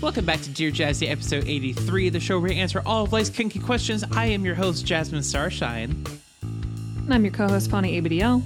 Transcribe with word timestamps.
Welcome 0.00 0.24
back 0.24 0.40
to 0.40 0.48
Dear 0.48 0.70
Jazzy, 0.70 1.10
episode 1.10 1.46
83, 1.46 2.08
the 2.08 2.20
show 2.20 2.40
where 2.40 2.48
we 2.48 2.56
answer 2.56 2.82
all 2.86 3.04
of 3.04 3.12
life's 3.12 3.28
kinky 3.28 3.58
questions. 3.58 4.02
I 4.12 4.24
am 4.24 4.46
your 4.46 4.54
host, 4.54 4.86
Jasmine 4.86 5.22
Starshine. 5.22 6.06
And 6.40 7.12
I'm 7.12 7.22
your 7.22 7.34
co-host, 7.34 7.70
Bonnie 7.70 8.00
ABDL. 8.00 8.42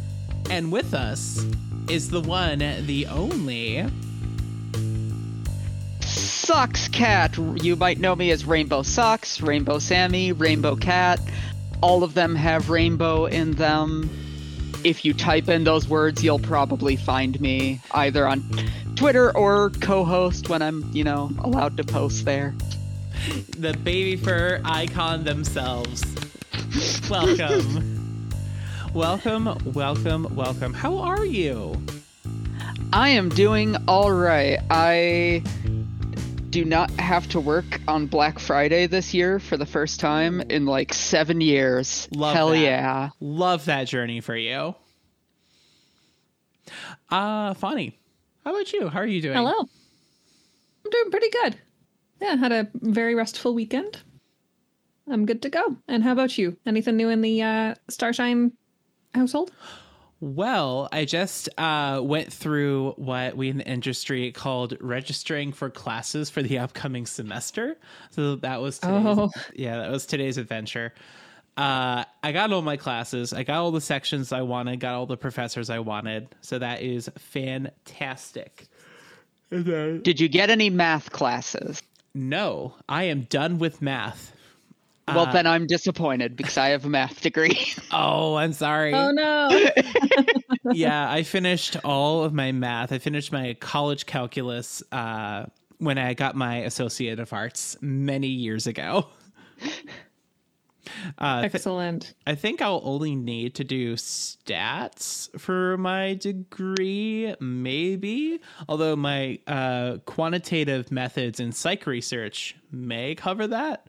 And 0.50 0.72
with 0.72 0.92
us 0.94 1.46
is 1.88 2.10
the 2.10 2.20
one, 2.20 2.58
the 2.58 3.06
only. 3.06 3.86
Socks 6.00 6.88
Cat. 6.88 7.38
You 7.62 7.76
might 7.76 8.00
know 8.00 8.16
me 8.16 8.32
as 8.32 8.44
Rainbow 8.44 8.82
Socks, 8.82 9.40
Rainbow 9.40 9.78
Sammy, 9.78 10.32
Rainbow 10.32 10.74
Cat. 10.74 11.20
All 11.80 12.02
of 12.02 12.14
them 12.14 12.34
have 12.34 12.68
rainbow 12.68 13.26
in 13.26 13.52
them. 13.52 14.10
If 14.84 15.02
you 15.02 15.14
type 15.14 15.48
in 15.48 15.64
those 15.64 15.88
words, 15.88 16.22
you'll 16.22 16.38
probably 16.38 16.94
find 16.94 17.40
me 17.40 17.80
either 17.92 18.28
on 18.28 18.44
Twitter 18.96 19.34
or 19.34 19.70
Cohost 19.70 20.50
when 20.50 20.60
I'm, 20.60 20.88
you 20.92 21.04
know, 21.04 21.30
allowed 21.38 21.78
to 21.78 21.84
post 21.84 22.26
there. 22.26 22.54
The 23.56 23.72
baby 23.72 24.16
fur 24.16 24.60
icon 24.62 25.24
themselves. 25.24 26.04
Welcome. 27.08 28.30
welcome, 28.92 29.58
welcome, 29.72 30.34
welcome. 30.36 30.74
How 30.74 30.98
are 30.98 31.24
you? 31.24 31.82
I 32.92 33.08
am 33.08 33.30
doing 33.30 33.76
all 33.88 34.12
right. 34.12 34.58
I 34.70 35.42
do 36.54 36.64
not 36.64 36.88
have 37.00 37.28
to 37.28 37.40
work 37.40 37.80
on 37.88 38.06
Black 38.06 38.38
Friday 38.38 38.86
this 38.86 39.12
year 39.12 39.40
for 39.40 39.56
the 39.56 39.66
first 39.66 39.98
time 39.98 40.40
in 40.40 40.66
like 40.66 40.94
seven 40.94 41.40
years. 41.40 42.08
Love 42.14 42.36
Hell 42.36 42.50
that. 42.50 42.58
yeah. 42.58 43.10
Love 43.18 43.64
that 43.64 43.88
journey 43.88 44.20
for 44.20 44.36
you. 44.36 44.72
Uh, 47.10 47.54
funny. 47.54 47.98
How 48.44 48.54
about 48.54 48.72
you? 48.72 48.88
How 48.88 49.00
are 49.00 49.06
you 49.06 49.20
doing? 49.20 49.34
Hello. 49.34 49.52
I'm 49.58 50.90
doing 50.92 51.10
pretty 51.10 51.30
good. 51.30 51.56
Yeah, 52.22 52.36
had 52.36 52.52
a 52.52 52.68
very 52.74 53.16
restful 53.16 53.52
weekend. 53.52 54.02
I'm 55.10 55.26
good 55.26 55.42
to 55.42 55.48
go. 55.48 55.76
And 55.88 56.04
how 56.04 56.12
about 56.12 56.38
you? 56.38 56.56
Anything 56.64 56.96
new 56.96 57.08
in 57.08 57.20
the 57.20 57.42
uh, 57.42 57.74
Starshine 57.90 58.52
household? 59.12 59.50
Well, 60.24 60.88
I 60.90 61.04
just 61.04 61.50
uh, 61.58 62.00
went 62.02 62.32
through 62.32 62.92
what 62.96 63.36
we 63.36 63.50
in 63.50 63.58
the 63.58 63.66
industry 63.66 64.32
called 64.32 64.74
registering 64.80 65.52
for 65.52 65.68
classes 65.68 66.30
for 66.30 66.42
the 66.42 66.60
upcoming 66.60 67.04
semester. 67.04 67.76
So 68.12 68.36
that 68.36 68.62
was 68.62 68.78
today's, 68.78 69.04
Oh. 69.06 69.30
yeah, 69.54 69.76
that 69.76 69.90
was 69.90 70.06
today's 70.06 70.38
adventure. 70.38 70.94
Uh, 71.58 72.04
I 72.22 72.32
got 72.32 72.50
all 72.52 72.62
my 72.62 72.78
classes. 72.78 73.34
I 73.34 73.42
got 73.42 73.58
all 73.58 73.70
the 73.70 73.82
sections 73.82 74.32
I 74.32 74.40
wanted. 74.40 74.80
Got 74.80 74.94
all 74.94 75.04
the 75.04 75.18
professors 75.18 75.68
I 75.68 75.80
wanted. 75.80 76.34
So 76.40 76.58
that 76.58 76.80
is 76.80 77.10
fantastic. 77.18 78.66
Did 79.50 80.20
you 80.20 80.28
get 80.30 80.48
any 80.48 80.70
math 80.70 81.10
classes? 81.12 81.82
No, 82.14 82.76
I 82.88 83.04
am 83.04 83.24
done 83.24 83.58
with 83.58 83.82
math. 83.82 84.33
Well, 85.06 85.26
then 85.26 85.46
I'm 85.46 85.66
disappointed 85.66 86.34
because 86.36 86.56
I 86.56 86.68
have 86.68 86.84
a 86.84 86.88
math 86.88 87.20
degree. 87.20 87.58
Oh, 87.96 88.34
I'm 88.34 88.52
sorry. 88.52 88.92
Oh 88.92 89.12
no. 89.12 89.48
yeah, 90.72 91.08
I 91.08 91.22
finished 91.22 91.76
all 91.84 92.24
of 92.24 92.32
my 92.32 92.50
math. 92.50 92.90
I 92.90 92.98
finished 92.98 93.30
my 93.30 93.54
college 93.60 94.06
calculus 94.06 94.82
uh, 94.90 95.44
when 95.78 95.96
I 95.96 96.14
got 96.14 96.34
my 96.34 96.56
Associate 96.56 97.20
of 97.20 97.32
Arts 97.32 97.76
many 97.80 98.26
years 98.28 98.66
ago. 98.66 99.06
Uh, 101.18 101.42
th- 101.42 101.54
Excellent. 101.54 102.14
I 102.26 102.34
think 102.34 102.60
I'll 102.60 102.82
only 102.84 103.14
need 103.14 103.54
to 103.56 103.64
do 103.64 103.94
stats 103.94 105.28
for 105.40 105.76
my 105.78 106.14
degree, 106.14 107.34
maybe. 107.40 108.40
Although 108.68 108.94
my 108.96 109.38
uh, 109.46 109.98
quantitative 110.04 110.92
methods 110.92 111.40
in 111.40 111.52
psych 111.52 111.86
research 111.86 112.56
may 112.70 113.14
cover 113.14 113.46
that. 113.46 113.88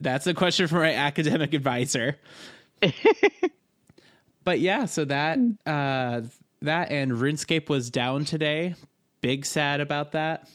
That's 0.00 0.26
a 0.26 0.34
question 0.34 0.68
for 0.68 0.80
my 0.80 0.94
academic 0.94 1.54
advisor. 1.54 2.18
but 4.44 4.60
yeah, 4.60 4.84
so 4.86 5.04
that 5.04 5.38
uh, 5.66 6.22
that 6.62 6.90
and 6.90 7.12
RuneScape 7.12 7.68
was 7.68 7.90
down 7.90 8.24
today. 8.24 8.74
Big 9.20 9.46
sad 9.46 9.80
about 9.80 10.12
that. 10.12 10.48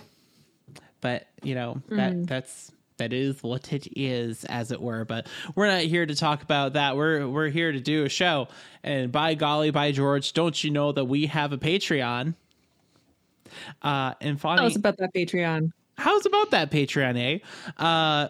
But 1.01 1.27
you 1.43 1.55
know 1.55 1.81
that 1.89 2.27
that's 2.27 2.71
that 2.99 3.13
is 3.13 3.41
what 3.41 3.73
it 3.73 3.87
is, 3.97 4.45
as 4.45 4.71
it 4.71 4.79
were. 4.79 5.05
But 5.05 5.27
we're 5.55 5.67
not 5.67 5.81
here 5.81 6.05
to 6.05 6.15
talk 6.15 6.43
about 6.43 6.73
that. 6.73 6.95
We're 6.95 7.27
we're 7.27 7.49
here 7.49 7.71
to 7.71 7.79
do 7.79 8.05
a 8.05 8.09
show. 8.09 8.47
And 8.83 9.11
by 9.11 9.33
golly, 9.33 9.71
by 9.71 9.91
George, 9.91 10.33
don't 10.33 10.63
you 10.63 10.69
know 10.69 10.91
that 10.91 11.05
we 11.05 11.25
have 11.25 11.51
a 11.51 11.57
Patreon? 11.57 12.35
Uh, 13.81 14.13
and 14.21 14.39
funny, 14.39 14.61
us 14.61 14.75
about 14.75 14.97
that 14.97 15.13
Patreon. 15.13 15.71
how's 15.97 16.25
about 16.27 16.51
that 16.51 16.69
Patreon, 16.69 17.17
eh? 17.17 17.83
Uh, 17.83 18.27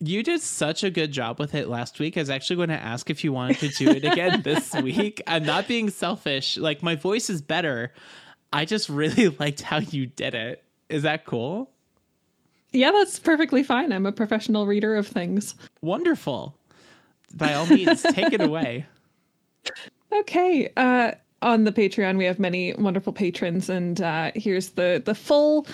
you 0.00 0.22
did 0.22 0.40
such 0.40 0.82
a 0.82 0.90
good 0.90 1.12
job 1.12 1.38
with 1.38 1.54
it 1.54 1.68
last 1.68 1.98
week. 1.98 2.16
I 2.16 2.20
was 2.20 2.30
actually 2.30 2.56
going 2.56 2.70
to 2.70 2.82
ask 2.82 3.10
if 3.10 3.22
you 3.22 3.32
wanted 3.32 3.58
to 3.58 3.68
do 3.68 3.90
it 3.90 4.04
again 4.04 4.42
this 4.44 4.74
week. 4.74 5.22
I'm 5.26 5.44
not 5.44 5.68
being 5.68 5.90
selfish. 5.90 6.56
Like 6.56 6.82
my 6.82 6.96
voice 6.96 7.28
is 7.28 7.42
better. 7.42 7.92
I 8.52 8.64
just 8.64 8.88
really 8.88 9.28
liked 9.38 9.60
how 9.60 9.78
you 9.78 10.06
did 10.06 10.34
it. 10.34 10.64
Is 10.88 11.02
that 11.02 11.26
cool? 11.26 11.70
Yeah, 12.72 12.92
that's 12.92 13.18
perfectly 13.18 13.62
fine. 13.62 13.92
I'm 13.92 14.06
a 14.06 14.12
professional 14.12 14.66
reader 14.66 14.96
of 14.96 15.06
things. 15.06 15.54
Wonderful. 15.82 16.56
By 17.34 17.54
all 17.54 17.66
means, 17.66 18.02
take 18.02 18.32
it 18.32 18.40
away. 18.40 18.86
Okay. 20.12 20.72
Uh, 20.76 21.12
on 21.40 21.62
the 21.62 21.70
Patreon, 21.70 22.18
we 22.18 22.24
have 22.24 22.40
many 22.40 22.74
wonderful 22.74 23.12
patrons, 23.12 23.68
and 23.68 24.00
uh, 24.00 24.32
here's 24.34 24.70
the 24.70 25.00
the 25.04 25.14
full, 25.14 25.68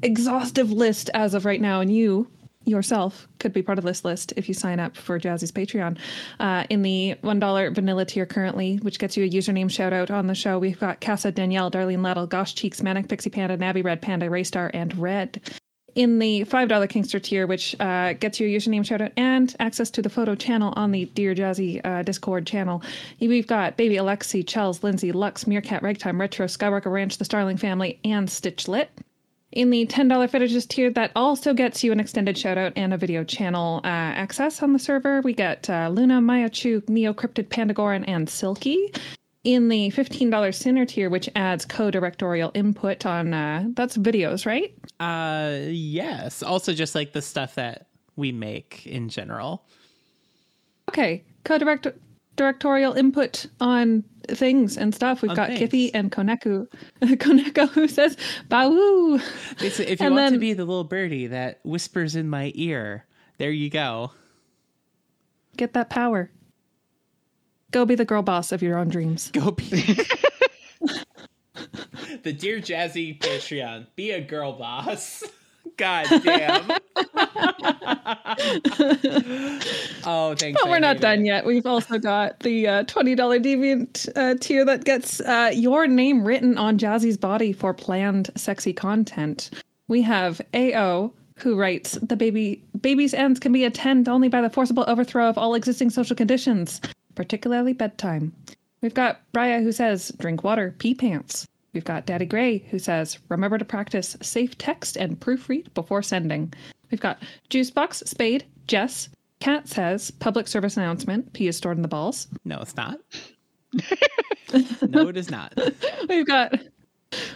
exhaustive 0.00 0.72
list 0.72 1.10
as 1.12 1.34
of 1.34 1.44
right 1.44 1.60
now. 1.60 1.82
And 1.82 1.94
you 1.94 2.26
yourself 2.66 3.28
could 3.38 3.52
be 3.52 3.62
part 3.62 3.78
of 3.78 3.84
this 3.84 4.04
list 4.04 4.32
if 4.36 4.48
you 4.48 4.54
sign 4.54 4.80
up 4.80 4.96
for 4.96 5.18
Jazzy's 5.18 5.52
Patreon. 5.52 5.98
Uh, 6.40 6.64
in 6.68 6.82
the 6.82 7.16
one 7.22 7.38
dollar 7.38 7.70
vanilla 7.70 8.04
tier 8.04 8.26
currently, 8.26 8.76
which 8.82 8.98
gets 8.98 9.16
you 9.16 9.24
a 9.24 9.30
username 9.30 9.70
shout 9.70 9.92
out 9.92 10.10
on 10.10 10.26
the 10.26 10.34
show, 10.34 10.58
we've 10.58 10.78
got 10.78 11.00
Casa 11.00 11.30
Danielle, 11.30 11.70
Darlene 11.70 12.02
Lettle, 12.02 12.26
Gosh 12.26 12.54
Cheeks, 12.54 12.82
Manic 12.82 13.08
Pixie 13.08 13.30
Panda, 13.30 13.56
Nabby 13.56 13.82
Red 13.82 14.02
Panda, 14.02 14.28
Raystar, 14.28 14.70
and 14.74 14.96
Red 14.98 15.40
in 15.96 16.18
the 16.18 16.44
$5 16.44 16.68
Kinkster 16.68 17.20
tier, 17.20 17.46
which 17.46 17.74
uh, 17.80 18.12
gets 18.12 18.38
you 18.38 18.46
a 18.46 18.50
username 18.50 18.84
shout 18.84 19.00
out 19.00 19.12
and 19.16 19.56
access 19.58 19.90
to 19.90 20.02
the 20.02 20.10
photo 20.10 20.34
channel 20.34 20.74
on 20.76 20.92
the 20.92 21.06
Dear 21.06 21.34
Jazzy 21.34 21.80
uh, 21.84 22.02
Discord 22.02 22.46
channel. 22.46 22.82
We've 23.18 23.46
got 23.46 23.78
Baby 23.78 23.96
Alexi, 23.96 24.44
Chels, 24.44 24.82
Lindsay, 24.82 25.10
Lux, 25.10 25.46
Meerkat, 25.46 25.82
Ragtime, 25.82 26.20
Retro, 26.20 26.46
Skywalker 26.46 26.92
Ranch, 26.92 27.16
The 27.16 27.24
Starling 27.24 27.56
Family, 27.56 27.98
and 28.04 28.28
Stitchlit. 28.28 28.88
In 29.52 29.70
the 29.70 29.86
$10 29.86 30.28
fetishes 30.28 30.66
tier, 30.66 30.90
that 30.90 31.12
also 31.14 31.54
gets 31.54 31.84
you 31.84 31.92
an 31.92 32.00
extended 32.00 32.36
shout 32.36 32.58
out 32.58 32.72
and 32.76 32.92
a 32.92 32.96
video 32.96 33.22
channel 33.24 33.80
uh, 33.84 33.86
access 33.86 34.62
on 34.62 34.72
the 34.72 34.78
server. 34.78 35.20
We 35.20 35.34
get 35.34 35.70
uh, 35.70 35.88
Luna, 35.92 36.20
Maya 36.20 36.50
Chu, 36.50 36.82
Neo 36.88 37.14
Cryptid, 37.14 37.48
Pandagoran, 37.48 38.04
and 38.08 38.28
Silky 38.28 38.92
in 39.44 39.68
the 39.68 39.90
$15 39.92 40.52
sinner 40.52 40.84
tier 40.84 41.08
which 41.08 41.30
adds 41.36 41.64
co-directorial 41.64 42.50
input 42.54 43.06
on 43.06 43.32
uh, 43.32 43.64
that's 43.74 43.96
videos 43.96 44.44
right 44.44 44.74
Uh 44.98 45.58
yes. 45.68 46.42
Also 46.42 46.72
just 46.72 46.96
like 46.96 47.12
the 47.12 47.22
stuff 47.22 47.54
that 47.54 47.86
we 48.16 48.32
make 48.32 48.84
in 48.86 49.08
general. 49.08 49.64
okay 50.90 51.22
co-direct 51.44 51.86
directorial 52.34 52.94
input 52.94 53.46
on 53.60 54.02
things 54.28 54.76
and 54.76 54.94
stuff 54.94 55.22
we've 55.22 55.30
On 55.30 55.36
got 55.36 55.48
things. 55.48 55.60
Kiffy 55.60 55.90
and 55.94 56.10
Koneku 56.12 56.68
Koneko 57.02 57.68
who 57.70 57.88
says 57.88 58.16
Bawoo 58.48 59.20
Basically, 59.58 59.92
if 59.92 60.00
you 60.00 60.06
And 60.06 60.14
want 60.14 60.32
to 60.34 60.38
be 60.38 60.52
the 60.52 60.64
little 60.64 60.84
birdie 60.84 61.26
that 61.28 61.60
whispers 61.64 62.16
in 62.16 62.28
my 62.28 62.52
ear, 62.54 63.04
there 63.38 63.50
you 63.50 63.70
go. 63.70 64.12
get 65.56 65.72
that 65.74 65.90
power 65.90 66.30
go 67.70 67.84
be 67.84 67.94
the 67.94 68.04
girl 68.04 68.22
boss 68.22 68.52
of 68.52 68.62
your 68.62 68.78
own 68.78 68.88
dreams 68.88 69.30
Go 69.32 69.50
be 69.50 69.64
the 72.22 72.32
Dear 72.32 72.58
Jazzy 72.60 73.18
Patreon. 73.18 73.86
Be 73.96 74.10
a 74.12 74.20
girl 74.20 74.52
boss. 74.52 75.22
God 75.76 76.06
damn. 76.22 76.70
oh, 80.04 80.34
thanks. 80.34 80.60
But 80.60 80.70
we're 80.70 80.78
not 80.78 81.00
done 81.00 81.20
it. 81.20 81.26
yet. 81.26 81.44
We've 81.44 81.66
also 81.66 81.98
got 81.98 82.40
the 82.40 82.66
uh, 82.66 82.84
$20 82.84 83.16
Deviant 83.16 84.08
uh, 84.16 84.36
tier 84.40 84.64
that 84.64 84.84
gets 84.84 85.20
uh, 85.20 85.50
your 85.54 85.86
name 85.86 86.24
written 86.24 86.56
on 86.56 86.78
Jazzy's 86.78 87.18
body 87.18 87.52
for 87.52 87.74
planned 87.74 88.30
sexy 88.36 88.72
content. 88.72 89.50
We 89.88 90.02
have 90.02 90.40
AO, 90.54 91.12
who 91.36 91.56
writes, 91.56 91.98
"The 92.02 92.16
baby 92.16 92.62
baby's 92.80 93.14
ends 93.14 93.38
can 93.38 93.52
be 93.52 93.64
attained 93.64 94.08
only 94.08 94.28
by 94.28 94.40
the 94.40 94.50
forcible 94.50 94.84
overthrow 94.88 95.28
of 95.28 95.38
all 95.38 95.54
existing 95.54 95.90
social 95.90 96.16
conditions, 96.16 96.80
particularly 97.14 97.72
bedtime." 97.72 98.32
We've 98.80 98.94
got 98.94 99.20
Brya 99.32 99.62
who 99.62 99.72
says, 99.72 100.10
"Drink 100.18 100.42
water, 100.42 100.74
pee 100.78 100.94
pants." 100.94 101.46
We've 101.76 101.84
got 101.84 102.06
Daddy 102.06 102.24
Gray 102.24 102.60
who 102.70 102.78
says, 102.78 103.18
"Remember 103.28 103.58
to 103.58 103.64
practice 103.66 104.16
safe 104.22 104.56
text 104.56 104.96
and 104.96 105.20
proofread 105.20 105.74
before 105.74 106.02
sending." 106.02 106.54
We've 106.90 106.98
got 106.98 107.22
Juicebox, 107.50 108.08
Spade, 108.08 108.46
Jess. 108.66 109.10
Cat 109.40 109.68
says, 109.68 110.10
"Public 110.10 110.48
service 110.48 110.78
announcement: 110.78 111.34
pee 111.34 111.48
is 111.48 111.56
stored 111.58 111.76
in 111.76 111.82
the 111.82 111.88
balls." 111.88 112.28
No, 112.46 112.60
it's 112.60 112.76
not. 112.76 112.98
no, 114.88 115.08
it 115.08 115.18
is 115.18 115.30
not. 115.30 115.52
We've 116.08 116.26
got 116.26 116.54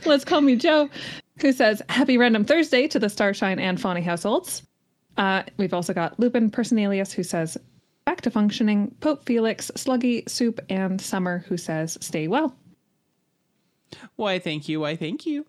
Let's 0.06 0.24
Call 0.24 0.40
Me 0.40 0.56
Joe, 0.56 0.88
who 1.38 1.52
says, 1.52 1.82
Happy 1.90 2.16
Random 2.16 2.46
Thursday 2.46 2.88
to 2.88 2.98
the 2.98 3.10
Starshine 3.10 3.58
and 3.58 3.78
Fawny 3.78 4.00
households. 4.00 4.62
Uh, 5.18 5.42
we've 5.58 5.74
also 5.74 5.92
got 5.92 6.18
Lupin 6.18 6.50
Personalius, 6.50 7.12
who 7.12 7.22
says, 7.22 7.58
Back 8.06 8.22
to 8.22 8.30
functioning. 8.30 8.94
Pope 9.00 9.26
Felix, 9.26 9.70
Sluggy, 9.76 10.26
Soup, 10.30 10.58
and 10.70 10.98
Summer, 10.98 11.44
who 11.46 11.58
says, 11.58 11.98
Stay 12.00 12.26
well. 12.26 12.56
Why, 14.16 14.38
thank 14.38 14.68
you. 14.68 14.80
Why, 14.80 14.96
thank 14.96 15.26
you. 15.26 15.46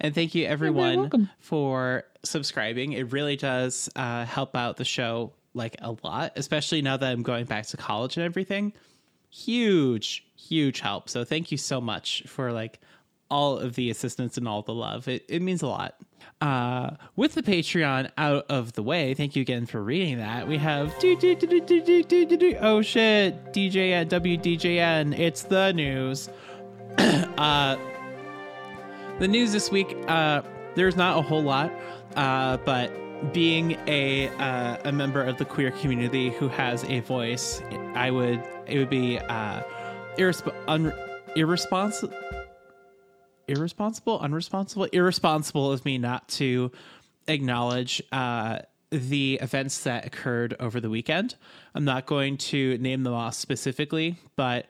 And 0.00 0.14
thank 0.14 0.34
you, 0.34 0.46
everyone, 0.46 1.30
for 1.38 2.04
subscribing. 2.24 2.92
It 2.92 3.12
really 3.12 3.36
does 3.36 3.88
uh, 3.94 4.24
help 4.24 4.56
out 4.56 4.76
the 4.76 4.84
show 4.84 5.32
like 5.54 5.76
a 5.80 5.94
lot, 6.02 6.32
especially 6.36 6.82
now 6.82 6.96
that 6.96 7.10
I'm 7.10 7.22
going 7.22 7.44
back 7.44 7.66
to 7.66 7.76
college 7.76 8.16
and 8.16 8.24
everything. 8.24 8.72
Huge, 9.30 10.24
huge 10.36 10.80
help. 10.80 11.08
So 11.08 11.24
thank 11.24 11.52
you 11.52 11.58
so 11.58 11.80
much 11.80 12.24
for 12.26 12.52
like 12.52 12.80
all 13.30 13.58
of 13.58 13.76
the 13.76 13.90
assistance 13.90 14.36
and 14.36 14.48
all 14.48 14.62
the 14.62 14.74
love. 14.74 15.06
It, 15.06 15.24
it 15.28 15.40
means 15.40 15.62
a 15.62 15.68
lot. 15.68 15.94
Uh, 16.40 16.90
with 17.16 17.34
the 17.34 17.42
Patreon 17.42 18.10
out 18.18 18.46
of 18.48 18.72
the 18.72 18.82
way, 18.82 19.14
thank 19.14 19.36
you 19.36 19.42
again 19.42 19.66
for 19.66 19.82
reading 19.82 20.18
that. 20.18 20.48
We 20.48 20.58
have 20.58 20.88
oh 22.60 22.82
shit, 22.82 23.52
DJ 23.52 23.92
at 23.92 24.08
WDJN. 24.08 25.18
It's 25.18 25.42
the 25.44 25.72
news. 25.72 26.28
uh, 27.38 27.76
the 29.18 29.28
news 29.28 29.52
this 29.52 29.70
week, 29.70 29.96
uh, 30.06 30.42
there's 30.74 30.96
not 30.96 31.18
a 31.18 31.22
whole 31.22 31.42
lot, 31.42 31.72
uh, 32.16 32.56
but 32.58 32.92
being 33.32 33.78
a 33.86 34.28
uh, 34.28 34.76
a 34.84 34.92
member 34.92 35.22
of 35.22 35.38
the 35.38 35.44
queer 35.44 35.70
community 35.70 36.30
who 36.30 36.48
has 36.48 36.84
a 36.84 37.00
voice, 37.00 37.62
I 37.94 38.10
would 38.10 38.42
it 38.66 38.78
would 38.78 38.90
be 38.90 39.18
uh, 39.18 39.62
irresp- 40.16 40.54
un- 40.68 40.92
irresponsible 41.36 42.14
irresponsible, 43.48 44.20
unresponsible, 44.20 44.88
irresponsible 44.92 45.72
of 45.72 45.84
me 45.84 45.98
not 45.98 46.28
to 46.28 46.70
acknowledge 47.26 48.02
uh, 48.12 48.60
the 48.90 49.38
events 49.42 49.84
that 49.84 50.06
occurred 50.06 50.54
over 50.60 50.80
the 50.80 50.90
weekend. 50.90 51.34
I'm 51.74 51.84
not 51.84 52.06
going 52.06 52.36
to 52.38 52.78
name 52.78 53.02
them 53.02 53.12
off 53.14 53.34
specifically, 53.34 54.18
but 54.36 54.66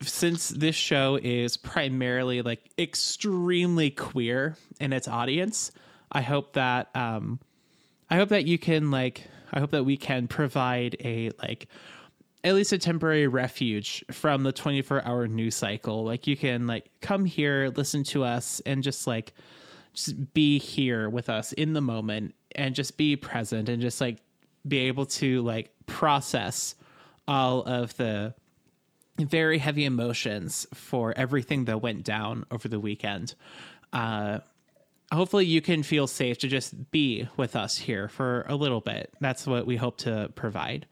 since 0.00 0.48
this 0.48 0.74
show 0.74 1.18
is 1.22 1.56
primarily 1.56 2.42
like 2.42 2.70
extremely 2.78 3.90
queer 3.90 4.56
in 4.80 4.92
its 4.92 5.08
audience, 5.08 5.70
I 6.10 6.22
hope 6.22 6.54
that 6.54 6.88
um, 6.94 7.40
I 8.10 8.16
hope 8.16 8.30
that 8.30 8.46
you 8.46 8.58
can 8.58 8.90
like 8.90 9.26
I 9.52 9.60
hope 9.60 9.70
that 9.70 9.84
we 9.84 9.96
can 9.96 10.28
provide 10.28 10.96
a 11.00 11.30
like 11.42 11.68
at 12.44 12.54
least 12.54 12.72
a 12.72 12.78
temporary 12.78 13.26
refuge 13.26 14.04
from 14.10 14.42
the 14.42 14.52
24 14.52 15.04
hour 15.04 15.26
news 15.26 15.56
cycle. 15.56 16.04
Like 16.04 16.26
you 16.26 16.36
can 16.36 16.66
like 16.66 16.90
come 17.00 17.24
here, 17.24 17.72
listen 17.74 18.04
to 18.04 18.24
us 18.24 18.60
and 18.64 18.82
just 18.82 19.06
like 19.06 19.34
just 19.92 20.32
be 20.34 20.58
here 20.58 21.10
with 21.10 21.28
us 21.28 21.52
in 21.52 21.72
the 21.72 21.80
moment 21.80 22.34
and 22.54 22.74
just 22.74 22.96
be 22.96 23.16
present 23.16 23.68
and 23.68 23.82
just 23.82 24.00
like 24.00 24.18
be 24.66 24.78
able 24.78 25.06
to 25.06 25.42
like 25.42 25.70
process 25.86 26.74
all 27.26 27.62
of 27.62 27.96
the 27.96 28.34
very 29.18 29.58
heavy 29.58 29.84
emotions 29.84 30.66
for 30.74 31.12
everything 31.16 31.64
that 31.66 31.82
went 31.82 32.04
down 32.04 32.44
over 32.50 32.68
the 32.68 32.80
weekend. 32.80 33.34
Uh 33.92 34.38
hopefully 35.10 35.46
you 35.46 35.62
can 35.62 35.82
feel 35.82 36.06
safe 36.06 36.36
to 36.38 36.48
just 36.48 36.90
be 36.90 37.26
with 37.36 37.56
us 37.56 37.78
here 37.78 38.08
for 38.08 38.44
a 38.48 38.54
little 38.54 38.80
bit. 38.80 39.10
That's 39.20 39.46
what 39.46 39.66
we 39.66 39.76
hope 39.76 39.98
to 39.98 40.30
provide. 40.34 40.86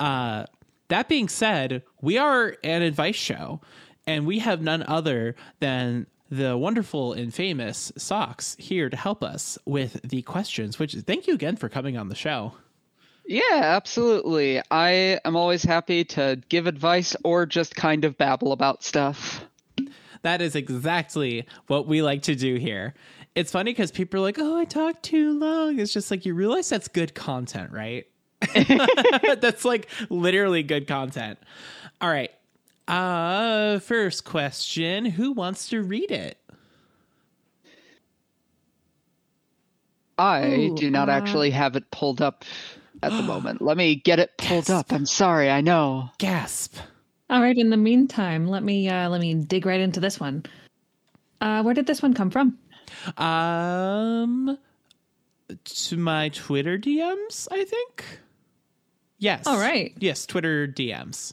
Uh 0.00 0.46
that 0.88 1.08
being 1.08 1.28
said, 1.28 1.82
we 2.00 2.16
are 2.16 2.56
an 2.64 2.80
advice 2.82 3.14
show, 3.16 3.60
and 4.06 4.26
we 4.26 4.38
have 4.38 4.62
none 4.62 4.82
other 4.84 5.36
than 5.60 6.06
the 6.30 6.56
wonderful 6.56 7.12
and 7.12 7.32
famous 7.32 7.92
Socks 7.96 8.56
here 8.58 8.88
to 8.88 8.96
help 8.96 9.22
us 9.22 9.58
with 9.66 10.00
the 10.02 10.22
questions. 10.22 10.78
Which 10.78 10.94
thank 10.94 11.26
you 11.26 11.34
again 11.34 11.56
for 11.56 11.68
coming 11.68 11.96
on 11.96 12.08
the 12.08 12.14
show. 12.14 12.54
Yeah, 13.28 13.42
absolutely. 13.52 14.62
I 14.70 15.20
am 15.26 15.36
always 15.36 15.62
happy 15.62 16.02
to 16.06 16.40
give 16.48 16.66
advice 16.66 17.14
or 17.24 17.44
just 17.44 17.76
kind 17.76 18.06
of 18.06 18.16
babble 18.16 18.52
about 18.52 18.82
stuff. 18.82 19.44
That 20.22 20.40
is 20.40 20.56
exactly 20.56 21.46
what 21.66 21.86
we 21.86 22.00
like 22.00 22.22
to 22.22 22.34
do 22.34 22.54
here. 22.56 22.94
It's 23.34 23.52
funny 23.52 23.72
because 23.72 23.92
people 23.92 24.20
are 24.20 24.22
like, 24.22 24.38
"Oh, 24.38 24.56
I 24.56 24.64
talk 24.64 25.02
too 25.02 25.38
long." 25.38 25.78
It's 25.78 25.92
just 25.92 26.10
like 26.10 26.24
you 26.24 26.32
realize 26.32 26.70
that's 26.70 26.88
good 26.88 27.14
content, 27.14 27.70
right? 27.70 28.06
That's 29.40 29.64
like 29.64 29.88
literally 30.08 30.62
good 30.62 30.86
content. 30.88 31.38
All 32.00 32.08
right. 32.08 32.30
Uh 32.88 33.78
first 33.80 34.24
question, 34.24 35.04
who 35.04 35.32
wants 35.32 35.68
to 35.68 35.82
read 35.82 36.10
it? 36.10 36.38
I 40.18 40.70
Ooh, 40.70 40.76
do 40.76 40.90
not 40.90 41.08
uh, 41.08 41.12
actually 41.12 41.50
have 41.50 41.76
it 41.76 41.90
pulled 41.90 42.22
up 42.22 42.44
at 43.02 43.10
the 43.12 43.22
moment. 43.22 43.62
Let 43.62 43.76
me 43.76 43.94
get 43.96 44.18
it 44.18 44.36
pulled 44.38 44.70
up. 44.70 44.92
I'm 44.92 45.06
sorry, 45.06 45.50
I 45.50 45.60
know. 45.60 46.10
Gasp. 46.18 46.76
All 47.30 47.40
right. 47.42 47.56
In 47.56 47.70
the 47.70 47.76
meantime, 47.76 48.46
let 48.46 48.62
me 48.62 48.88
uh, 48.88 49.08
let 49.08 49.20
me 49.20 49.34
dig 49.34 49.66
right 49.66 49.80
into 49.80 50.00
this 50.00 50.18
one. 50.18 50.44
Uh, 51.40 51.62
where 51.62 51.74
did 51.74 51.86
this 51.86 52.02
one 52.02 52.14
come 52.14 52.30
from? 52.30 52.58
Um 53.16 54.58
to 55.64 55.96
my 55.96 56.28
Twitter 56.30 56.78
DMs, 56.78 57.48
I 57.50 57.64
think. 57.64 58.04
Yes. 59.18 59.46
All 59.46 59.58
right. 59.58 59.92
Yes, 59.98 60.26
Twitter 60.26 60.66
DMs. 60.68 61.32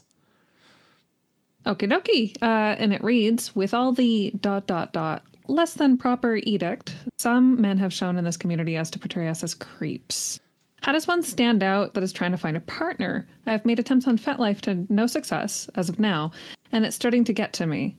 Okie 1.66 1.90
dokie. 1.90 2.36
Uh, 2.42 2.76
and 2.78 2.92
it 2.92 3.02
reads 3.02 3.54
With 3.54 3.74
all 3.74 3.92
the 3.92 4.32
dot 4.40 4.66
dot 4.66 4.92
dot 4.92 5.22
less 5.48 5.74
than 5.74 5.96
proper 5.96 6.36
edict, 6.36 6.94
some 7.18 7.60
men 7.60 7.78
have 7.78 7.92
shown 7.92 8.16
in 8.16 8.24
this 8.24 8.36
community 8.36 8.76
as 8.76 8.90
to 8.90 8.98
portray 8.98 9.28
us 9.28 9.42
as 9.44 9.54
creeps. 9.54 10.40
How 10.86 10.92
does 10.92 11.08
one 11.08 11.24
stand 11.24 11.64
out 11.64 11.94
that 11.94 12.04
is 12.04 12.12
trying 12.12 12.30
to 12.30 12.38
find 12.38 12.56
a 12.56 12.60
partner? 12.60 13.26
I 13.44 13.50
have 13.50 13.66
made 13.66 13.80
attempts 13.80 14.06
on 14.06 14.16
FetLife 14.16 14.60
to 14.60 14.86
no 14.88 15.08
success 15.08 15.68
as 15.74 15.88
of 15.88 15.98
now, 15.98 16.30
and 16.70 16.86
it's 16.86 16.94
starting 16.94 17.24
to 17.24 17.32
get 17.32 17.52
to 17.54 17.66
me. 17.66 17.96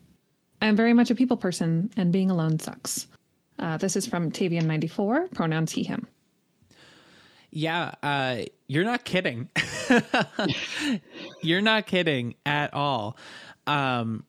I 0.62 0.67
am 0.67 0.77
very 0.77 0.94
much 0.94 1.12
a 1.12 1.15
people 1.15 1.36
person, 1.36 1.89
and 1.98 2.13
being 2.13 2.32
alone 2.32 2.60
sucks. 2.60 3.08
Uh, 3.60 3.75
this 3.75 3.98
is 3.98 4.08
from 4.08 4.32
Tavian94, 4.32 5.34
pronouns 5.34 5.74
he, 5.74 5.84
him. 5.84 6.08
Yeah, 7.51 7.91
uh, 8.01 8.44
you're 8.67 8.86
not 8.86 9.03
kidding. 9.03 9.50
you're 11.41 11.60
not 11.60 11.88
kidding 11.88 12.36
at 12.46 12.74
all. 12.74 13.17
Um, 13.67 14.24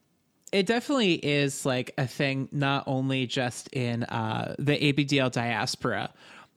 it 0.51 0.65
definitely 0.65 1.13
is 1.13 1.65
like 1.65 1.93
a 1.97 2.07
thing, 2.07 2.49
not 2.51 2.83
only 2.87 3.25
just 3.25 3.69
in 3.69 4.03
uh, 4.03 4.55
the 4.59 4.77
ABDL 4.77 5.31
diaspora, 5.31 6.09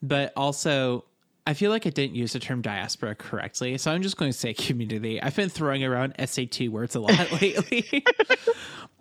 but 0.03 0.33
also 0.37 1.05
I 1.47 1.55
feel 1.55 1.71
like 1.71 1.87
I 1.87 1.91
didn't 1.91 2.15
use 2.15 2.35
the 2.35 2.39
term 2.39 2.63
diaspora 2.63 3.15
correctly. 3.17 3.77
So 3.79 3.91
I'm 3.91 4.03
just 4.03 4.17
going 4.17 4.31
to 4.31 4.39
say 4.39 4.55
community. 4.55 5.21
I've 5.21 5.35
been 5.35 5.49
throwing 5.49 5.83
around 5.85 6.15
SAT 6.25 6.69
words 6.69 6.95
a 6.95 7.01
lot 7.01 7.33
lately. 7.43 8.05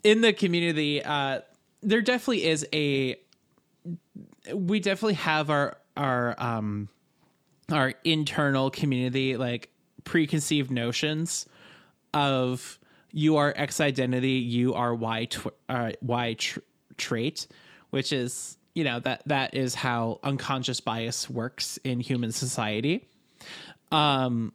in 0.04 0.22
the 0.22 0.34
community, 0.34 1.04
uh, 1.04 1.42
there 1.82 2.02
definitely 2.02 2.46
is 2.46 2.68
a. 2.74 3.18
We 4.54 4.80
definitely 4.80 5.16
have 5.16 5.50
our 5.50 5.78
our 5.96 6.36
um 6.40 6.90
our 7.72 7.94
internal 8.04 8.72
community 8.72 9.38
like 9.38 9.70
preconceived 10.04 10.72
notions 10.72 11.46
of 12.14 12.80
you 13.12 13.38
are 13.38 13.54
X 13.56 13.80
identity, 13.80 14.32
you 14.32 14.74
are 14.74 14.96
Y 14.96 15.26
tw- 15.26 15.48
uh, 15.70 15.92
Y 16.02 16.34
tr- 16.34 16.60
trait, 16.98 17.48
which 17.90 18.12
is 18.12 18.58
you 18.74 18.84
know 18.84 19.00
that 19.00 19.22
that 19.26 19.54
is 19.54 19.76
how 19.76 20.20
unconscious 20.24 20.80
bias 20.80 21.30
works 21.30 21.78
in 21.84 22.00
human 22.00 22.32
society. 22.32 23.08
Um, 23.92 24.54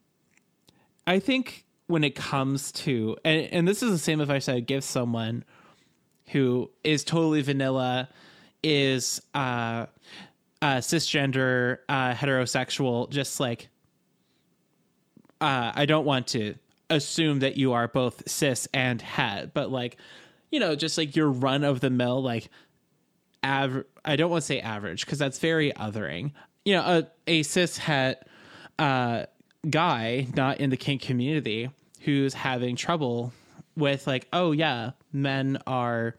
I 1.07 1.19
think 1.21 1.65
when 1.87 2.05
it 2.05 2.15
comes 2.15 2.73
to 2.73 3.17
and, 3.25 3.49
and 3.53 3.69
this 3.69 3.83
is 3.83 3.91
the 3.91 3.99
same 3.99 4.21
advice 4.21 4.49
I 4.49 4.55
would 4.55 4.67
give 4.67 4.85
someone 4.85 5.45
who 6.29 6.71
is 6.83 7.05
totally 7.05 7.43
vanilla, 7.43 8.09
is 8.63 9.21
uh 9.35 9.87
uh, 10.63 10.77
cisgender, 10.77 11.79
uh, 11.89 12.13
heterosexual, 12.15 13.11
just 13.11 13.39
like 13.41 13.69
uh, 15.41 15.73
I 15.75 15.87
don't 15.87 16.05
want 16.05 16.29
to 16.29 16.55
assume 16.89 17.41
that 17.41 17.57
you 17.57 17.73
are 17.73 17.89
both 17.89 18.29
cis 18.29 18.69
and 18.73 19.01
het, 19.03 19.53
but 19.53 19.71
like, 19.71 19.97
you 20.51 20.61
know, 20.61 20.75
just 20.75 20.97
like 20.97 21.15
your 21.15 21.29
run 21.29 21.65
of 21.65 21.81
the 21.81 21.91
mill, 21.91 22.23
like, 22.23 22.49
I 24.05 24.17
don't 24.17 24.31
want 24.31 24.43
to 24.43 24.47
say 24.47 24.61
average 24.61 25.05
because 25.05 25.19
that's 25.19 25.39
very 25.39 25.73
othering. 25.73 26.33
you 26.65 26.75
know 26.75 26.83
a, 26.83 27.07
a 27.27 27.43
cis 27.43 27.79
het 27.79 28.27
uh, 28.79 29.25
guy 29.71 30.27
not 30.35 30.61
in 30.61 30.71
the 30.71 30.77
kink 30.77 31.01
community 31.03 31.71
who's 32.01 32.35
having 32.35 32.77
trouble 32.77 33.33
with 33.77 34.07
like 34.07 34.27
oh 34.33 34.53
yeah 34.53 34.91
men 35.13 35.59
are 35.67 36.17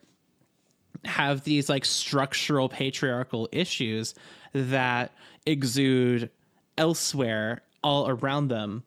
have 1.05 1.43
these 1.43 1.69
like 1.69 1.86
structural 1.86 2.69
patriarchal 2.69 3.48
issues 3.51 4.15
that 4.53 5.12
exude 5.46 6.29
elsewhere 6.77 7.62
all 7.84 8.10
around 8.10 8.48
them 8.50 8.84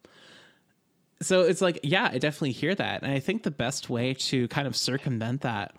so 1.23 1.42
it's 1.42 1.61
like 1.61 1.78
yeah 1.82 2.09
i 2.12 2.18
definitely 2.18 2.52
hear 2.52 2.75
that 2.75 3.02
and 3.02 3.12
i 3.12 3.18
think 3.20 3.42
the 3.42 3.50
best 3.50 3.88
way 3.88 4.12
to 4.14 4.49
kind 4.49 4.66
of 4.66 4.76
circumvent 4.76 5.40
that 5.42 5.75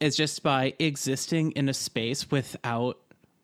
is 0.00 0.16
just 0.16 0.42
by 0.42 0.74
existing 0.78 1.52
in 1.52 1.68
a 1.68 1.74
space 1.74 2.30
without 2.30 2.98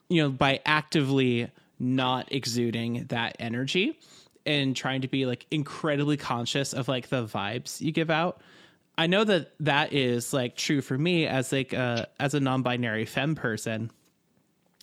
you 0.08 0.22
know 0.22 0.30
by 0.30 0.60
actively 0.66 1.50
not 1.78 2.30
exuding 2.32 3.06
that 3.08 3.36
energy 3.38 3.98
and 4.44 4.76
trying 4.76 5.00
to 5.00 5.08
be 5.08 5.26
like 5.26 5.46
incredibly 5.50 6.16
conscious 6.16 6.72
of 6.72 6.88
like 6.88 7.08
the 7.08 7.24
vibes 7.24 7.80
you 7.80 7.92
give 7.92 8.10
out. 8.10 8.40
I 8.98 9.06
know 9.06 9.24
that 9.24 9.52
that 9.60 9.92
is 9.92 10.32
like 10.32 10.56
true 10.56 10.80
for 10.82 10.98
me 10.98 11.26
as 11.26 11.52
like 11.52 11.72
uh 11.72 12.06
as 12.20 12.34
a 12.34 12.40
non-binary 12.40 13.06
femme 13.06 13.34
person. 13.34 13.90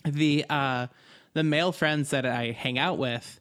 The 0.04 0.44
uh 0.50 0.88
the 1.34 1.44
male 1.44 1.72
friends 1.72 2.10
that 2.10 2.26
i 2.26 2.50
hang 2.50 2.78
out 2.78 2.98
with 2.98 3.40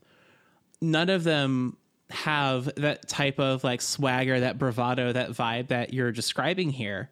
none 0.82 1.10
of 1.10 1.24
them 1.24 1.76
have 2.10 2.74
that 2.76 3.08
type 3.08 3.40
of 3.40 3.64
like 3.64 3.82
swagger 3.82 4.40
that 4.40 4.58
bravado 4.58 5.12
that 5.12 5.30
vibe 5.32 5.68
that 5.68 5.94
you're 5.94 6.12
describing 6.12 6.70
here 6.72 7.10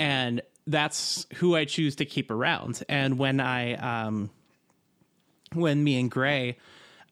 and 0.00 0.42
that's 0.66 1.26
who 1.34 1.54
i 1.54 1.64
choose 1.64 1.96
to 1.96 2.04
keep 2.04 2.30
around 2.30 2.82
and 2.88 3.18
when 3.18 3.40
i 3.40 3.74
um 3.74 4.30
when 5.52 5.82
me 5.82 6.00
and 6.00 6.10
gray 6.10 6.56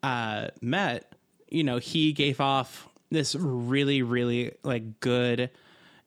uh 0.02 0.48
met 0.60 1.12
you 1.50 1.64
know, 1.64 1.78
he 1.78 2.12
gave 2.12 2.40
off 2.40 2.88
this 3.10 3.34
really, 3.34 4.02
really 4.02 4.54
like 4.62 5.00
good 5.00 5.50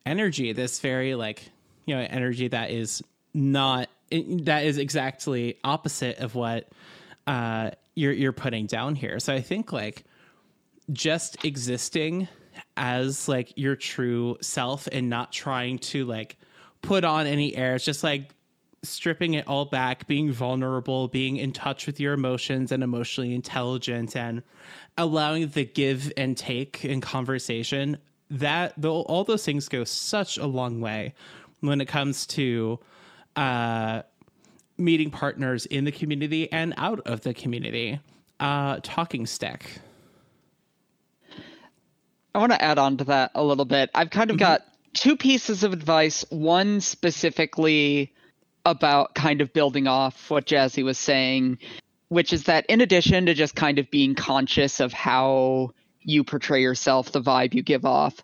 energy, 0.05 0.53
this 0.53 0.79
very 0.79 1.15
like, 1.15 1.49
you 1.85 1.95
know, 1.95 2.01
energy 2.01 2.47
that 2.49 2.71
is 2.71 3.01
not 3.33 3.89
that 4.11 4.65
is 4.65 4.77
exactly 4.77 5.57
opposite 5.63 6.17
of 6.17 6.35
what 6.35 6.67
uh 7.27 7.71
you're 7.95 8.11
you're 8.11 8.33
putting 8.33 8.65
down 8.65 8.95
here. 8.95 9.19
So 9.19 9.33
I 9.33 9.41
think 9.41 9.71
like 9.71 10.03
just 10.91 11.43
existing 11.45 12.27
as 12.75 13.27
like 13.27 13.53
your 13.55 13.75
true 13.75 14.37
self 14.41 14.87
and 14.91 15.09
not 15.09 15.31
trying 15.31 15.79
to 15.79 16.05
like 16.05 16.37
put 16.81 17.03
on 17.03 17.27
any 17.27 17.55
airs, 17.55 17.85
just 17.85 18.03
like 18.03 18.33
stripping 18.83 19.35
it 19.35 19.47
all 19.47 19.65
back, 19.65 20.07
being 20.07 20.31
vulnerable, 20.31 21.07
being 21.07 21.37
in 21.37 21.51
touch 21.51 21.85
with 21.85 21.99
your 21.99 22.13
emotions 22.13 22.71
and 22.71 22.83
emotionally 22.83 23.33
intelligent 23.33 24.15
and 24.15 24.41
allowing 24.97 25.47
the 25.49 25.65
give 25.65 26.11
and 26.17 26.35
take 26.35 26.83
in 26.83 27.01
conversation 27.01 27.97
that 28.29 28.73
the, 28.77 28.91
all 28.91 29.23
those 29.23 29.45
things 29.45 29.67
go 29.67 29.83
such 29.83 30.37
a 30.37 30.45
long 30.45 30.81
way 30.81 31.13
when 31.59 31.81
it 31.81 31.87
comes 31.87 32.25
to 32.25 32.79
uh, 33.35 34.01
meeting 34.77 35.11
partners 35.11 35.65
in 35.67 35.83
the 35.83 35.91
community 35.91 36.51
and 36.51 36.73
out 36.77 36.99
of 37.01 37.21
the 37.21 37.33
community. 37.33 37.99
Uh, 38.39 38.79
talking 38.81 39.27
stick. 39.27 39.79
I 42.33 42.39
want 42.39 42.53
to 42.53 42.61
add 42.61 42.79
on 42.79 42.97
to 42.97 43.03
that 43.03 43.31
a 43.35 43.43
little 43.43 43.65
bit. 43.65 43.91
I've 43.93 44.09
kind 44.09 44.31
of 44.31 44.37
mm-hmm. 44.37 44.45
got 44.45 44.61
two 44.93 45.17
pieces 45.17 45.63
of 45.63 45.73
advice. 45.73 46.25
One 46.29 46.81
specifically 46.81 48.13
about 48.65 49.15
kind 49.15 49.41
of 49.41 49.53
building 49.53 49.87
off 49.87 50.29
what 50.29 50.45
Jazzy 50.45 50.83
was 50.83 50.97
saying 50.97 51.57
which 52.11 52.33
is 52.33 52.43
that 52.43 52.65
in 52.65 52.81
addition 52.81 53.25
to 53.25 53.33
just 53.33 53.55
kind 53.55 53.79
of 53.79 53.89
being 53.89 54.15
conscious 54.15 54.81
of 54.81 54.91
how 54.91 55.71
you 56.01 56.25
portray 56.25 56.61
yourself, 56.61 57.13
the 57.13 57.21
vibe 57.21 57.53
you 57.53 57.63
give 57.63 57.85
off, 57.85 58.21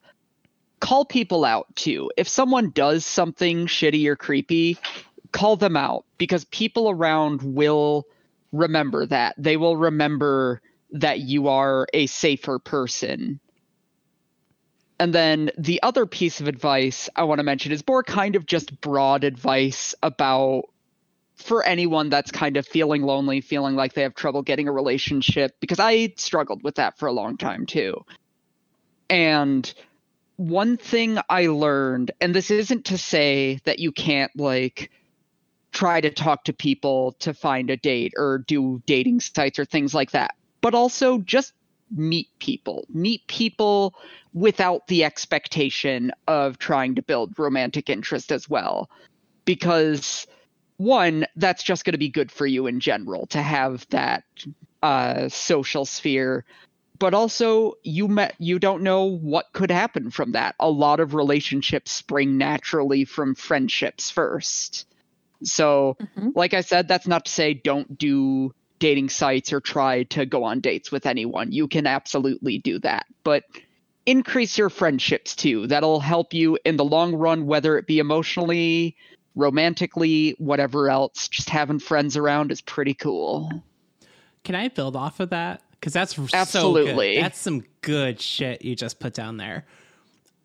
call 0.82 1.06
people 1.06 1.46
out 1.46 1.74
too. 1.78 2.12
If 2.18 2.28
someone 2.28 2.72
does 2.72 3.06
something 3.06 3.66
shitty 3.66 4.06
or 4.08 4.18
creepy, 4.18 4.78
call 5.32 5.56
them 5.56 5.78
out 5.78 6.04
because 6.18 6.44
people 6.44 6.90
around 6.90 7.42
will 7.44 8.06
remember 8.52 9.06
that. 9.06 9.36
They 9.38 9.56
will 9.56 9.78
remember 9.78 10.62
that 10.92 11.22
you 11.22 11.48
are 11.48 11.88
a 11.94 12.08
safer 12.08 12.60
person. 12.60 13.40
And 15.00 15.14
then 15.14 15.52
the 15.58 15.82
other 15.84 16.06
piece 16.06 16.42
of 16.42 16.48
advice 16.48 17.10
I 17.16 17.24
want 17.24 17.40
to 17.40 17.44
mention 17.44 17.72
is 17.72 17.86
more 17.88 18.04
kind 18.04 18.36
of 18.36 18.46
just 18.46 18.82
broad 18.82 19.24
advice 19.24 19.94
about 20.02 20.64
for 21.36 21.64
anyone 21.64 22.10
that's 22.10 22.32
kind 22.32 22.58
of 22.58 22.66
feeling 22.66 23.04
lonely, 23.04 23.42
feeling 23.42 23.76
like 23.76 23.94
they 23.94 24.02
have 24.02 24.16
trouble 24.16 24.42
getting 24.42 24.68
a 24.68 24.72
relationship, 24.72 25.56
because 25.60 25.80
I 25.80 26.14
struggled 26.18 26.64
with 26.64 26.76
that 26.76 26.98
for 26.98 27.08
a 27.08 27.12
long 27.12 27.38
time 27.38 27.68
too. 27.68 28.04
And 29.08 29.72
one 30.38 30.78
thing 30.78 31.20
I 31.30 31.48
learned, 31.48 32.12
and 32.20 32.34
this 32.34 32.50
isn't 32.50 32.86
to 32.86 32.98
say 32.98 33.60
that 33.66 33.78
you 33.78 33.92
can't 33.92 34.36
like 34.36 34.90
try 35.72 36.02
to 36.02 36.10
talk 36.10 36.46
to 36.46 36.54
people 36.54 37.12
to 37.20 37.36
find 37.36 37.70
a 37.70 37.78
date 37.78 38.14
or 38.18 38.40
do 38.40 38.82
dating 38.88 39.20
sites 39.20 39.60
or 39.60 39.66
things 39.66 39.94
like 39.94 40.12
that, 40.12 40.34
but 40.62 40.74
also 40.74 41.20
just 41.20 41.54
meet 41.92 42.28
people. 42.40 42.86
Meet 42.90 43.28
people 43.28 43.96
without 44.34 44.88
the 44.88 45.04
expectation 45.04 46.12
of 46.28 46.58
trying 46.60 46.96
to 46.96 47.02
build 47.02 47.38
romantic 47.38 47.90
interest 47.90 48.32
as 48.32 48.50
well. 48.50 48.90
Because 49.46 50.28
one, 50.78 51.26
that's 51.36 51.64
just 51.64 51.86
going 51.86 51.94
to 51.94 51.98
be 51.98 52.10
good 52.10 52.32
for 52.32 52.46
you 52.46 52.68
in 52.68 52.80
general 52.80 53.26
to 53.28 53.42
have 53.42 53.88
that 53.90 54.24
uh, 54.84 55.30
social 55.30 55.86
sphere. 55.86 56.46
But 57.00 57.14
also, 57.14 57.74
you 57.84 58.08
met 58.08 58.36
you 58.40 58.58
don't 58.58 58.82
know 58.82 59.04
what 59.04 59.54
could 59.54 59.70
happen 59.70 60.10
from 60.10 60.32
that. 60.32 60.56
A 60.60 60.70
lot 60.70 61.00
of 61.00 61.14
relationships 61.14 61.92
spring 61.92 62.38
naturally 62.38 63.06
from 63.06 63.36
friendships 63.36 64.10
first. 64.10 64.88
So, 65.44 65.98
mm-hmm. 66.02 66.30
like 66.34 66.56
I 66.56 66.62
said, 66.62 66.88
that's 66.88 67.08
not 67.08 67.26
to 67.26 67.32
say 67.32 67.54
don't 67.54 67.98
do 67.98 68.54
dating 68.80 69.10
sites 69.10 69.52
or 69.52 69.60
try 69.60 70.04
to 70.04 70.26
go 70.26 70.44
on 70.44 70.60
dates 70.60 70.92
with 70.92 71.06
anyone. 71.06 71.52
You 71.52 71.68
can 71.68 71.88
absolutely 71.88 72.60
do 72.60 72.80
that. 72.80 73.06
But 73.24 73.44
increase 74.06 74.58
your 74.58 74.70
friendships 74.70 75.36
too. 75.36 75.68
That'll 75.68 76.00
help 76.00 76.34
you 76.34 76.58
in 76.66 76.78
the 76.78 76.86
long 76.86 77.16
run, 77.16 77.46
whether 77.46 77.78
it 77.78 77.88
be 77.88 78.00
emotionally, 78.00 78.96
romantically, 79.36 80.36
whatever 80.38 80.90
else, 80.90 81.28
just 81.28 81.50
having 81.50 81.80
friends 81.80 82.18
around 82.18 82.52
is 82.52 82.62
pretty 82.62 82.94
cool. 82.94 83.64
Can 84.44 84.56
I 84.56 84.70
build 84.70 84.96
off 84.96 85.20
of 85.20 85.30
that? 85.32 85.62
Because 85.72 85.94
that's 85.94 86.18
absolutely 86.34 87.18
so 87.18 87.22
that's 87.22 87.40
some 87.40 87.64
good 87.82 88.20
shit 88.20 88.64
you 88.64 88.76
just 88.76 89.00
put 89.00 89.14
down 89.14 89.38
there. 89.38 89.66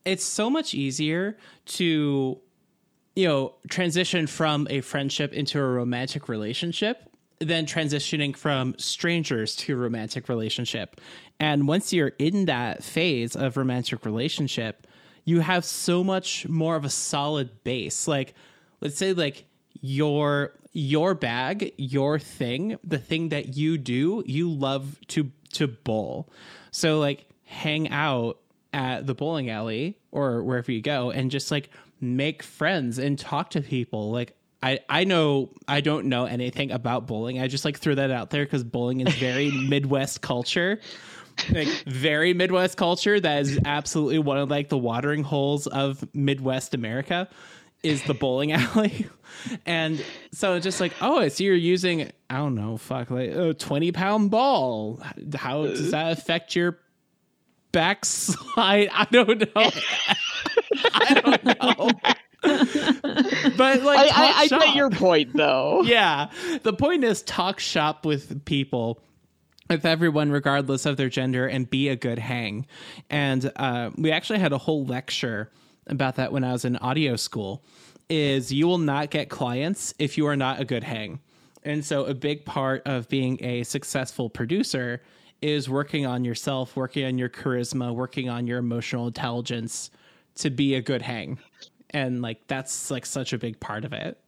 It's 0.05 0.25
so 0.25 0.51
much 0.51 0.75
easier 0.75 1.39
to, 1.67 2.39
you 3.15 3.29
know, 3.29 3.55
transition 3.71 4.27
from 4.27 4.67
a 4.69 4.81
friendship 4.81 5.33
into 5.33 5.59
a 5.59 5.67
romantic 5.67 6.29
relationship 6.29 7.09
than 7.45 7.67
transitioning 7.67 8.37
from 8.37 8.75
strangers 8.79 9.57
to 9.57 9.77
romantic 9.77 10.29
relationship. 10.29 11.01
And 11.41 11.67
once 11.67 11.93
you're 11.93 12.13
in 12.19 12.47
that 12.47 12.85
phase 12.85 13.35
of 13.35 13.57
romantic 13.57 14.05
relationship, 14.05 14.87
you 15.25 15.41
have 15.41 15.65
so 15.65 16.03
much 16.03 16.49
more 16.49 16.77
of 16.77 16.85
a 16.85 16.91
solid 16.91 17.65
base. 17.65 18.07
Like 18.09 18.35
let's 18.81 18.97
say 18.97 19.13
like 19.13 19.45
your 19.81 20.55
your 20.73 21.15
bag, 21.15 21.73
your 21.77 22.19
thing, 22.19 22.79
the 22.83 22.99
thing 22.99 23.29
that 23.29 23.57
you 23.57 23.77
do, 23.77 24.23
you 24.27 24.51
love 24.51 24.99
to 25.09 25.31
to 25.55 25.69
bowl. 25.69 26.31
So 26.71 26.99
like 26.99 27.27
hang 27.45 27.91
out 27.91 28.39
at 28.73 29.07
the 29.07 29.15
bowling 29.15 29.51
alley 29.51 29.99
or 30.11 30.43
wherever 30.43 30.73
you 30.73 30.81
go 30.81 31.11
and 31.11 31.31
just 31.31 31.51
like 31.51 31.71
make 32.01 32.43
friends 32.43 32.99
and 32.99 33.19
talk 33.19 33.51
to 33.51 33.61
people. 33.61 34.11
Like 34.11 34.37
I, 34.63 34.81
I 34.89 35.05
know 35.05 35.51
I 35.67 35.81
don't 35.81 36.07
know 36.07 36.25
anything 36.25 36.71
about 36.71 37.07
bowling. 37.07 37.41
I 37.41 37.49
just 37.49 37.65
like 37.65 37.79
threw 37.79 37.97
that 37.97 38.11
out 38.11 38.31
there 38.31 38.45
because 38.45 38.63
bowling 38.63 39.01
is 39.01 39.15
very 39.17 39.51
Midwest 39.69 40.21
culture. 40.21 40.81
Like 41.51 41.69
very 41.87 42.35
Midwest 42.35 42.77
culture 42.77 43.19
that 43.19 43.43
is 43.43 43.59
absolutely 43.65 44.19
one 44.19 44.39
of 44.39 44.51
like 44.51 44.69
the 44.69 44.79
watering 44.79 45.25
holes 45.25 45.67
of 45.67 46.07
Midwest 46.15 46.75
America 46.75 47.29
is 47.83 48.03
the 48.05 48.15
bowling 48.15 48.53
alley. 48.53 49.07
and 49.67 50.05
so 50.33 50.55
it's 50.55 50.65
just 50.65 50.81
like, 50.81 50.93
oh, 51.01 51.19
I 51.19 51.29
see 51.29 51.45
you're 51.45 51.55
using, 51.55 52.11
I 52.31 52.37
don't 52.37 52.55
know, 52.55 52.77
fuck, 52.77 53.11
like 53.11 53.31
a 53.31 53.55
20 53.55 53.93
pound 53.93 54.31
ball. 54.31 55.03
How 55.35 55.67
does 55.67 55.91
that 55.91 56.13
affect 56.13 56.55
your 56.55 56.79
backslide? 57.73 58.91
I 58.93 59.07
don't 59.11 59.41
know. 59.41 59.71
I 60.95 61.21
don't 61.21 61.45
know. 61.45 61.91
but 62.43 63.83
like, 63.83 63.99
I, 63.99 64.09
I, 64.13 64.35
I 64.43 64.47
get 64.49 64.75
your 64.75 64.91
point 64.91 65.35
though. 65.35 65.83
Yeah. 65.93 66.31
The 66.63 66.73
point 66.73 67.05
is 67.05 67.23
talk 67.23 67.61
shop 67.61 68.07
with 68.07 68.45
people 68.45 69.01
with 69.69 69.85
everyone 69.85 70.31
regardless 70.31 70.87
of 70.87 70.97
their 70.97 71.09
gender 71.09 71.47
and 71.47 71.69
be 71.69 71.89
a 71.89 71.97
good 71.97 72.19
hang 72.19 72.67
and 73.11 73.51
uh, 73.57 73.91
we 73.97 74.11
actually 74.11 74.39
had 74.39 74.53
a 74.53 74.59
whole 74.59 74.85
lecture 74.85 75.51
about 75.87 76.17
that 76.17 76.33
when 76.33 76.45
I 76.45 76.53
was 76.53 76.65
in 76.65 76.77
audio 76.77 77.17
school 77.17 77.65
is 78.09 78.53
you 78.53 78.67
will 78.67 78.79
not 78.79 79.11
get 79.11 79.29
clients 79.29 79.95
if 79.99 80.19
you 80.19 80.27
are 80.27 80.37
not 80.37 80.61
a 80.61 80.65
good 80.65 80.85
hang. 80.85 81.21
And 81.65 81.85
so 81.85 82.05
a 82.05 82.15
big 82.15 82.45
part 82.45 82.83
of 82.87 83.09
being 83.09 83.43
a 83.43 83.63
successful 83.63 84.29
producer 84.29 85.01
is 85.41 85.69
working 85.69 86.07
on 86.07 86.25
yourself, 86.25 86.77
working 86.77 87.05
on 87.05 87.19
your 87.19 87.29
charisma, 87.29 87.95
working 87.95 88.29
on 88.29 88.47
your 88.47 88.59
emotional 88.59 89.07
intelligence 89.07 89.91
to 90.37 90.51
be 90.51 90.75
a 90.75 90.83
good 90.83 91.03
hang. 91.03 91.39
And 91.93 92.23
like 92.23 92.47
that's 92.47 92.91
like 92.91 93.05
such 93.07 93.33
a 93.33 93.39
big 93.39 93.61
part 93.61 93.85
of 93.85 93.93
it. 93.93 94.19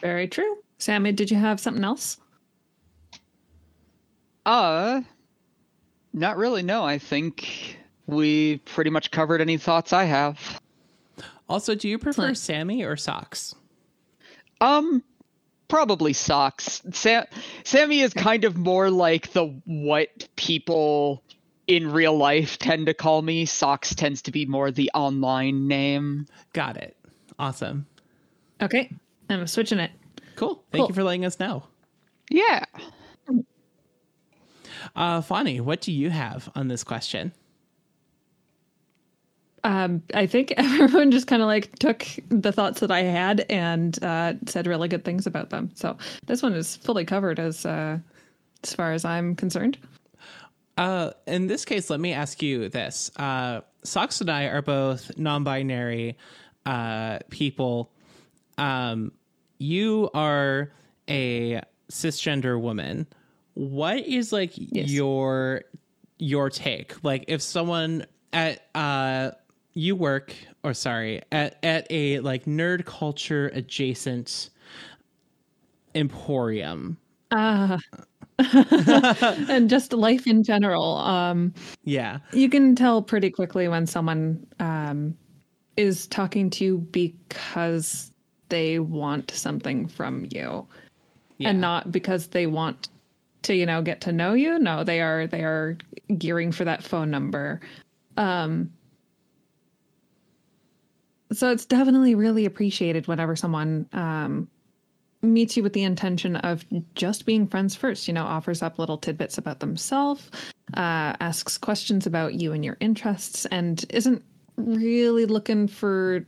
Very 0.00 0.28
true. 0.28 0.58
Sammy, 0.78 1.12
did 1.12 1.30
you 1.30 1.36
have 1.36 1.58
something 1.60 1.84
else? 1.84 2.18
Uh, 4.46 5.02
not 6.12 6.36
really. 6.36 6.62
No, 6.62 6.84
I 6.84 6.98
think 6.98 7.78
we 8.06 8.58
pretty 8.58 8.90
much 8.90 9.10
covered 9.10 9.40
any 9.40 9.58
thoughts 9.58 9.92
I 9.92 10.04
have. 10.04 10.60
Also, 11.48 11.74
do 11.74 11.88
you 11.88 11.98
prefer 11.98 12.28
Excellent. 12.30 12.38
Sammy 12.38 12.84
or 12.84 12.96
socks? 12.96 13.54
Um, 14.60 15.02
probably 15.68 16.12
socks. 16.12 16.82
Sam- 16.92 17.26
Sammy 17.64 18.00
is 18.00 18.12
kind 18.14 18.44
of 18.44 18.56
more 18.56 18.90
like 18.90 19.32
the 19.32 19.46
what 19.64 20.28
people 20.36 21.22
in 21.68 21.92
real 21.92 22.16
life 22.16 22.58
tend 22.58 22.86
to 22.86 22.94
call 22.94 23.22
me. 23.22 23.44
Socks 23.44 23.94
tends 23.94 24.22
to 24.22 24.32
be 24.32 24.46
more 24.46 24.70
the 24.70 24.90
online 24.94 25.68
name. 25.68 26.26
Got 26.52 26.78
it. 26.78 26.96
Awesome. 27.38 27.86
Okay, 28.60 28.90
I'm 29.30 29.46
switching 29.46 29.78
it. 29.78 29.92
Cool. 30.34 30.64
Thank 30.72 30.80
Cool. 30.82 30.88
you 30.88 30.94
for 30.94 31.04
letting 31.04 31.24
us 31.24 31.38
know. 31.38 31.62
Yeah. 32.30 32.64
Uh 34.96 35.20
Fani, 35.20 35.60
what 35.60 35.80
do 35.80 35.92
you 35.92 36.10
have 36.10 36.50
on 36.54 36.68
this 36.68 36.82
question? 36.82 37.32
Um, 39.64 40.02
I 40.14 40.26
think 40.26 40.52
everyone 40.56 41.10
just 41.10 41.26
kind 41.26 41.42
of 41.42 41.46
like 41.46 41.78
took 41.78 42.06
the 42.28 42.52
thoughts 42.52 42.80
that 42.80 42.90
I 42.90 43.02
had 43.02 43.44
and 43.50 44.02
uh, 44.02 44.34
said 44.46 44.66
really 44.66 44.88
good 44.88 45.04
things 45.04 45.26
about 45.26 45.50
them. 45.50 45.70
So 45.74 45.96
this 46.26 46.42
one 46.42 46.54
is 46.54 46.76
fully 46.76 47.04
covered 47.04 47.38
as 47.38 47.66
uh, 47.66 47.98
as 48.64 48.74
far 48.74 48.92
as 48.92 49.04
I'm 49.04 49.34
concerned. 49.34 49.76
Uh, 50.78 51.10
in 51.26 51.48
this 51.48 51.64
case, 51.64 51.90
let 51.90 51.98
me 51.98 52.12
ask 52.12 52.40
you 52.40 52.68
this. 52.68 53.10
Uh, 53.16 53.60
Socks 53.82 54.20
and 54.20 54.30
I 54.30 54.44
are 54.44 54.62
both 54.62 55.10
non 55.18 55.42
binary 55.42 56.16
uh, 56.64 57.18
people. 57.30 57.90
Um, 58.58 59.12
you 59.58 60.08
are 60.14 60.72
a 61.08 61.60
cisgender 61.90 62.60
woman. 62.60 63.08
What 63.54 63.98
is 64.06 64.32
like 64.32 64.52
your 64.54 65.64
your 66.18 66.48
take? 66.48 67.02
Like 67.02 67.24
if 67.26 67.42
someone 67.42 68.06
at 68.32 68.62
uh 68.74 69.32
you 69.74 69.96
work 69.96 70.32
or 70.62 70.74
sorry, 70.74 71.22
at 71.32 71.58
at 71.64 71.88
a 71.90 72.20
like 72.20 72.44
nerd 72.44 72.84
culture 72.84 73.48
adjacent 73.52 74.50
emporium. 75.94 76.98
Ah. 77.32 77.78
and 79.48 79.68
just 79.68 79.92
life 79.92 80.26
in 80.26 80.42
general. 80.44 80.96
Um, 80.98 81.52
Yeah. 81.84 82.18
you 82.32 82.48
can 82.48 82.74
tell 82.76 83.02
pretty 83.02 83.30
quickly 83.30 83.68
when 83.68 83.86
someone 83.86 84.46
um, 84.60 85.16
is 85.76 86.06
talking 86.06 86.50
to 86.50 86.64
you 86.64 86.78
because 86.78 88.12
they 88.48 88.78
want 88.78 89.30
something 89.30 89.86
from 89.88 90.26
you 90.30 90.66
Yeah. 91.38 91.50
and 91.50 91.60
not 91.60 91.92
because 91.92 92.28
they 92.28 92.46
want 92.46 92.88
to 93.42 93.54
you 93.54 93.64
know 93.66 93.80
get 93.82 94.00
to 94.00 94.10
know 94.10 94.32
you 94.34 94.58
no 94.58 94.82
they 94.82 95.00
are 95.00 95.26
they 95.28 95.42
are 95.44 95.76
gearing 96.16 96.50
for 96.50 96.64
that 96.64 96.82
phone 96.82 97.08
number 97.10 97.60
um 98.16 98.68
so 101.32 101.50
it's 101.52 101.64
definitely 101.64 102.14
really 102.16 102.44
appreciated 102.46 103.06
whenever 103.06 103.36
someone 103.36 103.86
um 103.92 104.48
meets 105.22 105.56
you 105.56 105.62
with 105.62 105.72
the 105.72 105.82
intention 105.82 106.36
of 106.36 106.64
just 106.94 107.26
being 107.26 107.46
friends 107.46 107.74
first 107.74 108.06
you 108.06 108.14
know 108.14 108.22
offers 108.24 108.62
up 108.62 108.78
little 108.78 108.96
tidbits 108.98 109.36
about 109.36 109.58
themselves 109.60 110.30
uh 110.74 111.12
asks 111.20 111.58
questions 111.58 112.06
about 112.06 112.34
you 112.34 112.52
and 112.52 112.64
your 112.64 112.76
interests 112.80 113.44
and 113.46 113.84
isn't 113.90 114.22
really 114.56 115.26
looking 115.26 115.66
for 115.66 116.24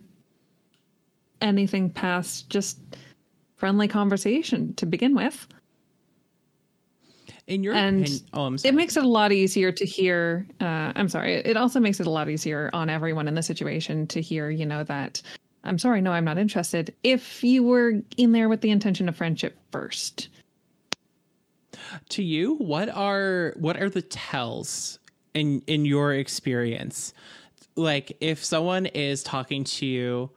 anything 1.40 1.88
past 1.88 2.50
just 2.50 2.78
friendly 3.56 3.86
conversation 3.86 4.74
to 4.74 4.86
begin 4.86 5.14
with 5.14 5.46
In 7.46 7.62
your 7.62 7.74
And 7.74 8.00
opinion, 8.02 8.20
oh, 8.34 8.42
I'm 8.46 8.58
sorry. 8.58 8.70
it 8.70 8.74
makes 8.76 8.96
it 8.96 9.04
a 9.04 9.08
lot 9.08 9.30
easier 9.32 9.70
to 9.72 9.84
hear 9.84 10.46
uh, 10.60 10.92
i'm 10.96 11.08
sorry 11.08 11.34
it 11.36 11.56
also 11.56 11.78
makes 11.80 12.00
it 12.00 12.06
a 12.06 12.10
lot 12.10 12.28
easier 12.28 12.70
on 12.72 12.90
everyone 12.90 13.28
in 13.28 13.34
the 13.34 13.42
situation 13.42 14.06
to 14.08 14.20
hear 14.20 14.50
you 14.50 14.66
know 14.66 14.82
that 14.84 15.22
i'm 15.64 15.78
sorry 15.78 16.00
no 16.00 16.12
i'm 16.12 16.24
not 16.24 16.38
interested 16.38 16.94
if 17.02 17.42
you 17.44 17.62
were 17.62 17.94
in 18.16 18.32
there 18.32 18.48
with 18.48 18.60
the 18.60 18.70
intention 18.70 19.08
of 19.08 19.16
friendship 19.16 19.56
first. 19.70 20.28
To 22.10 22.22
you 22.22 22.56
what 22.56 22.88
are 22.88 23.54
what 23.56 23.80
are 23.80 23.90
the 23.90 24.02
tells 24.02 24.98
in 25.34 25.62
in 25.66 25.84
your 25.84 26.14
experience? 26.14 27.14
Like 27.76 28.16
if 28.20 28.44
someone 28.44 28.86
is 28.86 29.22
talking 29.22 29.64
to 29.64 29.86
you 29.86 30.30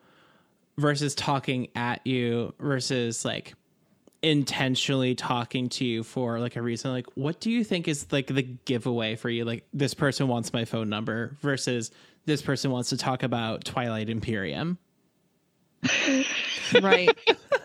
versus 0.77 1.13
talking 1.13 1.67
at 1.75 2.05
you 2.07 2.53
versus 2.59 3.25
like 3.25 3.53
intentionally 4.21 5.13
talking 5.13 5.67
to 5.67 5.85
you 5.85 6.01
for 6.01 6.39
like 6.39 6.55
a 6.55 6.61
reason 6.61 6.91
like 6.91 7.05
what 7.15 7.41
do 7.41 7.51
you 7.51 7.61
think 7.61 7.89
is 7.89 8.07
like 8.11 8.27
the 8.27 8.43
giveaway 8.43 9.15
for 9.15 9.29
you? 9.29 9.43
Like 9.43 9.67
this 9.73 9.93
person 9.93 10.27
wants 10.27 10.53
my 10.53 10.65
phone 10.65 10.89
number 10.89 11.35
versus 11.41 11.91
this 12.25 12.41
person 12.41 12.71
wants 12.71 12.89
to 12.89 12.97
talk 12.97 13.21
about 13.21 13.65
twilight 13.65 14.09
imperium 14.09 14.77
right. 16.81 17.09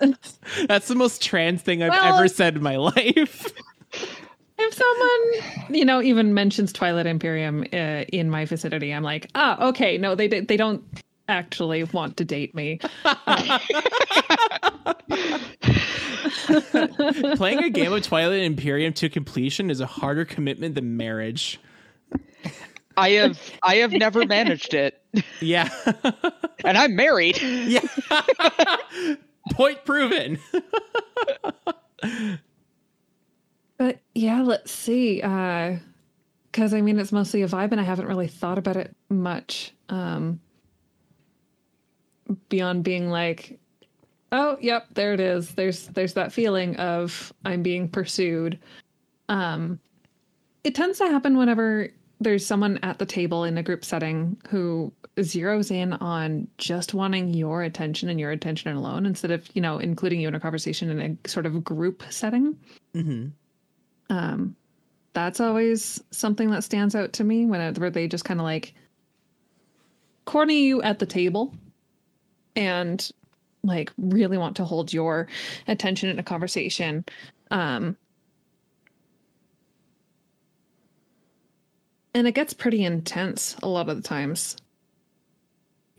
That's 0.68 0.88
the 0.88 0.94
most 0.94 1.22
trans 1.22 1.62
thing 1.62 1.82
i've 1.82 1.90
Well- 1.90 2.14
ever 2.16 2.28
said 2.28 2.56
in 2.56 2.62
my 2.62 2.76
life. 2.94 3.52
If 4.60 4.74
someone 4.74 5.76
you 5.76 5.84
know 5.84 6.02
even 6.02 6.34
mentions 6.34 6.72
twilight 6.72 7.06
imperium 7.06 7.62
uh, 7.72 8.04
in 8.12 8.28
my 8.30 8.44
vicinity 8.44 8.92
i'm 8.92 9.02
like 9.04 9.30
ah 9.34 9.68
okay 9.68 9.98
no 9.98 10.14
they 10.14 10.26
they 10.28 10.56
don't 10.56 10.82
actually 11.28 11.84
want 11.84 12.16
to 12.16 12.24
date 12.24 12.54
me. 12.54 12.80
Playing 17.36 17.64
a 17.64 17.70
game 17.70 17.92
of 17.92 18.02
Twilight 18.02 18.42
Imperium 18.42 18.92
to 18.94 19.08
completion 19.08 19.70
is 19.70 19.80
a 19.80 19.86
harder 19.86 20.24
commitment 20.24 20.74
than 20.74 20.96
marriage. 20.96 21.60
I 22.98 23.10
have 23.10 23.40
I 23.62 23.76
have 23.76 23.92
never 23.92 24.26
managed 24.26 24.74
it. 24.74 25.00
Yeah. 25.40 25.68
And 26.64 26.76
I'm 26.76 26.96
married. 26.96 27.40
yeah. 27.40 27.80
Point 29.52 29.84
proven. 29.84 30.38
But 33.78 34.00
yeah, 34.14 34.42
let's 34.42 34.72
see. 34.72 35.22
Uh 35.22 35.76
because 36.50 36.74
I 36.74 36.80
mean 36.80 36.98
it's 36.98 37.12
mostly 37.12 37.42
a 37.42 37.48
vibe 37.48 37.70
and 37.70 37.80
I 37.80 37.84
haven't 37.84 38.06
really 38.06 38.26
thought 38.26 38.58
about 38.58 38.76
it 38.76 38.94
much. 39.08 39.72
Um 39.88 40.40
beyond 42.48 42.82
being 42.82 43.10
like, 43.10 43.60
oh 44.32 44.58
yep, 44.60 44.88
there 44.94 45.14
it 45.14 45.20
is. 45.20 45.50
There's 45.54 45.86
there's 45.86 46.14
that 46.14 46.32
feeling 46.32 46.76
of 46.76 47.32
I'm 47.44 47.62
being 47.62 47.88
pursued. 47.88 48.58
Um 49.28 49.78
it 50.64 50.74
tends 50.74 50.98
to 50.98 51.06
happen 51.06 51.38
whenever 51.38 51.90
there's 52.20 52.44
someone 52.44 52.78
at 52.82 52.98
the 52.98 53.06
table 53.06 53.44
in 53.44 53.58
a 53.58 53.62
group 53.62 53.84
setting 53.84 54.36
who 54.48 54.92
zeroes 55.16 55.70
in 55.70 55.92
on 55.94 56.48
just 56.58 56.94
wanting 56.94 57.32
your 57.34 57.62
attention 57.62 58.08
and 58.08 58.18
your 58.18 58.30
attention 58.30 58.76
alone 58.76 59.06
instead 59.06 59.30
of, 59.30 59.48
you 59.54 59.62
know, 59.62 59.78
including 59.78 60.20
you 60.20 60.28
in 60.28 60.34
a 60.34 60.40
conversation 60.40 60.90
in 60.90 61.18
a 61.24 61.28
sort 61.28 61.46
of 61.46 61.62
group 61.64 62.02
setting. 62.10 62.58
Hmm 62.94 63.28
um 64.10 64.56
that's 65.12 65.40
always 65.40 66.02
something 66.10 66.50
that 66.50 66.62
stands 66.64 66.94
out 66.94 67.12
to 67.14 67.24
me 67.24 67.44
when 67.46 67.60
it, 67.60 67.78
where 67.78 67.90
they 67.90 68.06
just 68.06 68.24
kind 68.24 68.40
of 68.40 68.44
like 68.44 68.74
corner 70.26 70.52
you 70.52 70.80
at 70.82 70.98
the 70.98 71.06
table 71.06 71.54
and 72.54 73.10
like 73.64 73.90
really 73.96 74.38
want 74.38 74.56
to 74.56 74.64
hold 74.64 74.92
your 74.92 75.26
attention 75.66 76.08
in 76.08 76.18
a 76.18 76.22
conversation. 76.22 77.04
Um 77.50 77.96
and 82.18 82.26
it 82.26 82.32
gets 82.32 82.52
pretty 82.52 82.84
intense 82.84 83.54
a 83.62 83.68
lot 83.68 83.88
of 83.88 83.96
the 83.96 84.02
times 84.02 84.56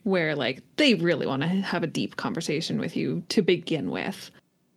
where 0.04 0.36
like 0.36 0.62
they 0.76 0.96
really 0.96 1.26
want 1.26 1.42
to 1.42 1.48
have 1.48 1.82
a 1.82 1.88
deep 1.88 2.18
conversation 2.18 2.78
with 2.78 2.98
you 2.98 3.24
to 3.30 3.42
begin 3.42 3.90
with. 3.90 4.30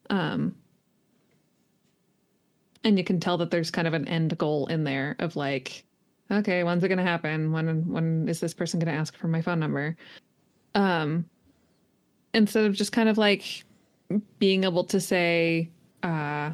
Um 0.09 0.55
and 2.85 2.97
you 2.97 3.05
can 3.05 3.19
tell 3.19 3.39
that 3.39 3.51
there's 3.51 3.73
kind 3.73 3.89
of 3.89 3.95
an 3.95 4.07
end 4.07 4.39
goal 4.39 4.67
in 4.67 4.85
there 4.85 5.17
of 5.19 5.35
like 5.35 5.85
okay 6.31 6.63
when's 6.63 6.85
it 6.85 6.89
going 6.89 6.99
to 6.99 7.05
happen? 7.05 7.51
When 7.51 7.91
when 7.93 8.29
is 8.29 8.39
this 8.39 8.55
person 8.55 8.79
going 8.79 8.95
to 8.95 9.01
ask 9.01 9.17
for 9.17 9.27
my 9.27 9.43
phone 9.43 9.59
number? 9.59 9.97
Um 10.77 11.25
instead 12.33 12.67
of 12.67 12.75
just 12.75 12.93
kind 12.93 13.09
of 13.09 13.19
like 13.19 13.65
being 14.39 14.63
able 14.63 14.85
to 14.85 15.01
say 15.01 15.71
uh 16.03 16.51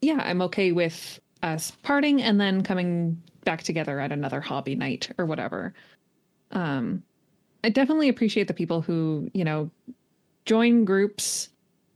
yeah 0.00 0.20
i'm 0.24 0.42
okay 0.42 0.72
with 0.72 1.20
us 1.42 1.72
parting 1.82 2.22
and 2.22 2.40
then 2.40 2.62
coming 2.62 3.20
back 3.44 3.62
together 3.62 4.00
at 4.00 4.12
another 4.12 4.40
hobby 4.40 4.74
night 4.74 5.10
or 5.18 5.26
whatever 5.26 5.72
um 6.52 7.02
i 7.64 7.68
definitely 7.68 8.08
appreciate 8.08 8.48
the 8.48 8.54
people 8.54 8.82
who 8.82 9.30
you 9.34 9.44
know 9.44 9.70
join 10.44 10.84
groups 10.84 11.50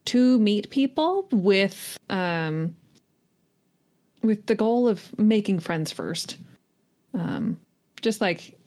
to 0.05 0.39
meet 0.39 0.71
people 0.71 1.27
with 1.31 1.99
um 2.11 2.75
with 4.23 4.47
the 4.47 4.55
goal 4.55 4.89
of 4.89 5.19
making 5.19 5.59
friends 5.59 5.91
first. 5.91 6.37
Um 7.15 7.59
just 8.01 8.21
like 8.21 8.59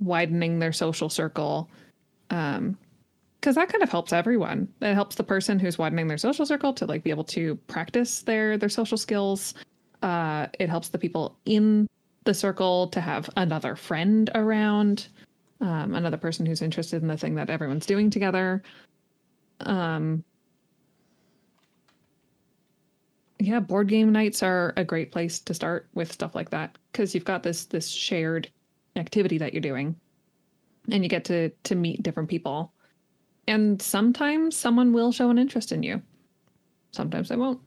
widening 0.00 0.58
their 0.58 0.72
social 0.72 1.08
circle. 1.08 1.68
Um 2.30 2.76
because 3.40 3.54
that 3.54 3.70
kind 3.70 3.82
of 3.82 3.90
helps 3.90 4.12
everyone. 4.12 4.68
It 4.82 4.94
helps 4.94 5.16
the 5.16 5.24
person 5.24 5.58
who's 5.58 5.78
widening 5.78 6.08
their 6.08 6.18
social 6.18 6.44
circle 6.44 6.74
to 6.74 6.84
like 6.84 7.02
be 7.02 7.10
able 7.10 7.24
to 7.24 7.56
practice 7.66 8.22
their 8.22 8.58
their 8.58 8.68
social 8.68 8.98
skills. 8.98 9.54
Uh, 10.02 10.46
it 10.58 10.68
helps 10.68 10.88
the 10.88 10.98
people 10.98 11.38
in 11.46 11.88
the 12.24 12.34
circle 12.34 12.88
to 12.88 13.00
have 13.00 13.30
another 13.36 13.76
friend 13.76 14.30
around, 14.34 15.08
um, 15.60 15.94
another 15.94 16.18
person 16.18 16.44
who's 16.44 16.60
interested 16.60 17.00
in 17.00 17.08
the 17.08 17.16
thing 17.16 17.34
that 17.34 17.48
everyone's 17.48 17.86
doing 17.86 18.10
together. 18.10 18.62
Um, 19.60 20.22
yeah, 23.38 23.60
board 23.60 23.88
game 23.88 24.12
nights 24.12 24.42
are 24.42 24.74
a 24.76 24.84
great 24.84 25.12
place 25.12 25.38
to 25.40 25.54
start 25.54 25.88
with 25.94 26.12
stuff 26.12 26.34
like 26.34 26.50
that 26.50 26.76
because 26.92 27.14
you've 27.14 27.24
got 27.24 27.42
this 27.42 27.64
this 27.64 27.88
shared 27.88 28.50
activity 28.96 29.38
that 29.38 29.54
you're 29.54 29.62
doing, 29.62 29.96
and 30.92 31.02
you 31.02 31.08
get 31.08 31.24
to 31.26 31.48
to 31.48 31.74
meet 31.74 32.02
different 32.02 32.28
people 32.28 32.74
and 33.48 33.80
sometimes 33.80 34.56
someone 34.56 34.92
will 34.92 35.12
show 35.12 35.30
an 35.30 35.38
interest 35.38 35.72
in 35.72 35.82
you. 35.82 36.02
Sometimes 36.92 37.28
they 37.28 37.36
won't. 37.36 37.60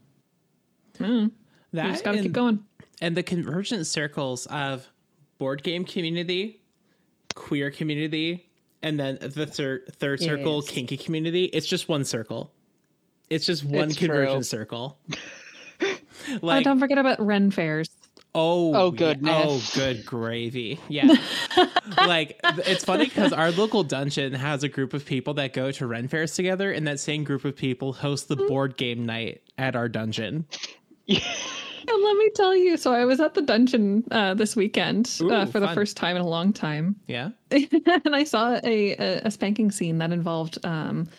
Mm. 0.99 1.31
That 1.73 1.85
you 1.85 1.91
just 1.91 2.03
gotta 2.03 2.17
and, 2.17 2.25
keep 2.25 2.33
going. 2.33 2.63
and 3.01 3.15
the 3.17 3.23
convergent 3.23 3.87
circles 3.87 4.45
of 4.47 4.87
board 5.37 5.63
game 5.63 5.85
community, 5.85 6.61
queer 7.35 7.71
community, 7.71 8.49
and 8.83 8.99
then 8.99 9.17
the 9.21 9.45
third 9.45 9.93
third 9.95 10.21
circle, 10.21 10.61
Yes. 10.63 10.69
kinky 10.69 10.97
community. 10.97 11.45
It's 11.45 11.67
just 11.67 11.89
one 11.89 12.03
circle. 12.05 12.51
It's 13.29 13.45
just 13.45 13.63
one 13.63 13.89
It's 13.89 13.97
convergent 13.97 14.35
true. 14.37 14.43
circle. 14.43 14.99
oh, 15.81 15.97
like 16.41 16.63
don't 16.63 16.79
forget 16.79 16.97
about 16.97 17.19
Ren 17.25 17.49
fairs. 17.49 17.89
Oh, 18.35 18.73
Oh, 18.75 18.91
goodness. 18.91 19.45
Oh, 19.45 19.61
good 19.79 20.05
gravy. 20.05 20.79
Yeah. 20.89 21.13
like, 21.97 22.39
it's 22.43 22.83
funny 22.83 23.05
because 23.05 23.31
our 23.33 23.51
local 23.51 23.83
dungeon 23.83 24.33
has 24.33 24.63
a 24.63 24.69
group 24.69 24.93
of 24.93 25.05
people 25.05 25.35
that 25.35 25.53
go 25.53 25.71
to 25.71 25.85
Ren 25.87 26.07
fairs 26.07 26.33
together, 26.35 26.71
and 26.71 26.87
that 26.87 26.99
same 26.99 27.23
group 27.23 27.45
of 27.45 27.55
people 27.55 27.93
host 27.93 28.27
the 28.29 28.35
board 28.35 28.75
game 28.77 29.05
night 29.05 29.41
at 29.57 29.75
our 29.75 29.87
dungeon. 29.89 30.45
And 31.85 32.01
let 32.01 32.15
me 32.15 32.29
tell 32.33 32.55
you, 32.55 32.77
so 32.77 32.93
I 32.93 33.03
was 33.03 33.19
at 33.19 33.33
the 33.33 33.41
dungeon 33.41 34.05
uh, 34.09 34.35
this 34.35 34.55
weekend 34.55 35.17
uh, 35.19 35.25
Ooh, 35.25 35.45
for 35.47 35.59
the 35.59 35.67
first 35.73 35.97
time 35.97 36.15
in 36.15 36.21
a 36.21 36.27
long 36.27 36.53
time, 36.53 36.95
Yeah. 37.07 37.31
and 37.51 38.15
I 38.15 38.23
saw 38.23 38.53
a, 38.63 38.91
a, 38.97 39.21
a 39.25 39.29
spanking 39.29 39.69
scene 39.69 39.97
that 39.97 40.13
involved 40.13 40.57
um, 40.65 41.09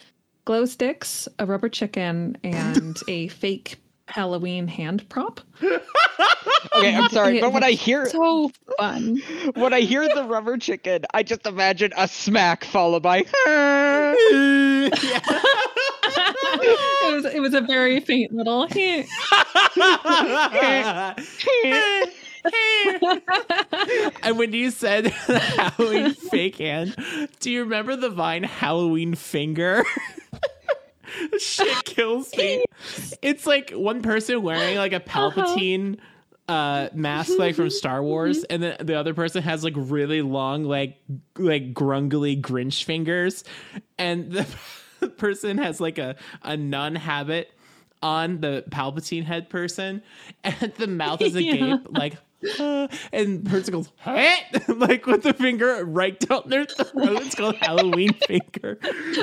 glow 0.46 0.64
sticks, 0.64 1.28
a 1.38 1.44
rubber 1.44 1.68
chicken, 1.68 2.38
and 2.44 2.96
a 3.08 3.28
fake 3.28 3.76
Halloween 4.08 4.68
hand 4.68 5.08
prop. 5.08 5.40
Okay, 6.76 6.94
I'm 6.96 7.08
sorry, 7.10 7.38
It 7.38 7.40
but 7.40 7.52
when 7.52 7.62
I 7.62 7.70
was 7.70 7.80
hear 7.80 8.06
so 8.06 8.50
fun. 8.78 9.18
when 9.54 9.72
I 9.72 9.80
hear 9.82 10.08
the 10.12 10.24
rubber 10.24 10.56
chicken, 10.56 11.04
I 11.12 11.22
just 11.22 11.46
imagine 11.46 11.92
a 11.96 12.08
smack 12.08 12.64
followed 12.64 13.02
by. 13.02 13.18
it 13.28 14.90
was 17.14 17.24
it 17.26 17.40
was 17.40 17.54
a 17.54 17.60
very 17.60 18.00
faint 18.00 18.32
little. 18.32 18.64
and 24.22 24.38
when 24.38 24.52
you 24.52 24.70
said 24.70 25.06
Halloween 25.06 26.14
fake 26.14 26.58
hand, 26.58 26.96
do 27.40 27.50
you 27.50 27.62
remember 27.62 27.96
the 27.96 28.10
vine 28.10 28.42
Halloween 28.42 29.14
finger? 29.14 29.84
Shit 31.38 31.84
kills 31.84 32.34
me. 32.36 32.64
It's 33.22 33.46
like 33.46 33.70
one 33.70 34.02
person 34.02 34.42
wearing 34.42 34.76
like 34.76 34.92
a 34.92 35.00
Palpatine 35.00 35.98
uh 36.46 36.88
mask 36.92 37.32
like 37.38 37.54
from 37.54 37.70
Star 37.70 38.02
Wars 38.02 38.44
and 38.44 38.62
then 38.62 38.76
the 38.80 38.96
other 38.96 39.14
person 39.14 39.42
has 39.42 39.64
like 39.64 39.72
really 39.76 40.20
long 40.20 40.64
like 40.64 40.98
like 41.38 41.72
grungly 41.72 42.38
grinch 42.38 42.84
fingers 42.84 43.44
and 43.96 44.30
the 44.30 45.08
person 45.16 45.56
has 45.56 45.80
like 45.80 45.96
a 45.96 46.16
a 46.42 46.54
nun 46.54 46.96
habit 46.96 47.50
on 48.02 48.42
the 48.42 48.62
Palpatine 48.68 49.24
head 49.24 49.48
person 49.48 50.02
and 50.42 50.74
the 50.76 50.86
mouth 50.86 51.22
is 51.22 51.34
agape 51.34 51.60
Yeah. 51.60 51.76
like 51.88 52.18
uh, 52.58 52.88
and 53.12 53.44
person 53.46 53.72
goes 53.72 53.90
"Hey!" 53.96 54.36
like 54.68 55.06
with 55.06 55.22
the 55.22 55.34
finger 55.34 55.84
right 55.84 56.18
down 56.18 56.42
their 56.46 56.64
throat. 56.64 56.88
It's 56.94 57.34
called 57.34 57.56
Halloween 57.56 58.12
finger. 58.26 58.78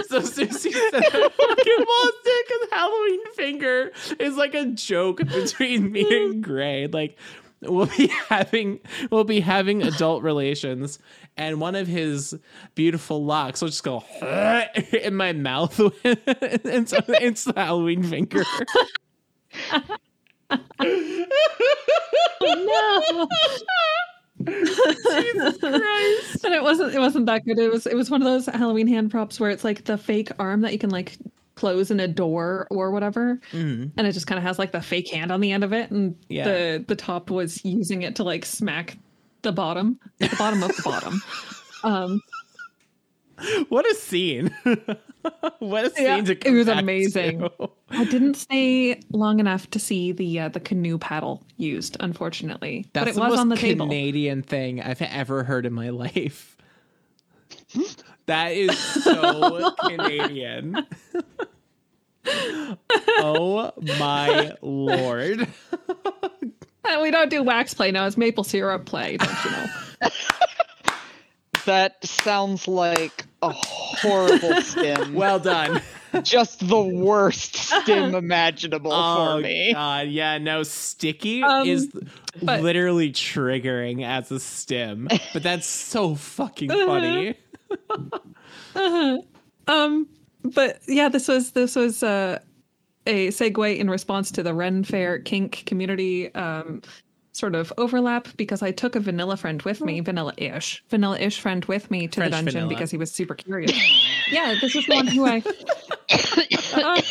So 0.07 0.21
Susie 0.21 0.71
said 0.71 0.91
fucking 0.91 1.85
monster 1.85 2.31
because 2.47 2.69
Halloween 2.71 3.33
finger 3.33 3.91
is 4.19 4.35
like 4.35 4.53
a 4.53 4.65
joke 4.67 5.17
between 5.17 5.91
me 5.91 6.25
and 6.25 6.43
Gray. 6.43 6.87
Like 6.87 7.17
we'll 7.61 7.85
be 7.85 8.07
having 8.07 8.79
we'll 9.11 9.23
be 9.23 9.39
having 9.39 9.83
adult 9.83 10.23
relations 10.23 10.99
and 11.37 11.61
one 11.61 11.75
of 11.75 11.87
his 11.87 12.37
beautiful 12.75 13.23
locks 13.23 13.61
will 13.61 13.69
just 13.69 13.83
go 13.83 14.03
in 14.93 15.15
my 15.15 15.31
mouth 15.31 15.79
and 16.03 16.89
so 16.89 16.99
it's 17.07 17.45
the 17.45 17.53
Halloween 17.55 18.03
finger. 18.03 18.43
No. 22.41 23.27
Jesus 24.45 25.57
Christ. 25.59 26.45
and 26.45 26.53
it 26.53 26.63
wasn't 26.63 26.93
it 26.95 26.99
wasn't 26.99 27.25
that 27.27 27.45
good. 27.45 27.59
It 27.59 27.71
was 27.71 27.85
it 27.85 27.95
was 27.95 28.09
one 28.09 28.21
of 28.21 28.25
those 28.25 28.45
Halloween 28.47 28.87
hand 28.87 29.11
props 29.11 29.39
where 29.39 29.49
it's 29.51 29.63
like 29.63 29.83
the 29.85 29.97
fake 29.97 30.31
arm 30.39 30.61
that 30.61 30.73
you 30.73 30.79
can 30.79 30.89
like 30.89 31.17
close 31.55 31.91
in 31.91 31.99
a 31.99 32.07
door 32.07 32.67
or 32.71 32.91
whatever, 32.91 33.39
Mhm. 33.51 33.91
and 33.97 34.07
it 34.07 34.13
just 34.13 34.25
kind 34.25 34.39
of 34.39 34.43
has 34.43 34.57
like 34.57 34.71
the 34.71 34.81
fake 34.81 35.09
hand 35.11 35.31
on 35.31 35.41
the 35.41 35.51
end 35.51 35.63
of 35.63 35.73
it, 35.73 35.91
and 35.91 36.15
Yeah. 36.29 36.45
the 36.45 36.85
the 36.87 36.95
top 36.95 37.29
was 37.29 37.63
using 37.63 38.01
it 38.01 38.15
to 38.15 38.23
like 38.23 38.45
smack 38.45 38.97
the 39.43 39.51
bottom, 39.51 39.99
the 40.19 40.33
bottom 40.39 40.63
of 40.63 40.75
the 40.75 40.81
bottom. 40.83 41.21
Um, 41.83 42.21
What 43.69 43.89
a 43.89 43.95
scene. 43.95 44.53
what 45.59 45.85
a 45.85 45.89
scene 45.91 46.03
Yeah, 46.05 46.21
to 46.21 46.47
it 46.47 46.51
was 46.51 46.65
back 46.67 46.81
amazing. 46.81 47.39
to. 47.39 47.69
I 47.91 48.03
didn't 48.05 48.35
stay 48.35 48.99
long 49.11 49.39
enough 49.39 49.69
to 49.71 49.79
see 49.79 50.11
the 50.11 50.39
uh, 50.41 50.49
the 50.49 50.59
canoe 50.59 50.97
paddle 50.97 51.43
used, 51.57 51.97
unfortunately, 51.99 52.85
That's 52.93 53.03
but 53.05 53.09
it 53.09 53.15
the 53.15 53.21
was 53.21 53.29
most 53.31 53.39
on 53.39 53.49
the 53.49 53.55
table. 53.57 53.85
Canadian 53.87 54.41
thing 54.43 54.81
I've 54.81 55.01
ever 55.01 55.43
heard 55.43 55.65
in 55.65 55.73
my 55.73 55.89
life. 55.89 56.57
That 58.27 58.49
is 58.53 58.77
so 58.77 59.73
Canadian. 59.87 60.85
oh 62.27 63.71
my 63.99 64.53
lord. 64.61 65.47
We 67.01 67.11
don't 67.11 67.29
do 67.29 67.41
wax 67.43 67.73
play 67.73 67.91
now; 67.91 68.05
it's 68.05 68.17
maple 68.17 68.43
syrup 68.43 68.85
play. 68.85 69.17
Don't 69.17 69.45
you 69.45 69.51
know? 69.51 69.65
That 71.65 72.03
sounds 72.05 72.67
like 72.67 73.25
a 73.41 73.49
horrible 73.51 74.61
stim. 74.61 75.13
Well 75.13 75.39
done. 75.39 75.81
just 76.23 76.67
the 76.67 76.81
worst 76.81 77.55
stim 77.55 78.13
imaginable 78.15 78.91
oh 78.93 79.37
for 79.37 79.41
me. 79.41 79.71
god, 79.73 80.09
yeah, 80.09 80.37
no, 80.37 80.63
sticky 80.63 81.41
Um, 81.43 81.67
is 81.67 81.89
but- 82.41 82.61
literally 82.61 83.11
triggering 83.11 84.03
as 84.05 84.29
a 84.31 84.39
stim. 84.39 85.07
But 85.33 85.43
that's 85.43 85.67
so 85.67 86.15
fucking 86.15 86.69
funny. 86.69 87.35
Um, 89.67 90.07
but 90.43 90.79
yeah, 90.87 91.07
this 91.09 91.27
was 91.27 91.51
this 91.51 91.75
was 91.75 92.03
uh, 92.03 92.39
a 93.05 93.27
segue 93.29 93.77
in 93.77 93.89
response 93.89 94.31
to 94.31 94.43
the 94.43 94.53
Ren 94.53 94.83
Fair 94.83 95.19
kink 95.19 95.63
community 95.65 96.33
um, 96.35 96.81
sort 97.33 97.55
of 97.55 97.71
overlap 97.77 98.27
because 98.37 98.61
I 98.61 98.71
took 98.71 98.95
a 98.95 98.99
vanilla 98.99 99.37
friend 99.37 99.61
with 99.61 99.81
me, 99.81 99.99
vanilla-ish, 100.01 100.83
vanilla-ish 100.89 101.39
friend 101.39 101.63
with 101.65 101.89
me 101.89 102.07
to 102.07 102.15
French 102.19 102.31
the 102.31 102.35
dungeon 102.37 102.53
vanilla. 102.53 102.69
because 102.69 102.91
he 102.91 102.97
was 102.97 103.11
super 103.11 103.35
curious. 103.35 103.71
yeah, 104.31 104.55
this 104.59 104.75
is 104.75 104.85
the 104.85 104.95
one 104.95 105.07
who 105.07 105.25
I. 105.25 105.41
Uh, 106.73 107.01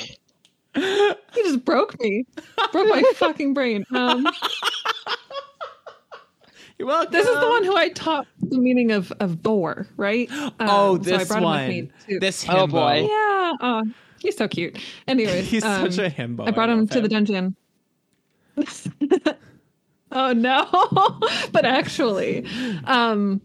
he 1.33 1.43
just 1.43 1.65
broke 1.65 1.99
me, 2.01 2.25
broke 2.73 2.89
my 2.89 3.03
fucking 3.17 3.55
brain. 3.55 3.85
Um, 3.93 4.27
You're 6.79 6.89
welcome. 6.89 7.13
this 7.13 7.27
is 7.27 7.39
the 7.41 7.49
one 7.49 7.65
who 7.65 7.77
I 7.77 7.89
taught 7.91 8.27
the 8.41 8.59
meaning 8.59 8.91
of 8.93 9.13
of 9.21 9.43
boar, 9.43 9.87
right? 9.97 10.31
Um, 10.33 10.53
Oh, 10.61 11.03
so 11.03 11.15
I 11.15 11.19
this 11.19 11.29
brought 11.29 11.43
him 11.43 11.45
with 11.45 11.53
one. 11.59 11.69
me 11.69 11.91
to- 12.09 12.21
This 12.21 12.47
Oh, 12.49 12.67
boy. 12.67 13.07
Yeah. 13.09 13.53
Oh, 13.61 13.83
he's 14.21 14.37
so 14.37 14.49
cute. 14.49 14.79
Anyways, 15.09 15.47
He's 15.51 15.65
um, 15.65 15.91
such 15.91 15.99
a 16.07 16.15
himbo. 16.15 16.47
I 16.47 16.51
brought 16.53 16.69
him 16.71 16.81
love 16.81 16.91
to 16.91 17.01
the 17.01 17.09
dungeon. 17.09 17.57
Oh 20.13 20.33
no! 20.33 20.67
but 21.53 21.65
actually, 21.65 22.47
um, 22.85 23.41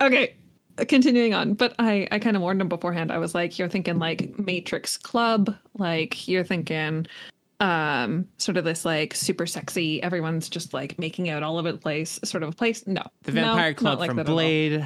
okay. 0.00 0.34
Continuing 0.88 1.34
on, 1.34 1.52
but 1.52 1.74
I 1.78 2.08
I 2.10 2.18
kind 2.18 2.34
of 2.34 2.40
warned 2.42 2.60
him 2.60 2.68
beforehand. 2.68 3.12
I 3.12 3.18
was 3.18 3.34
like, 3.34 3.58
"You're 3.58 3.68
thinking 3.68 3.98
like 3.98 4.38
Matrix 4.38 4.96
Club, 4.96 5.54
like 5.78 6.26
you're 6.26 6.44
thinking." 6.44 7.06
um 7.60 8.26
sort 8.38 8.56
of 8.56 8.64
this 8.64 8.84
like 8.84 9.14
super 9.14 9.46
sexy 9.46 10.02
everyone's 10.02 10.48
just 10.48 10.74
like 10.74 10.98
making 10.98 11.30
out 11.30 11.44
all 11.44 11.58
over 11.58 11.70
the 11.70 11.78
place 11.78 12.18
sort 12.24 12.42
of 12.42 12.48
a 12.48 12.52
place 12.52 12.84
no 12.88 13.04
The 13.22 13.30
No, 13.30 13.42
Vampire 13.42 13.70
not 13.70 13.76
Club 13.76 13.98
like 14.00 14.08
from 14.08 14.16
that 14.16 14.22
at 14.26 14.30
all. 14.30 14.34
Blade. 14.34 14.84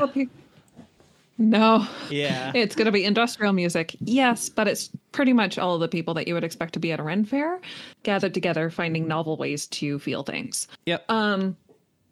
No. 1.38 1.86
Yeah. 2.10 2.52
It's 2.54 2.74
going 2.74 2.86
to 2.86 2.92
be 2.92 3.04
industrial 3.04 3.52
music. 3.52 3.94
Yes, 4.00 4.48
but 4.48 4.66
it's 4.68 4.90
pretty 5.12 5.32
much 5.32 5.58
all 5.58 5.74
of 5.74 5.80
the 5.80 5.88
people 5.88 6.14
that 6.14 6.26
you 6.26 6.34
would 6.34 6.44
expect 6.44 6.72
to 6.74 6.78
be 6.80 6.92
at 6.92 7.00
a 7.00 7.02
Ren 7.02 7.24
fair 7.24 7.60
gathered 8.02 8.32
together 8.34 8.70
finding 8.70 9.06
novel 9.06 9.36
ways 9.36 9.66
to 9.68 9.98
feel 9.98 10.22
things. 10.22 10.68
Yep. 10.86 11.04
Um 11.10 11.56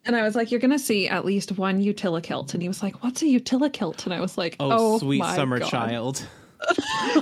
and 0.06 0.14
I 0.14 0.22
was 0.22 0.34
like, 0.34 0.50
you're 0.50 0.60
gonna 0.60 0.78
see 0.78 1.08
at 1.08 1.24
least 1.24 1.52
one 1.52 1.80
utilikilt. 1.82 2.52
And 2.52 2.62
he 2.62 2.68
was 2.68 2.82
like, 2.82 3.02
What's 3.02 3.22
a 3.22 3.26
utilikilt? 3.26 4.04
And 4.04 4.12
I 4.12 4.20
was 4.20 4.36
like, 4.36 4.56
oh, 4.60 4.68
Oh, 4.94 4.98
sweet 4.98 5.18
my 5.20 5.34
summer 5.34 5.58
God." 5.58 5.70
child. 5.70 6.26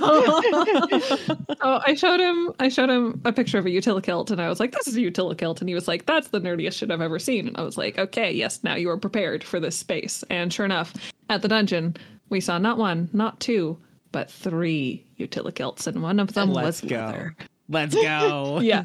oh, 1.61 1.81
I 1.85 1.93
showed 1.95 2.19
him 2.19 2.51
I 2.59 2.69
showed 2.69 2.89
him 2.89 3.21
a 3.25 3.31
picture 3.31 3.57
of 3.57 3.65
a 3.65 3.69
utilikilt 3.69 4.31
and 4.31 4.41
I 4.41 4.49
was 4.49 4.59
like, 4.59 4.71
This 4.71 4.87
is 4.87 4.95
a 4.95 5.01
utilikilt. 5.01 5.59
And 5.59 5.69
he 5.69 5.75
was 5.75 5.87
like, 5.87 6.05
That's 6.05 6.29
the 6.29 6.39
nerdiest 6.39 6.73
shit 6.77 6.91
I've 6.91 7.01
ever 7.01 7.19
seen. 7.19 7.47
And 7.47 7.57
I 7.57 7.63
was 7.63 7.77
like, 7.77 7.97
Okay, 7.97 8.31
yes, 8.31 8.63
now 8.63 8.75
you 8.75 8.89
are 8.89 8.97
prepared 8.97 9.43
for 9.43 9.59
this 9.59 9.75
space. 9.75 10.23
And 10.29 10.51
sure 10.53 10.65
enough, 10.65 10.93
at 11.29 11.41
the 11.41 11.47
dungeon, 11.47 11.95
we 12.29 12.39
saw 12.39 12.57
not 12.57 12.77
one, 12.77 13.09
not 13.13 13.39
two, 13.39 13.77
but 14.11 14.31
three 14.31 15.05
utilikilts, 15.19 15.87
and 15.87 16.01
one 16.01 16.19
of 16.19 16.33
them 16.33 16.51
Let's 16.53 16.81
was 16.81 16.89
go. 16.89 16.95
leather. 16.97 17.35
Let's 17.69 17.95
go. 17.95 18.59
Yeah. 18.63 18.83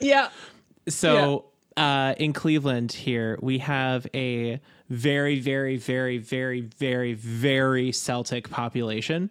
yeah. 0.00 0.28
So 0.88 1.44
uh, 1.76 2.14
in 2.16 2.32
Cleveland 2.32 2.92
here, 2.92 3.38
we 3.42 3.58
have 3.58 4.06
a 4.14 4.58
very, 4.88 5.38
very, 5.38 5.76
very, 5.76 6.16
very, 6.16 6.62
very, 6.62 7.12
very 7.12 7.92
Celtic 7.92 8.48
population. 8.48 9.30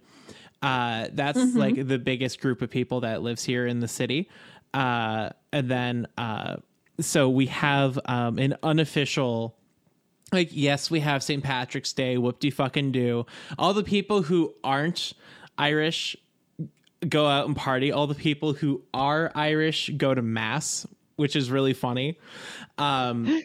Uh, 0.62 1.08
that's 1.13 1.56
like 1.56 1.88
the 1.88 2.00
biggest 2.00 2.41
group 2.41 2.62
of 2.62 2.70
people 2.70 3.02
that 3.02 3.22
lives 3.22 3.43
here 3.43 3.67
in 3.67 3.80
the 3.80 3.88
city. 3.88 4.30
Uh, 4.74 5.30
and 5.52 5.70
then, 5.70 6.08
uh, 6.17 6.58
so 7.00 7.30
we 7.30 7.46
have 7.48 8.00
um, 8.06 8.38
an 8.39 8.56
unofficial 8.63 9.56
like 10.34 10.50
yes 10.52 10.91
we 10.91 11.00
have 11.00 11.24
st 11.24 11.41
patrick's 11.41 11.93
day 11.93 12.17
whoop 12.17 12.38
de 12.41 12.50
fucking 12.50 12.91
do 12.91 13.26
all 13.58 13.74
the 13.74 13.84
people 13.84 14.24
who 14.24 14.54
aren't 14.62 15.13
irish 15.58 16.17
go 17.08 17.28
out 17.28 17.48
and 17.48 17.56
party. 17.56 17.91
All 17.91 18.08
the 18.08 18.15
people 18.15 18.54
who 18.54 18.82
are 18.93 19.32
irish 19.36 19.91
go 19.98 20.13
to 20.13 20.22
mass 20.22 20.86
which 21.15 21.36
is 21.36 21.50
really 21.50 21.74
funny. 21.74 22.20
Um 22.78 23.43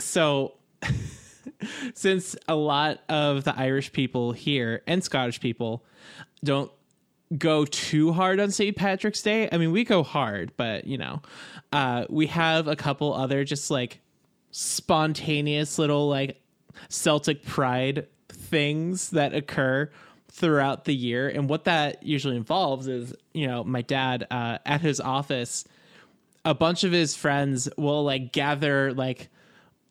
so 0.00 0.54
since 1.94 2.36
a 2.48 2.54
lot 2.54 3.00
of 3.08 3.44
the 3.44 3.56
irish 3.56 3.92
people 3.92 4.32
here 4.32 4.82
and 4.86 5.02
scottish 5.02 5.40
people 5.40 5.84
don't 6.44 6.70
go 7.36 7.64
too 7.64 8.12
hard 8.12 8.38
on 8.38 8.50
St. 8.50 8.76
Patrick's 8.76 9.22
Day. 9.22 9.48
I 9.50 9.58
mean, 9.58 9.72
we 9.72 9.84
go 9.84 10.02
hard, 10.02 10.52
but 10.56 10.86
you 10.86 10.98
know, 10.98 11.22
uh, 11.72 12.04
we 12.08 12.26
have 12.28 12.68
a 12.68 12.76
couple 12.76 13.12
other 13.12 13.44
just 13.44 13.70
like 13.70 14.00
spontaneous 14.50 15.78
little 15.78 16.08
like 16.08 16.40
Celtic 16.88 17.44
pride 17.44 18.06
things 18.28 19.10
that 19.10 19.34
occur 19.34 19.90
throughout 20.30 20.84
the 20.84 20.94
year. 20.94 21.28
And 21.28 21.48
what 21.48 21.64
that 21.64 22.02
usually 22.02 22.36
involves 22.36 22.88
is, 22.88 23.14
you 23.32 23.46
know, 23.46 23.64
my 23.64 23.82
dad 23.82 24.26
uh, 24.30 24.58
at 24.66 24.80
his 24.80 25.00
office, 25.00 25.64
a 26.44 26.54
bunch 26.54 26.84
of 26.84 26.92
his 26.92 27.14
friends 27.14 27.68
will 27.78 28.04
like 28.04 28.32
gather 28.32 28.92
like 28.92 29.28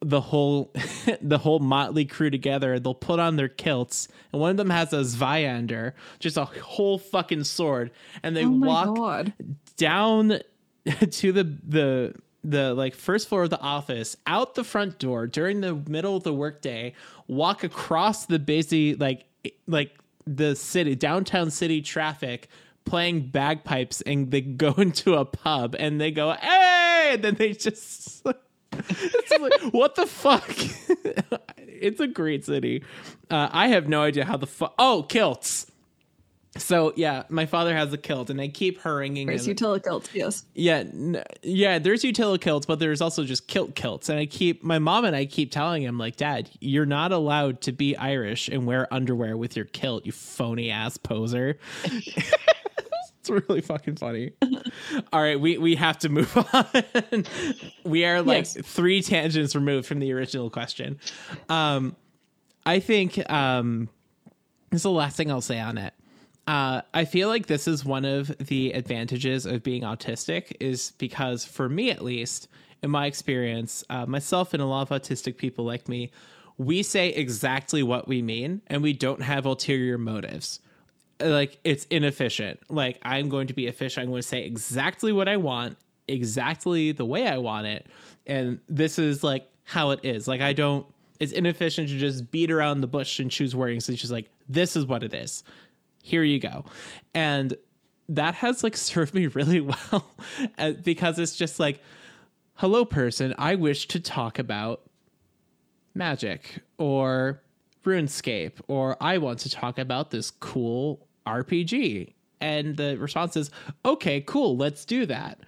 the 0.03 0.21
whole 0.21 0.71
the 1.21 1.37
whole 1.37 1.59
motley 1.59 2.05
crew 2.05 2.29
together 2.29 2.79
they'll 2.79 2.93
put 2.93 3.19
on 3.19 3.35
their 3.35 3.47
kilts 3.47 4.07
and 4.31 4.41
one 4.41 4.51
of 4.51 4.57
them 4.57 4.69
has 4.69 4.91
a 4.93 4.97
Zweihander, 4.97 5.93
just 6.19 6.37
a 6.37 6.45
whole 6.45 6.97
fucking 6.97 7.43
sword 7.43 7.91
and 8.21 8.35
they 8.35 8.45
Oh 8.45 8.49
walk 8.49 8.95
god. 8.95 9.33
down 9.77 10.39
to 11.11 11.31
the 11.31 11.43
the 11.67 12.15
the 12.43 12.73
like 12.73 12.93
first 12.93 13.29
floor 13.29 13.43
of 13.43 13.49
the 13.49 13.59
office 13.61 14.17
out 14.27 14.55
the 14.55 14.63
front 14.65 14.99
door 14.99 15.27
during 15.27 15.61
the 15.61 15.73
middle 15.87 16.17
of 16.17 16.23
the 16.23 16.33
workday 16.33 16.93
walk 17.27 17.63
across 17.63 18.25
the 18.25 18.37
busy 18.39 18.95
like 18.95 19.23
like 19.65 19.97
the 20.27 20.53
city 20.55 20.93
downtown 20.95 21.49
city 21.49 21.81
traffic 21.81 22.49
playing 22.83 23.21
bagpipes 23.27 24.01
and 24.01 24.29
they 24.31 24.41
go 24.65 24.73
into 24.73 25.13
a 25.13 25.23
pub 25.23 25.73
and 25.79 26.01
they 26.01 26.11
go 26.11 26.31
hey 26.33 27.11
and 27.13 27.23
then 27.23 27.35
they 27.35 27.53
just 27.53 28.25
like, 29.39 29.61
what 29.71 29.95
the 29.95 30.05
fuck 30.05 30.49
it's 31.57 31.99
a 31.99 32.07
great 32.07 32.45
city 32.45 32.83
uh, 33.29 33.49
i 33.51 33.67
have 33.67 33.87
no 33.87 34.01
idea 34.01 34.25
how 34.25 34.37
the 34.37 34.47
fuck 34.47 34.73
oh 34.79 35.03
kilts 35.07 35.67
so 36.55 36.93
yeah 36.95 37.23
my 37.29 37.45
father 37.47 37.75
has 37.75 37.91
a 37.93 37.97
kilt 37.97 38.29
and 38.29 38.39
i 38.39 38.47
keep 38.47 38.79
haranguing 38.81 39.25
There's 39.25 39.47
him 39.47 39.55
utilikilts, 39.55 40.13
yes. 40.13 40.45
yeah, 40.53 40.77
n- 40.79 41.23
yeah. 41.41 41.79
There's 41.79 42.03
utility 42.03 42.43
kilts, 42.43 42.67
but 42.67 42.77
there's 42.77 43.01
also 43.01 43.23
just 43.23 43.47
kilt 43.47 43.73
kilts, 43.73 44.07
and 44.07 44.19
I 44.19 44.27
keep 44.27 44.63
my 44.63 44.77
mom 44.77 45.03
and 45.05 45.15
I 45.15 45.25
keep 45.25 45.51
telling 45.51 45.81
him 45.81 45.97
like, 45.97 46.15
Dad, 46.15 46.51
you're 46.59 46.85
not 46.85 47.11
allowed 47.11 47.61
to 47.61 47.71
be 47.71 47.97
Irish 47.97 48.49
and 48.49 48.67
wear 48.67 48.91
underwear 48.93 49.35
with 49.35 49.55
your 49.55 49.65
kilt, 49.65 50.05
you 50.05 50.11
phony 50.11 50.69
ass 50.69 50.97
poser. 50.97 51.57
it's 53.25 53.47
really 53.47 53.61
fucking 53.61 53.95
funny. 53.95 54.31
All 55.13 55.21
right, 55.21 55.39
we 55.39 55.57
we 55.57 55.75
have 55.75 55.97
to 55.99 56.09
move 56.09 56.35
on. 56.53 57.25
we 57.85 58.03
are 58.05 58.21
like 58.21 58.39
Yes. 58.53 58.57
three 58.63 59.01
tangents 59.01 59.55
removed 59.55 59.87
from 59.87 59.99
the 59.99 60.11
original 60.11 60.49
question. 60.49 60.99
Um, 61.49 61.95
I 62.65 62.79
think 62.79 63.17
um, 63.31 63.87
this 64.71 64.79
is 64.79 64.83
the 64.83 64.91
last 64.91 65.15
thing 65.17 65.31
I'll 65.31 65.41
say 65.41 65.59
on 65.59 65.77
it. 65.77 65.93
Uh, 66.47 66.81
I 66.93 67.05
feel 67.05 67.29
like 67.29 67.45
this 67.47 67.67
is 67.67 67.85
one 67.85 68.03
of 68.03 68.27
the 68.37 68.71
advantages 68.73 69.45
of 69.45 69.63
being 69.63 69.83
autistic, 69.83 70.53
is 70.59 70.91
because 70.97 71.45
for 71.45 71.69
me 71.69 71.89
at 71.91 72.03
least, 72.03 72.49
in 72.81 72.91
my 72.91 73.05
experience, 73.05 73.85
uh, 73.89 74.05
myself 74.05 74.53
and 74.53 74.61
a 74.61 74.65
lot 74.65 74.89
of 74.91 75.01
autistic 75.01 75.37
people 75.37 75.63
like 75.63 75.87
me, 75.87 76.11
we 76.57 76.83
say 76.83 77.09
exactly 77.09 77.81
what 77.83 78.09
we 78.09 78.21
mean 78.21 78.61
and 78.67 78.83
we 78.83 78.91
don't 78.91 79.21
have 79.21 79.45
ulterior 79.45 79.97
motives. 79.97 80.59
Like 81.19 81.59
it's 81.63 81.85
inefficient. 81.85 82.59
Like 82.69 82.99
I'm 83.03 83.29
going 83.29 83.47
to 83.47 83.53
be 83.53 83.67
efficient. 83.67 84.03
I'm 84.03 84.09
going 84.09 84.21
to 84.21 84.27
say 84.27 84.43
exactly 84.43 85.11
what 85.11 85.27
I 85.27 85.37
want, 85.37 85.77
exactly 86.07 86.91
the 86.91 87.05
way 87.05 87.27
I 87.27 87.37
want 87.37 87.67
it, 87.67 87.87
and 88.25 88.59
this 88.67 88.99
is 88.99 89.23
like 89.23 89.49
how 89.63 89.91
it 89.91 89.99
is. 90.03 90.27
Like 90.27 90.41
I 90.41 90.53
don't. 90.53 90.85
It's 91.19 91.31
inefficient 91.31 91.87
to 91.89 91.97
just 91.97 92.31
beat 92.31 92.51
around 92.51 92.81
the 92.81 92.87
bush 92.87 93.19
and 93.19 93.31
choose 93.31 93.55
wording. 93.55 93.79
So 93.79 93.95
she's 93.95 94.11
like 94.11 94.29
this 94.49 94.75
is 94.75 94.85
what 94.85 95.03
it 95.03 95.13
is 95.13 95.43
here 96.03 96.23
you 96.23 96.39
go 96.39 96.65
and 97.13 97.55
that 98.09 98.35
has 98.35 98.63
like 98.63 98.77
served 98.77 99.13
me 99.13 99.27
really 99.27 99.61
well 99.61 100.11
uh, 100.57 100.71
because 100.83 101.17
it's 101.17 101.35
just 101.35 101.59
like 101.59 101.81
hello 102.55 102.85
person 102.85 103.33
i 103.37 103.55
wish 103.55 103.87
to 103.87 103.99
talk 103.99 104.37
about 104.37 104.81
magic 105.95 106.61
or 106.77 107.41
runescape 107.83 108.53
or 108.67 108.97
i 109.01 109.17
want 109.17 109.39
to 109.39 109.49
talk 109.49 109.77
about 109.77 110.11
this 110.11 110.31
cool 110.31 111.07
rpg 111.27 112.13
and 112.41 112.77
the 112.77 112.97
response 112.97 113.35
is 113.35 113.51
okay 113.85 114.21
cool 114.21 114.57
let's 114.57 114.85
do 114.85 115.05
that 115.05 115.39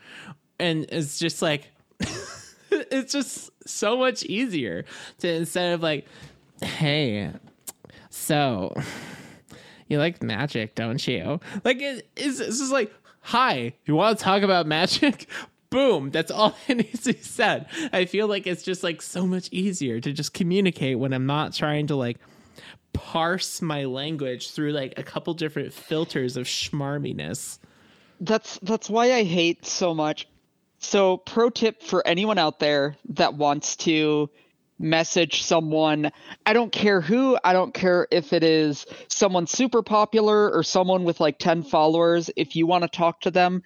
and 0.60 0.86
it's 0.89 1.19
just 1.19 1.41
like 1.41 1.71
it's 2.71 3.12
just 3.12 3.50
so 3.67 3.98
much 3.98 4.24
easier 4.24 4.86
to 5.17 5.28
instead 5.28 5.74
of 5.74 5.82
like 5.82 6.06
hey 6.62 7.32
so 8.10 8.74
you 9.88 10.00
like 10.00 10.24
magic, 10.24 10.76
don't 10.76 11.06
you? 11.08 11.39
Like 11.63 11.82
it, 11.82 12.10
it's, 12.15 12.39
it's 12.39 12.60
just 12.60 12.71
like, 12.71 12.93
hi, 13.21 13.74
you 13.86 13.95
want 13.95 14.17
to 14.17 14.24
talk 14.24 14.41
about 14.41 14.67
magic? 14.67 15.28
Boom, 15.76 16.10
that's 16.10 16.32
all 16.32 16.56
that 16.68 16.78
needs 16.78 17.04
to 17.04 17.12
be 17.12 17.20
said. 17.20 17.68
I 17.92 18.06
feel 18.06 18.28
like 18.28 18.48
it's 18.48 18.64
just 18.64 18.82
like 18.82 19.02
so 19.02 19.28
much 19.28 19.50
easier 19.52 20.00
to 20.00 20.14
just 20.14 20.34
communicate 20.34 20.98
when 20.98 21.12
I'm 21.12 21.26
not 21.26 21.52
trying 21.54 21.88
to 21.88 21.98
like 21.98 22.18
parse 22.94 23.62
my 23.62 23.84
language 23.84 24.52
through 24.52 24.72
like 24.72 24.94
a 24.96 25.04
couple 25.04 25.34
different 25.34 25.74
filters 25.74 26.38
of 26.38 26.46
schmarminess. 26.46 27.60
That's 28.22 28.58
that's 28.62 28.90
why 28.90 29.12
I 29.16 29.24
hate 29.24 29.66
so 29.66 29.94
much. 29.94 30.30
So, 30.78 31.18
pro 31.18 31.50
tip 31.50 31.84
for 31.84 32.08
anyone 32.08 32.38
out 32.38 32.60
there 32.60 32.96
that 33.10 33.34
wants 33.34 33.76
to 33.78 34.30
message 34.80 35.44
someone, 35.44 36.12
I 36.46 36.54
don't 36.54 36.72
care 36.72 37.02
who, 37.02 37.38
I 37.44 37.52
don't 37.52 37.74
care 37.74 38.08
if 38.12 38.32
it 38.32 38.44
is 38.44 38.86
someone 39.10 39.48
super 39.48 39.82
popular 39.82 40.50
or 40.52 40.64
someone 40.64 41.04
with 41.04 41.20
like 41.20 41.40
10 41.40 41.64
followers, 41.64 42.30
if 42.36 42.56
you 42.56 42.68
want 42.68 42.84
to 42.84 42.90
talk 42.90 43.22
to 43.22 43.32
them, 43.32 43.64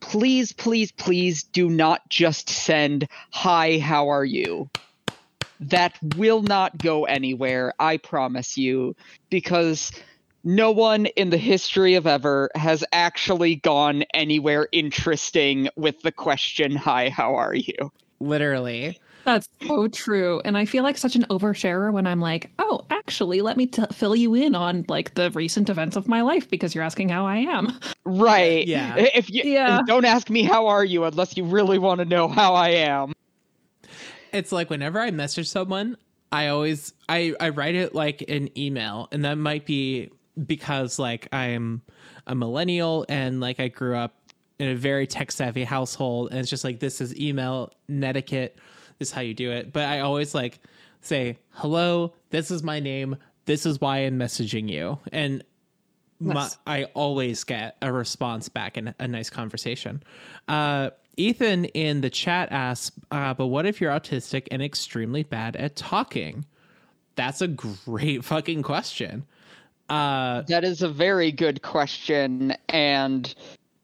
please 0.00 0.52
please 0.52 0.92
please 0.92 1.42
do 1.42 1.68
not 1.68 2.08
just 2.08 2.48
send 2.48 3.08
hi, 3.30 3.78
how 3.78 4.08
are 4.08 4.24
you? 4.24 4.68
That 5.60 5.98
will 6.16 6.42
not 6.42 6.78
go 6.78 7.04
anywhere, 7.04 7.72
I 7.78 7.96
promise 7.96 8.56
you, 8.56 8.94
because 9.28 9.90
no 10.44 10.70
one 10.70 11.06
in 11.06 11.30
the 11.30 11.36
history 11.36 11.94
of 11.94 12.06
ever 12.06 12.50
has 12.54 12.84
actually 12.92 13.56
gone 13.56 14.04
anywhere 14.14 14.68
interesting 14.72 15.68
with 15.76 16.00
the 16.02 16.12
question, 16.12 16.76
Hi, 16.76 17.08
how 17.08 17.34
are 17.34 17.54
you? 17.54 17.92
Literally. 18.20 18.98
That's 19.28 19.46
so 19.66 19.88
true. 19.88 20.40
And 20.46 20.56
I 20.56 20.64
feel 20.64 20.82
like 20.82 20.96
such 20.96 21.14
an 21.14 21.24
oversharer 21.28 21.92
when 21.92 22.06
I'm 22.06 22.18
like, 22.18 22.50
oh, 22.58 22.86
actually, 22.88 23.42
let 23.42 23.58
me 23.58 23.66
t- 23.66 23.82
fill 23.92 24.16
you 24.16 24.32
in 24.34 24.54
on 24.54 24.86
like 24.88 25.12
the 25.14 25.30
recent 25.32 25.68
events 25.68 25.96
of 25.96 26.08
my 26.08 26.22
life 26.22 26.48
because 26.48 26.74
you're 26.74 26.82
asking 26.82 27.10
how 27.10 27.26
I 27.26 27.36
am. 27.36 27.78
Right. 28.06 28.66
Yeah. 28.66 28.96
If 28.96 29.28
you 29.30 29.42
Yeah. 29.44 29.80
don't 29.86 30.06
ask 30.06 30.30
me 30.30 30.44
how 30.44 30.66
are 30.68 30.84
you 30.84 31.04
unless 31.04 31.36
you 31.36 31.44
really 31.44 31.78
want 31.78 31.98
to 31.98 32.06
know 32.06 32.26
how 32.26 32.54
I 32.54 32.70
am. 32.70 33.12
It's 34.32 34.50
like 34.50 34.70
whenever 34.70 34.98
I 34.98 35.10
message 35.10 35.46
someone, 35.46 35.98
I 36.32 36.48
always 36.48 36.94
I 37.10 37.34
I 37.38 37.50
write 37.50 37.74
it 37.74 37.94
like 37.94 38.24
an 38.28 38.48
email, 38.58 39.08
and 39.12 39.24
that 39.26 39.36
might 39.36 39.66
be 39.66 40.10
because 40.46 40.98
like 40.98 41.28
I'm 41.34 41.82
a 42.26 42.34
millennial 42.34 43.04
and 43.10 43.40
like 43.40 43.60
I 43.60 43.68
grew 43.68 43.94
up 43.94 44.14
in 44.58 44.68
a 44.68 44.74
very 44.74 45.06
tech 45.06 45.32
savvy 45.32 45.64
household, 45.64 46.30
and 46.30 46.40
it's 46.40 46.48
just 46.48 46.64
like 46.64 46.80
this 46.80 47.00
is 47.02 47.14
email 47.18 47.72
netiquette. 47.88 48.58
This 48.98 49.08
is 49.08 49.12
how 49.12 49.20
you 49.20 49.34
do 49.34 49.50
it. 49.52 49.72
But 49.72 49.84
I 49.84 50.00
always 50.00 50.34
like 50.34 50.60
say 51.00 51.38
hello. 51.50 52.14
This 52.30 52.50
is 52.50 52.62
my 52.62 52.80
name. 52.80 53.16
This 53.44 53.64
is 53.64 53.80
why 53.80 53.98
I'm 53.98 54.18
messaging 54.18 54.68
you, 54.68 54.98
and 55.12 55.42
my, 56.20 56.50
I 56.66 56.84
always 56.94 57.44
get 57.44 57.76
a 57.80 57.92
response 57.92 58.48
back 58.48 58.76
and 58.76 58.94
a 58.98 59.08
nice 59.08 59.30
conversation. 59.30 60.02
Uh, 60.48 60.90
Ethan 61.16 61.66
in 61.66 62.00
the 62.00 62.10
chat 62.10 62.50
asks, 62.52 62.94
uh, 63.10 63.34
"But 63.34 63.46
what 63.46 63.66
if 63.66 63.80
you're 63.80 63.92
autistic 63.92 64.48
and 64.50 64.62
extremely 64.62 65.22
bad 65.22 65.56
at 65.56 65.76
talking?" 65.76 66.44
That's 67.14 67.40
a 67.40 67.48
great 67.48 68.24
fucking 68.24 68.62
question. 68.62 69.24
Uh, 69.88 70.42
That 70.42 70.64
is 70.64 70.82
a 70.82 70.88
very 70.88 71.32
good 71.32 71.62
question, 71.62 72.54
and 72.68 73.34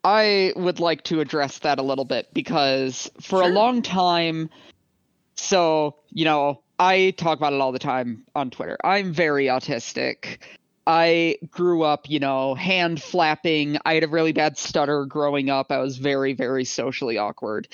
I 0.04 0.52
would 0.56 0.78
like 0.78 1.02
to 1.04 1.20
address 1.20 1.60
that 1.60 1.78
a 1.78 1.82
little 1.82 2.04
bit 2.04 2.28
because 2.34 3.10
for 3.20 3.40
a 3.40 3.48
long 3.48 3.80
time, 3.80 4.50
so, 5.36 5.96
you 6.10 6.24
know, 6.24 6.62
I 6.78 7.14
talk 7.16 7.38
about 7.38 7.52
it 7.52 7.60
all 7.60 7.72
the 7.72 7.78
time 7.78 8.24
on 8.34 8.50
Twitter. 8.50 8.76
I'm 8.82 9.12
very 9.12 9.46
autistic. 9.46 10.38
I 10.86 11.38
grew 11.50 11.82
up, 11.82 12.10
you 12.10 12.18
know, 12.18 12.54
hand 12.54 13.02
flapping. 13.02 13.78
I 13.84 13.94
had 13.94 14.04
a 14.04 14.08
really 14.08 14.32
bad 14.32 14.58
stutter 14.58 15.06
growing 15.06 15.50
up. 15.50 15.70
I 15.70 15.78
was 15.78 15.96
very, 15.98 16.34
very 16.34 16.64
socially 16.64 17.16
awkward. 17.16 17.68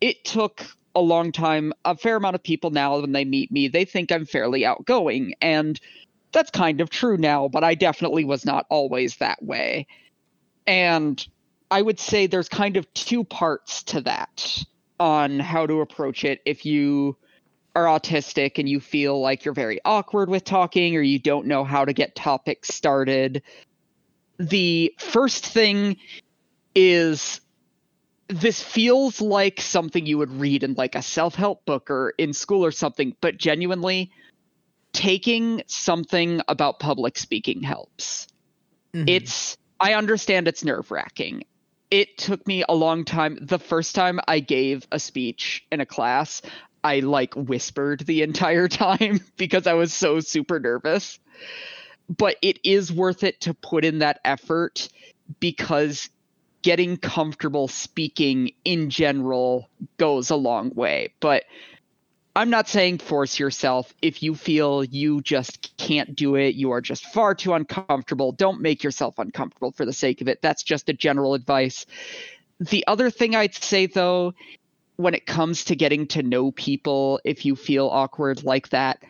It 0.00 0.24
took 0.24 0.64
a 0.94 1.00
long 1.00 1.32
time. 1.32 1.72
A 1.84 1.96
fair 1.96 2.16
amount 2.16 2.36
of 2.36 2.42
people 2.42 2.70
now, 2.70 3.00
when 3.00 3.12
they 3.12 3.24
meet 3.24 3.52
me, 3.52 3.68
they 3.68 3.84
think 3.84 4.10
I'm 4.10 4.24
fairly 4.24 4.64
outgoing. 4.64 5.34
And 5.40 5.78
that's 6.32 6.50
kind 6.50 6.80
of 6.80 6.90
true 6.90 7.16
now, 7.16 7.48
but 7.48 7.64
I 7.64 7.74
definitely 7.74 8.24
was 8.24 8.44
not 8.44 8.66
always 8.70 9.16
that 9.16 9.42
way. 9.42 9.86
And 10.66 11.26
I 11.70 11.82
would 11.82 11.98
say 11.98 12.26
there's 12.26 12.48
kind 12.48 12.76
of 12.76 12.92
two 12.94 13.24
parts 13.24 13.82
to 13.84 14.00
that 14.02 14.64
on 15.00 15.38
how 15.40 15.66
to 15.66 15.80
approach 15.80 16.24
it 16.24 16.40
if 16.44 16.64
you 16.66 17.16
are 17.76 17.84
autistic 17.84 18.58
and 18.58 18.68
you 18.68 18.80
feel 18.80 19.20
like 19.20 19.44
you're 19.44 19.54
very 19.54 19.80
awkward 19.84 20.28
with 20.28 20.44
talking 20.44 20.96
or 20.96 21.00
you 21.00 21.18
don't 21.18 21.46
know 21.46 21.64
how 21.64 21.84
to 21.84 21.92
get 21.92 22.14
topics 22.16 22.68
started. 22.74 23.42
The 24.38 24.94
first 24.98 25.46
thing 25.46 25.96
is 26.74 27.40
this 28.28 28.62
feels 28.62 29.20
like 29.20 29.60
something 29.60 30.06
you 30.06 30.18
would 30.18 30.30
read 30.32 30.62
in 30.62 30.74
like 30.74 30.94
a 30.94 31.02
self-help 31.02 31.64
book 31.64 31.90
or 31.90 32.14
in 32.18 32.32
school 32.32 32.64
or 32.64 32.70
something, 32.72 33.16
but 33.20 33.38
genuinely 33.38 34.10
taking 34.92 35.62
something 35.66 36.40
about 36.48 36.80
public 36.80 37.18
speaking 37.18 37.62
helps. 37.62 38.26
mhm. 38.94 39.04
It's 39.06 39.56
I 39.80 39.94
understand 39.94 40.48
it's 40.48 40.64
nerve 40.64 40.90
wracking. 40.90 41.44
It 41.90 42.18
took 42.18 42.46
me 42.46 42.64
a 42.68 42.74
long 42.74 43.04
time. 43.04 43.38
The 43.40 43.58
first 43.58 43.94
time 43.94 44.20
I 44.28 44.40
gave 44.40 44.86
a 44.92 44.98
speech 44.98 45.64
in 45.72 45.80
a 45.80 45.86
class, 45.86 46.42
I 46.84 47.00
like 47.00 47.34
whispered 47.34 48.00
the 48.00 48.22
entire 48.22 48.68
time 48.86 49.20
because 49.36 49.66
I 49.66 49.74
was 49.74 49.92
so 49.92 50.20
super 50.20 50.60
nervous. 50.60 51.18
But 52.08 52.36
it 52.42 52.58
is 52.64 52.92
worth 52.92 53.22
it 53.22 53.42
to 53.42 53.54
put 53.54 53.84
in 53.84 53.98
that 53.98 54.20
effort 54.24 54.88
because 55.40 56.08
getting 56.62 56.96
comfortable 56.96 57.68
speaking 57.68 58.52
in 58.64 58.90
general 58.90 59.68
goes 59.96 60.30
a 60.30 60.36
long 60.36 60.70
way. 60.74 61.12
But 61.20 61.44
I'm 62.38 62.50
not 62.50 62.68
saying 62.68 62.98
force 62.98 63.40
yourself. 63.40 63.92
If 64.00 64.22
you 64.22 64.36
feel 64.36 64.84
you 64.84 65.20
just 65.22 65.76
can't 65.76 66.14
do 66.14 66.36
it, 66.36 66.54
you 66.54 66.70
are 66.70 66.80
just 66.80 67.04
far 67.06 67.34
too 67.34 67.52
uncomfortable, 67.52 68.30
don't 68.30 68.60
make 68.60 68.84
yourself 68.84 69.18
uncomfortable 69.18 69.72
for 69.72 69.84
the 69.84 69.92
sake 69.92 70.20
of 70.20 70.28
it. 70.28 70.40
That's 70.40 70.62
just 70.62 70.88
a 70.88 70.92
general 70.92 71.34
advice. 71.34 71.84
The 72.60 72.86
other 72.86 73.10
thing 73.10 73.34
I'd 73.34 73.56
say, 73.56 73.86
though, 73.86 74.34
when 74.94 75.14
it 75.14 75.26
comes 75.26 75.64
to 75.64 75.74
getting 75.74 76.06
to 76.08 76.22
know 76.22 76.52
people, 76.52 77.18
if 77.24 77.44
you 77.44 77.56
feel 77.56 77.88
awkward 77.88 78.44
like 78.44 78.68
that, 78.68 79.02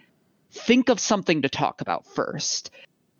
think 0.50 0.88
of 0.88 0.98
something 0.98 1.42
to 1.42 1.50
talk 1.50 1.82
about 1.82 2.06
first. 2.06 2.70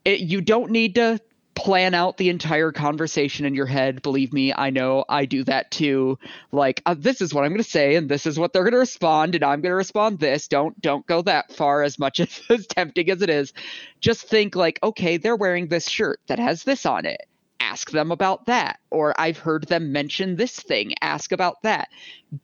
It, 0.06 0.20
you 0.20 0.40
don't 0.40 0.70
need 0.70 0.94
to 0.94 1.20
plan 1.58 1.92
out 1.92 2.16
the 2.16 2.28
entire 2.28 2.70
conversation 2.70 3.44
in 3.44 3.52
your 3.52 3.66
head. 3.66 4.00
Believe 4.00 4.32
me, 4.32 4.54
I 4.56 4.70
know 4.70 5.04
I 5.08 5.24
do 5.24 5.42
that 5.44 5.72
too. 5.72 6.16
Like 6.52 6.80
uh, 6.86 6.94
this 6.96 7.20
is 7.20 7.34
what 7.34 7.42
i'm 7.42 7.50
going 7.50 7.62
to 7.62 7.68
say 7.68 7.96
and 7.96 8.08
this 8.08 8.26
is 8.26 8.38
what 8.38 8.52
they're 8.52 8.62
going 8.62 8.72
to 8.72 8.78
respond 8.78 9.34
and 9.34 9.42
i'm 9.42 9.60
going 9.60 9.72
to 9.72 9.76
respond 9.76 10.20
this. 10.20 10.46
Don't 10.46 10.80
don't 10.80 11.04
go 11.06 11.20
that 11.22 11.52
far 11.52 11.82
as 11.82 11.98
much 11.98 12.20
as, 12.20 12.40
as 12.48 12.66
tempting 12.68 13.10
as 13.10 13.22
it 13.22 13.28
is. 13.28 13.52
Just 14.00 14.28
think 14.28 14.54
like 14.54 14.78
okay 14.84 15.16
they're 15.16 15.34
wearing 15.34 15.66
this 15.66 15.88
shirt 15.88 16.20
that 16.28 16.38
has 16.38 16.62
this 16.62 16.86
on 16.86 17.04
it. 17.04 17.22
Ask 17.58 17.90
them 17.90 18.12
about 18.12 18.46
that. 18.46 18.78
Or 18.90 19.20
i've 19.20 19.38
heard 19.38 19.64
them 19.64 19.90
mention 19.90 20.36
this 20.36 20.60
thing. 20.60 20.94
Ask 21.00 21.32
about 21.32 21.60
that. 21.64 21.88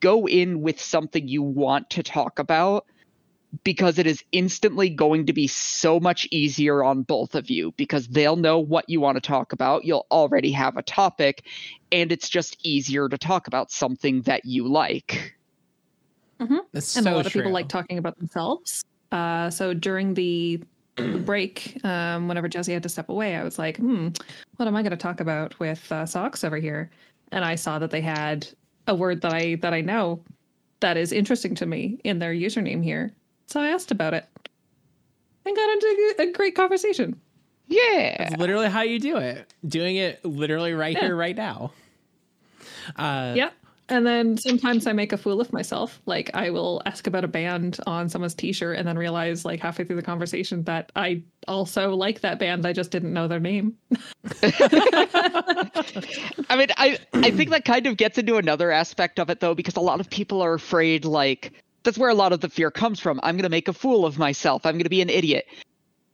Go 0.01 0.27
in 0.27 0.61
with 0.61 0.81
something 0.81 1.29
you 1.29 1.43
want 1.45 1.91
to 1.91 2.03
talk 2.03 2.41
about 2.41 2.87
because 3.63 3.99
it 3.99 4.07
is 4.07 4.25
instantly 4.33 4.89
going 4.89 5.27
to 5.27 5.33
be 5.33 5.47
so 5.47 6.01
much 6.01 6.27
easier 6.31 6.83
on 6.83 7.03
both 7.03 7.35
of 7.35 7.51
you 7.51 7.73
because 7.77 8.09
they'll 8.09 8.37
know 8.37 8.59
what 8.59 8.89
you 8.89 9.01
want 9.01 9.17
to 9.17 9.21
talk 9.21 9.53
about. 9.53 9.85
You'll 9.85 10.07
already 10.11 10.51
have 10.53 10.77
a 10.77 10.83
topic, 10.83 11.45
and 11.93 12.11
it's 12.11 12.29
just 12.29 12.57
easier 12.65 13.09
to 13.09 13.19
talk 13.19 13.47
about 13.47 13.71
something 13.71 14.23
that 14.23 14.45
you 14.45 14.67
like. 14.67 15.35
That's 16.73 16.97
and 16.97 17.05
so 17.05 17.13
a 17.13 17.17
lot 17.17 17.27
of 17.27 17.33
true. 17.33 17.43
people 17.43 17.53
like 17.53 17.69
talking 17.69 17.99
about 17.99 18.19
themselves. 18.19 18.83
Uh, 19.13 19.51
so 19.51 19.75
during 19.75 20.15
the 20.15 20.61
the 20.97 21.19
break, 21.25 21.81
um, 21.85 22.29
whenever 22.29 22.49
Jesse 22.49 22.73
had 22.73 22.83
to 22.83 22.89
step 22.89 23.09
away, 23.09 23.37
I 23.37 23.45
was 23.45 23.59
like, 23.59 23.77
"Hmm, 23.79 24.09
what 24.57 24.67
am 24.67 24.77
I 24.77 24.83
going 24.83 24.91
to 24.91 24.97
talk 24.97 25.21
about 25.21 25.59
with 25.61 25.91
uh, 25.93 26.07
socks 26.07 26.45
over 26.45 26.57
here?" 26.57 26.91
And 27.33 27.45
I 27.45 27.55
saw 27.55 27.79
that 27.79 27.91
they 27.91 28.01
had 28.01 28.47
a 28.87 28.95
word 28.95 29.21
that 29.23 29.33
I 29.33 29.57
that 29.57 29.73
I 29.73 29.81
know 29.81 30.23
that 30.81 30.97
is 30.97 31.13
interesting 31.13 31.55
to 31.57 31.67
me 31.67 31.99
in 32.05 32.19
their 32.19 32.35
username 32.35 32.83
here. 32.83 33.15
So 33.47 33.61
I 33.61 33.69
asked 33.69 33.91
about 33.91 34.15
it 34.15 34.27
and 35.45 35.57
got 35.57 35.71
into 35.71 36.15
a 36.19 36.33
great 36.33 36.55
conversation. 36.55 37.21
Yeah. 37.67 38.17
That's 38.19 38.37
literally 38.37 38.69
how 38.69 38.83
you 38.83 38.99
do 38.99 39.17
it. 39.17 39.53
Doing 39.67 39.97
it 39.97 40.25
literally 40.25 40.73
right 40.73 40.99
here, 40.99 41.17
right 41.17 41.37
now. 41.37 41.73
Uh, 42.97 43.33
Yeah. 43.37 43.51
And 43.91 44.07
then 44.07 44.39
sometimes 44.39 44.87
I 44.87 44.95
make 44.95 45.13
a 45.13 45.19
fool 45.19 45.43
of 45.43 45.53
myself. 45.53 46.01
Like 46.07 46.31
I 46.33 46.49
will 46.49 46.81
ask 46.87 47.07
about 47.07 47.23
a 47.23 47.29
band 47.29 47.79
on 47.87 48.09
someone's 48.09 48.35
t-shirt 48.35 48.79
and 48.79 48.89
then 48.89 48.97
realize 48.97 49.45
like 49.45 49.61
halfway 49.61 49.85
through 49.85 49.97
the 49.97 50.03
conversation 50.03 50.63
that 50.65 50.91
I 50.97 51.23
also 51.47 51.95
like 51.95 52.23
that 52.23 52.39
band. 52.39 52.65
I 52.65 52.73
just 52.73 52.91
didn't 52.91 53.13
know 53.13 53.29
their 53.29 53.41
name. 53.41 53.77
I 54.43 56.57
mean, 56.57 56.69
I 56.79 56.99
I 57.13 57.31
think 57.31 57.51
that 57.51 57.67
kind 57.67 57.87
of 57.87 57.99
gets 57.99 58.17
into 58.17 58.37
another 58.37 58.71
aspect 58.71 59.19
of 59.19 59.29
it 59.29 59.41
though, 59.41 59.55
because 59.55 59.77
a 59.77 59.81
lot 59.81 60.01
of 60.01 60.09
people 60.09 60.41
are 60.41 60.55
afraid. 60.55 61.05
Like 61.05 61.53
that's 61.85 61.99
where 61.99 62.11
a 62.11 62.15
lot 62.15 62.33
of 62.33 62.41
the 62.41 62.49
fear 62.49 62.71
comes 62.71 62.99
from. 62.99 63.21
I'm 63.23 63.37
gonna 63.37 63.49
make 63.49 63.69
a 63.69 63.73
fool 63.73 64.05
of 64.05 64.19
myself. 64.19 64.67
I'm 64.67 64.77
gonna 64.79 64.89
be 64.89 65.03
an 65.03 65.11
idiot. 65.11 65.47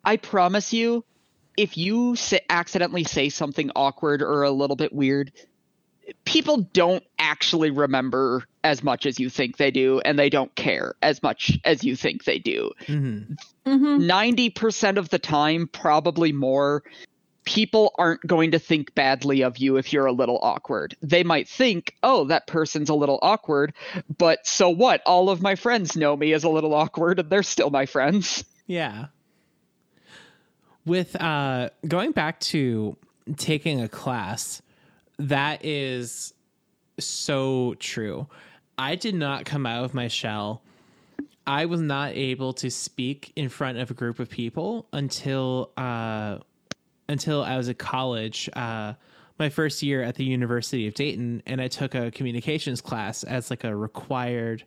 I 0.04 0.16
promise 0.16 0.72
you, 0.72 1.04
if 1.56 1.76
you 1.76 2.16
say, 2.16 2.40
accidentally 2.48 3.04
say 3.04 3.28
something 3.28 3.70
awkward 3.76 4.22
or 4.22 4.42
a 4.42 4.50
little 4.50 4.76
bit 4.76 4.92
weird, 4.92 5.32
people 6.24 6.58
don't 6.72 7.04
actually 7.18 7.70
remember 7.70 8.44
as 8.64 8.82
much 8.82 9.06
as 9.06 9.18
you 9.18 9.30
think 9.30 9.56
they 9.56 9.70
do, 9.70 10.00
and 10.00 10.18
they 10.18 10.28
don't 10.28 10.54
care 10.54 10.94
as 11.02 11.22
much 11.22 11.58
as 11.64 11.84
you 11.84 11.96
think 11.96 12.24
they 12.24 12.38
do. 12.38 12.70
mhm. 12.86 13.36
Mm-hmm. 13.66 14.10
90% 14.10 14.96
of 14.96 15.10
the 15.10 15.18
time, 15.18 15.68
probably 15.70 16.32
more, 16.32 16.82
people 17.44 17.92
aren't 17.98 18.26
going 18.26 18.50
to 18.52 18.58
think 18.58 18.94
badly 18.94 19.42
of 19.42 19.58
you 19.58 19.76
if 19.76 19.92
you're 19.92 20.06
a 20.06 20.12
little 20.12 20.38
awkward. 20.42 20.96
They 21.02 21.22
might 21.22 21.48
think, 21.48 21.94
oh, 22.02 22.24
that 22.24 22.46
person's 22.46 22.90
a 22.90 22.94
little 22.94 23.18
awkward, 23.22 23.72
but 24.18 24.46
so 24.46 24.68
what? 24.68 25.02
All 25.06 25.30
of 25.30 25.42
my 25.42 25.54
friends 25.54 25.96
know 25.96 26.16
me 26.16 26.32
as 26.32 26.44
a 26.44 26.48
little 26.48 26.74
awkward 26.74 27.18
and 27.18 27.30
they're 27.30 27.42
still 27.42 27.70
my 27.70 27.86
friends. 27.86 28.44
Yeah. 28.66 29.06
With 30.86 31.20
uh 31.20 31.70
going 31.86 32.12
back 32.12 32.40
to 32.40 32.96
taking 33.36 33.80
a 33.80 33.88
class, 33.88 34.62
that 35.18 35.64
is 35.64 36.32
so 36.98 37.74
true. 37.78 38.26
I 38.78 38.94
did 38.94 39.14
not 39.14 39.44
come 39.44 39.66
out 39.66 39.84
of 39.84 39.92
my 39.92 40.08
shell. 40.08 40.62
I 41.46 41.66
was 41.66 41.80
not 41.80 42.12
able 42.12 42.52
to 42.54 42.70
speak 42.70 43.32
in 43.34 43.48
front 43.48 43.78
of 43.78 43.90
a 43.90 43.94
group 43.94 44.20
of 44.20 44.30
people 44.30 44.86
until 44.92 45.70
uh 45.76 46.38
until 47.10 47.42
I 47.42 47.56
was 47.56 47.68
at 47.68 47.78
college. 47.78 48.48
Uh 48.54 48.94
my 49.38 49.48
first 49.48 49.82
year 49.82 50.02
at 50.02 50.16
the 50.16 50.24
University 50.24 50.86
of 50.86 50.92
Dayton 50.92 51.42
and 51.46 51.62
I 51.62 51.68
took 51.68 51.94
a 51.94 52.10
communications 52.10 52.82
class 52.82 53.24
as 53.24 53.48
like 53.48 53.64
a 53.64 53.74
required 53.74 54.64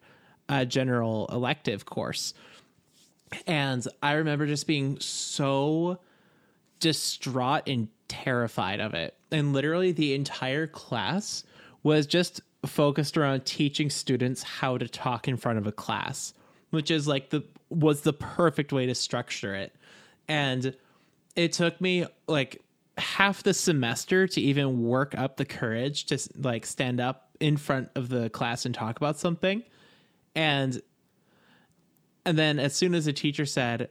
uh, 0.49 0.65
general 0.65 1.29
elective 1.31 1.85
course. 1.85 2.33
And 3.45 3.85
I 4.01 4.13
remember 4.13 4.47
just 4.47 4.65
being 4.65 4.99
so 4.99 5.99
distraught 6.79 7.67
and 7.67 7.87
terrified 8.07 8.79
of 8.79 8.95
it. 8.95 9.15
And 9.31 9.53
literally 9.53 9.91
the 9.91 10.15
entire 10.15 10.65
class 10.65 11.43
was 11.83 12.07
just 12.07 12.41
focused 12.65 13.15
around 13.15 13.45
teaching 13.45 13.91
students 13.91 14.41
how 14.41 14.79
to 14.79 14.87
talk 14.87 15.27
in 15.27 15.37
front 15.37 15.59
of 15.59 15.67
a 15.67 15.71
class. 15.71 16.33
which 16.73 16.89
is 16.89 17.07
like 17.07 17.29
the 17.29 17.43
was 17.69 18.01
the 18.01 18.13
perfect 18.13 18.73
way 18.73 18.87
to 18.87 18.95
structure 18.95 19.53
it. 19.53 19.75
And 20.27 20.75
it 21.36 21.53
took 21.53 21.79
me 21.81 22.05
like 22.27 22.61
half 22.97 23.43
the 23.43 23.53
semester 23.53 24.27
to 24.27 24.41
even 24.41 24.84
work 24.84 25.17
up 25.17 25.38
the 25.38 25.45
courage 25.45 26.05
to 26.05 26.19
like 26.38 26.65
stand 26.65 26.99
up 26.99 27.29
in 27.39 27.57
front 27.57 27.89
of 27.95 28.09
the 28.09 28.29
class 28.29 28.65
and 28.65 28.75
talk 28.75 28.97
about 28.97 29.17
something. 29.17 29.63
And 30.36 30.81
and 32.25 32.38
then 32.38 32.59
as 32.59 32.75
soon 32.75 32.93
as 32.95 33.05
the 33.05 33.13
teacher 33.13 33.45
said, 33.45 33.89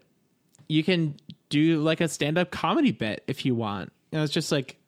you 0.69 0.83
can 0.83 1.17
do 1.51 1.81
like 1.81 2.01
a 2.01 2.09
stand-up 2.09 2.51
comedy 2.51 2.93
bit 2.93 3.23
if 3.27 3.45
you 3.45 3.55
want. 3.55 3.93
And 4.11 4.21
I 4.21 4.23
was 4.23 4.31
just 4.31 4.51
like, 4.51 4.79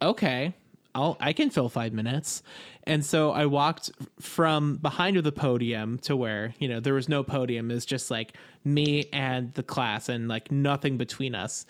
okay, 0.00 0.54
I'll 0.96 1.16
I 1.20 1.34
can 1.34 1.50
fill 1.50 1.68
five 1.68 1.92
minutes. 1.92 2.42
And 2.84 3.04
so 3.04 3.30
I 3.30 3.46
walked 3.46 3.90
from 4.18 4.76
behind 4.76 5.18
of 5.18 5.24
the 5.24 5.32
podium 5.32 5.98
to 6.00 6.16
where, 6.16 6.54
you 6.58 6.68
know, 6.68 6.80
there 6.80 6.94
was 6.94 7.08
no 7.08 7.22
podium. 7.22 7.70
It's 7.70 7.84
just 7.84 8.10
like 8.10 8.32
me 8.64 9.04
and 9.12 9.52
the 9.54 9.62
class 9.62 10.08
and 10.08 10.26
like 10.26 10.50
nothing 10.50 10.96
between 10.96 11.34
us. 11.34 11.66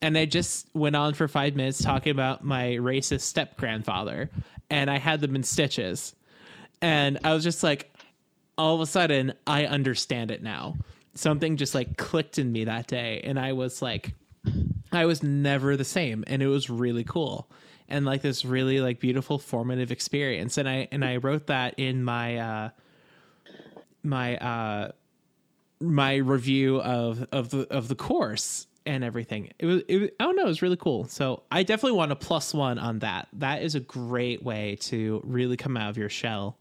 And 0.00 0.16
I 0.16 0.26
just 0.26 0.68
went 0.74 0.94
on 0.94 1.14
for 1.14 1.26
five 1.26 1.56
minutes 1.56 1.82
talking 1.82 2.12
about 2.12 2.44
my 2.44 2.76
racist 2.80 3.22
step 3.22 3.56
grandfather. 3.56 4.30
And 4.70 4.88
I 4.88 4.98
had 4.98 5.20
them 5.20 5.34
in 5.34 5.42
stitches. 5.42 6.14
And 6.80 7.18
I 7.24 7.34
was 7.34 7.42
just 7.42 7.64
like, 7.64 7.92
all 8.56 8.76
of 8.76 8.80
a 8.80 8.86
sudden, 8.86 9.32
I 9.46 9.66
understand 9.66 10.30
it 10.30 10.42
now. 10.42 10.76
Something 11.14 11.56
just 11.56 11.74
like 11.74 11.96
clicked 11.96 12.38
in 12.38 12.52
me 12.52 12.64
that 12.64 12.86
day. 12.86 13.22
And 13.24 13.40
I 13.40 13.54
was 13.54 13.82
like, 13.82 14.14
I 14.92 15.06
was 15.06 15.22
never 15.22 15.76
the 15.76 15.84
same. 15.84 16.22
And 16.28 16.42
it 16.42 16.46
was 16.46 16.70
really 16.70 17.02
cool 17.02 17.50
and 17.88 18.04
like 18.04 18.22
this 18.22 18.44
really 18.44 18.80
like 18.80 19.00
beautiful 19.00 19.38
formative 19.38 19.90
experience. 19.90 20.58
And 20.58 20.68
i 20.68 20.88
and 20.92 21.04
i 21.04 21.16
wrote 21.16 21.46
that 21.46 21.74
in 21.78 22.04
my 22.04 22.36
uh 22.38 22.70
my 24.02 24.36
uh 24.36 24.92
my 25.80 26.16
review 26.16 26.80
of 26.80 27.26
of 27.32 27.50
the 27.50 27.66
of 27.72 27.88
the 27.88 27.94
course 27.94 28.66
and 28.86 29.04
everything. 29.04 29.50
It 29.58 29.66
was, 29.66 29.82
it 29.88 30.14
i 30.18 30.24
don't 30.24 30.36
know 30.36 30.44
it 30.44 30.48
was 30.48 30.62
really 30.62 30.76
cool. 30.76 31.06
So 31.08 31.42
i 31.50 31.62
definitely 31.62 31.96
want 31.96 32.12
a 32.12 32.16
plus 32.16 32.54
one 32.54 32.78
on 32.78 33.00
that. 33.00 33.28
That 33.34 33.62
is 33.62 33.74
a 33.74 33.80
great 33.80 34.42
way 34.42 34.76
to 34.82 35.20
really 35.24 35.56
come 35.56 35.76
out 35.76 35.90
of 35.90 35.98
your 35.98 36.08
shell 36.08 36.58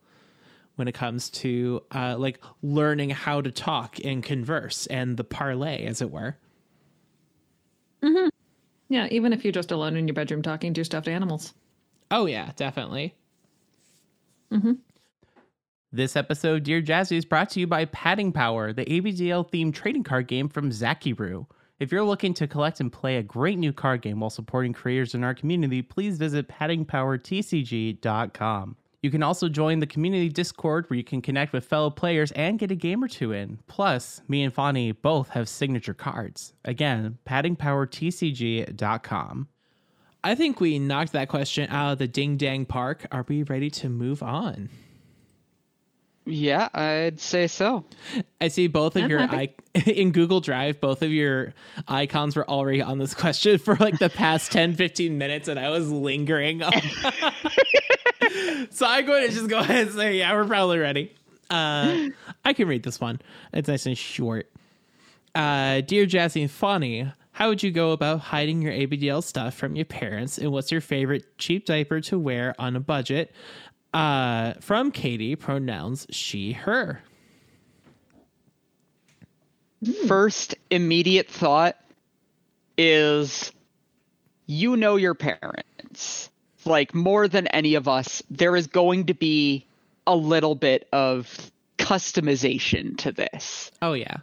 when 0.76 0.88
it 0.88 0.94
comes 0.94 1.30
to 1.32 1.84
uh 1.94 2.16
like 2.18 2.40
learning 2.62 3.10
how 3.10 3.42
to 3.42 3.52
talk 3.52 3.98
and 4.04 4.24
converse 4.24 4.86
and 4.88 5.18
the 5.18 5.24
parlay 5.24 5.86
as 5.86 6.02
it 6.02 6.12
were. 6.12 6.38
Mm-hmm. 8.04 8.30
Yeah, 8.90 9.08
even 9.12 9.34
if 9.34 9.44
you're 9.44 9.52
just 9.52 9.72
alone 9.72 9.96
in 9.96 10.08
your 10.08 10.16
bedroom 10.16 10.42
talking 10.42 10.74
to 10.74 10.86
stuffed 10.86 11.08
animals. 11.08 11.54
Oh 12.10 12.26
yeah, 12.26 12.52
definitely. 12.56 13.14
Mm-hmm. 14.52 14.74
This 15.92 16.16
episode, 16.16 16.64
Dear 16.64 16.82
Jazzy, 16.82 17.18
is 17.18 17.26
brought 17.26 17.50
to 17.52 17.60
you 17.60 17.68
by 17.68 17.86
Padding 17.86 18.32
Power, 18.32 18.74
the 18.74 18.86
ABDL 18.86 19.50
themed 19.50 19.74
trading 19.74 20.04
card 20.04 20.28
game 20.28 20.50
from 20.50 20.70
Zakiru. 20.70 21.48
If 21.80 21.92
you're 21.92 22.04
looking 22.04 22.34
to 22.36 22.48
collect 22.48 22.80
and 22.80 22.92
play 22.92 23.18
a 23.18 23.24
great 23.24 23.58
new 23.58 23.72
card 23.72 24.02
game 24.02 24.20
while 24.20 24.30
supporting 24.30 24.74
creators 24.74 25.16
in 25.16 25.24
our 25.24 25.34
community, 25.34 25.82
please 25.82 26.18
visit 26.18 26.48
paddingpowertcg.com. 26.48 28.76
You 29.08 29.12
can 29.12 29.24
also 29.24 29.48
join 29.48 29.80
the 29.80 29.88
community 29.88 30.28
Discord 30.28 30.90
where 30.90 30.98
you 30.98 31.04
can 31.06 31.22
connect 31.22 31.54
with 31.54 31.64
fellow 31.64 31.90
players 31.90 32.34
and 32.34 32.60
get 32.60 32.72
a 32.72 32.76
game 32.76 33.02
or 33.02 33.08
two 33.08 33.32
in. 33.32 33.58
Plus, 33.66 34.22
me 34.28 34.44
and 34.44 34.54
Fani 34.54 34.92
both 34.92 35.30
have 35.30 35.48
signature 35.48 35.94
cards. 35.94 36.52
Again, 36.66 37.18
paddingpowertcg.com. 37.26 39.48
I 40.26 40.36
think 40.36 40.60
we 40.60 40.78
knocked 40.78 41.14
that 41.14 41.30
question 41.30 41.70
out 41.70 41.94
of 41.94 42.00
the 42.00 42.08
ding 42.10 42.36
dang 42.36 42.66
park. 42.66 43.08
Are 43.10 43.24
we 43.30 43.44
ready 43.44 43.70
to 43.70 43.88
move 43.88 44.22
on? 44.22 44.68
Yeah, 46.26 46.68
I'd 46.74 47.22
say 47.22 47.48
so. 47.48 47.86
I 48.42 48.50
see 48.50 48.68
both 48.68 48.98
of 48.98 49.06
I'm 49.06 49.10
your 49.10 49.22
I- 49.22 49.54
in 49.86 50.12
Google 50.12 50.42
Drive, 50.42 50.82
both 50.82 51.02
of 51.02 51.12
your 51.12 51.54
icons 51.88 52.36
were 52.36 52.50
already 52.50 52.82
on 52.82 52.98
this 52.98 53.14
question 53.14 53.58
for 53.60 53.76
like 53.76 54.00
the 54.00 54.10
past 54.10 54.52
10, 54.52 54.76
15 54.76 55.18
minutes, 55.18 55.48
and 55.48 55.58
I 55.58 55.70
was 55.70 55.90
lingering 55.90 56.62
on 56.62 56.74
so 58.70 58.86
I'm 58.86 59.06
going 59.06 59.28
to 59.28 59.34
just 59.34 59.48
go 59.48 59.60
ahead 59.60 59.88
and 59.88 59.96
say, 59.96 60.18
yeah, 60.18 60.34
we're 60.34 60.46
probably 60.46 60.80
ready. 60.80 61.14
Uh, 61.50 62.10
I 62.44 62.54
can 62.54 62.68
read 62.68 62.84
this 62.84 63.00
one. 63.00 63.20
It's 63.54 63.68
nice 63.68 63.86
and 63.86 63.98
short. 63.98 64.50
Uh, 65.34 65.82
Dear 65.82 66.06
Jazzy 66.06 66.42
and 66.42 66.52
Fani, 66.52 67.12
how 67.32 67.50
would 67.50 67.62
you 67.62 67.72
go 67.72 67.92
about 67.92 68.20
hiding 68.20 68.62
your 68.62 68.74
ABDL 68.74 69.24
stuff 69.24 69.54
from 69.54 69.76
your 69.76 69.86
parents? 69.86 70.38
And 70.38 70.52
what's 70.52 70.72
your 70.72 70.82
favorite 70.82 71.38
cheap 71.38 71.66
diaper 71.66 72.02
to 72.02 72.18
wear 72.18 72.56
on 72.60 72.76
a 72.76 72.80
budget? 72.80 73.32
Uh, 73.94 74.54
from 74.60 74.92
Katie, 74.92 75.36
pronouns 75.36 76.08
she, 76.10 76.54
her. 76.54 77.02
First 80.08 80.56
immediate 80.72 81.30
thought 81.30 81.78
is 82.78 83.52
you 84.48 84.76
know 84.76 84.96
your 84.96 85.14
parents 85.14 86.32
like 86.68 86.94
more 86.94 87.28
than 87.28 87.48
any 87.48 87.76
of 87.76 87.88
us, 87.88 88.22
there 88.30 88.56
is 88.56 88.68
going 88.68 89.08
to 89.08 89.14
be 89.14 89.66
a 90.06 90.16
little 90.16 90.56
bit 90.56 90.88
of 90.92 91.52
customization 91.78 92.98
to 92.98 93.12
this. 93.12 93.72
Oh 93.82 93.94
yeah. 93.94 94.18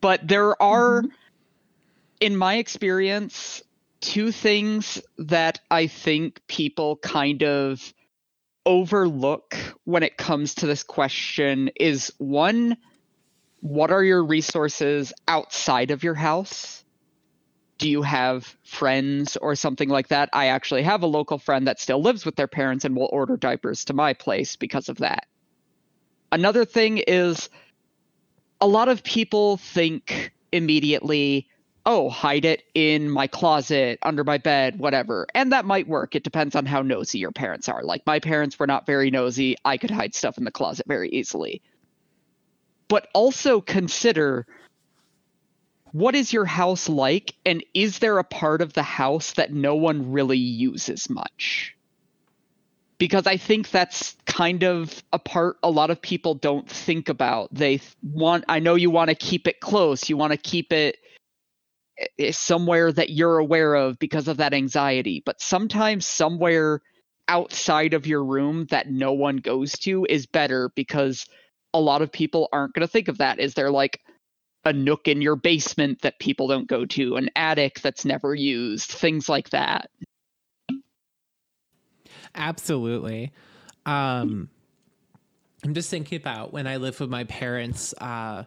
But 0.00 0.26
there 0.26 0.60
are 0.62 1.02
mm-hmm. 1.02 1.14
in 2.20 2.36
my 2.36 2.56
experience 2.56 3.62
two 4.00 4.32
things 4.32 5.00
that 5.18 5.60
I 5.70 5.86
think 5.86 6.46
people 6.46 6.96
kind 6.96 7.42
of 7.42 7.92
overlook 8.66 9.56
when 9.84 10.02
it 10.02 10.16
comes 10.16 10.56
to 10.56 10.66
this 10.66 10.82
question 10.82 11.70
is 11.76 12.12
one 12.18 12.76
what 13.60 13.90
are 13.90 14.02
your 14.02 14.24
resources 14.24 15.12
outside 15.28 15.90
of 15.90 16.02
your 16.02 16.14
house? 16.14 16.79
Do 17.80 17.88
you 17.88 18.02
have 18.02 18.54
friends 18.62 19.38
or 19.38 19.54
something 19.54 19.88
like 19.88 20.08
that? 20.08 20.28
I 20.34 20.46
actually 20.46 20.82
have 20.82 21.02
a 21.02 21.06
local 21.06 21.38
friend 21.38 21.66
that 21.66 21.80
still 21.80 22.00
lives 22.02 22.26
with 22.26 22.36
their 22.36 22.46
parents 22.46 22.84
and 22.84 22.94
will 22.94 23.08
order 23.10 23.38
diapers 23.38 23.86
to 23.86 23.94
my 23.94 24.12
place 24.12 24.54
because 24.54 24.90
of 24.90 24.98
that. 24.98 25.26
Another 26.30 26.66
thing 26.66 26.98
is 26.98 27.48
a 28.60 28.68
lot 28.68 28.90
of 28.90 29.02
people 29.02 29.56
think 29.56 30.30
immediately, 30.52 31.48
oh, 31.86 32.10
hide 32.10 32.44
it 32.44 32.64
in 32.74 33.08
my 33.08 33.26
closet, 33.26 33.98
under 34.02 34.24
my 34.24 34.36
bed, 34.36 34.78
whatever. 34.78 35.26
And 35.34 35.50
that 35.52 35.64
might 35.64 35.88
work. 35.88 36.14
It 36.14 36.22
depends 36.22 36.54
on 36.54 36.66
how 36.66 36.82
nosy 36.82 37.18
your 37.18 37.32
parents 37.32 37.66
are. 37.66 37.82
Like 37.82 38.02
my 38.04 38.20
parents 38.20 38.58
were 38.58 38.66
not 38.66 38.84
very 38.84 39.10
nosy. 39.10 39.56
I 39.64 39.78
could 39.78 39.90
hide 39.90 40.14
stuff 40.14 40.36
in 40.36 40.44
the 40.44 40.50
closet 40.50 40.84
very 40.86 41.08
easily. 41.08 41.62
But 42.88 43.08
also 43.14 43.62
consider 43.62 44.46
what 45.92 46.14
is 46.14 46.32
your 46.32 46.44
house 46.44 46.88
like? 46.88 47.34
And 47.44 47.64
is 47.74 47.98
there 47.98 48.18
a 48.18 48.24
part 48.24 48.62
of 48.62 48.72
the 48.72 48.82
house 48.82 49.32
that 49.32 49.52
no 49.52 49.74
one 49.74 50.12
really 50.12 50.38
uses 50.38 51.10
much? 51.10 51.76
Because 52.98 53.26
i 53.26 53.38
think 53.38 53.70
that's 53.70 54.14
kind 54.26 54.62
of 54.62 55.02
a 55.12 55.18
part 55.18 55.56
a 55.62 55.70
lot 55.70 55.90
of 55.90 56.02
people 56.02 56.34
don't 56.34 56.68
think 56.68 57.08
about. 57.08 57.52
They 57.52 57.80
want 58.02 58.44
i 58.48 58.58
know 58.58 58.74
you 58.74 58.90
want 58.90 59.08
to 59.08 59.14
keep 59.14 59.48
it 59.48 59.60
close. 59.60 60.08
You 60.08 60.16
want 60.16 60.32
to 60.32 60.36
keep 60.36 60.72
it 60.72 60.98
eh, 61.98 62.06
eh, 62.18 62.32
somewhere 62.32 62.92
that 62.92 63.10
you're 63.10 63.38
aware 63.38 63.74
of 63.74 63.98
because 63.98 64.28
of 64.28 64.36
that 64.36 64.52
anxiety. 64.52 65.22
But 65.24 65.40
sometimes 65.40 66.06
somewhere 66.06 66.82
outside 67.26 67.94
of 67.94 68.06
your 68.06 68.24
room 68.24 68.66
that 68.66 68.90
no 68.90 69.12
one 69.12 69.38
goes 69.38 69.72
to 69.78 70.04
is 70.08 70.26
better 70.26 70.70
because 70.74 71.26
a 71.72 71.80
lot 71.80 72.02
of 72.02 72.12
people 72.12 72.48
aren't 72.52 72.74
going 72.74 72.86
to 72.86 72.92
think 72.92 73.08
of 73.08 73.18
that. 73.18 73.38
Is 73.38 73.54
they're 73.54 73.70
like 73.70 74.00
a 74.64 74.72
nook 74.72 75.08
in 75.08 75.22
your 75.22 75.36
basement 75.36 76.02
that 76.02 76.18
people 76.18 76.48
don't 76.48 76.68
go 76.68 76.84
to, 76.84 77.16
an 77.16 77.30
attic 77.34 77.80
that's 77.80 78.04
never 78.04 78.34
used, 78.34 78.90
things 78.90 79.28
like 79.28 79.50
that. 79.50 79.90
Absolutely. 82.34 83.32
Um, 83.86 84.48
I'm 85.64 85.74
just 85.74 85.90
thinking 85.90 86.16
about 86.16 86.52
when 86.52 86.66
I 86.66 86.76
lived 86.76 87.00
with 87.00 87.10
my 87.10 87.24
parents. 87.24 87.94
Uh, 87.94 88.44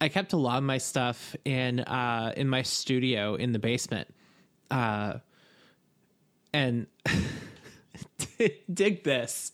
I 0.00 0.08
kept 0.08 0.32
a 0.32 0.36
lot 0.36 0.58
of 0.58 0.64
my 0.64 0.78
stuff 0.78 1.34
in 1.44 1.80
uh, 1.80 2.32
in 2.36 2.48
my 2.48 2.62
studio 2.62 3.34
in 3.34 3.52
the 3.52 3.58
basement, 3.58 4.08
uh, 4.70 5.14
and 6.52 6.86
dig 8.72 9.02
this. 9.02 9.52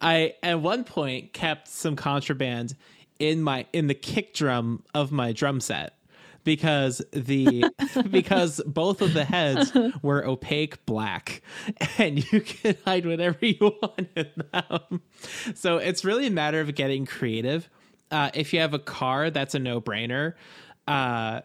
I 0.00 0.34
at 0.42 0.60
one 0.60 0.84
point 0.84 1.32
kept 1.32 1.68
some 1.68 1.96
contraband 1.96 2.74
in 3.18 3.42
my 3.42 3.66
in 3.72 3.86
the 3.86 3.94
kick 3.94 4.34
drum 4.34 4.82
of 4.94 5.12
my 5.12 5.32
drum 5.32 5.60
set 5.60 5.96
because 6.46 7.02
the 7.10 7.64
because 8.10 8.62
both 8.64 9.02
of 9.02 9.12
the 9.12 9.24
heads 9.24 9.72
were 10.00 10.24
opaque 10.24 10.86
black 10.86 11.42
and 11.98 12.32
you 12.32 12.40
can 12.40 12.76
hide 12.86 13.04
whatever 13.04 13.44
you 13.44 13.58
want 13.60 14.08
in 14.16 14.30
them. 14.52 15.02
So 15.54 15.76
it's 15.76 16.04
really 16.04 16.28
a 16.28 16.30
matter 16.30 16.60
of 16.60 16.74
getting 16.74 17.04
creative. 17.04 17.68
Uh, 18.10 18.30
if 18.32 18.54
you 18.54 18.60
have 18.60 18.72
a 18.72 18.78
car, 18.78 19.28
that's 19.30 19.54
a 19.54 19.58
no 19.58 19.80
brainer. 19.80 20.34
Uh, 20.86 21.40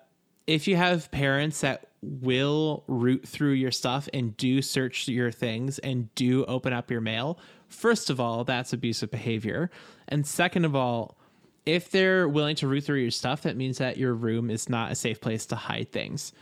if 0.45 0.67
you 0.67 0.75
have 0.75 1.09
parents 1.11 1.61
that 1.61 1.87
will 2.03 2.83
root 2.87 3.27
through 3.27 3.53
your 3.53 3.71
stuff 3.71 4.07
and 4.13 4.37
do 4.37 4.61
search 4.61 5.07
your 5.07 5.31
things 5.31 5.79
and 5.79 6.13
do 6.13 6.45
open 6.45 6.73
up 6.73 6.91
your 6.91 7.01
mail, 7.01 7.39
first 7.67 8.09
of 8.09 8.19
all, 8.19 8.43
that's 8.43 8.73
abusive 8.73 9.09
behavior. 9.09 9.71
And 10.07 10.27
second 10.27 10.65
of 10.65 10.75
all, 10.75 11.17
if 11.65 11.91
they're 11.91 12.27
willing 12.27 12.55
to 12.57 12.67
root 12.67 12.83
through 12.83 12.99
your 13.01 13.11
stuff, 13.11 13.43
that 13.43 13.55
means 13.55 13.77
that 13.77 13.97
your 13.97 14.13
room 14.13 14.49
is 14.49 14.69
not 14.69 14.91
a 14.91 14.95
safe 14.95 15.21
place 15.21 15.45
to 15.47 15.55
hide 15.55 15.91
things. 15.91 16.33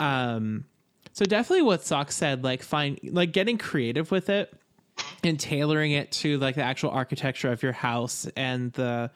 Um, 0.00 0.64
so 1.12 1.24
definitely 1.24 1.62
what 1.62 1.82
Sock 1.84 2.12
said, 2.12 2.44
like 2.44 2.62
find 2.62 2.98
like 3.02 3.32
getting 3.32 3.58
creative 3.58 4.10
with 4.10 4.28
it 4.28 4.52
and 5.24 5.38
tailoring 5.38 5.92
it 5.92 6.12
to 6.12 6.38
like 6.38 6.54
the 6.54 6.62
actual 6.62 6.90
architecture 6.90 7.50
of 7.50 7.62
your 7.62 7.72
house 7.72 8.26
and 8.36 8.72
the 8.74 9.10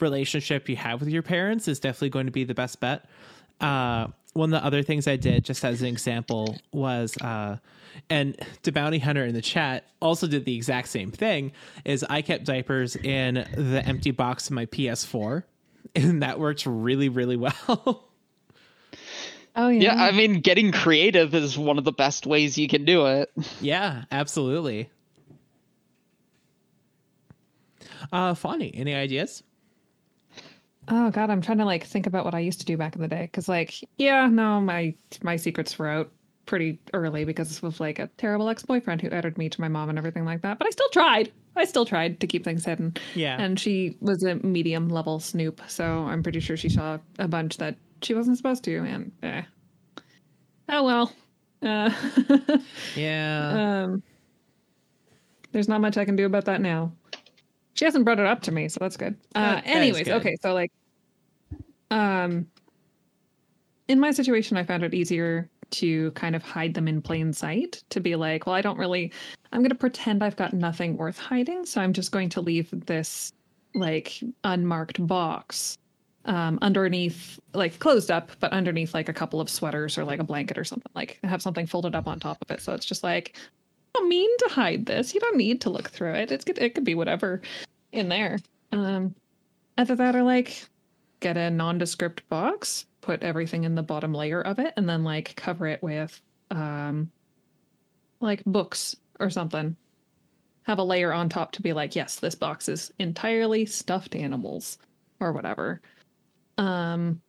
relationship 0.00 0.68
you 0.68 0.76
have 0.76 1.00
with 1.00 1.08
your 1.08 1.22
parents 1.22 1.68
is 1.68 1.78
definitely 1.78 2.10
going 2.10 2.26
to 2.26 2.32
be 2.32 2.44
the 2.44 2.54
best 2.54 2.80
bet. 2.80 3.08
Uh, 3.60 4.08
one 4.36 4.52
of 4.52 4.60
the 4.60 4.66
other 4.66 4.82
things 4.82 5.08
I 5.08 5.16
did, 5.16 5.44
just 5.44 5.64
as 5.64 5.80
an 5.80 5.88
example, 5.88 6.56
was 6.72 7.16
uh, 7.18 7.56
and 8.10 8.36
the 8.62 8.72
bounty 8.72 8.98
hunter 8.98 9.24
in 9.24 9.34
the 9.34 9.42
chat 9.42 9.84
also 10.00 10.26
did 10.26 10.44
the 10.44 10.54
exact 10.54 10.88
same 10.88 11.10
thing. 11.10 11.52
Is 11.84 12.04
I 12.08 12.22
kept 12.22 12.44
diapers 12.44 12.96
in 12.96 13.34
the 13.56 13.82
empty 13.84 14.10
box 14.10 14.46
of 14.48 14.52
my 14.52 14.66
PS4, 14.66 15.42
and 15.96 16.22
that 16.22 16.38
worked 16.38 16.64
really, 16.66 17.08
really 17.08 17.36
well. 17.36 18.04
Oh 19.58 19.68
yeah. 19.68 19.94
Yeah, 19.94 20.04
I 20.04 20.10
mean, 20.10 20.40
getting 20.40 20.70
creative 20.70 21.34
is 21.34 21.56
one 21.56 21.78
of 21.78 21.84
the 21.84 21.92
best 21.92 22.26
ways 22.26 22.58
you 22.58 22.68
can 22.68 22.84
do 22.84 23.06
it. 23.06 23.30
yeah, 23.58 24.04
absolutely. 24.12 24.90
Uh, 28.12 28.34
Fawny, 28.34 28.70
any 28.74 28.94
ideas? 28.94 29.42
Oh 30.88 31.10
god, 31.10 31.30
I'm 31.30 31.42
trying 31.42 31.58
to 31.58 31.64
like 31.64 31.84
think 31.84 32.06
about 32.06 32.24
what 32.24 32.34
I 32.34 32.38
used 32.40 32.60
to 32.60 32.66
do 32.66 32.76
back 32.76 32.94
in 32.94 33.02
the 33.02 33.08
day 33.08 33.22
because 33.22 33.48
like 33.48 33.74
yeah, 33.98 34.26
no, 34.26 34.60
my 34.60 34.94
my 35.22 35.36
secrets 35.36 35.78
were 35.78 35.88
out 35.88 36.10
pretty 36.46 36.78
early 36.94 37.24
because 37.24 37.60
of 37.62 37.80
like 37.80 37.98
a 37.98 38.06
terrible 38.18 38.48
ex-boyfriend 38.48 39.02
who 39.02 39.10
outed 39.12 39.36
me 39.36 39.48
to 39.48 39.60
my 39.60 39.66
mom 39.68 39.88
and 39.88 39.98
everything 39.98 40.24
like 40.24 40.42
that. 40.42 40.58
But 40.58 40.68
I 40.68 40.70
still 40.70 40.88
tried. 40.90 41.32
I 41.56 41.64
still 41.64 41.84
tried 41.84 42.20
to 42.20 42.26
keep 42.26 42.44
things 42.44 42.64
hidden. 42.64 42.94
Yeah. 43.14 43.36
And 43.40 43.58
she 43.58 43.96
was 44.00 44.22
a 44.22 44.36
medium 44.36 44.88
level 44.88 45.18
snoop, 45.18 45.60
so 45.66 45.84
I'm 45.84 46.22
pretty 46.22 46.38
sure 46.40 46.56
she 46.56 46.68
saw 46.68 46.98
a 47.18 47.26
bunch 47.26 47.56
that 47.56 47.76
she 48.02 48.14
wasn't 48.14 48.36
supposed 48.36 48.62
to 48.64 48.76
and 48.78 49.10
eh. 49.22 49.42
Oh 50.68 50.84
well. 50.84 51.12
Uh 51.62 51.90
Yeah. 52.94 53.82
um 53.84 54.02
there's 55.52 55.68
not 55.68 55.80
much 55.80 55.96
I 55.96 56.04
can 56.04 56.16
do 56.16 56.26
about 56.26 56.44
that 56.44 56.60
now. 56.60 56.92
She 57.76 57.84
hasn't 57.84 58.04
brought 58.04 58.18
it 58.18 58.26
up 58.26 58.42
to 58.42 58.52
me, 58.52 58.68
so 58.68 58.78
that's 58.80 58.96
good. 58.96 59.16
Uh, 59.34 59.56
That- 59.56 59.66
anyways, 59.66 60.04
good. 60.04 60.14
okay, 60.14 60.36
so 60.42 60.52
like, 60.54 60.72
um, 61.90 62.46
in 63.88 64.00
my 64.00 64.10
situation, 64.10 64.56
I 64.56 64.64
found 64.64 64.82
it 64.82 64.94
easier 64.94 65.48
to 65.70 66.10
kind 66.12 66.34
of 66.34 66.42
hide 66.42 66.74
them 66.74 66.88
in 66.88 67.02
plain 67.02 67.32
sight. 67.32 67.82
To 67.90 68.00
be 68.00 68.16
like, 68.16 68.46
well, 68.46 68.54
I 68.54 68.62
don't 68.62 68.78
really. 68.78 69.12
I'm 69.52 69.60
going 69.60 69.70
to 69.70 69.74
pretend 69.76 70.22
I've 70.24 70.36
got 70.36 70.52
nothing 70.52 70.96
worth 70.96 71.18
hiding, 71.18 71.66
so 71.66 71.80
I'm 71.80 71.92
just 71.92 72.12
going 72.12 72.28
to 72.30 72.40
leave 72.40 72.68
this 72.86 73.32
like 73.74 74.20
unmarked 74.42 75.06
box 75.06 75.76
um, 76.24 76.58
underneath, 76.62 77.38
like 77.52 77.78
closed 77.78 78.10
up, 78.10 78.30
but 78.40 78.52
underneath 78.52 78.94
like 78.94 79.08
a 79.08 79.12
couple 79.12 79.40
of 79.40 79.50
sweaters 79.50 79.98
or 79.98 80.04
like 80.04 80.18
a 80.18 80.24
blanket 80.24 80.56
or 80.58 80.64
something. 80.64 80.90
Like 80.94 81.18
have 81.24 81.42
something 81.42 81.66
folded 81.66 81.94
up 81.94 82.06
on 82.08 82.18
top 82.20 82.38
of 82.42 82.50
it, 82.50 82.60
so 82.62 82.72
it's 82.72 82.86
just 82.86 83.04
like 83.04 83.36
don't 83.96 84.08
mean 84.08 84.30
to 84.38 84.48
hide 84.48 84.86
this. 84.86 85.14
You 85.14 85.20
don't 85.20 85.36
need 85.36 85.60
to 85.62 85.70
look 85.70 85.90
through 85.90 86.14
it. 86.14 86.32
It's. 86.32 86.44
It 86.46 86.74
could 86.74 86.84
be 86.84 86.94
whatever 86.94 87.40
in 87.92 88.08
there. 88.08 88.38
Um, 88.72 89.14
either 89.78 89.96
that 89.96 90.16
or 90.16 90.22
like 90.22 90.66
get 91.20 91.36
a 91.36 91.50
nondescript 91.50 92.28
box, 92.28 92.86
put 93.00 93.22
everything 93.22 93.64
in 93.64 93.74
the 93.74 93.82
bottom 93.82 94.12
layer 94.12 94.42
of 94.42 94.58
it, 94.58 94.74
and 94.76 94.88
then 94.88 95.04
like 95.04 95.34
cover 95.36 95.66
it 95.66 95.82
with 95.82 96.20
um, 96.50 97.10
like 98.20 98.44
books 98.44 98.96
or 99.18 99.30
something. 99.30 99.76
Have 100.64 100.78
a 100.78 100.84
layer 100.84 101.12
on 101.12 101.28
top 101.28 101.52
to 101.52 101.62
be 101.62 101.72
like, 101.72 101.94
yes, 101.94 102.16
this 102.16 102.34
box 102.34 102.68
is 102.68 102.92
entirely 102.98 103.66
stuffed 103.66 104.16
animals 104.16 104.78
or 105.20 105.32
whatever. 105.32 105.80
Um, 106.58 107.20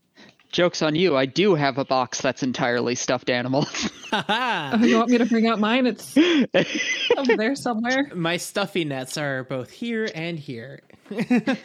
Joke's 0.51 0.81
on 0.81 0.95
you, 0.95 1.17
I 1.17 1.25
do 1.25 1.55
have 1.55 1.77
a 1.77 1.85
box 1.85 2.21
that's 2.21 2.41
entirely 2.41 2.95
stuffed 2.95 3.29
animals. 3.29 3.89
oh, 4.13 4.79
you 4.81 4.97
want 4.97 5.09
me 5.09 5.17
to 5.17 5.25
bring 5.25 5.47
out 5.47 5.59
mine? 5.59 5.85
It's 5.85 6.17
over 7.17 7.35
there 7.35 7.55
somewhere. 7.55 8.09
My 8.15 8.37
stuffy 8.37 8.85
nets 8.85 9.17
are 9.17 9.43
both 9.43 9.69
here 9.69 10.09
and 10.15 10.39
here. 10.39 10.81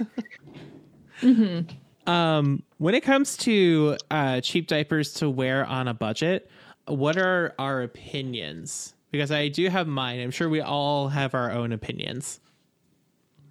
Um, 2.07 2.64
when 2.78 2.95
it 2.95 3.03
comes 3.03 3.37
to 3.39 3.97
uh, 4.11 4.41
cheap 4.41 4.66
diapers 4.66 5.12
to 5.14 5.30
wear 5.30 5.64
on 5.64 5.87
a 5.87 5.95
budget, 5.95 6.51
what 6.87 7.16
are 7.16 7.55
our 7.59 7.83
opinions? 7.83 8.95
Because 9.12 9.30
I 9.30 9.49
do 9.49 9.68
have 9.68 9.87
mine. 9.87 10.20
I'm 10.20 10.30
sure 10.30 10.49
we 10.49 10.61
all 10.61 11.09
have 11.09 11.35
our 11.35 11.51
own 11.51 11.72
opinions. 11.72 12.41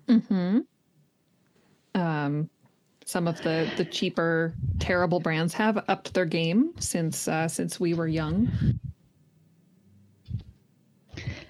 Hmm. 0.07 0.59
Um, 1.95 2.49
some 3.11 3.27
of 3.27 3.41
the 3.41 3.69
the 3.75 3.83
cheaper 3.83 4.53
terrible 4.79 5.19
brands 5.19 5.53
have 5.53 5.83
upped 5.89 6.13
their 6.13 6.23
game 6.25 6.73
since 6.79 7.27
uh, 7.27 7.45
since 7.45 7.77
we 7.77 7.93
were 7.93 8.07
young. 8.07 8.49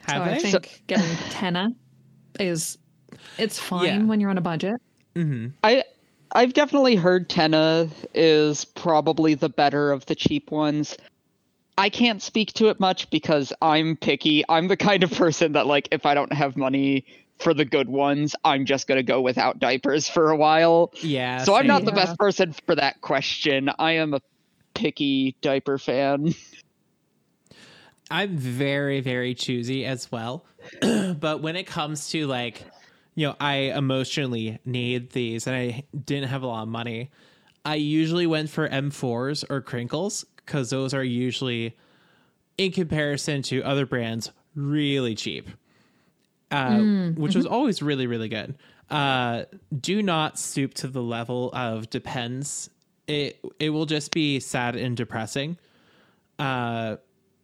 Have 0.08 0.18
so 0.18 0.22
I 0.24 0.30
they? 0.34 0.40
think 0.40 0.84
getting 0.88 1.06
Tena 1.30 1.76
is 2.40 2.80
it's 3.38 3.60
fine 3.60 3.86
Yeah. 3.86 4.04
when 4.06 4.20
you're 4.20 4.32
on 4.32 4.40
a 4.40 4.42
budget. 4.42 4.82
I 5.64 5.84
I've 6.34 6.54
definitely 6.54 6.96
heard 6.96 7.30
Tena 7.30 7.92
is 8.16 8.66
probably 8.66 9.36
the 9.36 9.50
better 9.50 9.92
of 9.92 10.08
the 10.08 10.16
cheap 10.16 10.50
ones. 10.50 10.98
I 11.78 11.90
can't 11.90 12.24
speak 12.24 12.54
to 12.54 12.70
it 12.70 12.80
much 12.80 13.08
because 13.12 13.54
I'm 13.62 13.98
picky. 13.98 14.44
I'm 14.50 14.68
the 14.68 14.78
kind 14.78 15.04
of 15.04 15.12
person 15.12 15.52
that 15.52 15.68
like 15.68 15.90
if 15.92 16.08
I 16.08 16.16
don't 16.16 16.34
have 16.34 16.58
money 16.58 17.06
for 17.42 17.54
the 17.54 17.66
good 17.66 17.90
ones, 17.90 18.36
I'm 18.44 18.66
just 18.66 18.88
going 18.88 18.98
to 18.98 19.04
go 19.04 19.22
without 19.22 19.60
diapers 19.60 20.08
for 20.08 20.30
a 20.30 20.38
while. 20.38 20.92
yeah. 21.02 21.44
so 21.44 21.56
I'm 21.56 21.68
not 21.68 21.80
same. 21.80 21.86
the 21.86 21.92
best 21.94 22.18
person 22.18 22.54
for 22.66 22.76
that 22.76 23.02
question. 23.02 23.70
I 23.80 23.94
am 23.94 24.14
a 24.14 24.22
picky 24.74 25.36
diaper 25.42 25.78
fan. 25.78 26.34
I'm 28.12 28.38
very, 28.38 29.00
very 29.00 29.34
choosy 29.34 29.86
as 29.86 30.12
well. 30.12 30.46
but 30.82 31.42
when 31.42 31.56
it 31.56 31.66
comes 31.66 32.10
to 32.10 32.28
like, 32.28 32.64
you 33.16 33.28
know, 33.28 33.36
I 33.40 33.56
emotionally 33.56 34.60
need 34.66 35.12
these 35.12 35.48
and 35.48 35.56
I 35.56 35.84
didn't 36.06 36.30
have 36.30 36.44
a 36.44 36.48
lot 36.48 36.64
of 36.64 36.70
money, 36.70 37.10
I 37.64 37.76
usually 37.76 38.28
went 38.28 38.50
for 38.50 38.68
M4s 38.68 39.46
or 39.50 39.62
Crinklz 39.62 40.26
because 40.36 40.70
those 40.70 40.94
are 40.94 41.04
usually, 41.04 41.78
in 42.58 42.72
comparison 42.72 43.42
to 43.44 43.64
other 43.64 43.86
brands, 43.86 44.32
really 44.56 45.16
cheap. 45.16 45.50
Uh, 46.52 47.12
which 47.16 47.34
was 47.36 47.46
always 47.46 47.82
really, 47.82 48.08
really 48.08 48.28
good. 48.30 48.56
Uh, 48.90 49.46
do 49.80 50.04
not 50.04 50.38
stoop 50.38 50.74
to 50.74 50.88
the 50.88 51.02
level 51.02 51.50
of 51.54 51.90
depends. 51.90 52.70
It 53.08 53.40
it 53.60 53.70
will 53.70 53.86
just 53.86 54.12
be 54.12 54.40
sad 54.42 54.76
and 54.76 54.98
depressing. 54.98 55.58
Uh, 56.38 56.98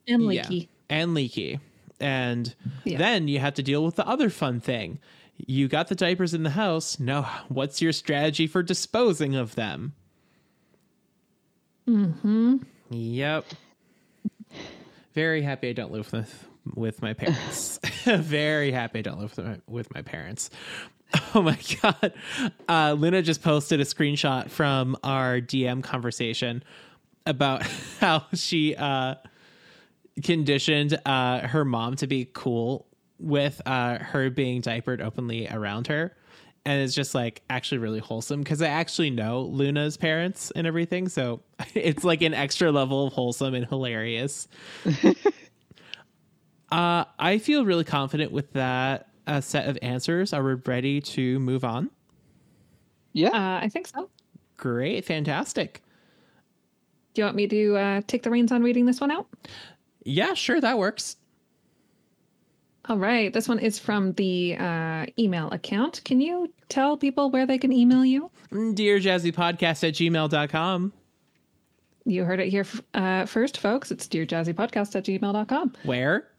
And 0.07 0.23
yeah, 0.23 0.47
leaky. 0.49 0.69
and 0.89 1.13
leaky. 1.13 1.59
And 1.99 2.53
Yeah. 2.83 2.97
then 2.97 3.27
you 3.27 3.39
have 3.39 3.53
to 3.55 3.63
deal 3.63 3.83
with 3.85 3.95
the 3.95 4.05
other 4.07 4.29
fun 4.29 4.59
thing. 4.59 4.99
You 5.45 5.67
got 5.67 5.87
the 5.87 5.95
diapers 5.95 6.33
in 6.33 6.43
the 6.43 6.49
house. 6.51 6.99
Now, 6.99 7.23
what's 7.47 7.81
your 7.81 7.93
strategy 7.93 8.45
for 8.47 8.61
disposing 8.61 9.35
of 9.35 9.55
them? 9.55 9.93
Mm-hmm. 11.87 12.57
Yep. 12.89 13.45
Very 15.13 15.41
happy 15.41 15.69
I 15.69 15.73
don't 15.73 15.91
live 15.91 16.11
with 16.11 16.47
with 16.75 17.01
my 17.01 17.13
parents. 17.13 17.79
Very 18.05 18.71
happy 18.71 18.99
I 18.99 19.01
don't 19.01 19.19
live 19.19 19.35
with 19.37 19.45
my, 19.45 19.59
with 19.67 19.93
my 19.93 20.01
parents. 20.01 20.49
Oh 21.33 21.41
my 21.41 21.57
god. 21.81 22.13
Uh, 22.67 22.91
Luna 22.91 23.21
just 23.21 23.41
posted 23.41 23.79
a 23.79 23.85
screenshot 23.85 24.49
from 24.49 24.97
our 25.05 25.39
DM 25.39 25.81
conversation 25.81 26.63
about 27.27 27.61
how 27.99 28.25
she 28.33 28.75
uh 28.75 29.15
conditioned 30.23 30.99
uh 31.05 31.47
her 31.47 31.63
mom 31.63 31.95
to 31.97 32.07
be 32.07 32.27
cool 32.33 32.87
with 33.19 33.61
uh 33.67 33.99
her 33.99 34.29
being 34.29 34.61
diapered 34.61 35.01
openly 35.01 35.47
around 35.49 35.87
her 35.87 36.15
and 36.65 36.81
it's 36.81 36.95
just 36.95 37.13
like 37.13 37.43
actually 37.51 37.77
really 37.77 37.99
wholesome 37.99 38.41
because 38.41 38.61
i 38.61 38.67
actually 38.67 39.11
know 39.11 39.41
luna's 39.41 39.95
parents 39.95 40.51
and 40.55 40.65
everything 40.65 41.07
so 41.07 41.41
it's 41.75 42.03
like 42.03 42.21
an 42.23 42.33
extra 42.33 42.71
level 42.71 43.05
of 43.07 43.13
wholesome 43.13 43.53
and 43.53 43.67
hilarious 43.67 44.47
uh 46.71 47.03
i 47.19 47.37
feel 47.37 47.65
really 47.65 47.83
confident 47.83 48.31
with 48.31 48.51
that 48.53 49.07
uh, 49.27 49.41
set 49.41 49.67
of 49.67 49.77
answers 49.81 50.33
are 50.33 50.43
we 50.43 50.53
ready 50.65 51.01
to 51.01 51.37
move 51.39 51.63
on 51.65 51.89
Yeah. 53.13 53.29
Uh, 53.29 53.59
I 53.65 53.69
think 53.69 53.87
so. 53.87 54.09
great 54.57 55.03
fantastic 55.05 55.81
Do 57.13 57.21
you 57.21 57.25
want 57.25 57.35
me 57.35 57.47
to 57.47 57.75
uh, 57.75 58.01
take 58.07 58.23
the 58.23 58.29
reins 58.29 58.51
on 58.51 58.61
reading 58.63 58.85
this 58.85 59.01
one 59.01 59.11
out? 59.11 59.27
yeah 60.05 60.33
sure 60.33 60.61
that 60.61 60.77
works 60.77 61.17
All 62.89 62.97
right. 62.97 63.33
This 63.33 63.49
one 63.49 63.59
is 63.59 63.77
from 63.79 64.13
the 64.13 64.55
uh, 64.57 65.05
email 65.19 65.49
account. 65.51 66.01
Can 66.05 66.21
you 66.21 66.53
tell 66.69 66.95
people 66.95 67.29
where 67.31 67.45
they 67.45 67.57
can 67.57 67.73
email 67.73 68.05
you? 68.05 68.31
dear 68.75 68.97
jazzy 68.99 69.33
podcast 69.33 69.83
at 69.85 69.93
gmail.com 69.95 70.93
You 72.05 72.23
heard 72.23 72.39
it 72.39 72.47
here 72.47 72.61
f- 72.61 72.81
uh, 72.93 73.25
first, 73.25 73.57
folks. 73.57 73.91
It's 73.91 74.07
dearjazzypodcast 74.07 74.95
at 74.95 75.03
gmail.com. 75.03 75.73
where 75.83 76.29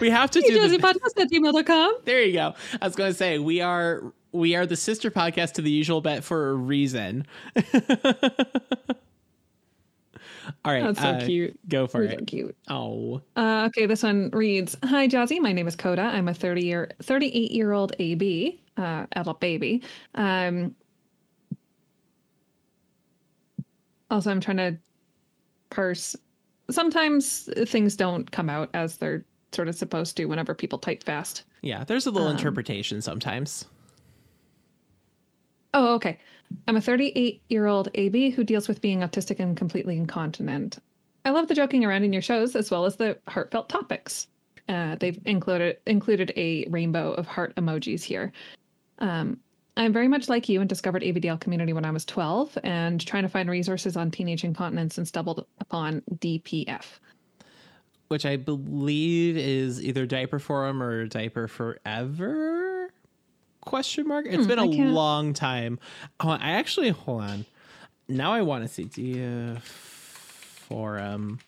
we 0.00 0.10
have 0.10 0.30
to 0.32 0.40
Hey, 0.40 0.48
do 0.48 0.68
the, 0.68 0.78
Podcast 0.78 1.20
at 1.20 1.30
gmail.com. 1.30 1.94
There 2.04 2.22
you 2.22 2.32
go. 2.32 2.54
I 2.80 2.86
was 2.86 2.96
going 2.96 3.10
to 3.10 3.16
say 3.16 3.38
we 3.38 3.60
are 3.60 4.12
we 4.32 4.54
are 4.56 4.66
the 4.66 4.76
sister 4.76 5.10
podcast 5.10 5.52
to 5.52 5.62
the 5.62 5.70
usual 5.70 6.00
bet 6.00 6.24
for 6.24 6.50
a 6.50 6.54
reason. 6.54 7.26
All 10.64 10.72
right, 10.72 10.82
That's 10.82 11.00
so 11.00 11.06
uh, 11.08 11.24
cute. 11.24 11.58
Go 11.68 11.86
for 11.86 12.06
so 12.08 12.14
it. 12.14 12.26
cute. 12.26 12.56
Oh, 12.68 13.20
Uh, 13.36 13.64
okay, 13.68 13.86
this 13.86 14.02
one 14.02 14.30
reads 14.32 14.76
Hi, 14.84 15.06
Jazzy. 15.08 15.40
My 15.40 15.52
name 15.52 15.68
is 15.68 15.76
Coda. 15.76 16.02
I'm 16.02 16.28
a 16.28 16.34
30 16.34 16.64
year, 16.64 16.90
38 17.02 17.50
year 17.52 17.72
old 17.72 17.94
AB, 17.98 18.60
uh, 18.76 19.06
adult 19.12 19.40
baby. 19.40 19.82
Um, 20.14 20.74
also, 24.10 24.30
I'm 24.30 24.40
trying 24.40 24.56
to 24.58 24.76
parse. 25.70 26.16
Sometimes 26.70 27.48
things 27.66 27.96
don't 27.96 28.30
come 28.30 28.50
out 28.50 28.70
as 28.74 28.96
they're 28.96 29.24
sort 29.52 29.68
of 29.68 29.74
supposed 29.76 30.16
to 30.16 30.24
whenever 30.26 30.54
people 30.54 30.78
type 30.78 31.02
fast. 31.04 31.44
yeah. 31.62 31.84
There's 31.84 32.06
a 32.06 32.10
little 32.10 32.28
Um, 32.28 32.36
interpretation 32.36 33.00
sometimes. 33.00 33.64
Oh, 35.74 35.94
okay. 35.94 36.18
I'm 36.68 36.76
a 36.76 36.80
38 36.80 37.42
year 37.48 37.66
old 37.66 37.88
AB 37.94 38.30
who 38.30 38.44
deals 38.44 38.68
with 38.68 38.80
being 38.80 39.00
autistic 39.00 39.40
and 39.40 39.56
completely 39.56 39.96
incontinent. 39.96 40.78
I 41.24 41.30
love 41.30 41.48
the 41.48 41.54
joking 41.54 41.84
around 41.84 42.04
in 42.04 42.12
your 42.12 42.22
shows 42.22 42.54
as 42.56 42.70
well 42.70 42.84
as 42.84 42.96
the 42.96 43.18
heartfelt 43.28 43.68
topics. 43.68 44.28
Uh, 44.68 44.96
they've 44.96 45.20
included 45.26 45.78
included 45.86 46.32
a 46.36 46.66
rainbow 46.70 47.12
of 47.12 47.26
heart 47.26 47.54
emojis 47.56 48.02
here. 48.02 48.32
Um, 48.98 49.38
I'm 49.76 49.92
very 49.92 50.08
much 50.08 50.28
like 50.28 50.48
you 50.48 50.60
and 50.60 50.68
discovered 50.68 51.02
ABDL 51.02 51.38
community 51.40 51.72
when 51.72 51.84
I 51.84 51.90
was 51.90 52.04
12 52.06 52.58
and 52.64 53.04
trying 53.06 53.24
to 53.24 53.28
find 53.28 53.50
resources 53.50 53.96
on 53.96 54.10
teenage 54.10 54.42
incontinence 54.42 54.96
and 54.96 55.06
stumbled 55.06 55.46
upon 55.60 56.02
DPF. 56.14 56.84
Which 58.08 58.24
I 58.24 58.36
believe 58.36 59.36
is 59.36 59.82
either 59.82 60.06
diaper 60.06 60.38
forum 60.38 60.82
or 60.82 61.06
diaper 61.06 61.46
forever? 61.48 62.90
Question 63.60 64.06
mark. 64.06 64.26
It's 64.28 64.44
Hmm, 64.44 64.48
been 64.48 64.58
a 64.60 64.64
long 64.64 65.32
time. 65.34 65.78
Oh, 66.20 66.30
I 66.30 66.52
actually 66.52 66.90
hold 66.90 67.22
on. 67.22 67.44
Now 68.08 68.32
I 68.32 68.42
want 68.42 68.62
to 68.64 68.68
see 68.72 68.84
DF 68.84 69.58
forum. 69.60 71.40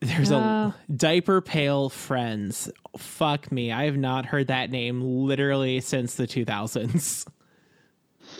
There's 0.00 0.32
Uh. 0.32 0.72
a 0.72 0.92
diaper 0.94 1.40
pail 1.42 1.90
friends. 1.90 2.70
Fuck 2.96 3.52
me. 3.52 3.70
I 3.70 3.84
have 3.84 3.96
not 3.98 4.24
heard 4.26 4.46
that 4.48 4.70
name 4.70 5.00
literally 5.02 5.80
since 5.80 6.14
the 6.14 6.26
2000s. 6.26 7.26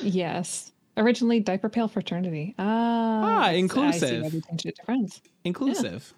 Yes. 0.02 0.72
Originally 0.96 1.40
Diaper 1.40 1.68
Pail 1.68 1.88
Fraternity. 1.88 2.54
Ah, 2.58 3.20
Ah, 3.22 3.42
I 3.46 3.52
see 3.52 3.58
inclusive. 3.58 4.32
changed 4.48 4.66
it 4.66 4.76
to 4.76 4.82
friends. 4.84 5.20
Inclusive. 5.44 6.14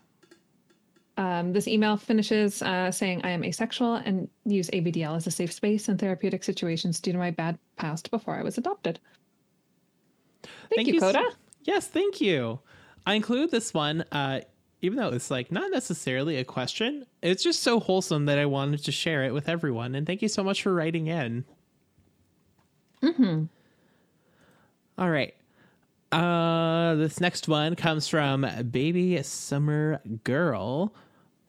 Um, 1.17 1.53
this 1.53 1.69
email 1.69 1.97
finishes 1.97 2.63
uh, 2.63 2.91
saying, 2.91 3.21
I 3.25 3.31
am 3.31 3.45
asexual 3.45 3.97
and 3.97 4.29
use 4.45 4.71
ABDL 4.71 5.17
as 5.17 5.27
a 5.27 5.31
safe 5.31 5.53
space 5.53 5.89
in 5.89 5.99
therapeutic 5.99 6.43
situations 6.45 7.01
due 7.01 7.13
to 7.13 7.19
my 7.19 7.31
bad 7.31 7.59
past 7.77 8.11
before 8.11 8.35
I 8.37 8.43
was 8.43 8.59
adopted. 8.59 8.99
Thank, 10.75 10.89
you, 10.89 11.01
so- 11.01 11.13
Coda. 11.13 11.25
yes, 11.65 11.87
thank 11.89 12.21
you. 12.21 12.61
I 13.07 13.15
include 13.15 13.51
this 13.51 13.75
one, 13.75 14.05
uh, 14.13 14.41
even 14.83 14.99
though 14.99 15.09
it's 15.09 15.31
like 15.31 15.51
not 15.51 15.71
necessarily 15.71 16.37
a 16.37 16.45
question. 16.45 17.07
It's 17.23 17.43
just 17.43 17.63
so 17.63 17.81
wholesome 17.81 18.27
that 18.27 18.39
I 18.39 18.47
wanted 18.47 18.85
to 18.85 18.93
share 18.93 19.25
it 19.25 19.33
with 19.33 19.49
everyone. 19.49 19.95
And 19.95 20.07
thank 20.07 20.21
you 20.23 20.29
so 20.29 20.43
much 20.43 20.63
for 20.63 20.75
writing 20.75 21.07
in. 21.07 21.45
hmm 23.01 23.45
All 24.99 25.11
right. 25.11 25.35
Uh, 26.11 26.97
this 26.97 27.21
next 27.21 27.49
one 27.49 27.75
comes 27.75 28.07
from 28.09 28.47
Baby 28.71 29.23
Summer 29.23 30.01
Girl. 30.25 30.93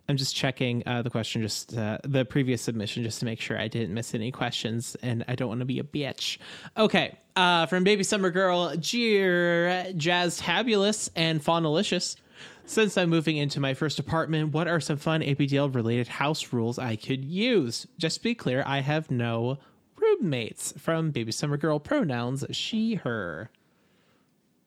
I'm 0.08 0.18
just 0.18 0.36
checking 0.36 0.84
uh, 0.86 1.02
the 1.02 1.10
question, 1.10 1.42
just 1.42 1.76
uh, 1.78 1.98
the 2.04 2.26
previous 2.26 2.62
submission, 2.62 3.04
just 3.04 3.20
to 3.20 3.26
make 3.26 3.40
sure 3.40 3.58
I 3.60 3.68
didn't 3.68 3.94
miss 3.94 4.14
any 4.14 4.32
questions, 4.32 4.96
and 5.02 5.24
I 5.28 5.36
don't 5.36 5.48
want 5.48 5.62
to 5.62 5.66
be 5.66 5.80
a 5.80 5.84
bitch. 5.84 6.38
Okay, 6.78 7.18
uh, 7.36 7.66
from 7.68 7.84
Baby 7.84 8.04
Summer 8.04 8.30
Girl, 8.30 8.76
Jeer, 8.76 9.94
Jazz 9.96 10.40
Tabulous, 10.40 11.10
and 11.16 11.44
Faunalicious. 11.44 12.18
Since 12.66 12.98
I'm 12.98 13.10
moving 13.10 13.38
into 13.38 13.60
my 13.60 13.74
first 13.74 14.00
apartment, 14.00 14.54
what 14.54 14.68
are 14.68 14.80
some 14.80 14.98
fun 14.98 15.22
ABDL 15.22 15.74
related 15.76 16.08
house 16.08 16.54
rules 16.54 16.80
I 16.80 16.96
could 16.96 17.24
use? 17.26 17.88
Just 17.98 18.18
to 18.18 18.24
be 18.24 18.36
clear, 18.36 18.64
I 18.66 18.80
have 18.80 19.12
no 19.12 19.60
roommates. 19.98 20.74
From 20.78 21.12
Baby 21.12 21.32
Summer 21.32 21.58
Girl, 21.58 21.80
pronouns 21.80 22.46
she, 22.52 22.96
her. 22.96 23.50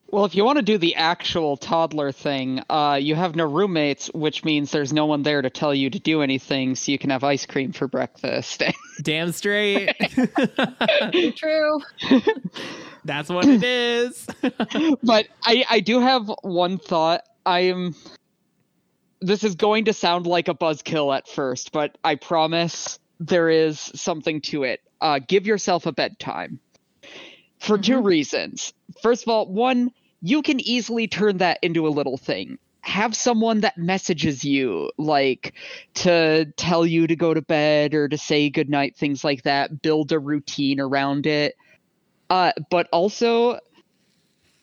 Well, 0.09 0.23
if 0.23 0.35
you 0.35 0.45
want 0.45 0.57
to 0.57 0.63
do 0.63 0.77
the 0.77 0.95
actual 0.95 1.57
toddler 1.57 2.13
thing, 2.13 2.61
uh, 2.69 2.97
you 3.01 3.15
have 3.15 3.35
no 3.35 3.45
roommates, 3.45 4.07
which 4.13 4.45
means 4.45 4.71
there's 4.71 4.93
no 4.93 5.05
one 5.05 5.23
there 5.23 5.41
to 5.41 5.49
tell 5.49 5.73
you 5.75 5.89
to 5.89 5.99
do 5.99 6.21
anything, 6.21 6.75
so 6.75 6.93
you 6.93 6.97
can 6.97 7.09
have 7.09 7.25
ice 7.25 7.45
cream 7.45 7.73
for 7.73 7.89
breakfast. 7.89 8.63
Damn 9.01 9.33
straight. 9.33 9.93
True. 11.35 11.81
That's 13.03 13.27
what 13.27 13.45
it 13.47 13.63
is. 13.63 14.27
but 15.03 15.27
I, 15.43 15.65
I 15.69 15.79
do 15.81 15.99
have 15.99 16.31
one 16.41 16.77
thought. 16.77 17.23
I 17.47 17.61
am. 17.61 17.95
This 19.21 19.45
is 19.45 19.55
going 19.55 19.85
to 19.85 19.93
sound 19.93 20.27
like 20.27 20.49
a 20.49 20.53
buzzkill 20.53 21.15
at 21.15 21.29
first, 21.29 21.71
but 21.71 21.97
I 22.03 22.15
promise 22.15 22.99
there 23.21 23.49
is 23.49 23.79
something 23.79 24.41
to 24.41 24.63
it. 24.63 24.81
Uh, 24.99 25.19
give 25.25 25.47
yourself 25.47 25.85
a 25.85 25.93
bedtime 25.93 26.59
for 27.59 27.77
two 27.77 28.01
reasons. 28.01 28.73
First 29.01 29.23
of 29.23 29.29
all, 29.29 29.47
one, 29.47 29.91
you 30.21 30.41
can 30.41 30.59
easily 30.59 31.07
turn 31.07 31.37
that 31.37 31.59
into 31.61 31.87
a 31.87 31.89
little 31.89 32.17
thing. 32.17 32.59
Have 32.81 33.15
someone 33.15 33.61
that 33.61 33.77
messages 33.77 34.43
you, 34.43 34.91
like 34.97 35.53
to 35.95 36.45
tell 36.57 36.85
you 36.85 37.07
to 37.07 37.15
go 37.15 37.33
to 37.33 37.41
bed 37.41 37.93
or 37.93 38.09
to 38.09 38.17
say 38.17 38.49
goodnight, 38.49 38.97
things 38.97 39.23
like 39.23 39.43
that. 39.43 39.81
Build 39.81 40.11
a 40.11 40.19
routine 40.19 40.81
around 40.81 41.25
it. 41.25 41.55
Uh, 42.29 42.51
but 42.69 42.87
also, 42.91 43.59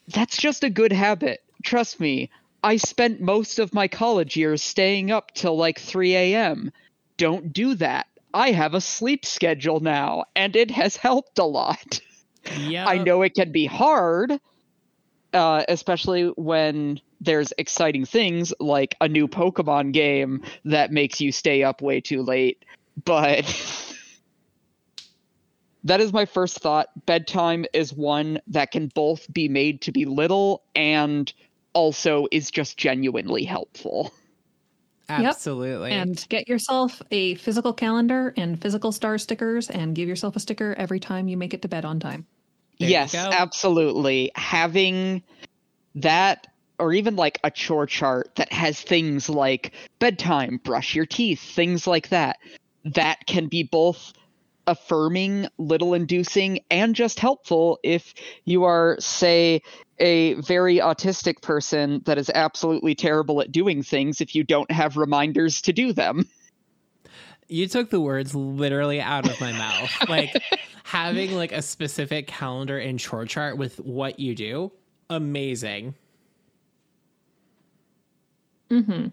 that's 0.08 0.36
just 0.36 0.64
a 0.64 0.70
good 0.70 0.92
habit. 0.92 1.42
Trust 1.62 1.98
me. 1.98 2.30
I 2.64 2.78
spent 2.78 3.20
most 3.20 3.58
of 3.58 3.74
my 3.74 3.88
college 3.88 4.38
years 4.38 4.62
staying 4.62 5.10
up 5.10 5.34
till 5.34 5.54
like 5.54 5.78
3 5.78 6.16
a.m. 6.16 6.72
Don't 7.18 7.52
do 7.52 7.74
that. 7.74 8.06
I 8.32 8.52
have 8.52 8.72
a 8.72 8.80
sleep 8.80 9.26
schedule 9.26 9.80
now, 9.80 10.24
and 10.34 10.56
it 10.56 10.70
has 10.70 10.96
helped 10.96 11.38
a 11.38 11.44
lot. 11.44 12.00
yeah. 12.58 12.86
I 12.86 12.96
know 12.96 13.20
it 13.20 13.34
can 13.34 13.52
be 13.52 13.66
hard, 13.66 14.40
uh, 15.34 15.64
especially 15.68 16.28
when 16.36 17.02
there's 17.20 17.52
exciting 17.58 18.06
things 18.06 18.54
like 18.58 18.96
a 18.98 19.08
new 19.08 19.28
Pokemon 19.28 19.92
game 19.92 20.42
that 20.64 20.90
makes 20.90 21.20
you 21.20 21.32
stay 21.32 21.62
up 21.62 21.82
way 21.82 22.00
too 22.00 22.22
late. 22.22 22.64
But 23.04 23.44
that 25.84 26.00
is 26.00 26.14
my 26.14 26.24
first 26.24 26.60
thought. 26.60 26.88
Bedtime 27.04 27.66
is 27.74 27.92
one 27.92 28.40
that 28.46 28.70
can 28.70 28.90
both 28.94 29.30
be 29.30 29.50
made 29.50 29.82
to 29.82 29.92
be 29.92 30.06
little 30.06 30.62
and 30.74 31.30
also 31.74 32.26
is 32.30 32.50
just 32.50 32.78
genuinely 32.78 33.44
helpful. 33.44 34.12
Absolutely. 35.08 35.90
And 35.90 36.24
get 36.28 36.48
yourself 36.48 37.02
a 37.10 37.34
physical 37.34 37.72
calendar 37.72 38.32
and 38.36 38.60
physical 38.60 38.90
star 38.90 39.18
stickers 39.18 39.68
and 39.68 39.94
give 39.94 40.08
yourself 40.08 40.34
a 40.36 40.40
sticker 40.40 40.74
every 40.78 40.98
time 40.98 41.28
you 41.28 41.36
make 41.36 41.52
it 41.52 41.62
to 41.62 41.68
bed 41.68 41.84
on 41.84 42.00
time. 42.00 42.26
There 42.78 42.88
yes, 42.88 43.14
absolutely. 43.14 44.32
Having 44.34 45.22
that 45.96 46.46
or 46.78 46.92
even 46.92 47.16
like 47.16 47.38
a 47.44 47.50
chore 47.50 47.86
chart 47.86 48.34
that 48.34 48.52
has 48.52 48.80
things 48.80 49.28
like 49.28 49.72
bedtime, 49.98 50.58
brush 50.64 50.94
your 50.94 51.06
teeth, 51.06 51.40
things 51.40 51.86
like 51.86 52.08
that. 52.08 52.38
That 52.84 53.26
can 53.26 53.46
be 53.46 53.62
both 53.62 54.12
affirming, 54.66 55.48
little 55.58 55.94
inducing, 55.94 56.60
and 56.70 56.94
just 56.94 57.20
helpful 57.20 57.78
if 57.82 58.14
you 58.44 58.64
are, 58.64 58.96
say, 58.98 59.62
a 59.98 60.34
very 60.34 60.76
autistic 60.76 61.42
person 61.42 62.02
that 62.06 62.18
is 62.18 62.30
absolutely 62.34 62.94
terrible 62.94 63.40
at 63.40 63.52
doing 63.52 63.82
things 63.82 64.20
if 64.20 64.34
you 64.34 64.44
don't 64.44 64.70
have 64.70 64.96
reminders 64.96 65.62
to 65.62 65.72
do 65.72 65.92
them. 65.92 66.28
you 67.48 67.68
took 67.68 67.90
the 67.90 68.00
words 68.00 68.34
literally 68.34 69.00
out 69.00 69.28
of 69.28 69.40
my 69.40 69.52
mouth. 69.52 69.90
Like 70.08 70.34
having 70.84 71.34
like 71.34 71.52
a 71.52 71.62
specific 71.62 72.26
calendar 72.26 72.78
and 72.78 72.98
chore 72.98 73.24
chart 73.24 73.56
with 73.56 73.80
what 73.80 74.20
you 74.20 74.34
do, 74.34 74.72
amazing. 75.10 75.94
Mm-hmm. 78.70 79.08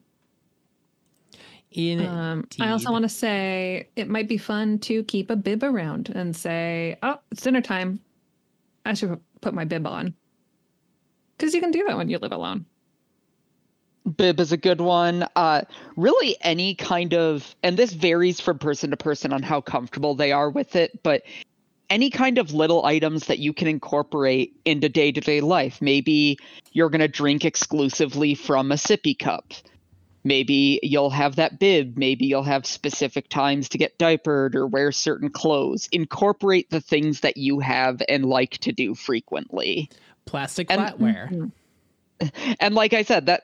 In 1.71 2.05
Um, 2.05 2.47
I 2.59 2.69
also 2.69 2.91
want 2.91 3.03
to 3.03 3.09
say 3.09 3.87
it 3.95 4.09
might 4.09 4.27
be 4.27 4.37
fun 4.37 4.77
to 4.79 5.03
keep 5.05 5.29
a 5.29 5.35
bib 5.35 5.63
around 5.63 6.09
and 6.09 6.35
say, 6.35 6.97
"Oh, 7.01 7.19
it's 7.31 7.43
dinner 7.43 7.61
time. 7.61 8.01
I 8.85 8.93
should 8.93 9.19
put 9.39 9.53
my 9.53 9.63
bib 9.63 9.87
on," 9.87 10.13
because 11.37 11.53
you 11.53 11.61
can 11.61 11.71
do 11.71 11.85
that 11.87 11.97
when 11.97 12.09
you 12.09 12.17
live 12.17 12.33
alone. 12.33 12.65
bib 14.17 14.39
is 14.39 14.51
a 14.51 14.57
good 14.57 14.81
one 14.81 15.27
uh 15.35 15.61
really 15.95 16.35
any 16.41 16.73
kind 16.73 17.13
of 17.13 17.55
and 17.61 17.77
this 17.77 17.93
varies 17.93 18.41
from 18.41 18.57
person 18.57 18.89
to 18.89 18.97
person 18.97 19.31
on 19.31 19.43
how 19.43 19.61
comfortable 19.61 20.15
they 20.15 20.31
are 20.31 20.49
with 20.49 20.75
it 20.75 21.03
but 21.03 21.21
any 21.91 22.09
kind 22.09 22.37
of 22.37 22.53
little 22.53 22.85
items 22.85 23.27
that 23.27 23.39
you 23.39 23.53
can 23.53 23.67
incorporate 23.67 24.55
into 24.63 24.87
day-to-day 24.87 25.41
life. 25.41 25.81
Maybe 25.81 26.37
you're 26.71 26.89
going 26.89 27.01
to 27.01 27.09
drink 27.09 27.43
exclusively 27.43 28.33
from 28.33 28.71
a 28.71 28.75
sippy 28.75 29.17
cup. 29.17 29.53
Maybe 30.23 30.79
you'll 30.83 31.09
have 31.09 31.37
that 31.37 31.59
bib. 31.59 31.97
Maybe 31.97 32.27
you'll 32.27 32.43
have 32.43 32.65
specific 32.65 33.27
times 33.29 33.69
to 33.69 33.77
get 33.77 33.97
diapered 33.97 34.55
or 34.55 34.67
wear 34.67 34.91
certain 34.91 35.29
clothes. 35.29 35.89
Incorporate 35.91 36.69
the 36.69 36.81
things 36.81 37.21
that 37.21 37.37
you 37.37 37.59
have 37.59 38.01
and 38.07 38.25
like 38.25 38.57
to 38.59 38.71
do 38.71 38.93
frequently. 38.93 39.89
Plastic 40.25 40.69
flatware. 40.69 41.51
And 42.59 42.75
like 42.75 42.93
I 42.93 43.01
said, 43.01 43.25
that 43.25 43.41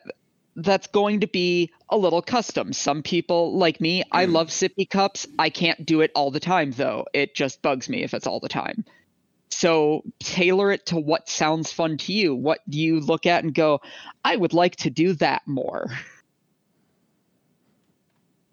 that's 0.55 0.85
going 0.85 1.21
to 1.21 1.27
be 1.27 1.71
a 1.89 1.97
little 1.97 2.21
custom. 2.21 2.73
Some 2.73 3.01
people 3.01 3.57
like 3.57 3.81
me, 3.81 4.03
I 4.11 4.27
mm. 4.27 4.33
love 4.33 4.49
sippy 4.49 4.87
cups. 4.87 5.25
I 5.39 5.49
can't 5.49 5.83
do 5.83 6.01
it 6.01 6.11
all 6.13 6.29
the 6.29 6.39
time 6.39 6.71
though. 6.71 7.05
It 7.13 7.33
just 7.33 7.63
bugs 7.63 7.89
me 7.89 8.03
if 8.03 8.13
it's 8.13 8.27
all 8.27 8.39
the 8.39 8.49
time. 8.49 8.85
So 9.49 10.03
tailor 10.19 10.71
it 10.71 10.85
to 10.87 10.97
what 10.97 11.29
sounds 11.29 11.71
fun 11.71 11.97
to 11.97 12.13
you. 12.13 12.35
What 12.35 12.59
do 12.69 12.79
you 12.79 12.99
look 12.99 13.25
at 13.25 13.43
and 13.43 13.53
go, 13.53 13.81
I 14.23 14.35
would 14.35 14.53
like 14.53 14.75
to 14.77 14.89
do 14.89 15.13
that 15.13 15.41
more. 15.47 15.87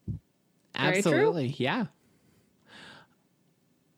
Very 0.09 0.13
true. 0.13 0.64
Absolutely. 0.75 1.55
Yeah. 1.59 1.87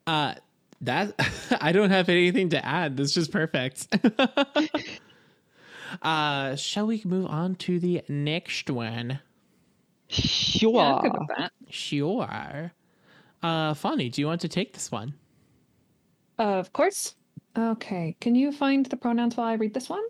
Uh 0.07 0.35
that 0.83 1.15
I 1.61 1.73
don't 1.73 1.91
have 1.91 2.09
anything 2.09 2.51
to 2.51 2.65
add. 2.65 2.97
That's 2.97 3.13
just 3.13 3.33
perfect. 3.33 3.89
uh 6.03 6.57
shall 6.57 6.87
we 6.87 7.03
move 7.05 7.27
on 7.27 7.55
to 7.57 7.79
the 7.79 8.03
next 8.09 8.71
one? 8.71 9.21
Sure. 10.09 10.73
Yeah, 10.75 10.95
I'm 10.95 11.03
good 11.03 11.13
with 11.19 11.29
that. 11.39 11.53
Sure. 11.71 12.73
Uh 13.43 13.75
Fonny, 13.75 14.09
do 14.09 14.21
you 14.21 14.27
want 14.27 14.41
to 14.43 14.49
take 14.49 14.73
this 14.75 14.91
one? 14.93 15.15
Of 16.39 16.73
course. 16.73 17.15
Okay. 17.57 18.17
Can 18.21 18.35
you 18.35 18.53
find 18.53 18.85
the 18.87 18.97
pronouns 18.97 19.37
while 19.37 19.47
I 19.47 19.55
read 19.55 19.75
this 19.75 19.89
one? 19.89 20.03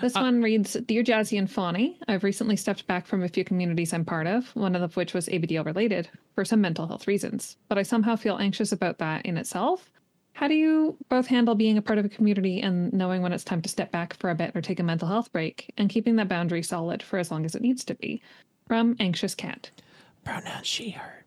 This 0.00 0.16
Uh, 0.16 0.20
one 0.20 0.42
reads 0.42 0.74
Dear 0.86 1.02
Jazzy 1.02 1.38
and 1.38 1.50
Fawny, 1.50 1.98
I've 2.08 2.24
recently 2.24 2.56
stepped 2.56 2.86
back 2.86 3.06
from 3.06 3.22
a 3.22 3.28
few 3.28 3.44
communities 3.44 3.92
I'm 3.92 4.04
part 4.04 4.26
of, 4.26 4.54
one 4.54 4.74
of 4.76 4.96
which 4.96 5.14
was 5.14 5.28
ABDL 5.28 5.64
related, 5.64 6.08
for 6.34 6.44
some 6.44 6.60
mental 6.60 6.86
health 6.86 7.06
reasons. 7.06 7.56
But 7.68 7.78
I 7.78 7.82
somehow 7.82 8.16
feel 8.16 8.38
anxious 8.38 8.72
about 8.72 8.98
that 8.98 9.24
in 9.26 9.36
itself. 9.36 9.90
How 10.34 10.48
do 10.48 10.54
you 10.54 10.96
both 11.08 11.26
handle 11.26 11.54
being 11.54 11.76
a 11.76 11.82
part 11.82 11.98
of 11.98 12.04
a 12.04 12.08
community 12.08 12.60
and 12.60 12.92
knowing 12.92 13.20
when 13.22 13.32
it's 13.32 13.44
time 13.44 13.60
to 13.62 13.68
step 13.68 13.90
back 13.92 14.14
for 14.14 14.30
a 14.30 14.34
bit 14.34 14.52
or 14.54 14.62
take 14.62 14.80
a 14.80 14.82
mental 14.82 15.06
health 15.08 15.30
break 15.32 15.72
and 15.76 15.90
keeping 15.90 16.16
that 16.16 16.28
boundary 16.28 16.62
solid 16.62 17.02
for 17.02 17.18
as 17.18 17.30
long 17.30 17.44
as 17.44 17.54
it 17.54 17.62
needs 17.62 17.84
to 17.84 17.94
be? 17.94 18.22
From 18.66 18.96
Anxious 18.98 19.34
Cat. 19.34 19.70
Pronoun 20.24 20.62
she 20.62 20.90
her. 20.90 21.24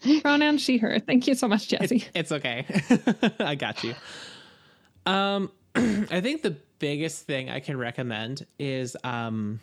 Pronoun 0.22 0.58
she, 0.58 0.78
her. 0.78 0.98
Thank 1.00 1.26
you 1.26 1.34
so 1.34 1.48
much, 1.48 1.68
Jazzy. 1.68 2.06
It's 2.14 2.32
okay. 2.32 2.64
I 3.40 3.54
got 3.54 3.84
you. 3.84 3.94
Um, 5.06 5.50
I 5.74 6.20
think 6.20 6.42
the 6.42 6.56
biggest 6.84 7.22
thing 7.22 7.48
I 7.48 7.60
can 7.60 7.78
recommend 7.78 8.44
is 8.58 8.94
um, 9.04 9.58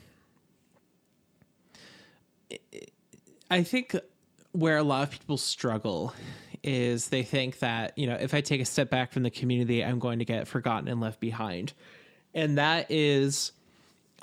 I 3.51 3.61
think 3.61 3.95
where 4.53 4.77
a 4.77 4.83
lot 4.83 5.03
of 5.03 5.11
people 5.11 5.37
struggle 5.37 6.15
is 6.63 7.09
they 7.09 7.21
think 7.21 7.59
that 7.59 7.95
you 7.95 8.07
know 8.07 8.15
if 8.15 8.33
I 8.33 8.41
take 8.41 8.59
a 8.59 8.65
step 8.65 8.89
back 8.89 9.11
from 9.11 9.21
the 9.21 9.29
community, 9.29 9.85
I'm 9.85 9.99
going 9.99 10.17
to 10.17 10.25
get 10.25 10.47
forgotten 10.47 10.87
and 10.87 10.99
left 10.99 11.19
behind, 11.19 11.73
and 12.33 12.57
that 12.57 12.89
is 12.89 13.51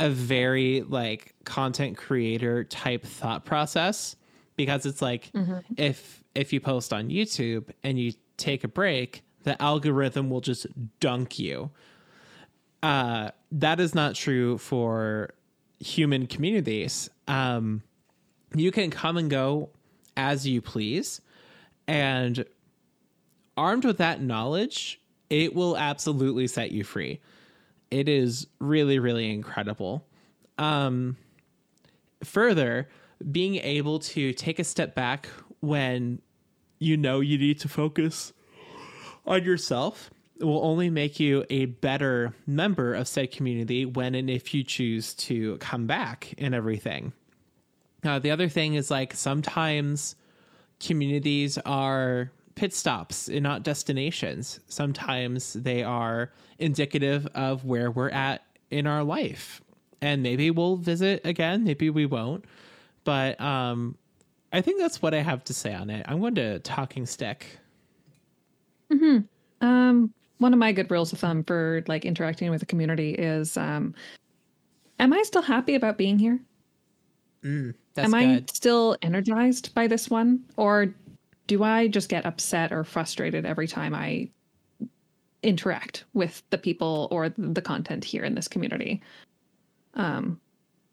a 0.01 0.11
very 0.11 0.83
like 0.83 1.37
content 1.45 1.97
creator 1.97 2.65
type 2.65 3.05
thought 3.05 3.45
process 3.45 4.17
because 4.57 4.87
it's 4.87 5.01
like 5.01 5.31
if 5.77 6.25
if 6.35 6.53
you 6.53 6.59
post 6.59 6.93
on 6.93 7.11
YouTube 7.11 7.71
and 7.85 7.97
you 7.97 8.13
take 8.39 8.65
a 8.65 8.69
break, 8.69 9.23
the 9.45 9.61
algorithm 9.63 10.31
will 10.31 10.41
just 10.41 10.67
dunk 10.99 11.39
you. 11.39 11.71
Uh, 12.83 13.31
that 13.53 13.81
is 13.81 13.95
not 13.95 14.15
true 14.15 14.59
for 14.59 15.31
human 15.81 16.27
communities. 16.27 17.11
Um, 17.27 17.83
you 18.55 18.71
can 18.71 18.91
come 18.91 19.17
and 19.17 19.29
go 19.29 19.71
as 20.17 20.47
you 20.47 20.61
please, 20.61 21.21
and 21.87 22.45
armed 23.57 23.85
with 23.85 23.99
that 23.99 24.21
knowledge, 24.21 25.01
it 25.31 25.55
will 25.55 25.77
absolutely 25.77 26.47
set 26.47 26.73
you 26.73 26.85
free. 26.85 27.21
It 27.91 28.09
is 28.09 28.47
really, 28.59 28.99
really 28.99 29.31
incredible. 29.31 30.07
Um, 30.59 31.17
further, 32.23 32.89
being 33.31 33.57
able 33.57 33.99
to 34.01 34.33
take 34.33 34.59
a 34.59 34.65
step 34.65 34.95
back 34.95 35.29
when 35.61 36.21
you 36.79 36.97
know 36.97 37.21
you 37.21 37.39
need 37.39 37.61
to 37.61 37.69
focus 37.69 38.33
on 39.27 39.45
yourself 39.45 40.11
will 40.41 40.65
only 40.65 40.91
make 40.91 41.19
you 41.19 41.45
a 41.51 41.67
better 41.67 42.35
member 42.47 42.95
of 42.95 43.09
said 43.09 43.33
community 43.33 43.85
when 43.85 44.15
and 44.15 44.31
if 44.31 44.55
you 44.55 44.63
choose 44.63 45.15
to 45.15 45.57
come 45.59 45.87
back 45.87 46.35
and 46.39 46.55
everything. 46.55 47.13
The 48.03 48.31
other 48.31 48.49
thing 48.49 48.75
is 48.75 48.91
like 48.91 49.15
sometimes 49.15 50.15
communities 50.81 51.59
are 51.59 52.31
pit 52.55 52.73
stops 52.73 53.29
and 53.29 53.43
not 53.43 53.63
destinations. 53.63 54.61
Sometimes 54.69 55.53
they 55.53 55.83
are 55.83 56.33
indicative 56.59 57.27
of 57.35 57.65
where 57.65 57.91
we're 57.91 58.11
at 58.11 58.45
in 58.71 58.87
our 58.87 59.03
life. 59.03 59.61
And 60.01 60.23
maybe 60.23 60.51
we'll 60.51 60.77
visit 60.77 61.21
again, 61.25 61.65
maybe 61.65 61.91
we 61.91 62.07
won't. 62.07 62.45
But 63.05 63.41
um 63.41 63.97
I 64.53 64.61
think 64.63 64.81
that's 64.81 65.03
what 65.03 65.13
I 65.13 65.21
have 65.21 65.45
to 65.45 65.55
say 65.55 65.75
on 65.75 65.91
it. 65.91 66.07
I'm 66.09 66.21
going 66.21 66.37
to 66.37 66.59
talking 66.61 67.05
stick. 67.05 67.59
Hmm. 68.91 69.19
Um, 69.61 70.15
one 70.39 70.53
of 70.53 70.59
my 70.59 70.73
good 70.73 70.91
rules 70.91 71.13
of 71.13 71.19
thumb 71.19 71.45
for 71.45 71.85
like 71.87 72.05
interacting 72.05 72.51
with 72.51 72.61
the 72.61 72.67
community 72.67 73.13
is 73.15 73.57
um 73.57 73.95
am 74.99 75.13
I 75.13 75.23
still 75.23 75.43
happy 75.43 75.75
about 75.75 75.99
being 75.99 76.19
here? 76.19 76.41
That's 77.95 78.07
am 78.07 78.15
I 78.15 78.45
still 78.53 78.97
energized 79.03 79.75
by 79.75 79.87
this 79.87 80.09
one? 80.09 80.45
Or 80.57 80.95
do 81.47 81.63
I 81.63 81.89
just 81.89 82.09
get 82.09 82.27
upset 82.27 82.73
or 82.73 82.85
frustrated 82.85 83.47
every 83.47 83.67
time 83.67 83.95
I 83.95 84.29
interact 85.43 86.05
with 86.15 86.43
the 86.51 86.59
people 86.59 87.09
or 87.11 87.29
the 87.29 87.63
content 87.63 88.05
here 88.05 88.25
in 88.25 88.35
this 88.35 88.49
community? 88.49 89.03
Um 89.95 90.41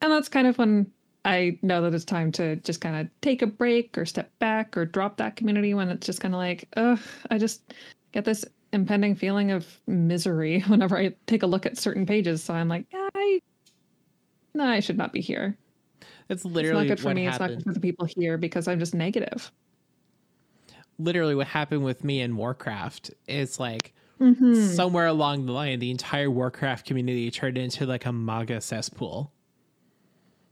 and 0.02 0.12
that's 0.12 0.30
kind 0.30 0.48
of 0.48 0.58
when 0.58 0.91
I 1.26 1.58
know 1.64 1.82
that 1.82 1.93
it's 1.96 2.06
time 2.06 2.32
to 2.34 2.56
just 2.58 2.82
kind 2.82 2.96
of 2.96 3.10
take 3.22 3.41
a 3.41 3.48
break 3.48 3.98
or 3.98 4.06
step 4.06 4.32
back 4.38 4.78
or 4.78 4.86
drop 4.86 5.18
that 5.18 5.36
community 5.36 5.74
when 5.74 5.89
it's 5.89 6.06
just 6.06 6.22
kind 6.22 6.36
of 6.36 6.38
like, 6.38 6.68
ugh, 6.78 7.00
I 7.32 7.39
just 7.39 7.74
get 8.12 8.26
this 8.26 8.46
impending 8.76 9.15
feeling 9.15 9.51
of 9.51 9.82
misery 9.88 10.59
whenever 10.67 10.97
I 10.97 11.15
take 11.26 11.43
a 11.43 11.47
look 11.47 11.65
at 11.65 11.78
certain 11.78 12.05
pages. 12.05 12.43
So 12.43 12.53
I'm 12.53 12.67
like, 12.67 12.86
I, 12.93 13.39
no, 14.53 14.65
I 14.65 14.80
should 14.80 14.97
not 14.97 15.13
be 15.13 15.21
here. 15.21 15.57
It's 16.30 16.43
It's 16.43 16.53
not 16.71 16.88
good 16.88 16.99
for 16.99 17.09
what 17.09 17.15
me. 17.15 17.28
It's 17.28 17.39
not 17.39 17.49
good 17.49 17.63
for 17.63 17.73
the 17.73 17.80
people 17.80 18.05
here 18.05 18.38
because 18.38 18.67
I'm 18.67 18.80
just 18.80 18.93
negative. 18.93 19.51
Literally 20.97 21.36
what 21.36 21.47
happened 21.47 21.84
with 21.84 22.03
me 22.03 22.21
in 22.21 22.36
Warcraft 22.38 23.11
is 23.28 23.59
like 23.59 23.93
Mm-hmm. 24.17 24.53
somewhere 24.53 25.07
along 25.07 25.45
the 25.45 25.51
line 25.51 25.80
the 25.80 25.91
entire 25.91 26.32
Warcraft 26.32 26.86
community 26.86 27.30
turned 27.30 27.57
into 27.57 27.86
like 27.86 28.05
a 28.05 28.13
MAGA 28.13 28.61
cesspool. 28.61 29.34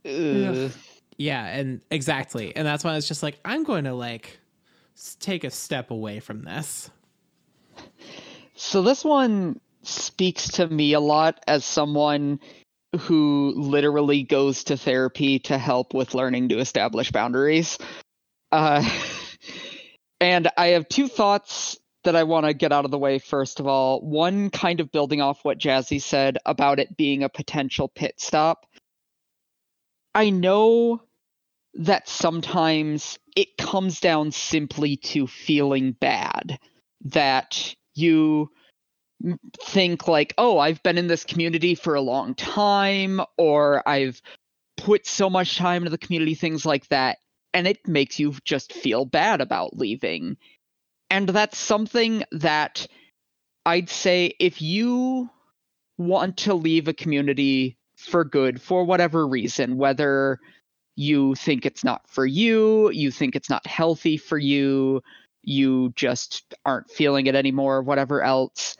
Ugh. 0.04 0.70
Yeah, 1.16 1.46
and 1.46 1.80
exactly. 1.90 2.54
And 2.54 2.66
that's 2.66 2.84
why 2.84 2.92
I 2.92 2.96
was 2.96 3.08
just 3.08 3.22
like, 3.22 3.38
I'm 3.42 3.64
going 3.64 3.84
to 3.84 3.94
like 3.94 4.38
take 5.18 5.44
a 5.44 5.50
step 5.50 5.90
away 5.90 6.20
from 6.20 6.42
this. 6.42 6.90
So 8.54 8.82
this 8.82 9.04
one 9.04 9.60
speaks 9.82 10.48
to 10.52 10.66
me 10.66 10.92
a 10.92 11.00
lot 11.00 11.42
as 11.46 11.64
someone 11.64 12.40
who 13.00 13.52
literally 13.56 14.22
goes 14.22 14.64
to 14.64 14.76
therapy 14.76 15.40
to 15.40 15.58
help 15.58 15.94
with 15.94 16.14
learning 16.14 16.50
to 16.50 16.58
establish 16.58 17.10
boundaries. 17.10 17.78
Uh, 18.52 18.88
and 20.20 20.48
I 20.56 20.68
have 20.68 20.88
two 20.88 21.08
thoughts 21.08 21.78
that 22.04 22.14
I 22.14 22.22
want 22.22 22.46
to 22.46 22.54
get 22.54 22.72
out 22.72 22.84
of 22.84 22.90
the 22.90 22.98
way 22.98 23.18
first 23.18 23.60
of 23.60 23.66
all. 23.66 24.00
One 24.00 24.50
kind 24.50 24.80
of 24.80 24.92
building 24.92 25.20
off 25.20 25.44
what 25.44 25.58
Jazzy 25.58 26.00
said 26.00 26.38
about 26.46 26.78
it 26.78 26.96
being 26.96 27.24
a 27.24 27.28
potential 27.28 27.88
pit 27.88 28.14
stop. 28.18 28.66
I 30.14 30.30
know 30.30 31.02
that 31.74 32.08
sometimes 32.08 33.18
it 33.34 33.56
comes 33.56 33.98
down 33.98 34.30
simply 34.30 34.96
to 34.96 35.26
feeling 35.26 35.92
bad 35.92 36.58
that 37.06 37.74
you 37.94 38.50
think 39.62 40.06
like 40.06 40.34
oh 40.36 40.58
i've 40.58 40.82
been 40.82 40.98
in 40.98 41.06
this 41.06 41.24
community 41.24 41.74
for 41.74 41.94
a 41.94 42.00
long 42.00 42.34
time 42.34 43.20
or 43.38 43.86
i've 43.88 44.20
put 44.76 45.06
so 45.06 45.30
much 45.30 45.56
time 45.56 45.82
into 45.82 45.90
the 45.90 45.98
community 45.98 46.34
things 46.34 46.66
like 46.66 46.86
that 46.88 47.18
and 47.54 47.68
it 47.68 47.86
makes 47.86 48.18
you 48.18 48.34
just 48.44 48.72
feel 48.72 49.04
bad 49.04 49.40
about 49.40 49.78
leaving. 49.78 50.36
And 51.08 51.28
that's 51.28 51.56
something 51.56 52.24
that 52.32 52.86
i'd 53.66 53.88
say 53.88 54.34
if 54.40 54.60
you 54.60 55.30
want 55.96 56.36
to 56.36 56.52
leave 56.52 56.86
a 56.86 56.92
community 56.92 57.78
for 57.96 58.24
good 58.24 58.60
for 58.60 58.84
whatever 58.84 59.26
reason 59.26 59.78
whether 59.78 60.38
you 60.96 61.34
think 61.36 61.64
it's 61.64 61.82
not 61.82 62.06
for 62.06 62.26
you 62.26 62.90
you 62.90 63.10
think 63.10 63.34
it's 63.34 63.48
not 63.48 63.66
healthy 63.66 64.18
for 64.18 64.36
you 64.36 65.00
you 65.48 65.92
just 65.96 66.54
aren't 66.64 66.90
feeling 66.90 67.26
it 67.26 67.34
anymore, 67.34 67.76
or 67.76 67.82
whatever 67.82 68.22
else, 68.22 68.76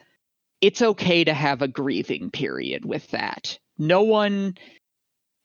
it's 0.60 0.82
okay 0.82 1.24
to 1.24 1.34
have 1.34 1.62
a 1.62 1.68
grieving 1.68 2.30
period 2.30 2.84
with 2.84 3.10
that. 3.10 3.58
No 3.78 4.02
one 4.02 4.56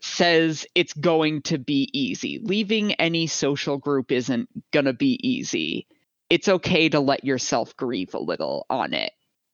says 0.02 0.66
it's 0.76 0.94
going 0.94 1.42
to 1.42 1.58
be 1.58 1.90
easy. 1.94 2.40
Leaving 2.42 2.94
any 2.94 3.28
social 3.28 3.78
group 3.78 4.12
isn't 4.12 4.48
going 4.72 4.86
to 4.86 4.94
be 4.94 5.20
easy. 5.28 5.88
It's 6.30 6.48
okay 6.48 6.90
to 6.90 7.00
let 7.00 7.26
yourself 7.26 7.76
grieve 7.76 8.14
a 8.14 8.20
little 8.20 8.66
on 8.70 8.94
it. 8.94 9.12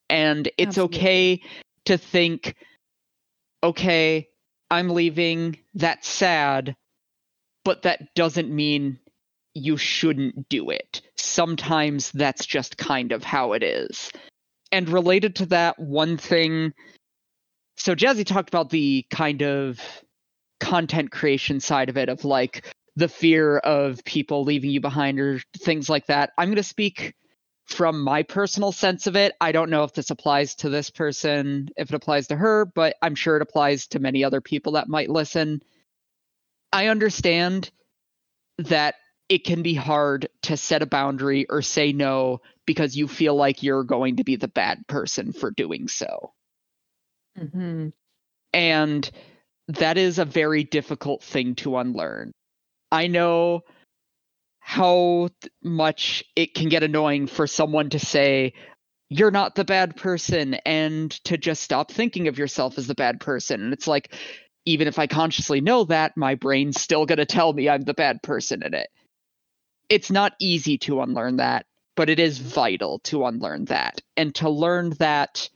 And 0.09 0.47
it's 0.57 0.77
Absolutely. 0.77 0.97
okay 0.97 1.41
to 1.85 1.97
think, 1.97 2.55
okay, 3.63 4.29
I'm 4.69 4.89
leaving. 4.89 5.57
That's 5.73 6.07
sad. 6.07 6.75
But 7.63 7.83
that 7.83 8.13
doesn't 8.13 8.53
mean 8.53 8.99
you 9.55 9.77
shouldn't 9.77 10.47
do 10.49 10.69
it. 10.69 11.01
Sometimes 11.15 12.11
that's 12.11 12.45
just 12.45 12.77
kind 12.77 13.11
of 13.11 13.23
how 13.23 13.53
it 13.53 13.63
is. 13.63 14.11
And 14.71 14.87
related 14.89 15.37
to 15.37 15.47
that, 15.47 15.79
one 15.79 16.17
thing. 16.17 16.73
So 17.77 17.95
Jazzy 17.95 18.25
talked 18.25 18.49
about 18.49 18.69
the 18.69 19.05
kind 19.09 19.41
of 19.41 19.79
content 20.59 21.11
creation 21.11 21.59
side 21.59 21.89
of 21.89 21.97
it, 21.97 22.09
of 22.09 22.25
like 22.25 22.65
the 22.97 23.07
fear 23.07 23.57
of 23.57 24.03
people 24.05 24.43
leaving 24.43 24.69
you 24.69 24.81
behind 24.81 25.19
or 25.19 25.39
things 25.57 25.89
like 25.89 26.07
that. 26.07 26.31
I'm 26.37 26.49
going 26.49 26.57
to 26.57 26.63
speak 26.63 27.13
from 27.65 28.01
my 28.01 28.23
personal 28.23 28.71
sense 28.71 29.07
of 29.07 29.15
it. 29.15 29.33
I 29.41 29.51
don't 29.51 29.69
know 29.69 29.83
if 29.83 29.93
this 29.93 30.11
applies 30.11 30.55
to 30.55 30.69
this 30.69 30.89
person, 30.89 31.69
if 31.77 31.89
it 31.89 31.95
applies 31.95 32.27
to 32.27 32.35
her, 32.35 32.65
but 32.65 32.95
I'm 33.01 33.15
sure 33.15 33.37
it 33.37 33.41
applies 33.41 33.87
to 33.87 33.99
many 33.99 34.23
other 34.23 34.41
people 34.41 34.73
that 34.73 34.87
might 34.87 35.09
listen. 35.09 35.61
I 36.71 36.87
understand 36.87 37.71
that 38.59 38.95
it 39.27 39.43
can 39.43 39.63
be 39.63 39.73
hard 39.73 40.29
to 40.43 40.57
set 40.57 40.81
a 40.81 40.85
boundary 40.85 41.47
or 41.49 41.61
say 41.61 41.91
no 41.91 42.41
because 42.65 42.95
you 42.95 43.07
feel 43.07 43.35
like 43.35 43.63
you're 43.63 43.83
going 43.83 44.17
to 44.17 44.23
be 44.23 44.35
the 44.35 44.47
bad 44.47 44.85
person 44.87 45.33
for 45.33 45.51
doing 45.51 45.87
so. 45.87 46.33
Mm-hmm. 47.39 47.89
And 48.53 49.11
that 49.67 49.97
is 49.97 50.19
a 50.19 50.25
very 50.25 50.63
difficult 50.63 51.23
thing 51.23 51.55
to 51.55 51.77
unlearn. 51.77 52.31
I 52.91 53.07
know 53.07 53.61
how 54.59 55.29
much 55.63 56.23
it 56.35 56.53
can 56.53 56.69
get 56.69 56.83
annoying 56.83 57.27
for 57.27 57.47
someone 57.47 57.89
to 57.91 57.99
say, 57.99 58.53
you're 59.09 59.31
not 59.31 59.55
the 59.55 59.65
bad 59.65 59.95
person, 59.95 60.55
and 60.65 61.11
to 61.25 61.37
just 61.37 61.61
stop 61.61 61.91
thinking 61.91 62.27
of 62.27 62.39
yourself 62.39 62.77
as 62.77 62.87
the 62.87 62.95
bad 62.95 63.19
person. 63.19 63.61
And 63.61 63.73
it's 63.73 63.87
like, 63.87 64.13
even 64.65 64.87
if 64.87 64.97
I 64.97 65.05
consciously 65.05 65.61
know 65.61 65.83
that, 65.85 66.17
my 66.17 66.33
brain's 66.33 66.81
still 66.81 67.05
going 67.05 67.19
to 67.19 67.25
tell 67.25 67.53
me 67.53 67.69
I'm 67.69 67.83
the 67.83 67.93
bad 67.93 68.23
person 68.23 68.63
in 68.63 68.73
it. 68.73 68.87
It's 69.89 70.11
not 70.11 70.33
easy 70.39 70.77
to 70.79 71.01
unlearn 71.01 71.37
that, 71.37 71.65
but 71.95 72.09
it 72.09 72.19
is 72.19 72.37
vital 72.39 72.99
to 72.99 73.25
unlearn 73.25 73.65
that. 73.65 74.01
And 74.17 74.33
to 74.35 74.49
learn 74.49 74.91
that 74.99 75.49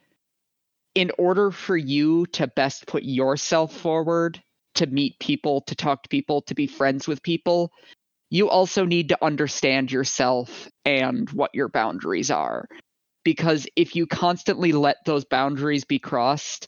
in 0.96 1.12
order 1.18 1.52
for 1.52 1.78
you 1.78 2.26
to 2.28 2.48
best 2.48 2.88
put 2.88 3.04
yourself 3.04 3.74
forward, 3.76 4.42
to 4.76 4.88
meet 4.88 5.20
people, 5.20 5.62
to 5.62 5.76
talk 5.76 6.04
to 6.04 6.10
people, 6.10 6.42
to 6.44 6.56
be 6.56 6.68
friends 6.68 7.08
with 7.08 7.24
people, 7.24 7.72
you 8.30 8.50
also 8.50 8.86
need 8.86 9.10
to 9.10 9.24
understand 9.24 9.92
yourself 9.92 10.70
and 10.86 11.30
what 11.32 11.52
your 11.54 11.68
boundaries 11.70 12.30
are. 12.30 12.68
Because 13.24 13.68
if 13.76 13.96
you 13.96 14.08
constantly 14.08 14.72
let 14.72 14.98
those 15.06 15.26
boundaries 15.26 15.84
be 15.84 16.00
crossed, 16.00 16.68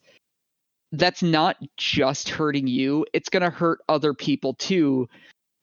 that's 0.91 1.24
not 1.24 1.57
just 1.78 2.30
hurting 2.30 2.68
you, 2.68 3.05
it's 3.14 3.30
going 3.30 3.43
to 3.43 3.49
hurt 3.49 3.80
other 3.88 4.14
people 4.14 4.53
too 4.55 5.07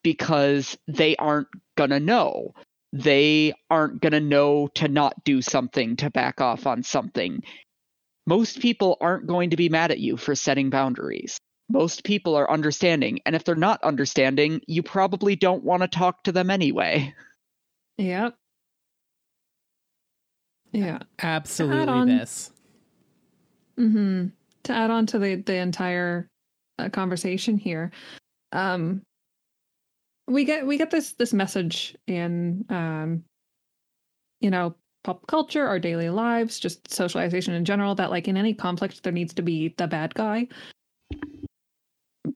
because 0.03 0.79
they 0.87 1.17
aren't 1.17 1.49
going 1.79 1.91
to 1.91 2.01
know. 2.01 2.53
They 2.93 3.55
aren't 3.71 4.03
going 4.03 4.13
to 4.13 4.21
know 4.21 4.69
to 4.75 4.89
not 4.89 5.25
do 5.25 5.41
something, 5.41 5.97
to 5.97 6.11
back 6.11 6.41
off 6.41 6.67
on 6.67 6.83
something. 6.83 7.43
Most 8.27 8.61
people 8.61 8.99
aren't 9.01 9.27
going 9.27 9.51
to 9.51 9.57
be 9.57 9.71
mad 9.71 9.91
at 9.91 10.01
you 10.01 10.17
for 10.17 10.35
setting 10.35 10.69
boundaries. 10.69 11.39
Most 11.71 12.05
people 12.05 12.35
are 12.35 12.51
understanding. 12.51 13.21
And 13.25 13.35
if 13.35 13.45
they're 13.45 13.55
not 13.55 13.83
understanding, 13.83 14.61
you 14.67 14.83
probably 14.83 15.37
don't 15.37 15.65
want 15.65 15.83
to 15.83 15.89
talk 15.89 16.23
to 16.25 16.33
them 16.33 16.51
anyway. 16.51 17.15
Yep. 17.99 18.35
Yeah. 20.73 20.99
Absolutely 21.23 21.89
on, 21.89 22.09
this. 22.09 22.51
Mm-hmm 23.79 24.29
to 24.69 24.73
add 24.73 24.91
on 24.91 25.07
to 25.07 25.19
the 25.19 25.37
the 25.37 25.57
entire 25.57 26.29
uh, 26.79 26.89
conversation 26.91 27.59
here, 27.59 27.91
um, 28.53 29.03
we 30.29 30.45
get 30.45 30.67
we 30.67 30.79
get 30.79 30.91
this 30.91 31.13
this 31.13 31.33
message 31.33 31.97
in 32.07 32.65
um, 32.69 33.25
you 34.41 34.51
know 34.51 34.75
pop 35.05 35.27
culture, 35.27 35.67
our 35.67 35.79
daily 35.79 36.11
lives, 36.11 36.59
just 36.59 36.93
socialization 36.93 37.55
in 37.55 37.65
general 37.65 37.95
that 37.95 38.11
like 38.11 38.29
in 38.29 38.37
any 38.37 38.53
conflict 38.53 39.03
there 39.03 39.13
needs 39.13 39.33
to 39.35 39.43
be 39.43 39.75
the 39.79 39.87
bad 39.87 40.15
guy. 40.15 40.47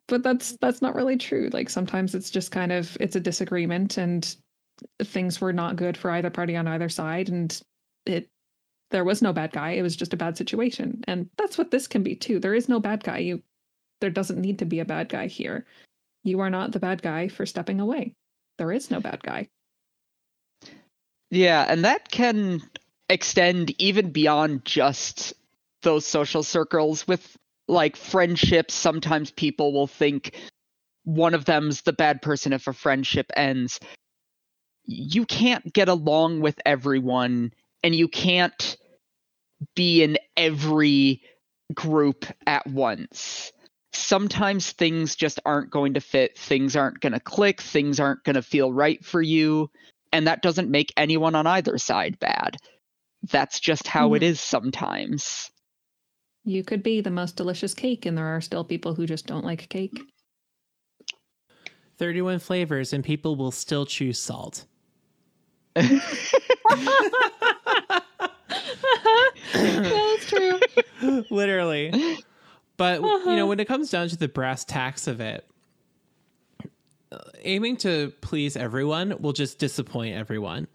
But 0.09 0.23
that's 0.23 0.57
that's 0.61 0.83
not 0.83 0.95
really 0.95 1.17
true. 1.17 1.51
Like 1.53 1.69
sometimes 1.69 2.15
it's 2.15 2.31
just 2.31 2.51
kind 2.51 2.73
of 2.73 2.97
it's 3.01 3.17
a 3.17 3.21
disagreement 3.21 3.99
and 3.99 4.35
things 5.03 5.41
were 5.41 5.53
not 5.53 5.77
good 5.77 5.97
for 5.97 6.11
either 6.11 6.31
party 6.31 6.57
on 6.57 6.67
either 6.67 6.89
side 6.89 7.29
and 7.29 7.61
it 8.07 8.29
there 8.91 9.05
was 9.05 9.23
no 9.23 9.33
bad 9.33 9.53
guy. 9.53 9.73
It 9.73 9.83
was 9.83 9.97
just 9.97 10.13
a 10.13 10.19
bad 10.19 10.37
situation. 10.37 11.03
And 11.07 11.29
that's 11.39 11.57
what 11.57 11.71
this 11.71 11.87
can 11.87 12.03
be 12.03 12.15
too. 12.15 12.39
There 12.39 12.55
is 12.55 12.69
no 12.69 12.81
bad 12.81 13.05
guy. 13.05 13.19
You 13.19 13.43
there 14.01 14.11
doesn't 14.11 14.41
need 14.41 14.59
to 14.59 14.65
be 14.65 14.81
a 14.81 14.85
bad 14.85 15.09
guy 15.09 15.27
here 15.27 15.67
you 16.23 16.41
are 16.41 16.51
not 16.51 16.73
the 16.73 16.81
bad 16.81 17.03
guy 17.03 17.29
for 17.29 17.47
stepping 17.47 17.81
away. 17.81 18.15
There 18.59 18.73
is 18.73 18.91
no 18.91 19.01
bad 19.01 19.23
guy. 19.23 19.49
Yeah 21.31 21.65
and 21.69 21.85
that 21.85 22.11
can 22.11 22.61
extend 23.09 23.75
even 23.81 24.11
beyond 24.11 24.65
just 24.65 25.35
those 25.83 26.07
social 26.07 26.43
circles 26.43 27.07
with 27.07 27.37
like 27.69 27.97
friendships. 27.97 28.75
Sometimes 28.75 29.31
people 29.31 29.73
will 29.73 29.87
think 29.87 30.35
one 31.05 31.35
of 31.35 31.45
them's 31.45 31.83
the 31.83 31.93
bad 31.93 32.23
person 32.23 32.53
if 32.53 32.67
a 32.67 32.73
friendship 32.73 33.31
ends. 33.37 33.81
You 34.85 35.25
can't 35.27 35.73
get 35.73 35.89
along 35.89 36.41
with 36.41 36.61
everyone 36.65 37.53
and 37.83 37.95
you 37.95 38.09
can't 38.09 38.77
be 39.75 40.03
in 40.03 40.19
every 40.37 41.23
group 41.75 42.27
at 42.47 42.67
once. 42.67 43.53
Sometimes 43.93 44.73
things 44.73 45.15
just 45.15 45.39
aren't 45.45 45.71
going 45.71 45.95
to 45.95 46.01
fit, 46.01 46.39
things 46.39 46.77
aren't 46.77 47.01
going 47.01 47.13
to 47.13 47.21
click, 47.21 47.61
things 47.61 48.01
aren't 48.01 48.25
going 48.25 48.35
to 48.35 48.43
feel 48.43 48.73
right 48.73 49.05
for 49.05 49.21
you, 49.21 49.71
and 50.13 50.27
that 50.27 50.43
doesn't 50.43 50.71
make 50.71 50.93
anyone 50.97 51.35
on 51.35 51.47
either 51.47 51.79
side 51.79 52.19
bad. 52.19 52.57
That's 53.31 53.61
just 53.61 53.87
how 53.87 54.11
mm. 54.11 54.17
it 54.17 54.23
is 54.23 54.41
sometimes. 54.41 55.51
You 56.45 56.65
could 56.65 56.83
be 56.83 57.01
the 57.01 57.11
most 57.11 57.37
delicious 57.37 57.75
cake, 57.75 58.07
and 58.07 58.19
there 58.19 58.35
are 58.35 58.41
still 58.41 58.65
people 58.65 58.95
who 58.95 59.07
just 59.07 59.27
don't 59.27 59.45
like 59.45 59.69
cake. 59.69 60.01
31 61.99 62.41
flavors, 62.41 62.93
and 62.93 63.05
people 63.05 63.37
will 63.37 63.53
still 63.53 63.87
choose 63.87 64.19
salt. 64.19 64.65
That's 69.53 70.27
true. 70.27 70.61
Literally. 71.31 72.19
But 72.83 72.99
uh-huh. 72.99 73.31
you 73.31 73.37
know, 73.37 73.47
when 73.47 73.61
it 73.61 73.69
comes 73.69 73.91
down 73.91 74.09
to 74.09 74.17
the 74.17 74.27
brass 74.27 74.65
tacks 74.65 75.07
of 75.07 75.21
it, 75.21 75.49
aiming 77.45 77.77
to 77.77 78.13
please 78.21 78.57
everyone 78.57 79.15
will 79.21 79.33
just 79.33 79.61
disappoint 79.61 80.17
everyone. 80.17 80.67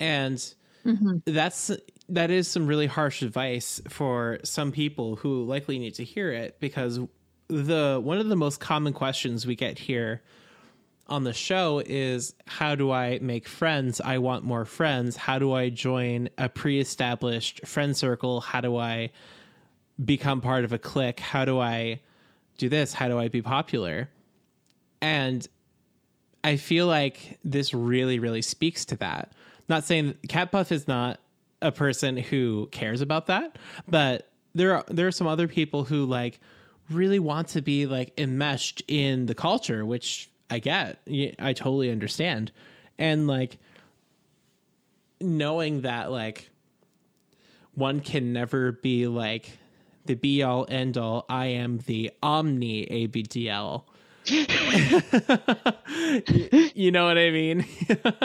And 0.00 0.36
mm-hmm. 0.84 1.18
that's 1.24 1.70
that 2.08 2.32
is 2.32 2.48
some 2.48 2.66
really 2.66 2.88
harsh 2.88 3.22
advice 3.22 3.80
for 3.88 4.40
some 4.42 4.72
people 4.72 5.14
who 5.14 5.44
likely 5.44 5.78
need 5.78 5.94
to 5.94 6.02
hear 6.02 6.32
it 6.32 6.58
because 6.58 6.98
the 7.46 8.00
one 8.02 8.18
of 8.18 8.28
the 8.28 8.34
most 8.34 8.58
common 8.58 8.92
questions 8.92 9.46
we 9.46 9.54
get 9.54 9.78
here 9.78 10.22
on 11.06 11.22
the 11.22 11.32
show 11.32 11.80
is 11.86 12.34
how 12.48 12.74
do 12.74 12.90
I 12.90 13.20
make 13.22 13.46
friends? 13.46 14.00
I 14.00 14.18
want 14.18 14.42
more 14.42 14.64
friends. 14.64 15.14
How 15.14 15.38
do 15.38 15.52
I 15.52 15.68
join 15.68 16.30
a 16.36 16.48
pre 16.48 16.80
established 16.80 17.64
friend 17.64 17.96
circle? 17.96 18.40
How 18.40 18.60
do 18.60 18.76
I 18.76 19.12
become 20.02 20.40
part 20.40 20.64
of 20.64 20.72
a 20.72 20.78
clique? 20.78 21.20
How 21.20 21.44
do 21.44 21.60
I 21.60 22.00
do 22.58 22.68
this? 22.68 22.94
How 22.94 23.08
do 23.08 23.18
I 23.18 23.28
be 23.28 23.42
popular? 23.42 24.08
And 25.00 25.46
I 26.42 26.56
feel 26.56 26.86
like 26.86 27.38
this 27.44 27.74
really, 27.74 28.18
really 28.18 28.42
speaks 28.42 28.84
to 28.86 28.96
that. 28.96 29.32
Not 29.68 29.84
saying 29.84 30.14
Cat 30.28 30.52
Puff 30.52 30.72
is 30.72 30.86
not 30.86 31.20
a 31.62 31.72
person 31.72 32.16
who 32.16 32.68
cares 32.70 33.00
about 33.00 33.26
that, 33.26 33.58
but 33.88 34.30
there 34.54 34.76
are 34.76 34.84
there 34.88 35.06
are 35.06 35.12
some 35.12 35.26
other 35.26 35.48
people 35.48 35.84
who 35.84 36.04
like 36.04 36.38
really 36.90 37.18
want 37.18 37.48
to 37.48 37.62
be 37.62 37.86
like 37.86 38.12
enmeshed 38.18 38.82
in 38.88 39.26
the 39.26 39.34
culture, 39.34 39.84
which 39.86 40.30
I 40.50 40.58
get. 40.58 41.00
I 41.38 41.54
totally 41.54 41.90
understand. 41.90 42.52
And 42.98 43.26
like 43.26 43.58
knowing 45.20 45.80
that 45.82 46.10
like 46.10 46.50
one 47.74 48.00
can 48.00 48.32
never 48.32 48.72
be 48.72 49.06
like 49.06 49.58
the 50.04 50.14
be 50.14 50.42
all 50.42 50.66
end 50.68 50.98
all, 50.98 51.24
I 51.28 51.46
am 51.46 51.78
the 51.86 52.10
omni 52.22 52.86
ABDL. 52.86 53.84
you 56.74 56.90
know 56.90 57.06
what 57.06 57.18
I 57.18 57.30
mean? 57.30 57.66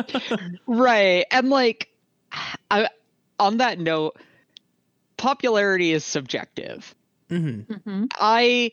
right. 0.68 1.26
And 1.32 1.50
like 1.50 1.90
I 2.72 2.88
on 3.38 3.58
that 3.58 3.80
note, 3.80 4.18
popularity 5.18 5.92
is 5.92 6.06
subjective. 6.06 6.96
Mm-hmm. 7.30 7.74
Mm-hmm. 7.74 8.06
I 8.18 8.72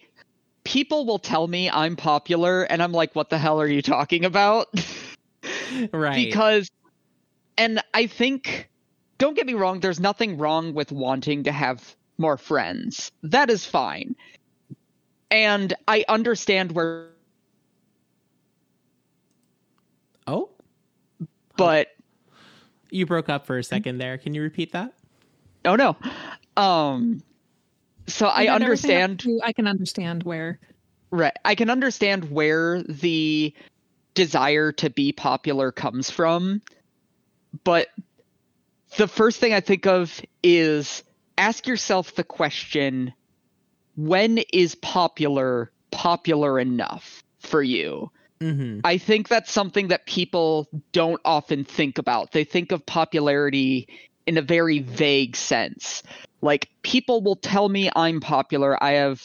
people 0.65 1.05
will 1.05 1.19
tell 1.19 1.47
me 1.47 1.69
I'm 1.71 1.97
popular 1.97 2.63
and 2.63 2.83
I'm 2.83 2.93
like 2.93 3.15
what 3.15 3.31
the 3.31 3.39
hell 3.39 3.61
are 3.61 3.69
you 3.69 3.83
talking 3.83 4.25
about? 4.25 4.69
Right. 5.93 6.27
because 6.27 6.71
and 7.59 7.81
I 7.93 8.07
think 8.07 8.69
don't 9.19 9.35
get 9.35 9.47
me 9.47 9.55
wrong, 9.55 9.81
there's 9.81 10.01
nothing 10.01 10.39
wrong 10.39 10.75
with 10.75 10.93
wanting 10.93 11.45
to 11.45 11.53
have 11.53 11.97
more 12.19 12.37
friends. 12.37 13.11
That 13.23 13.51
is 13.51 13.65
fine. 13.65 14.17
And 15.31 15.75
I 15.89 16.05
understand 16.09 16.73
where 16.73 17.09
oh, 20.27 20.51
but 21.57 21.89
you 22.91 23.07
broke 23.07 23.29
up 23.29 23.47
for 23.47 23.59
a 23.59 23.65
second 23.65 23.99
there. 23.99 24.19
Can 24.19 24.35
you 24.35 24.43
repeat 24.43 24.73
that? 24.73 24.93
oh 25.65 25.75
no. 25.77 25.97
Um 26.57 27.23
so 28.07 28.27
I 28.29 28.43
And 28.43 28.63
everything 28.63 28.97
up 28.97 29.03
understand 29.11 29.21
to- 29.21 29.41
I 29.45 29.53
can 29.53 29.67
understand 29.67 30.23
where. 30.23 30.61
Right. 31.11 31.37
I 31.45 31.55
can 31.55 31.71
understand 31.71 32.31
where 32.31 32.83
the 32.83 33.53
desire 34.15 34.73
to 34.73 34.91
be 34.91 35.13
popular 35.13 35.73
comes 35.73 36.11
from. 36.11 36.63
But 37.65 37.89
the 38.97 39.09
first 39.09 39.41
thing 39.41 39.53
I 39.53 39.61
think 39.61 39.87
of 39.87 40.21
is 40.43 41.03
ask 41.39 41.67
yourself 41.67 42.15
the 42.15 42.25
question 42.25 43.13
when 43.97 44.39
is 44.53 44.75
popular 44.75 45.71
popular 45.91 46.59
enough 46.59 47.23
for 47.41 47.63
you? 47.63 48.11
Mm-hmm. 48.41 48.81
I 48.85 48.99
think 48.99 49.29
that's 49.29 49.51
something 49.51 49.89
that 49.89 50.07
people 50.07 50.69
don't 50.93 51.21
often 51.25 51.65
think 51.65 51.99
about. 51.99 52.33
They 52.33 52.45
think 52.45 52.71
of 52.73 52.85
popularity 52.85 53.89
in 54.27 54.37
a 54.37 54.43
very 54.43 54.81
vague 54.81 55.37
sense. 55.37 56.03
Like 56.43 56.69
people 56.83 57.23
will 57.23 57.37
tell 57.37 57.69
me 57.69 57.91
I'm 57.97 58.21
popular. 58.21 58.83
I 58.83 58.93
have 58.93 59.23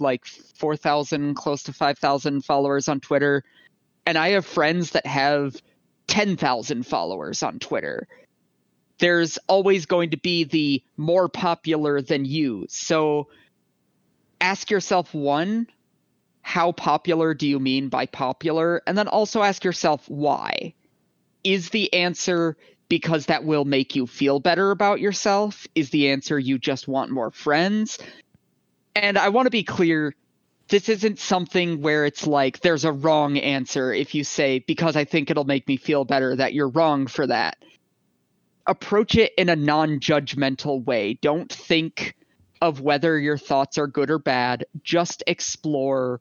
like 0.00 0.24
4,000 0.24 1.34
close 1.34 1.62
to 1.64 1.72
5,000 1.72 2.44
followers 2.44 2.88
on 2.88 2.98
Twitter 2.98 3.44
and 4.06 4.18
I 4.18 4.30
have 4.30 4.44
friends 4.44 4.90
that 4.90 5.06
have 5.06 5.62
10,000 6.08 6.84
followers 6.84 7.42
on 7.42 7.60
Twitter. 7.60 8.08
There's 9.02 9.36
always 9.48 9.86
going 9.86 10.10
to 10.10 10.16
be 10.16 10.44
the 10.44 10.80
more 10.96 11.28
popular 11.28 12.00
than 12.00 12.24
you. 12.24 12.66
So 12.68 13.26
ask 14.40 14.70
yourself 14.70 15.12
one, 15.12 15.66
how 16.42 16.70
popular 16.70 17.34
do 17.34 17.48
you 17.48 17.58
mean 17.58 17.88
by 17.88 18.06
popular? 18.06 18.80
And 18.86 18.96
then 18.96 19.08
also 19.08 19.42
ask 19.42 19.64
yourself 19.64 20.08
why. 20.08 20.74
Is 21.42 21.70
the 21.70 21.92
answer 21.92 22.56
because 22.88 23.26
that 23.26 23.42
will 23.42 23.64
make 23.64 23.96
you 23.96 24.06
feel 24.06 24.38
better 24.38 24.70
about 24.70 25.00
yourself? 25.00 25.66
Is 25.74 25.90
the 25.90 26.10
answer 26.10 26.38
you 26.38 26.56
just 26.56 26.86
want 26.86 27.10
more 27.10 27.32
friends? 27.32 27.98
And 28.94 29.18
I 29.18 29.30
want 29.30 29.46
to 29.46 29.50
be 29.50 29.64
clear 29.64 30.14
this 30.68 30.88
isn't 30.88 31.18
something 31.18 31.80
where 31.80 32.06
it's 32.06 32.24
like 32.24 32.60
there's 32.60 32.84
a 32.84 32.92
wrong 32.92 33.36
answer 33.36 33.92
if 33.92 34.14
you 34.14 34.22
say, 34.22 34.60
because 34.60 34.94
I 34.94 35.06
think 35.06 35.28
it'll 35.28 35.42
make 35.42 35.66
me 35.66 35.76
feel 35.76 36.04
better, 36.04 36.36
that 36.36 36.54
you're 36.54 36.68
wrong 36.68 37.08
for 37.08 37.26
that. 37.26 37.56
Approach 38.66 39.16
it 39.16 39.32
in 39.36 39.48
a 39.48 39.56
non 39.56 39.98
judgmental 40.00 40.84
way. 40.84 41.18
Don't 41.20 41.52
think 41.52 42.14
of 42.60 42.80
whether 42.80 43.18
your 43.18 43.38
thoughts 43.38 43.76
are 43.78 43.88
good 43.88 44.10
or 44.10 44.18
bad. 44.18 44.64
Just 44.82 45.22
explore 45.26 46.20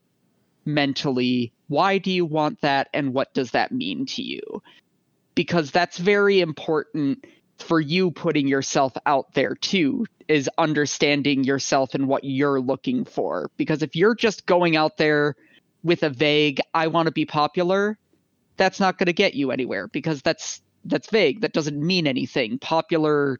mentally 0.65 1.53
why 1.71 1.97
do 1.99 2.11
you 2.11 2.25
want 2.25 2.59
that 2.61 2.89
and 2.93 3.13
what 3.13 3.33
does 3.33 3.51
that 3.51 3.71
mean 3.71 4.05
to 4.05 4.21
you? 4.21 4.61
Because 5.35 5.71
that's 5.71 5.97
very 5.97 6.41
important 6.41 7.25
for 7.57 7.79
you 7.79 8.11
putting 8.11 8.45
yourself 8.45 8.91
out 9.05 9.33
there 9.33 9.55
too 9.55 10.05
is 10.27 10.49
understanding 10.57 11.45
yourself 11.45 11.93
and 11.93 12.09
what 12.09 12.25
you're 12.25 12.59
looking 12.59 13.05
for 13.05 13.49
because 13.55 13.83
if 13.83 13.95
you're 13.95 14.15
just 14.15 14.45
going 14.45 14.75
out 14.75 14.97
there 14.97 15.35
with 15.83 16.01
a 16.01 16.09
vague 16.09 16.59
i 16.73 16.87
want 16.87 17.05
to 17.05 17.11
be 17.11 17.23
popular 17.23 17.99
that's 18.57 18.79
not 18.79 18.97
going 18.97 19.05
to 19.05 19.13
get 19.13 19.35
you 19.35 19.51
anywhere 19.51 19.87
because 19.87 20.23
that's 20.23 20.59
that's 20.85 21.09
vague 21.09 21.41
that 21.41 21.53
doesn't 21.53 21.79
mean 21.79 22.07
anything 22.07 22.57
popular 22.59 23.39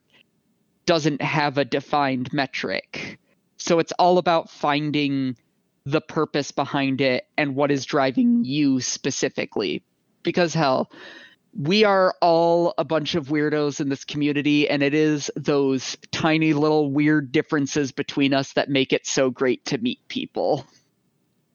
doesn't 0.86 1.22
have 1.22 1.58
a 1.58 1.64
defined 1.64 2.32
metric 2.32 3.18
so 3.56 3.78
it's 3.78 3.92
all 3.92 4.18
about 4.18 4.50
finding 4.50 5.36
the 5.84 6.00
purpose 6.00 6.50
behind 6.50 7.00
it 7.00 7.26
and 7.36 7.54
what 7.54 7.70
is 7.70 7.84
driving 7.84 8.44
you 8.44 8.80
specifically 8.80 9.82
because 10.22 10.54
hell 10.54 10.90
we 11.54 11.84
are 11.84 12.14
all 12.20 12.74
a 12.78 12.84
bunch 12.84 13.14
of 13.14 13.28
weirdos 13.28 13.80
in 13.80 13.88
this 13.88 14.04
community, 14.04 14.68
and 14.68 14.82
it 14.82 14.94
is 14.94 15.30
those 15.36 15.96
tiny 16.10 16.54
little 16.54 16.90
weird 16.90 17.30
differences 17.30 17.92
between 17.92 18.32
us 18.32 18.54
that 18.54 18.70
make 18.70 18.92
it 18.92 19.06
so 19.06 19.30
great 19.30 19.64
to 19.66 19.78
meet 19.78 19.98
people. 20.08 20.66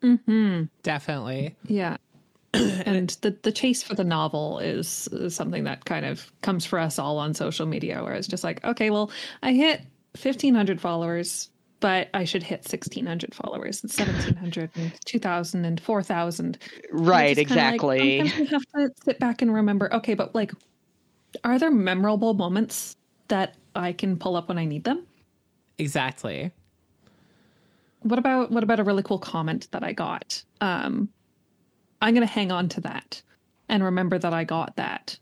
Mm-hmm. 0.04 0.66
Definitely. 0.84 1.56
Yeah. 1.66 1.98
and 2.54 3.10
the 3.22 3.38
the 3.44 3.52
chase 3.52 3.84
for 3.84 3.94
the 3.94 4.04
novel 4.04 4.60
is, 4.60 5.08
is 5.12 5.36
something 5.36 5.66
that 5.66 5.86
kind 5.86 6.06
of 6.06 6.32
comes 6.42 6.66
for 6.66 6.80
us 6.80 6.98
all 6.98 7.18
on 7.18 7.34
social 7.34 7.66
media, 7.66 8.04
where 8.04 8.14
it's 8.14 8.28
just 8.28 8.44
like, 8.44 8.64
okay, 8.64 8.90
well, 8.90 9.12
I 9.44 9.54
hit 9.54 9.82
fifteen 10.16 10.56
hundred 10.56 10.80
followers, 10.80 11.50
but 11.80 12.08
I 12.14 12.24
should 12.24 12.44
hit 12.44 12.68
sixteen 12.68 13.06
hundred 13.06 13.36
followers, 13.36 13.82
and 13.84 13.92
seventeen 13.92 14.36
hundred, 14.36 14.72
and 14.76 14.92
two 15.06 15.20
thousand, 15.20 15.66
and 15.66 15.80
four 15.80 16.02
thousand. 16.02 16.58
Right, 16.92 17.38
It's 17.38 17.50
just 17.50 17.60
kinda 17.60 17.64
like, 17.64 17.76
exactly. 17.76 18.18
sometimes 18.20 18.40
we 18.40 18.46
have 18.48 18.66
to 18.76 18.92
sit 19.04 19.20
back 19.20 19.42
and 19.42 19.54
remember, 19.54 19.94
okay, 19.94 20.14
but 20.14 20.34
like, 20.34 20.54
are 21.44 21.60
there 21.60 21.72
memorable 21.72 22.34
moments 22.34 22.96
that 23.28 23.56
I 23.76 23.92
can 23.94 24.18
pull 24.18 24.36
up 24.36 24.48
when 24.48 24.58
I 24.58 24.66
need 24.66 24.86
them? 24.86 25.06
Exactly. 25.78 26.52
What 28.02 28.20
about 28.20 28.52
what 28.52 28.64
about 28.64 28.80
a 28.80 28.84
really 28.84 29.04
cool 29.04 29.20
comment 29.20 29.68
that 29.72 29.84
I 29.84 29.92
got? 29.92 30.42
Um, 30.62 31.10
I'm 32.02 32.14
gonna 32.14 32.26
hang 32.26 32.52
on 32.52 32.70
to 32.70 32.82
that 32.82 33.22
and 33.70 33.84
remember 33.84 34.18
that 34.20 34.34
I 34.34 34.44
got 34.44 34.76
that. 34.76 35.18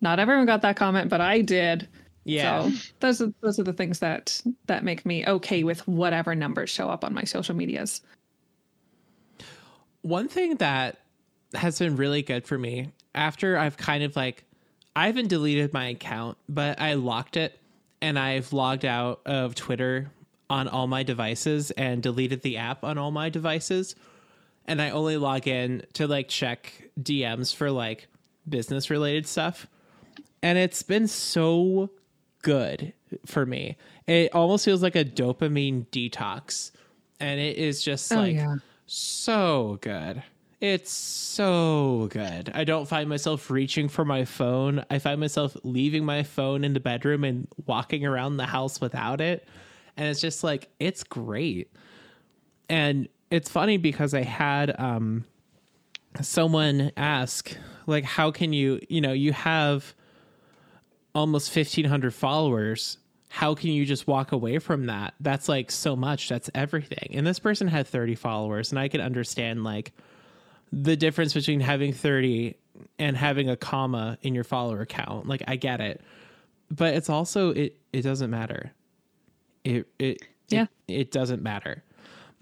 Not 0.00 0.18
everyone 0.18 0.46
got 0.46 0.62
that 0.62 0.76
comment, 0.76 1.08
but 1.08 1.20
I 1.20 1.40
did. 1.40 1.88
Yeah. 2.24 2.68
So 2.68 2.76
those 3.00 3.22
are 3.22 3.32
those 3.40 3.58
are 3.58 3.62
the 3.62 3.72
things 3.72 4.00
that 4.00 4.40
that 4.66 4.84
make 4.84 5.06
me 5.06 5.26
okay 5.26 5.62
with 5.64 5.86
whatever 5.86 6.34
numbers 6.34 6.70
show 6.70 6.88
up 6.88 7.04
on 7.04 7.14
my 7.14 7.24
social 7.24 7.54
medias. 7.54 8.02
One 10.02 10.28
thing 10.28 10.56
that 10.56 10.98
has 11.54 11.78
been 11.78 11.96
really 11.96 12.22
good 12.22 12.44
for 12.46 12.58
me 12.58 12.92
after 13.14 13.56
I've 13.56 13.76
kind 13.76 14.02
of 14.02 14.16
like 14.16 14.44
I 14.94 15.06
haven't 15.06 15.28
deleted 15.28 15.72
my 15.72 15.88
account, 15.88 16.36
but 16.48 16.80
I 16.80 16.94
locked 16.94 17.36
it 17.36 17.58
and 18.00 18.18
I've 18.18 18.52
logged 18.52 18.84
out 18.84 19.20
of 19.24 19.54
Twitter 19.54 20.10
on 20.48 20.68
all 20.68 20.86
my 20.86 21.02
devices 21.02 21.70
and 21.72 22.02
deleted 22.02 22.42
the 22.42 22.56
app 22.56 22.84
on 22.84 22.98
all 22.98 23.10
my 23.10 23.28
devices. 23.28 23.94
And 24.66 24.82
I 24.82 24.90
only 24.90 25.16
log 25.16 25.46
in 25.46 25.82
to 25.94 26.06
like 26.06 26.28
check 26.28 26.90
DMs 27.00 27.54
for 27.54 27.70
like 27.70 28.08
business 28.48 28.90
related 28.90 29.26
stuff. 29.26 29.66
And 30.42 30.58
it's 30.58 30.82
been 30.82 31.08
so 31.08 31.90
good 32.42 32.92
for 33.24 33.46
me. 33.46 33.76
It 34.06 34.34
almost 34.34 34.64
feels 34.64 34.82
like 34.82 34.96
a 34.96 35.04
dopamine 35.04 35.86
detox. 35.88 36.72
And 37.20 37.40
it 37.40 37.56
is 37.56 37.82
just 37.82 38.12
Oh, 38.12 38.16
like 38.16 38.34
yeah. 38.36 38.56
so 38.86 39.78
good. 39.80 40.22
It's 40.60 40.90
so 40.90 42.08
good. 42.10 42.50
I 42.54 42.64
don't 42.64 42.88
find 42.88 43.08
myself 43.08 43.50
reaching 43.50 43.88
for 43.88 44.04
my 44.04 44.24
phone. 44.24 44.84
I 44.90 44.98
find 44.98 45.20
myself 45.20 45.56
leaving 45.64 46.04
my 46.04 46.22
phone 46.22 46.64
in 46.64 46.72
the 46.72 46.80
bedroom 46.80 47.24
and 47.24 47.46
walking 47.66 48.06
around 48.06 48.36
the 48.38 48.46
house 48.46 48.80
without 48.80 49.20
it. 49.20 49.46
And 49.96 50.08
it's 50.08 50.20
just 50.20 50.42
like, 50.42 50.68
it's 50.80 51.04
great. 51.04 51.70
And 52.68 53.08
it's 53.30 53.50
funny 53.50 53.76
because 53.76 54.14
I 54.14 54.22
had 54.22 54.78
um, 54.78 55.24
someone 56.20 56.92
ask, 56.96 57.56
like, 57.86 58.04
how 58.04 58.30
can 58.30 58.52
you, 58.52 58.80
you 58.88 59.00
know, 59.00 59.12
you 59.12 59.32
have 59.32 59.94
almost 61.14 61.54
1,500 61.56 62.12
followers. 62.14 62.98
How 63.28 63.54
can 63.54 63.70
you 63.70 63.84
just 63.86 64.06
walk 64.06 64.32
away 64.32 64.58
from 64.58 64.86
that? 64.86 65.14
That's 65.18 65.48
like 65.48 65.70
so 65.70 65.96
much. 65.96 66.28
That's 66.28 66.50
everything. 66.54 67.10
And 67.12 67.26
this 67.26 67.38
person 67.38 67.68
had 67.68 67.86
30 67.86 68.14
followers, 68.14 68.70
and 68.70 68.78
I 68.78 68.88
can 68.88 69.00
understand 69.00 69.64
like 69.64 69.92
the 70.72 70.96
difference 70.96 71.32
between 71.34 71.60
having 71.60 71.92
30 71.92 72.54
and 72.98 73.16
having 73.16 73.48
a 73.48 73.56
comma 73.56 74.18
in 74.22 74.34
your 74.34 74.44
follower 74.44 74.84
count. 74.84 75.26
Like 75.26 75.42
I 75.48 75.56
get 75.56 75.80
it. 75.80 76.02
But 76.70 76.94
it's 76.94 77.08
also 77.08 77.50
it 77.50 77.78
it 77.92 78.02
doesn't 78.02 78.30
matter. 78.30 78.72
It 79.64 79.86
it 79.98 80.18
Yeah. 80.48 80.66
it, 80.86 80.94
it 80.94 81.10
doesn't 81.10 81.42
matter. 81.42 81.82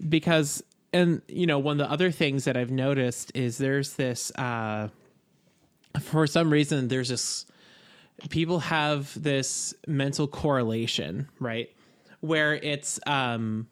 Because 0.07 0.63
and 0.95 1.21
you 1.27 1.45
know, 1.45 1.59
one 1.59 1.79
of 1.79 1.87
the 1.87 1.91
other 1.91 2.09
things 2.09 2.45
that 2.45 2.55
I've 2.55 2.71
noticed 2.71 3.31
is 3.35 3.57
there's 3.57 3.93
this 3.93 4.31
uh 4.35 4.87
for 5.99 6.25
some 6.25 6.51
reason 6.51 6.87
there's 6.87 7.09
this 7.09 7.45
people 8.29 8.59
have 8.59 9.21
this 9.21 9.73
mental 9.87 10.27
correlation, 10.27 11.27
right? 11.39 11.69
Where 12.21 12.55
it's 12.55 12.99
um 13.05 13.67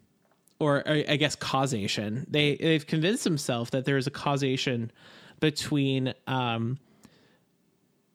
or, 0.60 0.86
I 0.86 1.16
guess 1.16 1.34
causation. 1.34 2.26
They 2.28 2.56
they've 2.56 2.86
convinced 2.86 3.24
themselves 3.24 3.70
that 3.70 3.86
there 3.86 3.96
is 3.96 4.06
a 4.06 4.10
causation 4.10 4.92
between 5.40 6.12
um 6.26 6.78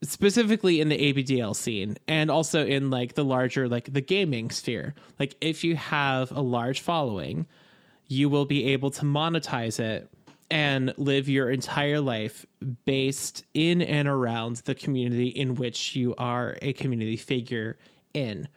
specifically 0.03 0.79
in 0.79 0.87
the 0.87 1.13
ABDL 1.13 1.55
scene 1.55 1.97
and 2.07 2.31
also 2.31 2.65
in 2.65 2.89
like 2.91 3.15
the 3.15 3.25
larger 3.25 3.67
like 3.67 3.91
the 3.91 4.01
gaming 4.01 4.51
sphere. 4.51 4.93
Like 5.19 5.35
if 5.41 5.63
you 5.63 5.75
have 5.75 6.31
a 6.31 6.41
large 6.41 6.81
following, 6.81 7.47
you 8.09 8.27
will 8.27 8.45
be 8.45 8.65
able 8.65 8.91
to 8.91 9.03
monetize 9.03 9.79
it 9.79 10.09
and 10.51 10.93
live 10.97 11.29
your 11.29 11.51
entire 11.51 12.01
life 12.01 12.45
based 12.83 13.45
in 13.53 13.83
and 13.83 14.07
around 14.07 14.57
the 14.65 14.73
community 14.73 15.27
in 15.27 15.53
which 15.55 15.95
you 15.95 16.15
are 16.17 16.57
a 16.63 16.73
community 16.73 17.15
figure 17.15 17.77
in. 18.15 18.47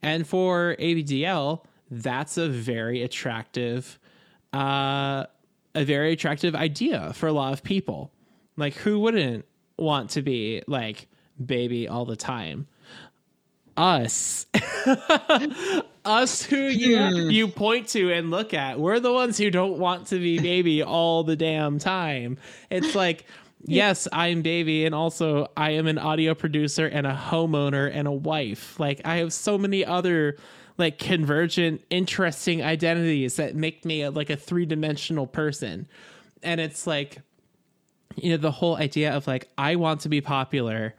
And 0.00 0.26
for 0.26 0.76
ABDL, 0.78 1.64
that's 1.90 2.38
a 2.38 2.48
very 2.48 3.02
attractive 3.02 3.98
uh 4.52 5.26
a 5.74 5.84
very 5.84 6.12
attractive 6.12 6.54
idea 6.56 7.12
for 7.14 7.26
a 7.28 7.32
lot 7.32 7.52
of 7.52 7.62
people. 7.62 8.12
Like 8.56 8.74
who 8.74 8.98
wouldn't 9.00 9.44
want 9.76 10.10
to 10.10 10.22
be 10.22 10.62
like 10.66 11.08
baby 11.44 11.88
all 11.88 12.04
the 12.04 12.16
time? 12.16 12.66
Us. 13.80 14.46
Us 16.04 16.42
who 16.42 16.56
you 16.56 16.98
hmm. 16.98 17.30
you 17.30 17.48
point 17.48 17.88
to 17.88 18.12
and 18.12 18.30
look 18.30 18.52
at. 18.52 18.78
We're 18.78 19.00
the 19.00 19.12
ones 19.12 19.38
who 19.38 19.50
don't 19.50 19.78
want 19.78 20.08
to 20.08 20.18
be 20.18 20.38
baby 20.38 20.82
all 20.82 21.24
the 21.24 21.36
damn 21.36 21.78
time. 21.78 22.36
It's 22.68 22.94
like 22.94 23.24
yes, 23.64 24.06
I'm 24.12 24.42
baby, 24.42 24.84
and 24.84 24.94
also 24.94 25.50
I 25.56 25.70
am 25.70 25.86
an 25.86 25.96
audio 25.96 26.34
producer 26.34 26.86
and 26.86 27.06
a 27.06 27.14
homeowner 27.14 27.90
and 27.92 28.06
a 28.06 28.12
wife. 28.12 28.78
Like 28.78 29.00
I 29.06 29.16
have 29.16 29.32
so 29.32 29.56
many 29.56 29.82
other 29.84 30.36
like 30.76 30.98
convergent, 30.98 31.82
interesting 31.88 32.62
identities 32.62 33.36
that 33.36 33.54
make 33.54 33.86
me 33.86 34.02
a, 34.02 34.10
like 34.10 34.28
a 34.28 34.36
three 34.36 34.66
dimensional 34.66 35.26
person. 35.26 35.88
And 36.42 36.60
it's 36.60 36.86
like, 36.86 37.18
you 38.16 38.30
know, 38.30 38.36
the 38.36 38.50
whole 38.50 38.76
idea 38.76 39.14
of 39.14 39.26
like, 39.26 39.48
I 39.56 39.76
want 39.76 40.02
to 40.02 40.10
be 40.10 40.20
popular 40.20 40.94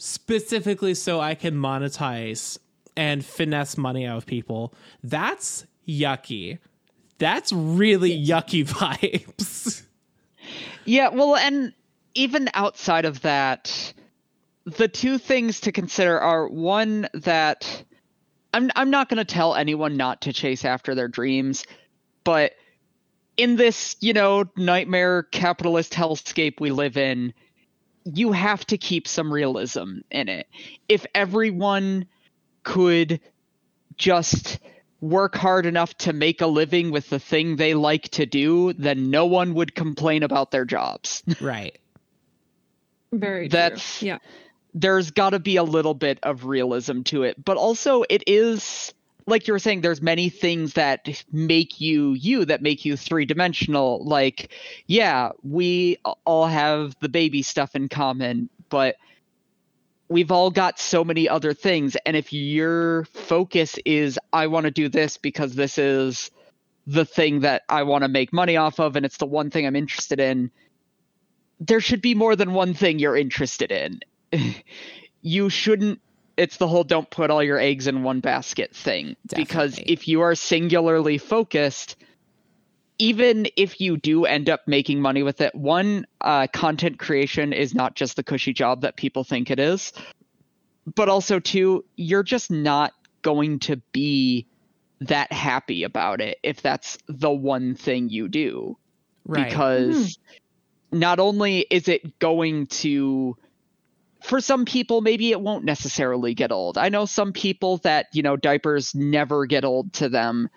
specifically 0.00 0.94
so 0.94 1.20
I 1.20 1.34
can 1.34 1.54
monetize 1.54 2.58
and 2.96 3.22
finesse 3.22 3.76
money 3.76 4.06
out 4.06 4.16
of 4.16 4.26
people. 4.26 4.72
That's 5.04 5.66
yucky. 5.86 6.58
That's 7.18 7.52
really 7.52 8.10
yucky 8.10 8.64
vibes. 8.66 9.82
Yeah, 10.86 11.10
well, 11.10 11.36
and 11.36 11.74
even 12.14 12.48
outside 12.54 13.04
of 13.04 13.20
that, 13.20 13.92
the 14.64 14.88
two 14.88 15.18
things 15.18 15.60
to 15.60 15.72
consider 15.72 16.18
are 16.18 16.48
one 16.48 17.06
that 17.12 17.84
I'm 18.54 18.70
I'm 18.74 18.90
not 18.90 19.10
going 19.10 19.18
to 19.18 19.24
tell 19.24 19.54
anyone 19.54 19.98
not 19.98 20.22
to 20.22 20.32
chase 20.32 20.64
after 20.64 20.94
their 20.94 21.08
dreams, 21.08 21.64
but 22.24 22.52
in 23.36 23.56
this, 23.56 23.96
you 24.00 24.14
know, 24.14 24.46
nightmare 24.56 25.24
capitalist 25.24 25.92
hellscape 25.92 26.58
we 26.58 26.70
live 26.70 26.96
in, 26.96 27.34
you 28.04 28.32
have 28.32 28.64
to 28.66 28.78
keep 28.78 29.06
some 29.06 29.32
realism 29.32 29.98
in 30.10 30.28
it. 30.28 30.46
If 30.88 31.06
everyone 31.14 32.06
could 32.62 33.20
just 33.96 34.58
work 35.00 35.34
hard 35.34 35.66
enough 35.66 35.96
to 35.98 36.12
make 36.12 36.40
a 36.40 36.46
living 36.46 36.90
with 36.90 37.08
the 37.10 37.18
thing 37.18 37.56
they 37.56 37.74
like 37.74 38.08
to 38.10 38.26
do, 38.26 38.72
then 38.74 39.10
no 39.10 39.26
one 39.26 39.54
would 39.54 39.74
complain 39.74 40.22
about 40.22 40.50
their 40.50 40.64
jobs. 40.64 41.22
right. 41.40 41.78
Very 43.12 43.48
That's 43.48 43.98
true. 43.98 44.08
Yeah. 44.08 44.18
there's 44.74 45.10
got 45.10 45.30
to 45.30 45.38
be 45.38 45.56
a 45.56 45.64
little 45.64 45.94
bit 45.94 46.18
of 46.22 46.44
realism 46.44 47.02
to 47.02 47.24
it 47.24 47.44
but 47.44 47.56
also 47.56 48.04
it 48.08 48.22
is 48.26 48.94
like 49.26 49.46
you 49.46 49.52
were 49.52 49.58
saying 49.58 49.80
there's 49.80 50.02
many 50.02 50.28
things 50.28 50.74
that 50.74 51.24
make 51.32 51.80
you 51.80 52.12
you 52.14 52.44
that 52.44 52.62
make 52.62 52.84
you 52.84 52.96
three 52.96 53.24
dimensional 53.24 54.04
like 54.04 54.52
yeah 54.86 55.30
we 55.42 55.98
all 56.24 56.46
have 56.46 56.94
the 57.00 57.08
baby 57.08 57.42
stuff 57.42 57.74
in 57.74 57.88
common 57.88 58.48
but 58.68 58.96
we've 60.08 60.30
all 60.32 60.50
got 60.50 60.80
so 60.80 61.04
many 61.04 61.28
other 61.28 61.54
things. 61.54 61.96
And 62.04 62.16
if 62.16 62.32
your 62.32 63.04
focus 63.04 63.78
is 63.84 64.18
i 64.32 64.46
want 64.46 64.64
to 64.64 64.70
do 64.70 64.88
this 64.88 65.16
because 65.16 65.54
this 65.54 65.78
is 65.78 66.30
the 66.86 67.04
thing 67.04 67.40
that 67.40 67.62
i 67.68 67.82
want 67.82 68.02
to 68.02 68.08
make 68.08 68.32
money 68.32 68.56
off 68.56 68.80
of 68.80 68.96
and 68.96 69.06
it's 69.06 69.18
the 69.18 69.26
one 69.26 69.50
thing 69.50 69.66
i'm 69.66 69.76
interested 69.76 70.18
in 70.18 70.50
there 71.60 71.80
should 71.80 72.00
be 72.00 72.14
more 72.14 72.34
than 72.34 72.54
one 72.54 72.74
thing 72.74 72.98
you're 72.98 73.16
interested 73.16 73.70
in. 73.70 74.00
You 75.22 75.50
shouldn't 75.50 76.00
it's 76.36 76.56
the 76.56 76.66
whole 76.68 76.84
don't 76.84 77.10
put 77.10 77.30
all 77.30 77.42
your 77.42 77.58
eggs 77.58 77.86
in 77.86 78.02
one 78.02 78.20
basket 78.20 78.74
thing. 78.74 79.16
Because 79.34 79.78
if 79.84 80.08
you 80.08 80.20
are 80.22 80.34
singularly 80.34 81.18
focused 81.18 81.96
even 83.00 83.46
if 83.56 83.80
you 83.80 83.96
do 83.96 84.26
end 84.26 84.50
up 84.50 84.60
making 84.66 85.00
money 85.00 85.22
with 85.22 85.40
it 85.40 85.54
one 85.54 86.06
uh, 86.20 86.46
content 86.52 86.98
creation 86.98 87.54
is 87.54 87.74
not 87.74 87.94
just 87.96 88.14
the 88.14 88.22
cushy 88.22 88.52
job 88.52 88.82
that 88.82 88.94
people 88.94 89.24
think 89.24 89.50
it 89.50 89.58
is. 89.58 89.92
But 90.94 91.08
also 91.08 91.40
two 91.40 91.84
you're 91.96 92.22
just 92.22 92.50
not 92.50 92.92
going 93.22 93.58
to 93.60 93.76
be 93.92 94.46
that 95.00 95.32
happy 95.32 95.82
about 95.82 96.20
it 96.20 96.38
if 96.42 96.60
that's 96.60 96.98
the 97.08 97.30
one 97.30 97.74
thing 97.74 98.10
you 98.10 98.28
do. 98.28 98.76
Right. 99.26 99.48
because 99.48 100.18
not 100.92 101.20
only 101.20 101.60
is 101.70 101.88
it 101.88 102.18
going 102.18 102.66
to 102.66 103.36
for 104.22 104.40
some 104.40 104.64
people 104.64 105.00
maybe 105.00 105.30
it 105.30 105.40
won't 105.40 105.64
necessarily 105.64 106.34
get 106.34 106.52
old. 106.52 106.78
I 106.78 106.88
know 106.88 107.04
some 107.06 107.32
people 107.32 107.78
that 107.78 108.06
you 108.12 108.22
know 108.22 108.36
diapers 108.36 108.94
never 108.94 109.46
get 109.46 109.64
old 109.64 109.92
to 109.94 110.08
them. 110.08 110.48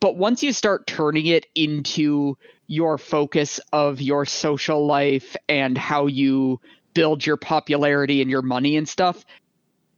But 0.00 0.16
once 0.16 0.42
you 0.42 0.52
start 0.52 0.86
turning 0.86 1.26
it 1.26 1.46
into 1.54 2.36
your 2.66 2.98
focus 2.98 3.60
of 3.72 4.00
your 4.00 4.26
social 4.26 4.86
life 4.86 5.36
and 5.48 5.76
how 5.78 6.06
you 6.06 6.60
build 6.92 7.24
your 7.24 7.36
popularity 7.36 8.20
and 8.20 8.30
your 8.30 8.42
money 8.42 8.76
and 8.76 8.88
stuff 8.88 9.24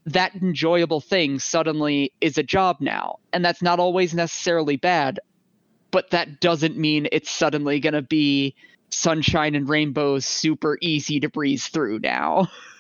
that 0.07 0.37
enjoyable 0.37 1.01
thing 1.01 1.41
suddenly 1.41 2.13
is 2.21 2.39
a 2.39 2.43
job 2.45 2.77
now. 2.79 3.19
And 3.33 3.45
that's 3.45 3.61
not 3.61 3.81
always 3.81 4.15
necessarily 4.15 4.77
bad 4.77 5.19
but 5.91 6.11
that 6.11 6.41
doesn't 6.41 6.77
mean 6.77 7.09
it's 7.11 7.31
suddenly 7.31 7.81
going 7.81 7.95
to 7.95 8.03
be 8.03 8.55
sunshine 8.91 9.55
and 9.55 9.67
rainbows 9.67 10.27
super 10.27 10.77
easy 10.83 11.21
to 11.21 11.29
breeze 11.31 11.69
through 11.69 11.99
now. 12.01 12.49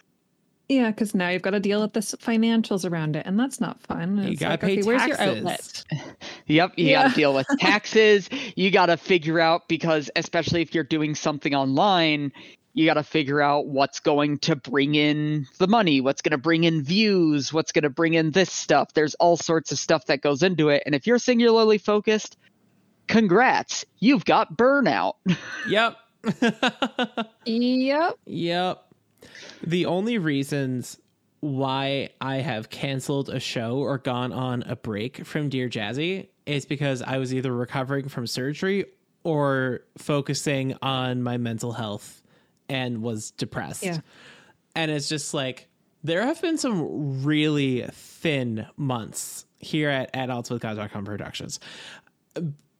Yeah, 0.68 0.90
because 0.90 1.14
now 1.14 1.28
you've 1.28 1.42
got 1.42 1.50
to 1.50 1.60
deal 1.60 1.80
with 1.80 1.92
the 1.92 2.00
financials 2.00 2.88
around 2.88 3.14
it, 3.14 3.24
and 3.24 3.38
that's 3.38 3.60
not 3.60 3.80
fun. 3.82 4.18
You 4.26 4.36
gotta 4.36 4.54
like, 4.54 4.60
pay 4.60 4.72
okay, 4.78 4.82
where's 4.82 5.06
your 5.06 5.16
taxes. 5.16 5.38
outlet? 5.38 5.84
Yep, 6.48 6.72
you 6.76 6.90
got 6.92 7.08
to 7.08 7.14
deal 7.14 7.34
with 7.34 7.46
taxes. 7.58 8.28
You 8.54 8.70
got 8.70 8.86
to 8.86 8.96
figure 8.96 9.40
out 9.40 9.66
because 9.68 10.10
especially 10.14 10.62
if 10.62 10.74
you're 10.74 10.84
doing 10.84 11.16
something 11.16 11.56
online, 11.56 12.32
you 12.72 12.84
got 12.86 12.94
to 12.94 13.02
figure 13.02 13.40
out 13.40 13.66
what's 13.66 13.98
going 13.98 14.38
to 14.40 14.54
bring 14.54 14.94
in 14.94 15.46
the 15.58 15.66
money, 15.66 16.00
what's 16.00 16.22
going 16.22 16.32
to 16.32 16.38
bring 16.38 16.62
in 16.62 16.84
views, 16.84 17.52
what's 17.52 17.72
going 17.72 17.82
to 17.82 17.90
bring 17.90 18.14
in 18.14 18.30
this 18.30 18.52
stuff. 18.52 18.92
There's 18.94 19.14
all 19.14 19.36
sorts 19.36 19.72
of 19.72 19.78
stuff 19.78 20.06
that 20.06 20.20
goes 20.20 20.42
into 20.42 20.68
it. 20.68 20.82
And 20.86 20.94
if 20.94 21.06
you're 21.06 21.18
singularly 21.18 21.78
focused, 21.78 22.36
congrats, 23.08 23.84
you've 23.98 24.24
got 24.24 24.56
burnout. 24.56 25.14
Yep. 25.68 25.96
Yep. 27.46 28.18
Yep. 28.26 28.85
The 29.62 29.86
only 29.86 30.18
reasons 30.18 30.98
why 31.40 32.10
I 32.20 32.36
have 32.36 32.70
canceled 32.70 33.28
a 33.28 33.40
show 33.40 33.78
or 33.78 33.98
gone 33.98 34.32
on 34.32 34.62
a 34.62 34.76
break 34.76 35.24
from 35.24 35.48
Dear 35.48 35.68
Jazzy 35.68 36.28
is 36.46 36.66
because 36.66 37.02
I 37.02 37.18
was 37.18 37.34
either 37.34 37.54
recovering 37.54 38.08
from 38.08 38.26
surgery 38.26 38.86
or 39.24 39.80
focusing 39.98 40.76
on 40.82 41.22
my 41.22 41.36
mental 41.36 41.72
health 41.72 42.22
and 42.68 43.02
was 43.02 43.32
depressed. 43.32 43.84
Yeah. 43.84 43.98
And 44.74 44.90
it's 44.90 45.08
just 45.08 45.34
like 45.34 45.68
there 46.04 46.22
have 46.22 46.40
been 46.40 46.58
some 46.58 47.24
really 47.24 47.84
thin 47.92 48.66
months 48.76 49.44
here 49.58 49.90
at 49.90 50.12
adultswithgods.com 50.12 51.04
productions. 51.04 51.58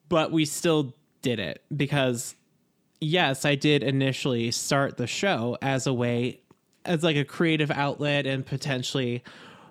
But 0.09 0.31
we 0.31 0.45
still 0.45 0.95
did 1.23 1.41
it 1.41 1.65
because 1.77 2.37
yes, 3.01 3.45
I 3.45 3.55
did 3.55 3.83
initially 3.83 4.51
start 4.51 4.97
the 4.97 5.07
show 5.07 5.59
as 5.63 5.87
a 5.87 5.93
way, 5.93 6.41
as 6.85 7.03
like 7.03 7.17
a 7.17 7.25
creative 7.25 7.71
outlet 7.71 8.27
and 8.27 8.45
potentially 8.45 9.23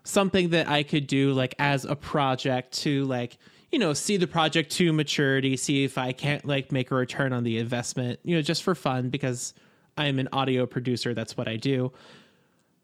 something 0.03 0.49
that 0.49 0.68
I 0.68 0.84
could 0.84 1.07
do 1.07 1.34
like 1.34 1.56
as 1.60 1.85
a 1.85 1.95
project 1.95 2.73
to 2.84 3.06
like, 3.06 3.38
you 3.72 3.80
know, 3.80 3.93
see 3.93 4.18
the 4.18 4.27
project 4.27 4.72
to 4.73 4.93
maturity, 4.93 5.57
see 5.57 5.84
if 5.84 5.97
I 5.97 6.11
can't 6.11 6.45
like 6.45 6.72
make 6.72 6.91
a 6.91 6.95
return 6.95 7.34
on 7.34 7.43
the 7.43 7.57
investment, 7.57 8.19
you 8.23 8.35
know, 8.35 8.41
just 8.41 8.64
for 8.64 8.76
fun 8.76 9.10
because 9.10 9.53
I'm 9.97 10.19
an 10.19 10.30
audio 10.31 10.65
producer. 10.65 11.14
That's 11.14 11.35
what 11.35 11.47
I 11.47 11.57
do. 11.57 11.91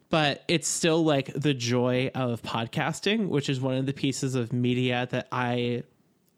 But 0.09 0.43
it's 0.49 0.68
still 0.68 1.05
like 1.05 1.31
the 1.34 1.53
joy 1.53 2.11
of 2.13 2.41
podcasting, 2.41 3.30
which 3.30 3.47
is 3.47 3.61
one 3.61 3.76
of 3.76 3.85
the 3.85 3.93
pieces 3.93 4.35
of 4.35 4.51
media 4.51 5.07
that 5.11 5.27
I 5.31 5.84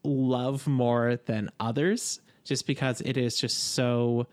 love 0.03 0.67
more 0.67 1.17
than 1.25 1.49
others 1.59 2.19
just 2.43 2.67
because 2.67 3.01
it 3.01 3.17
is 3.17 3.39
just 3.39 3.73
so 3.73 4.27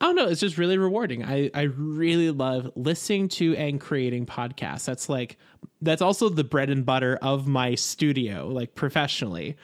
I 0.00 0.06
don't 0.06 0.16
know, 0.16 0.28
it's 0.28 0.40
just 0.40 0.56
really 0.56 0.78
rewarding. 0.78 1.24
I 1.24 1.50
I 1.54 1.62
really 1.62 2.30
love 2.30 2.70
listening 2.74 3.28
to 3.30 3.54
and 3.56 3.80
creating 3.80 4.26
podcasts. 4.26 4.86
That's 4.86 5.08
like 5.08 5.36
that's 5.82 6.02
also 6.02 6.28
the 6.28 6.44
bread 6.44 6.70
and 6.70 6.86
butter 6.86 7.18
of 7.20 7.46
my 7.46 7.74
studio, 7.74 8.48
like 8.48 8.74
professionally. 8.74 9.56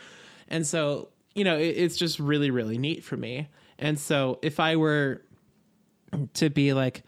And 0.49 0.67
so 0.67 1.09
you 1.35 1.45
know, 1.45 1.57
it, 1.57 1.77
it's 1.77 1.97
just 1.97 2.19
really, 2.19 2.51
really 2.51 2.79
neat 2.79 3.05
for 3.05 3.17
me. 3.17 3.49
And 3.79 3.99
so 3.99 4.39
if 4.43 4.59
I 4.59 4.77
were 4.77 5.23
to 6.35 6.51
be 6.51 6.73
like, 6.73 7.03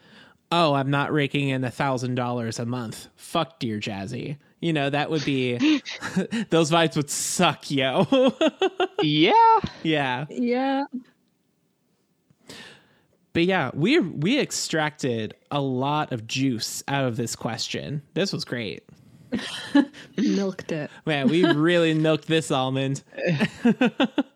oh, 0.51 0.73
I'm 0.73 0.91
not 0.91 1.11
raking 1.11 1.49
in 1.49 1.63
a 1.63 1.71
thousand 1.71 2.15
dollars 2.15 2.59
a 2.59 2.65
month, 2.65 3.07
fuck 3.15 3.59
dear 3.59 3.79
Jazzy. 3.79 4.37
You 4.61 4.73
know, 4.73 4.89
that 4.89 5.09
would 5.09 5.23
be 5.25 5.57
those 6.49 6.71
vibes 6.71 6.95
would 6.95 7.09
suck, 7.09 7.71
yo. 7.71 8.07
yeah. 9.01 9.59
yeah. 9.83 10.25
Yeah. 10.29 10.85
But 13.31 13.45
yeah, 13.45 13.71
we 13.73 13.99
we 13.99 14.39
extracted 14.39 15.35
a 15.51 15.61
lot 15.61 16.11
of 16.11 16.25
juice 16.27 16.83
out 16.87 17.05
of 17.05 17.15
this 17.15 17.35
question. 17.35 18.01
This 18.15 18.33
was 18.33 18.43
great. 18.43 18.83
Milked 20.17 20.71
it. 20.71 20.89
Man, 21.05 21.27
we 21.27 21.45
really 21.45 21.93
milked 21.93 22.27
this 22.27 22.49
almond. 22.49 23.03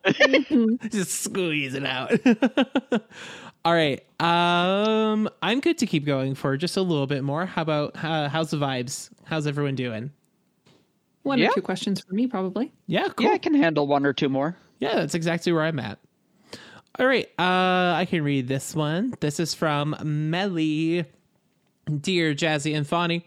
Mm-hmm. 0.05 0.87
Just 0.89 1.23
squeeze 1.23 1.73
it 1.73 1.85
out. 1.85 2.11
All 3.65 3.73
right. 3.73 4.03
Um, 4.19 5.29
I'm 5.41 5.59
good 5.61 5.77
to 5.79 5.85
keep 5.85 6.05
going 6.05 6.35
for 6.35 6.57
just 6.57 6.75
a 6.77 6.81
little 6.81 7.07
bit 7.07 7.23
more. 7.23 7.45
How 7.45 7.61
about 7.61 7.95
uh, 8.03 8.27
how's 8.29 8.51
the 8.51 8.57
vibes? 8.57 9.09
How's 9.25 9.47
everyone 9.47 9.75
doing? 9.75 10.11
One 11.23 11.39
Yeah. 11.39 11.49
or 11.49 11.53
two 11.55 11.61
questions 11.61 12.01
for 12.01 12.13
me, 12.13 12.27
probably. 12.27 12.73
Yeah, 12.87 13.07
cool. 13.15 13.27
Yeah, 13.27 13.33
I 13.33 13.37
can 13.37 13.53
handle 13.53 13.87
one 13.87 14.05
or 14.05 14.11
two 14.11 14.27
more. 14.27 14.57
Yeah, 14.79 14.95
that's 14.95 15.15
exactly 15.15 15.53
where 15.53 15.63
I'm 15.63 15.79
at. 15.79 15.97
All 16.99 17.07
right, 17.07 17.25
uh, 17.39 17.95
I 17.97 18.05
can 18.09 18.23
read 18.23 18.47
this 18.47 18.75
one. 18.75 19.13
This 19.21 19.39
is 19.39 19.53
from 19.53 19.95
Melly. 20.03 21.05
Dear 21.99 22.33
Jazzy 22.33 22.77
and 22.77 22.87
Fawny, 22.87 23.25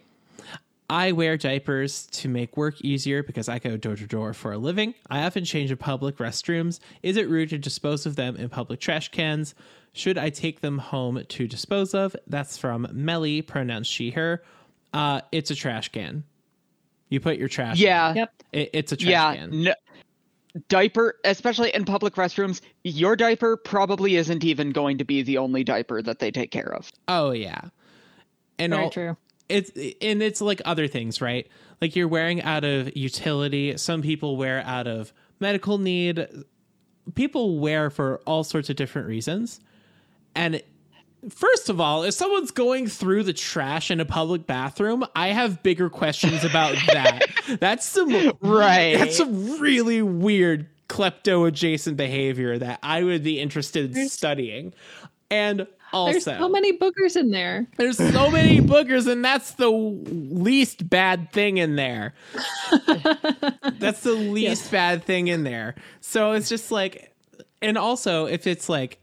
I 0.89 1.13
wear 1.13 1.37
diapers 1.37 2.07
to 2.13 2.29
make 2.29 2.57
work 2.57 2.81
easier 2.81 3.23
because 3.23 3.49
I 3.51 3.59
go 3.59 3.77
door 3.77 3.97
to 3.97 4.07
door 4.07 4.33
for 4.33 4.53
a 4.53 4.59
living. 4.59 4.95
I 5.11 5.25
often 5.25 5.45
change 5.45 5.71
in 5.71 5.77
public 5.77 6.17
restrooms. 6.19 6.79
Is 7.03 7.17
it 7.19 7.29
rude 7.29 7.51
to 7.51 7.59
dispose 7.59 8.07
of 8.07 8.17
them 8.17 8.37
in 8.37 8.49
public 8.49 8.81
trash 8.81 9.09
cans? 9.11 9.55
Should 9.97 10.19
I 10.19 10.31
take 10.31 10.61
them 10.61 10.79
home 10.79 11.23
to 11.27 11.49
dispose 11.49 11.95
of? 11.95 12.15
That's 12.27 12.59
from 12.59 12.87
Melly, 12.93 13.41
pronouns 13.43 13.87
she, 13.87 14.11
her. 14.11 14.43
Uh, 14.93 15.23
it's 15.33 15.51
a 15.51 15.55
trash 15.55 15.89
can. 15.91 16.25
You 17.09 17.21
put 17.21 17.39
your 17.39 17.49
trash. 17.49 17.79
in. 17.81 17.87
Yeah. 17.87 18.15
Yep. 18.15 18.43
It- 18.53 18.71
it's 18.73 18.93
a 18.93 18.97
trash 18.97 19.11
yeah. 19.11 19.35
can. 19.37 19.63
No, 19.63 19.75
diaper, 20.69 21.15
especially 21.25 21.75
in 21.75 21.85
public 21.85 22.15
restrooms, 22.15 22.61
your 22.85 23.17
diaper 23.17 23.57
probably 23.57 24.17
isn't 24.17 24.45
even 24.45 24.71
going 24.71 24.99
to 24.99 25.05
be 25.05 25.23
the 25.23 25.39
only 25.39 25.65
diaper 25.65 26.03
that 26.03 26.19
they 26.19 26.31
take 26.31 26.51
care 26.51 26.73
of. 26.75 26.91
Oh 27.09 27.31
yeah, 27.31 27.61
and 28.59 28.73
Very 28.73 28.85
all, 28.85 28.91
true. 28.91 29.17
it's 29.49 29.71
and 30.01 30.23
it's 30.23 30.41
like 30.41 30.61
other 30.65 30.89
things, 30.89 31.21
right? 31.21 31.47
Like 31.81 31.95
you're 31.97 32.09
wearing 32.09 32.43
out 32.43 32.65
of 32.65 32.95
utility. 32.97 33.77
Some 33.77 34.03
people 34.03 34.37
wear 34.37 34.63
out 34.67 34.87
of 34.87 35.13
medical 35.41 35.79
need. 35.79 36.27
People 37.15 37.59
wear 37.59 37.91
for 37.91 38.21
all 38.27 38.43
sorts 38.45 38.69
of 38.71 38.77
different 38.77 39.09
reasons. 39.09 39.61
And 40.37 40.63
first 41.29 41.69
of 41.69 41.81
all, 41.81 42.05
if 42.05 42.15
someone's 42.15 42.51
going 42.53 42.87
through 42.87 43.25
the 43.25 43.33
trash 43.33 43.91
in 43.91 43.99
a 43.99 44.05
public 44.05 44.47
bathroom, 44.47 45.05
I 45.17 45.29
have 45.29 45.63
bigger 45.63 45.89
questions 45.91 46.45
about 46.45 46.77
that. 46.87 47.27
That's 47.59 47.85
some 47.85 48.33
Right. 48.41 48.97
That's 48.99 49.17
some 49.17 49.59
really 49.61 50.03
weird 50.03 50.69
klepto 50.89 51.49
adjacent 51.49 51.97
behavior 51.97 52.59
that 52.59 52.79
I 52.83 53.03
would 53.03 53.25
be 53.25 53.41
interested 53.41 53.97
in 53.97 54.09
studying. 54.09 54.73
And 55.31 55.67
also, 55.93 56.13
There's 56.13 56.39
so 56.39 56.49
many 56.49 56.77
boogers 56.77 57.17
in 57.17 57.31
there. 57.31 57.67
there's 57.77 57.97
so 57.97 58.31
many 58.31 58.61
boogers, 58.61 59.11
and 59.11 59.25
that's 59.25 59.53
the 59.53 59.71
least 59.71 60.89
bad 60.89 61.33
thing 61.33 61.59
in 61.59 61.77
there. 61.77 62.15
that's 63.79 64.03
the 64.03 64.13
least 64.13 64.71
bad 64.71 65.05
thing 65.05 65.29
in 65.29 65.45
there. 65.45 65.75
So 66.01 66.33
it's 66.33 66.49
just 66.49 66.71
like, 66.71 67.13
and 67.63 67.79
also 67.79 68.27
if 68.27 68.47
it's 68.47 68.69
like, 68.69 68.99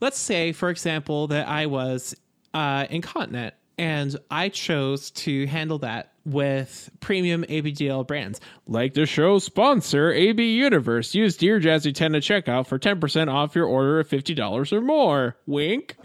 let's 0.00 0.18
say, 0.18 0.52
for 0.52 0.70
example, 0.70 1.28
that 1.28 1.48
I 1.48 1.66
was 1.66 2.14
uh, 2.54 2.86
incontinent 2.90 3.54
and 3.78 4.14
I 4.30 4.50
chose 4.50 5.10
to 5.12 5.46
handle 5.46 5.78
that 5.78 6.12
with 6.26 6.90
premium 7.00 7.44
ABDL 7.44 8.06
brands. 8.06 8.40
Like 8.66 8.92
the 8.92 9.06
show 9.06 9.38
sponsor, 9.38 10.12
AB 10.12 10.54
Universe. 10.54 11.14
Use 11.14 11.36
Dear 11.36 11.58
Jazzy 11.60 11.94
10 11.94 12.12
to 12.12 12.18
checkout 12.18 12.66
for 12.66 12.78
10% 12.78 13.32
off 13.32 13.54
your 13.54 13.66
order 13.66 14.00
of 14.00 14.08
$50 14.08 14.72
or 14.72 14.80
more. 14.82 15.36
Wink. 15.46 15.96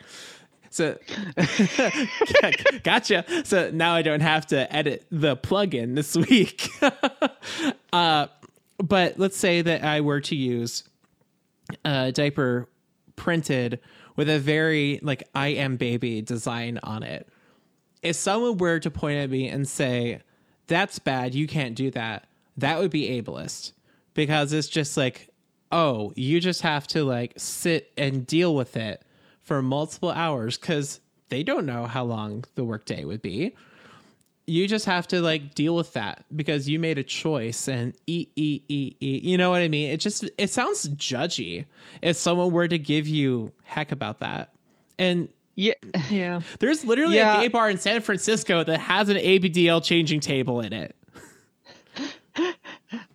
So 0.70 0.98
gotcha. 2.84 3.26
So 3.46 3.72
now 3.72 3.94
I 3.96 4.02
don't 4.02 4.22
have 4.22 4.46
to 4.48 4.74
edit 4.74 5.06
the 5.10 5.38
plugin 5.38 5.96
this 5.96 6.16
week. 6.16 6.70
uh, 7.94 8.28
but 8.78 9.20
let's 9.20 9.38
say 9.38 9.62
that 9.62 9.84
I 9.84 10.02
were 10.02 10.22
to 10.22 10.36
use 10.36 10.84
a 11.84 12.12
diaper 12.12 12.70
printed 13.16 13.80
with 14.16 14.30
a 14.30 14.40
very 14.40 15.00
like 15.02 15.24
I 15.34 15.50
am 15.50 15.78
baby 15.78 16.22
design 16.22 16.80
on 16.84 17.04
it. 17.04 17.28
If 18.02 18.16
someone 18.16 18.58
were 18.58 18.80
to 18.80 18.92
point 18.92 19.18
at 19.18 19.30
me 19.30 19.48
and 19.48 19.68
say, 19.68 20.22
That's 20.68 21.00
bad, 21.00 21.36
you 21.36 21.48
can't 21.48 21.76
do 21.76 21.92
that, 21.92 22.28
that 22.58 22.80
would 22.80 22.92
be 22.92 23.22
ableist. 23.22 23.74
Because 24.14 24.54
it's 24.54 24.70
just 24.70 24.96
like, 24.96 25.30
oh, 25.72 26.14
you 26.16 26.40
just 26.40 26.62
have 26.62 26.88
to 26.88 27.04
like 27.04 27.34
sit 27.38 27.92
and 27.98 28.26
deal 28.26 28.56
with 28.56 28.78
it 28.78 29.04
for 29.42 29.62
multiple 29.62 30.12
hours 30.12 30.58
because 30.58 31.02
they 31.30 31.44
don't 31.44 31.66
know 31.66 31.86
how 31.86 32.04
long 32.04 32.46
the 32.56 32.64
workday 32.64 33.04
would 33.04 33.22
be 33.22 33.56
you 34.48 34.68
just 34.68 34.86
have 34.86 35.08
to 35.08 35.22
like 35.22 35.56
deal 35.56 35.76
with 35.76 35.94
that 35.94 36.24
because 36.36 36.70
you 36.70 36.78
made 36.80 36.98
a 36.98 37.04
choice 37.04 37.68
and 37.68 37.96
eat 38.08 38.32
eat 38.36 38.64
eat 38.68 38.96
eat 39.00 39.24
you 39.24 39.38
know 39.38 39.50
what 39.50 39.62
i 39.62 39.68
mean 39.68 39.90
it 39.90 39.98
just 39.98 40.30
it 40.38 40.50
sounds 40.50 40.88
judgy 40.90 41.66
if 42.02 42.16
someone 42.16 42.52
were 42.52 42.68
to 42.68 42.78
give 42.78 43.08
you 43.08 43.52
heck 43.64 43.92
about 43.92 44.20
that 44.20 44.54
and 45.00 45.30
Yeah. 45.56 45.74
Yeah. 46.10 46.42
there's 46.60 46.86
literally 46.86 47.16
Yeah. 47.16 47.40
a 47.40 47.42
gay 47.44 47.48
bar 47.48 47.70
in 47.70 47.78
san 47.78 48.02
francisco 48.02 48.64
that 48.64 48.80
has 48.80 49.10
an 49.10 49.18
abdl 49.18 49.84
changing 49.84 50.20
table 50.20 50.62
in 50.62 50.74
it 50.74 50.96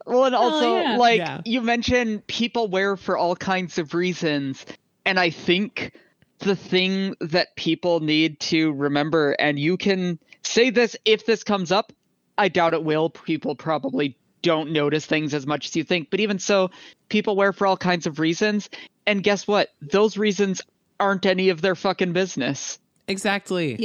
Well, 0.07 0.24
and 0.24 0.35
also, 0.35 0.81
yeah. 0.81 0.97
like, 0.97 1.19
Yeah. 1.19 1.40
you 1.44 1.61
mentioned 1.61 2.27
people 2.27 2.66
wear 2.69 2.97
for 2.97 3.16
all 3.16 3.36
kinds 3.36 3.78
of 3.78 3.94
reasons. 3.94 4.65
And 5.07 5.20
I 5.20 5.31
think 5.31 5.93
the 6.40 6.57
thing 6.57 7.15
that 7.20 7.55
people 7.57 8.01
need 8.01 8.40
to 8.40 8.73
remember, 8.73 9.32
and 9.39 9.59
you 9.59 9.77
can 9.77 10.19
say 10.42 10.70
this 10.70 10.96
if 11.04 11.26
this 11.26 11.42
comes 11.44 11.70
up, 11.72 11.92
I 12.38 12.48
doubt 12.48 12.74
it 12.74 12.82
will. 12.84 13.10
People 13.10 13.54
probably 13.54 14.16
don't 14.42 14.72
notice 14.72 15.04
things 15.06 15.34
as 15.34 15.46
much 15.46 15.66
as 15.66 15.76
you 15.76 15.84
think. 15.84 16.08
But 16.10 16.20
even 16.20 16.38
so, 16.38 16.70
people 17.10 17.36
wear 17.36 17.52
for 17.52 17.66
all 17.66 17.76
kinds 17.76 18.06
of 18.06 18.18
reasons. 18.18 18.70
And 19.06 19.22
guess 19.22 19.46
what? 19.46 19.68
Those 19.82 20.16
reasons 20.16 20.62
aren't 20.98 21.26
any 21.26 21.48
of 21.50 21.60
their 21.62 21.74
fucking 21.74 22.12
business. 22.12 22.78
exactly 23.08 23.76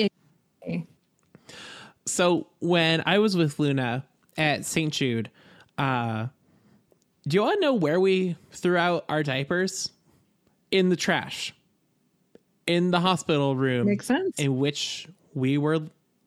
Yeah. 0.65 0.77
So 2.06 2.48
when 2.60 3.02
I 3.06 3.18
was 3.19 3.36
with 3.36 3.57
Luna 3.60 4.06
at 4.38 4.64
St. 4.65 4.94
Jude, 4.94 5.30
uh, 5.77 6.27
do 7.27 7.36
you 7.36 7.41
want 7.41 7.56
to 7.56 7.61
know 7.61 7.73
where 7.73 7.99
we 7.99 8.36
threw 8.52 8.77
out 8.77 9.06
our 9.10 9.23
diapers? 9.23 9.91
In 10.72 10.90
the 10.90 10.95
trash, 10.95 11.53
in 12.68 12.91
the 12.91 12.99
hospital 12.99 13.56
room, 13.56 13.86
Makes 13.88 14.07
sense. 14.07 14.38
in 14.38 14.57
which 14.57 15.07
we 15.34 15.57
were 15.57 15.80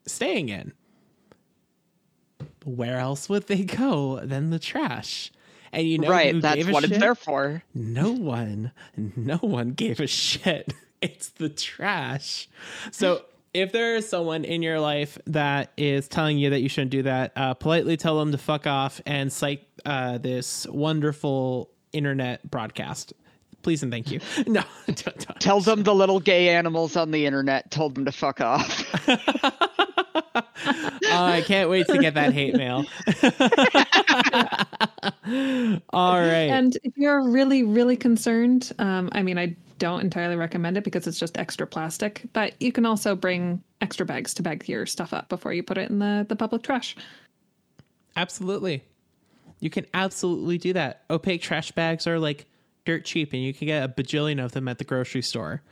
staying 0.09 0.49
in. 0.49 0.73
Where 2.65 2.99
else 2.99 3.29
would 3.29 3.47
they 3.47 3.65
go 3.65 4.21
than 4.21 4.51
the 4.51 4.59
trash? 4.59 5.33
And 5.73 5.87
you 5.87 5.99
know, 5.99 6.09
right. 6.09 6.41
That's 6.41 6.67
what 6.67 6.83
shit? 6.83 6.93
it's 6.93 7.01
there 7.01 7.15
for. 7.15 7.63
No 7.75 8.13
one, 8.13 8.73
no 8.97 9.37
one 9.37 9.71
gave 9.71 10.01
a 10.01 10.07
shit. 10.07 10.73
It's 11.01 11.29
the 11.29 11.49
trash. 11.49 12.49
So 12.91 13.23
if 13.55 13.71
there 13.71 13.95
is 13.95 14.09
someone 14.09 14.45
in 14.45 14.63
your 14.63 14.81
life 14.81 15.17
that 15.29 15.73
is 15.77 16.09
telling 16.09 16.39
you 16.39 16.51
that 16.51 16.61
you 16.61 16.69
shouldn't 16.69 16.91
do 16.91 17.03
that, 17.05 17.33
uh, 17.37 17.55
politely 17.55 17.97
tell 17.97 18.19
them 18.19 18.33
to 18.33 18.39
fuck 18.39 18.67
off 18.67 19.01
and 19.07 19.33
cite 19.33 19.65
uh, 19.85 20.19
this 20.19 20.67
wonderful 20.67 21.71
internet 21.93 22.49
broadcast. 22.51 23.13
Please 23.63 23.83
and 23.83 23.93
thank 23.93 24.11
you. 24.11 24.21
No, 24.47 24.63
don't, 24.87 25.05
don't. 25.05 25.41
Tell 25.41 25.61
them 25.61 25.83
the 25.83 25.95
little 25.95 26.21
gay 26.21 26.49
animals 26.49 26.97
on 26.97 27.11
the 27.11 27.27
internet 27.27 27.71
told 27.71 27.95
them 27.95 28.05
to 28.05 28.13
fuck 28.13 28.41
off. 28.41 28.85
I 30.35 31.43
can't 31.47 31.71
wait 31.71 31.87
to 31.89 31.99
get 31.99 32.15
that 32.15 32.33
hate 32.33 32.55
mail. 32.55 32.85
All 35.93 36.19
right. 36.19 36.51
And 36.51 36.77
if 36.83 36.97
you're 36.97 37.29
really, 37.29 37.63
really 37.63 37.97
concerned, 37.97 38.73
um, 38.79 39.09
I 39.13 39.23
mean, 39.23 39.39
I 39.39 39.57
don't 39.79 40.01
entirely 40.01 40.37
recommend 40.37 40.77
it 40.77 40.85
because 40.85 41.07
it's 41.07 41.19
just 41.19 41.39
extra 41.39 41.67
plastic, 41.67 42.23
but 42.33 42.55
you 42.61 42.73
can 42.73 42.85
also 42.85 43.15
bring 43.15 43.63
extra 43.81 44.05
bags 44.05 44.35
to 44.35 44.43
bag 44.43 44.69
your 44.69 44.87
stuff 44.87 45.13
up 45.13 45.29
before 45.29 45.53
you 45.53 45.63
put 45.63 45.79
it 45.79 45.91
in 45.91 45.99
the, 45.99 46.27
the 46.29 46.37
public 46.37 46.63
trash. 46.63 46.97
Absolutely. 48.17 48.83
You 49.61 49.71
can 49.71 49.87
absolutely 49.95 50.59
do 50.59 50.73
that. 50.73 51.05
Opaque 51.11 51.43
trash 51.43 51.73
bags 51.73 52.07
are 52.07 52.19
like 52.19 52.47
dirt 52.85 53.05
cheap, 53.05 53.33
and 53.33 53.43
you 53.43 53.53
can 53.53 53.67
get 53.67 53.85
a 53.85 53.89
bajillion 53.89 54.45
of 54.45 54.53
them 54.53 54.69
at 54.69 54.79
the 54.79 54.85
grocery 54.85 55.23
store. 55.23 55.63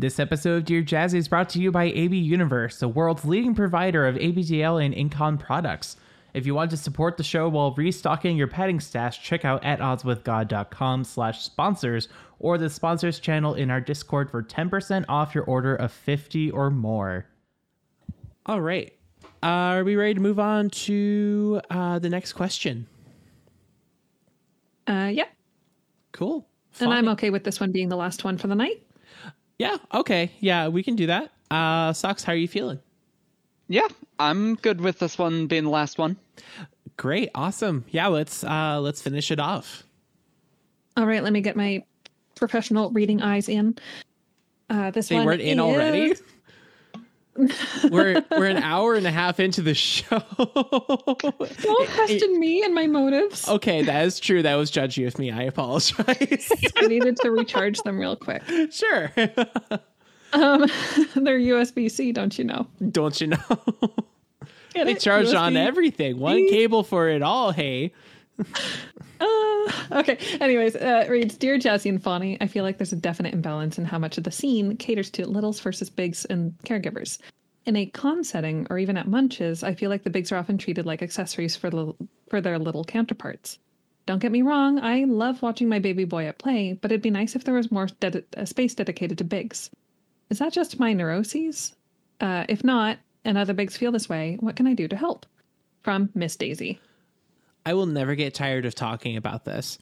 This 0.00 0.20
episode 0.20 0.58
of 0.58 0.64
Dear 0.64 0.84
Jazzy 0.84 1.16
is 1.16 1.26
brought 1.26 1.48
to 1.48 1.60
you 1.60 1.72
by 1.72 1.86
AB 1.86 2.16
Universe, 2.16 2.78
the 2.78 2.86
world's 2.86 3.24
leading 3.24 3.52
provider 3.52 4.06
of 4.06 4.14
ABDL 4.14 4.80
and 4.80 4.94
Incon 4.94 5.40
products. 5.40 5.96
If 6.34 6.46
you 6.46 6.54
want 6.54 6.70
to 6.70 6.76
support 6.76 7.16
the 7.16 7.24
show 7.24 7.48
while 7.48 7.74
restocking 7.74 8.36
your 8.36 8.46
padding 8.46 8.78
stash, 8.78 9.20
check 9.20 9.44
out 9.44 9.64
at 9.64 9.80
oddswithgod.com 9.80 11.02
slash 11.02 11.42
sponsors 11.42 12.06
or 12.38 12.58
the 12.58 12.70
sponsors 12.70 13.18
channel 13.18 13.54
in 13.54 13.72
our 13.72 13.80
Discord 13.80 14.30
for 14.30 14.40
10% 14.40 15.04
off 15.08 15.34
your 15.34 15.42
order 15.42 15.74
of 15.74 15.90
50 15.90 16.52
or 16.52 16.70
more. 16.70 17.26
All 18.46 18.60
right. 18.60 18.92
are 19.42 19.82
we 19.82 19.96
ready 19.96 20.14
to 20.14 20.20
move 20.20 20.38
on 20.38 20.70
to 20.70 21.60
uh, 21.70 21.98
the 21.98 22.08
next 22.08 22.34
question? 22.34 22.86
Uh, 24.86 25.10
yeah. 25.12 25.26
Cool. 26.12 26.46
And 26.78 26.94
I'm 26.94 27.08
okay 27.08 27.30
with 27.30 27.42
this 27.42 27.58
one 27.58 27.72
being 27.72 27.88
the 27.88 27.96
last 27.96 28.22
one 28.22 28.38
for 28.38 28.46
the 28.46 28.54
night. 28.54 28.84
Yeah. 29.58 29.76
Okay. 29.92 30.30
Yeah, 30.40 30.68
we 30.68 30.82
can 30.82 30.96
do 30.96 31.06
that. 31.06 31.30
Uh, 31.50 31.92
Socks, 31.92 32.22
how 32.22 32.32
are 32.32 32.36
you 32.36 32.48
feeling? 32.48 32.78
Yeah, 33.68 33.88
I'm 34.18 34.54
good 34.56 34.80
with 34.80 34.98
this 34.98 35.18
one 35.18 35.46
being 35.46 35.64
the 35.64 35.70
last 35.70 35.98
one. 35.98 36.16
Great. 36.96 37.30
Awesome. 37.34 37.84
Yeah. 37.90 38.06
Let's 38.06 38.44
uh, 38.44 38.80
let's 38.80 39.02
finish 39.02 39.30
it 39.30 39.40
off. 39.40 39.84
All 40.96 41.06
right, 41.06 41.22
let 41.22 41.32
me 41.32 41.40
get 41.40 41.54
my 41.54 41.84
professional 42.34 42.90
reading 42.90 43.22
eyes 43.22 43.48
in. 43.48 43.76
Uh, 44.70 44.90
this 44.90 45.08
They 45.08 45.16
one 45.16 45.26
weren't 45.26 45.40
in 45.40 45.60
already. 45.60 46.14
We're 47.90 48.24
we're 48.30 48.46
an 48.46 48.62
hour 48.62 48.94
and 48.94 49.06
a 49.06 49.10
half 49.10 49.40
into 49.40 49.62
the 49.62 49.74
show. 49.74 50.22
Don't 50.38 51.88
question 51.90 52.40
me 52.40 52.62
and 52.62 52.74
my 52.74 52.86
motives. 52.86 53.48
okay, 53.48 53.82
that 53.82 54.04
is 54.04 54.18
true. 54.20 54.42
That 54.42 54.56
was 54.56 54.70
judgy 54.70 55.06
of 55.06 55.18
me. 55.18 55.30
I 55.30 55.42
apologize. 55.42 56.52
I 56.76 56.86
needed 56.86 57.16
to 57.18 57.30
recharge 57.30 57.78
them 57.82 57.98
real 57.98 58.16
quick. 58.16 58.42
sure. 58.70 59.12
Um, 60.32 60.60
they're 61.14 61.38
USB 61.38 61.90
C, 61.90 62.12
don't 62.12 62.38
you 62.38 62.44
know? 62.44 62.66
Don't 62.90 63.20
you 63.20 63.28
know? 63.28 63.38
Get 64.74 64.84
they 64.84 64.92
it? 64.92 65.00
charge 65.00 65.32
on 65.32 65.56
everything. 65.56 66.18
One 66.18 66.46
cable 66.48 66.82
for 66.82 67.08
it 67.08 67.22
all. 67.22 67.52
Hey. 67.52 67.92
Uh, 69.20 69.72
okay. 69.90 70.16
Anyways, 70.40 70.76
uh, 70.76 71.04
reads 71.10 71.36
Dear 71.36 71.58
Jazzy 71.58 71.88
and 71.88 72.00
Fawny, 72.00 72.38
I 72.40 72.46
feel 72.46 72.62
like 72.62 72.78
there's 72.78 72.92
a 72.92 72.96
definite 72.96 73.34
imbalance 73.34 73.76
in 73.76 73.84
how 73.84 73.98
much 73.98 74.16
of 74.16 74.22
the 74.22 74.30
scene 74.30 74.76
caters 74.76 75.10
to 75.10 75.28
littles 75.28 75.58
versus 75.58 75.90
bigs 75.90 76.24
and 76.26 76.54
caregivers. 76.64 77.18
In 77.66 77.74
a 77.74 77.86
con 77.86 78.22
setting 78.22 78.66
or 78.70 78.78
even 78.78 78.96
at 78.96 79.08
munches, 79.08 79.64
I 79.64 79.74
feel 79.74 79.90
like 79.90 80.04
the 80.04 80.10
bigs 80.10 80.30
are 80.30 80.36
often 80.36 80.56
treated 80.56 80.86
like 80.86 81.02
accessories 81.02 81.56
for, 81.56 81.68
the, 81.68 81.92
for 82.30 82.40
their 82.40 82.60
little 82.60 82.84
counterparts. 82.84 83.58
Don't 84.06 84.20
get 84.20 84.32
me 84.32 84.42
wrong, 84.42 84.78
I 84.78 85.04
love 85.04 85.42
watching 85.42 85.68
my 85.68 85.80
baby 85.80 86.04
boy 86.04 86.26
at 86.26 86.38
play, 86.38 86.74
but 86.74 86.92
it'd 86.92 87.02
be 87.02 87.10
nice 87.10 87.34
if 87.34 87.42
there 87.44 87.54
was 87.54 87.72
more 87.72 87.88
ded- 88.00 88.24
a 88.34 88.46
space 88.46 88.74
dedicated 88.74 89.18
to 89.18 89.24
bigs. 89.24 89.68
Is 90.30 90.38
that 90.38 90.52
just 90.52 90.78
my 90.78 90.92
neuroses? 90.92 91.74
Uh, 92.20 92.44
if 92.48 92.62
not, 92.62 92.98
and 93.24 93.36
other 93.36 93.52
bigs 93.52 93.76
feel 93.76 93.92
this 93.92 94.08
way, 94.08 94.36
what 94.40 94.56
can 94.56 94.66
I 94.66 94.74
do 94.74 94.86
to 94.88 94.96
help? 94.96 95.26
From 95.82 96.10
Miss 96.14 96.36
Daisy. 96.36 96.80
I 97.64 97.74
will 97.74 97.86
never 97.86 98.14
get 98.14 98.34
tired 98.34 98.64
of 98.64 98.74
talking 98.74 99.16
about 99.16 99.44
this. 99.44 99.78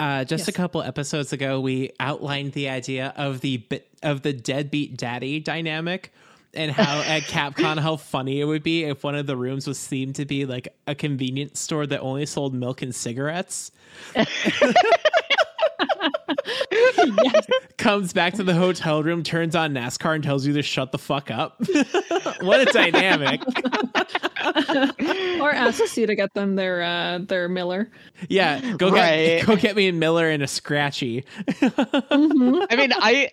Uh, 0.00 0.24
just 0.24 0.48
a 0.48 0.52
couple 0.52 0.82
episodes 0.82 1.32
ago, 1.32 1.60
we 1.60 1.92
outlined 2.00 2.52
the 2.52 2.68
idea 2.68 3.12
of 3.16 3.40
the 3.40 3.64
of 4.02 4.22
the 4.22 4.32
deadbeat 4.32 4.96
daddy 4.96 5.38
dynamic, 5.38 6.12
and 6.54 6.72
how 6.72 7.00
at 7.06 7.22
Capcom 7.22 7.78
how 7.78 7.96
funny 7.96 8.40
it 8.40 8.44
would 8.44 8.62
be 8.62 8.84
if 8.84 9.04
one 9.04 9.14
of 9.14 9.26
the 9.26 9.36
rooms 9.36 9.66
was 9.66 9.78
themed 9.78 10.14
to 10.14 10.24
be 10.24 10.44
like 10.44 10.74
a 10.86 10.94
convenience 10.94 11.60
store 11.60 11.86
that 11.86 12.00
only 12.00 12.26
sold 12.26 12.54
milk 12.54 12.82
and 12.82 12.94
cigarettes. 12.94 13.70
Comes 17.78 18.12
back 18.12 18.34
to 18.34 18.42
the 18.42 18.54
hotel 18.54 19.02
room, 19.02 19.22
turns 19.22 19.54
on 19.56 19.72
NASCAR, 19.72 20.14
and 20.14 20.22
tells 20.24 20.46
you 20.46 20.52
to 20.54 20.62
shut 20.62 20.92
the 20.92 20.98
fuck 20.98 21.30
up. 21.30 21.60
what 22.40 22.60
a 22.60 22.64
dynamic! 22.72 23.40
or 25.40 25.52
asks 25.52 25.96
you 25.96 26.06
to 26.06 26.14
get 26.14 26.32
them 26.34 26.56
their 26.56 26.82
uh, 26.82 27.18
their 27.18 27.48
Miller. 27.48 27.90
Yeah, 28.28 28.60
go 28.76 28.90
Right. 28.90 29.38
get 29.38 29.46
go 29.46 29.56
get 29.56 29.76
me 29.76 29.88
a 29.88 29.92
Miller 29.92 30.28
and 30.28 30.42
a 30.42 30.46
Scratchy. 30.46 31.24
I 31.60 32.76
mean, 32.76 32.92
I 32.96 33.30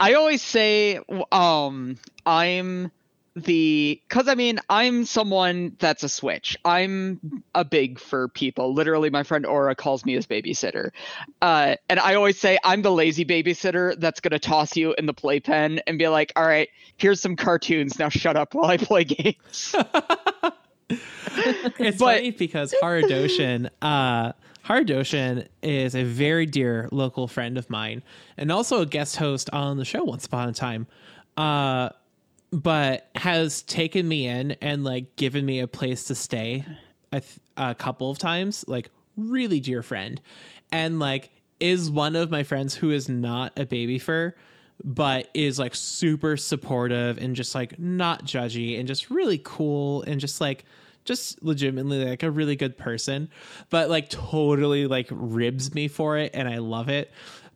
I 0.00 0.14
always 0.14 0.42
say 0.42 1.00
um 1.32 1.96
I'm 2.26 2.90
the 3.36 4.00
cuz 4.08 4.28
I 4.28 4.34
mean, 4.34 4.60
I'm 4.70 5.04
someone 5.04 5.76
that's 5.78 6.02
a 6.02 6.08
switch. 6.08 6.56
I'm 6.64 7.42
a 7.54 7.64
big 7.64 7.98
for 7.98 8.28
people. 8.28 8.72
Literally 8.74 9.10
my 9.10 9.22
friend 9.24 9.44
Aura 9.44 9.74
calls 9.74 10.04
me 10.04 10.14
his 10.14 10.26
babysitter. 10.26 10.90
Uh 11.42 11.74
and 11.88 11.98
I 11.98 12.14
always 12.14 12.38
say 12.38 12.58
I'm 12.64 12.82
the 12.82 12.92
lazy 12.92 13.24
babysitter 13.24 13.98
that's 13.98 14.20
going 14.20 14.30
to 14.32 14.38
toss 14.38 14.76
you 14.76 14.94
in 14.98 15.06
the 15.06 15.14
playpen 15.14 15.80
and 15.86 15.98
be 15.98 16.06
like, 16.08 16.32
"All 16.36 16.46
right, 16.46 16.68
here's 16.96 17.20
some 17.20 17.34
cartoons. 17.36 17.98
Now 17.98 18.08
shut 18.08 18.36
up 18.36 18.54
while 18.54 18.70
I 18.70 18.76
play 18.76 19.04
games." 19.04 19.74
It's 21.76 21.98
But- 21.98 22.16
funny 22.16 22.30
because 22.30 22.74
Haradoshin, 22.82 23.68
uh, 23.82 24.32
Haradoshin 24.66 25.48
is 25.62 25.94
a 25.96 26.04
very 26.04 26.46
dear 26.46 26.88
local 26.92 27.26
friend 27.26 27.58
of 27.58 27.68
mine 27.68 28.02
and 28.36 28.52
also 28.52 28.80
a 28.80 28.86
guest 28.86 29.16
host 29.16 29.50
on 29.52 29.76
the 29.78 29.84
show 29.84 30.04
once 30.04 30.26
upon 30.26 30.48
a 30.48 30.52
time. 30.52 30.86
Uh, 31.36 31.88
but 32.50 33.10
has 33.16 33.62
taken 33.62 34.06
me 34.06 34.26
in 34.26 34.52
and 34.60 34.84
like 34.84 35.16
given 35.16 35.44
me 35.44 35.60
a 35.60 35.66
place 35.66 36.04
to 36.04 36.14
stay 36.14 36.64
a, 37.12 37.20
th- 37.20 37.38
a 37.56 37.74
couple 37.74 38.10
of 38.10 38.18
times, 38.18 38.64
like 38.68 38.90
really 39.16 39.60
dear 39.60 39.82
friend, 39.82 40.20
and 40.72 40.98
like 40.98 41.30
is 41.60 41.90
one 41.90 42.16
of 42.16 42.30
my 42.30 42.42
friends 42.42 42.74
who 42.74 42.90
is 42.90 43.08
not 43.08 43.52
a 43.58 43.64
baby 43.64 43.98
fur, 43.98 44.34
but 44.82 45.28
is 45.34 45.58
like 45.58 45.74
super 45.74 46.36
supportive 46.36 47.18
and 47.18 47.36
just 47.36 47.54
like 47.54 47.78
not 47.78 48.24
judgy 48.24 48.78
and 48.78 48.88
just 48.88 49.10
really 49.10 49.40
cool 49.44 50.02
and 50.02 50.20
just 50.20 50.40
like 50.40 50.64
just 51.04 51.42
legitimately 51.42 52.04
like 52.04 52.22
a 52.22 52.30
really 52.30 52.56
good 52.56 52.76
person, 52.76 53.28
but 53.70 53.90
like 53.90 54.08
totally 54.08 54.86
like 54.86 55.06
ribs 55.10 55.74
me 55.74 55.86
for 55.88 56.18
it 56.18 56.30
and 56.34 56.48
I 56.48 56.58
love 56.58 56.88
it. 56.88 57.10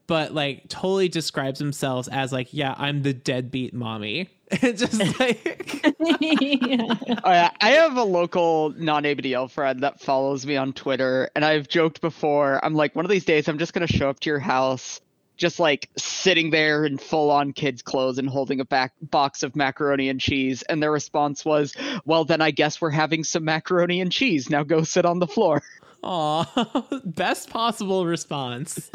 But 0.06 0.32
like 0.32 0.69
totally 0.69 1.09
describes 1.09 1.59
themselves 1.59 2.09
as 2.09 2.32
like, 2.32 2.48
yeah, 2.52 2.74
I'm 2.78 3.02
the 3.02 3.12
deadbeat 3.12 3.74
mommy. 3.74 4.28
And 4.50 4.78
just 4.78 4.98
like 5.20 5.94
Oh, 6.00 7.32
yeah. 7.32 7.50
I 7.60 7.70
have 7.70 7.96
a 7.96 8.02
local 8.02 8.70
non-ABDL 8.76 9.50
friend 9.50 9.82
that 9.82 10.00
follows 10.00 10.46
me 10.46 10.56
on 10.56 10.72
Twitter, 10.72 11.30
and 11.34 11.44
I've 11.44 11.68
joked 11.68 12.00
before. 12.00 12.64
I'm 12.64 12.74
like, 12.74 12.94
one 12.94 13.04
of 13.04 13.10
these 13.10 13.24
days, 13.24 13.48
I'm 13.48 13.58
just 13.58 13.72
gonna 13.72 13.86
show 13.86 14.08
up 14.08 14.20
to 14.20 14.30
your 14.30 14.38
house, 14.38 15.00
just 15.36 15.58
like 15.58 15.88
sitting 15.96 16.50
there 16.50 16.84
in 16.84 16.98
full-on 16.98 17.52
kids' 17.52 17.82
clothes 17.82 18.18
and 18.18 18.28
holding 18.28 18.60
a 18.60 18.64
back 18.64 18.92
box 19.02 19.42
of 19.42 19.54
macaroni 19.54 20.08
and 20.08 20.20
cheese. 20.20 20.62
And 20.62 20.82
their 20.82 20.92
response 20.92 21.44
was, 21.44 21.74
"Well, 22.04 22.24
then 22.24 22.40
I 22.40 22.50
guess 22.50 22.80
we're 22.80 22.90
having 22.90 23.24
some 23.24 23.44
macaroni 23.44 24.00
and 24.00 24.10
cheese. 24.10 24.48
Now 24.50 24.62
go 24.62 24.82
sit 24.82 25.04
on 25.04 25.18
the 25.18 25.26
floor." 25.26 25.62
Aw, 26.04 26.88
best 27.04 27.50
possible 27.50 28.06
response. 28.06 28.88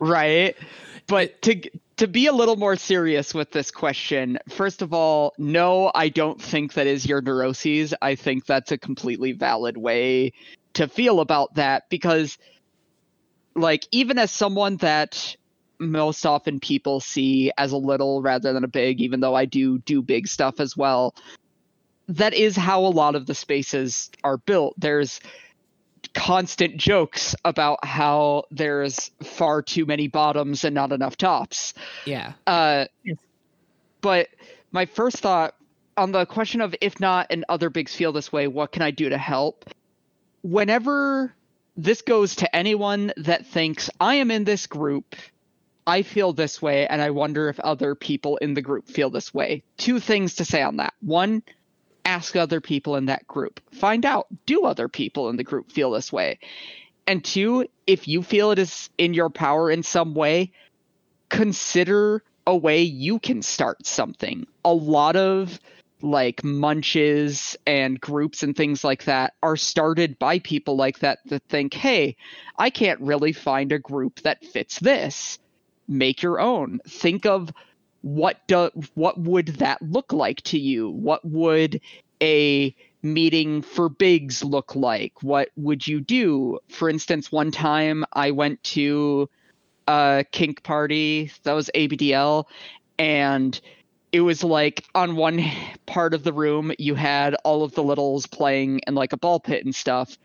right 0.00 0.56
but 1.06 1.40
to 1.42 1.60
to 2.02 2.08
be 2.08 2.26
a 2.26 2.32
little 2.32 2.56
more 2.56 2.74
serious 2.74 3.32
with 3.32 3.52
this 3.52 3.70
question 3.70 4.36
first 4.48 4.82
of 4.82 4.92
all 4.92 5.32
no 5.38 5.88
i 5.94 6.08
don't 6.08 6.42
think 6.42 6.72
that 6.72 6.88
is 6.88 7.06
your 7.06 7.22
neuroses. 7.22 7.94
I 8.02 8.16
think 8.16 8.44
that's 8.44 8.72
a 8.72 8.76
completely 8.76 9.30
valid 9.30 9.76
way 9.76 10.32
to 10.72 10.88
feel 10.88 11.20
about 11.20 11.54
that 11.54 11.88
because 11.90 12.38
like 13.54 13.86
even 13.92 14.18
as 14.18 14.32
someone 14.32 14.78
that 14.78 15.36
most 15.78 16.26
often 16.26 16.58
people 16.58 16.98
see 16.98 17.52
as 17.56 17.70
a 17.70 17.76
little 17.76 18.20
rather 18.20 18.52
than 18.52 18.64
a 18.64 18.68
big 18.68 19.00
even 19.00 19.20
though 19.20 19.36
i 19.36 19.44
do 19.44 19.78
do 19.78 20.02
big 20.02 20.26
stuff 20.26 20.58
as 20.58 20.76
well 20.76 21.14
that 22.08 22.34
is 22.34 22.56
how 22.56 22.80
a 22.80 22.88
lot 22.88 23.14
of 23.14 23.26
the 23.26 23.34
spaces 23.34 24.10
are 24.24 24.36
built. 24.36 24.74
There's 24.76 25.20
constant 26.14 26.76
jokes 26.76 27.34
about 27.44 27.84
how 27.84 28.44
there's 28.50 29.10
far 29.22 29.62
too 29.62 29.86
many 29.86 30.08
bottoms 30.08 30.64
and 30.64 30.74
not 30.74 30.92
enough 30.92 31.16
tops. 31.16 31.74
Yeah. 32.04 32.32
Uh, 32.46 32.86
but 34.00 34.28
my 34.70 34.86
first 34.86 35.18
thought 35.18 35.54
on 35.96 36.12
the 36.12 36.26
question 36.26 36.60
of 36.60 36.74
if 36.80 37.00
not 37.00 37.26
and 37.30 37.44
other 37.48 37.70
bigs 37.70 37.94
feel 37.94 38.12
this 38.12 38.32
way, 38.32 38.46
what 38.48 38.72
can 38.72 38.82
I 38.82 38.90
do 38.90 39.08
to 39.08 39.18
help? 39.18 39.68
Whenever 40.42 41.34
this 41.76 42.02
goes 42.02 42.36
to 42.36 42.56
anyone 42.56 43.12
that 43.16 43.46
thinks 43.46 43.88
I 44.00 44.16
am 44.16 44.30
in 44.30 44.44
this 44.44 44.66
group, 44.66 45.14
I 45.86 46.02
feel 46.02 46.32
this 46.32 46.62
way, 46.62 46.86
and 46.86 47.02
I 47.02 47.10
wonder 47.10 47.48
if 47.48 47.58
other 47.60 47.94
people 47.94 48.36
in 48.36 48.54
the 48.54 48.62
group 48.62 48.88
feel 48.88 49.10
this 49.10 49.34
way. 49.34 49.62
Two 49.76 49.98
things 49.98 50.36
to 50.36 50.44
say 50.44 50.62
on 50.62 50.76
that. 50.76 50.94
One, 51.00 51.42
ask 52.04 52.36
other 52.36 52.60
people 52.60 52.96
in 52.96 53.06
that 53.06 53.26
group. 53.26 53.60
Find 53.72 54.04
out, 54.04 54.26
do 54.46 54.64
other 54.64 54.88
people 54.88 55.28
in 55.28 55.36
the 55.36 55.44
group 55.44 55.70
feel 55.70 55.90
this 55.90 56.12
way? 56.12 56.38
And 57.06 57.24
two, 57.24 57.66
if 57.86 58.06
you 58.06 58.22
feel 58.22 58.50
it 58.50 58.58
is 58.58 58.90
in 58.98 59.14
your 59.14 59.30
power 59.30 59.70
in 59.70 59.82
some 59.82 60.14
way, 60.14 60.52
consider 61.28 62.22
a 62.46 62.56
way 62.56 62.82
you 62.82 63.18
can 63.18 63.42
start 63.42 63.86
something. 63.86 64.46
A 64.64 64.72
lot 64.72 65.16
of 65.16 65.58
like 66.02 66.42
munches 66.42 67.56
and 67.66 68.00
groups 68.00 68.42
and 68.42 68.56
things 68.56 68.82
like 68.82 69.04
that 69.04 69.34
are 69.42 69.56
started 69.56 70.18
by 70.18 70.40
people 70.40 70.76
like 70.76 70.98
that 70.98 71.20
that 71.26 71.42
think, 71.44 71.74
hey, 71.74 72.16
I 72.58 72.70
can't 72.70 73.00
really 73.00 73.32
find 73.32 73.72
a 73.72 73.78
group 73.78 74.20
that 74.22 74.44
fits 74.44 74.80
this. 74.80 75.38
Make 75.88 76.22
your 76.22 76.40
own. 76.40 76.80
Think 76.88 77.26
of 77.26 77.52
what 78.02 78.46
do 78.48 78.70
what 78.94 79.18
would 79.18 79.46
that 79.46 79.80
look 79.80 80.12
like 80.12 80.42
to 80.42 80.58
you? 80.58 80.90
What 80.90 81.24
would 81.24 81.80
a 82.20 82.74
meeting 83.02 83.62
for 83.62 83.88
bigs 83.88 84.44
look 84.44 84.76
like? 84.76 85.22
What 85.22 85.48
would 85.56 85.86
you 85.86 86.00
do? 86.00 86.58
For 86.68 86.88
instance, 86.88 87.32
one 87.32 87.50
time 87.50 88.04
I 88.12 88.32
went 88.32 88.62
to 88.64 89.28
a 89.88 90.24
kink 90.30 90.62
party 90.62 91.32
that 91.44 91.52
was 91.52 91.70
ABDL, 91.74 92.44
and 92.98 93.60
it 94.10 94.20
was 94.20 94.44
like 94.44 94.84
on 94.94 95.16
one 95.16 95.42
part 95.86 96.12
of 96.12 96.22
the 96.22 96.32
room 96.32 96.72
you 96.78 96.94
had 96.94 97.34
all 97.44 97.62
of 97.64 97.74
the 97.74 97.82
littles 97.82 98.26
playing 98.26 98.80
in 98.86 98.94
like 98.94 99.12
a 99.12 99.16
ball 99.16 99.40
pit 99.40 99.64
and 99.64 99.74
stuff. 99.74 100.18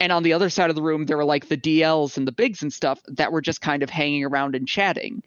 And 0.00 0.12
on 0.12 0.22
the 0.22 0.32
other 0.32 0.48
side 0.48 0.70
of 0.70 0.76
the 0.76 0.82
room, 0.82 1.04
there 1.04 1.18
were 1.18 1.26
like 1.26 1.48
the 1.48 1.58
DLs 1.58 2.16
and 2.16 2.26
the 2.26 2.32
bigs 2.32 2.62
and 2.62 2.72
stuff 2.72 2.98
that 3.06 3.32
were 3.32 3.42
just 3.42 3.60
kind 3.60 3.82
of 3.82 3.90
hanging 3.90 4.24
around 4.24 4.54
and 4.54 4.66
chatting 4.66 5.22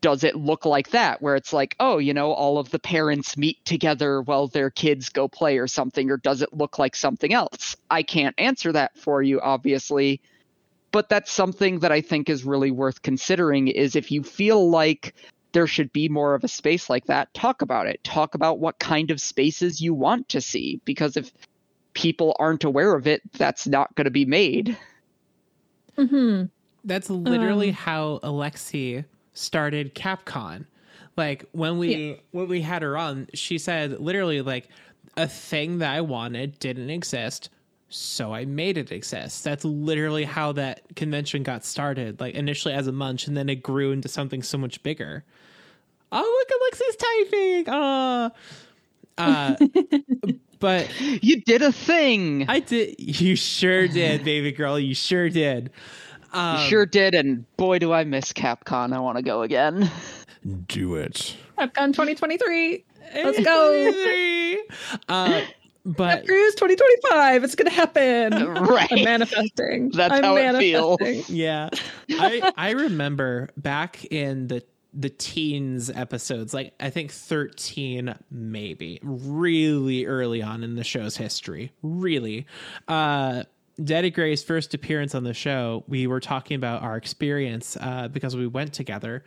does 0.00 0.24
it 0.24 0.36
look 0.36 0.64
like 0.64 0.90
that? 0.90 1.22
Where 1.22 1.36
it's 1.36 1.52
like 1.52 1.76
oh 1.80 1.98
you 1.98 2.14
know 2.14 2.32
all 2.32 2.58
of 2.58 2.70
the 2.70 2.78
parents 2.78 3.36
meet 3.36 3.64
together 3.64 4.22
while 4.22 4.48
their 4.48 4.70
kids 4.70 5.08
go 5.08 5.28
play 5.28 5.58
or 5.58 5.66
something 5.66 6.10
or 6.10 6.16
does 6.16 6.42
it 6.42 6.52
look 6.52 6.78
like 6.78 6.96
something 6.96 7.32
else? 7.32 7.76
I 7.90 8.02
can't 8.02 8.34
answer 8.38 8.72
that 8.72 8.96
for 8.96 9.22
you 9.22 9.40
obviously. 9.40 10.20
But 10.92 11.08
that's 11.10 11.30
something 11.30 11.80
that 11.80 11.92
i 11.92 12.00
think 12.00 12.30
is 12.30 12.44
really 12.44 12.70
worth 12.70 13.02
considering 13.02 13.68
is 13.68 13.96
if 13.96 14.10
you 14.10 14.22
feel 14.22 14.70
like 14.70 15.14
there 15.52 15.66
should 15.66 15.92
be 15.92 16.08
more 16.08 16.34
of 16.34 16.44
a 16.44 16.48
space 16.48 16.90
like 16.90 17.06
that 17.06 17.32
talk 17.32 17.62
about 17.62 17.86
it. 17.86 18.02
Talk 18.04 18.34
about 18.34 18.58
what 18.58 18.78
kind 18.78 19.10
of 19.10 19.20
spaces 19.20 19.80
you 19.80 19.94
want 19.94 20.28
to 20.30 20.40
see 20.40 20.80
because 20.84 21.16
if 21.16 21.32
people 21.94 22.36
aren't 22.38 22.64
aware 22.64 22.94
of 22.94 23.06
it 23.06 23.22
that's 23.32 23.66
not 23.66 23.94
going 23.94 24.04
to 24.04 24.10
be 24.10 24.26
made. 24.26 24.76
Hmm 25.96 26.44
That's 26.84 27.08
literally 27.08 27.70
Um. 27.70 27.74
how 27.74 28.20
Alexi 28.22 29.04
started 29.36 29.94
Capcom. 29.94 30.66
Like 31.16 31.46
when 31.52 31.78
we 31.78 32.20
when 32.32 32.48
we 32.48 32.60
had 32.60 32.82
her 32.82 32.96
on, 32.96 33.28
she 33.34 33.58
said 33.58 34.00
literally 34.00 34.42
like 34.42 34.68
a 35.16 35.26
thing 35.26 35.78
that 35.78 35.94
I 35.94 36.02
wanted 36.02 36.58
didn't 36.58 36.90
exist, 36.90 37.48
so 37.88 38.34
I 38.34 38.44
made 38.44 38.76
it 38.76 38.92
exist. 38.92 39.42
That's 39.44 39.64
literally 39.64 40.24
how 40.24 40.52
that 40.52 40.82
convention 40.94 41.42
got 41.42 41.64
started. 41.64 42.20
Like 42.20 42.34
initially 42.34 42.74
as 42.74 42.86
a 42.86 42.92
munch, 42.92 43.26
and 43.26 43.36
then 43.36 43.48
it 43.48 43.62
grew 43.62 43.92
into 43.92 44.08
something 44.08 44.42
so 44.42 44.58
much 44.58 44.82
bigger. 44.82 45.24
Oh 46.12 46.46
look, 46.48 46.60
Alexi's 46.60 46.96
typing. 46.96 47.68
Uh, 47.68 48.30
uh, 49.18 49.56
but 50.58 50.90
you 51.22 51.40
did 51.40 51.62
a 51.62 51.72
thing 51.72 52.44
I 52.48 52.60
did. 52.60 52.96
You 52.98 53.36
sure 53.36 53.88
did, 53.88 54.22
baby 54.22 54.52
girl. 54.52 54.78
You 54.78 54.94
sure 54.94 55.30
did. 55.30 55.70
Um, 56.32 56.58
You 56.60 56.68
sure 56.68 56.86
did, 56.86 57.14
and 57.14 57.44
boy, 57.56 57.78
do 57.78 57.92
I 57.92 58.04
miss 58.04 58.32
Capcom. 58.32 58.92
I 58.92 58.98
want 58.98 59.16
to 59.18 59.22
go 59.22 59.42
again. 59.42 59.90
do 60.68 60.96
it. 60.96 61.36
Capcom 61.58 61.88
2023. 61.92 62.84
Let's 63.14 63.40
go. 63.40 64.56
uh, 65.08 65.40
but 65.84 66.26
Cruise 66.26 66.54
2025. 66.56 67.44
It's 67.44 67.54
gonna 67.54 67.70
happen. 67.70 68.32
right. 68.54 68.88
I'm 68.92 69.04
manifesting. 69.04 69.90
That's 69.90 70.12
I'm 70.14 70.22
how 70.24 70.36
it 70.36 70.58
feels. 70.58 70.98
yeah, 71.30 71.70
I 72.10 72.52
I 72.56 72.70
remember 72.70 73.48
back 73.56 74.04
in 74.06 74.48
the 74.48 74.64
the 74.92 75.10
teens 75.10 75.90
episodes, 75.90 76.52
like 76.54 76.72
I 76.80 76.90
think 76.90 77.12
thirteen, 77.12 78.14
maybe 78.30 78.98
really 79.02 80.06
early 80.06 80.42
on 80.42 80.64
in 80.64 80.74
the 80.74 80.84
show's 80.84 81.16
history, 81.16 81.70
really. 81.82 82.46
Uh, 82.88 83.44
Daddy 83.82 84.10
Gray's 84.10 84.42
first 84.42 84.72
appearance 84.74 85.14
on 85.14 85.24
the 85.24 85.34
show, 85.34 85.84
we 85.86 86.06
were 86.06 86.20
talking 86.20 86.54
about 86.56 86.82
our 86.82 86.96
experience 86.96 87.76
uh, 87.78 88.08
because 88.08 88.34
we 88.34 88.46
went 88.46 88.72
together, 88.72 89.24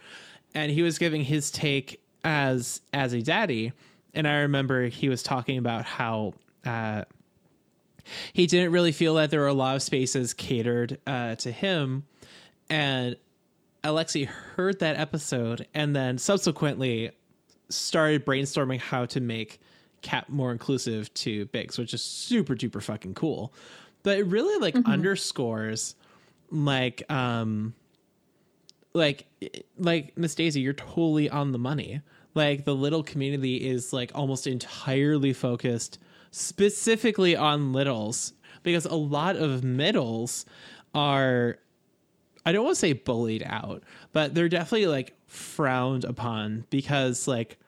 and 0.55 0.71
he 0.71 0.81
was 0.81 0.97
giving 0.97 1.23
his 1.23 1.51
take 1.51 2.01
as 2.23 2.81
as 2.93 3.13
a 3.13 3.21
daddy, 3.21 3.73
and 4.13 4.27
I 4.27 4.39
remember 4.39 4.87
he 4.87 5.09
was 5.09 5.23
talking 5.23 5.57
about 5.57 5.85
how. 5.85 6.33
Uh, 6.65 7.03
he 8.33 8.47
didn't 8.47 8.71
really 8.71 8.91
feel 8.91 9.15
that 9.15 9.29
there 9.29 9.41
were 9.41 9.47
a 9.47 9.53
lot 9.53 9.75
of 9.75 9.83
spaces 9.83 10.33
catered 10.33 10.97
uh, 11.05 11.35
to 11.35 11.51
him. 11.51 12.05
And 12.69 13.17
Alexi 13.83 14.25
heard 14.25 14.79
that 14.79 14.97
episode 14.97 15.67
and 15.73 15.95
then 15.95 16.17
subsequently 16.17 17.11
started 17.69 18.25
brainstorming 18.25 18.79
how 18.79 19.05
to 19.05 19.19
make 19.19 19.59
Cap 20.01 20.29
more 20.29 20.53
inclusive 20.53 21.13
to 21.13 21.45
Bigs, 21.47 21.77
which 21.77 21.93
is 21.93 22.01
super 22.01 22.55
duper 22.55 22.81
fucking 22.81 23.15
cool. 23.15 23.53
But 24.03 24.17
it 24.17 24.23
really 24.27 24.59
like 24.59 24.75
underscores 24.85 25.95
like 26.51 27.09
um 27.11 27.73
like 28.93 29.25
like 29.77 30.17
Miss 30.17 30.35
Daisy, 30.35 30.61
you're 30.61 30.73
totally 30.73 31.29
on 31.29 31.51
the 31.51 31.59
money. 31.59 32.01
Like 32.35 32.65
the 32.65 32.75
little 32.75 33.03
community 33.03 33.67
is 33.67 33.91
like 33.91 34.11
almost 34.15 34.47
entirely 34.47 35.33
focused 35.33 35.99
specifically 36.31 37.35
on 37.35 37.73
littles 37.73 38.33
because 38.63 38.85
a 38.85 38.95
lot 38.95 39.35
of 39.35 39.63
middles 39.63 40.45
are 40.93 41.57
I 42.45 42.51
don't 42.51 42.63
want 42.63 42.75
to 42.75 42.79
say 42.79 42.93
bullied 42.93 43.43
out, 43.45 43.83
but 44.13 44.33
they're 44.33 44.49
definitely 44.49 44.87
like 44.87 45.15
frowned 45.27 46.03
upon 46.05 46.65
because 46.69 47.27
like 47.27 47.59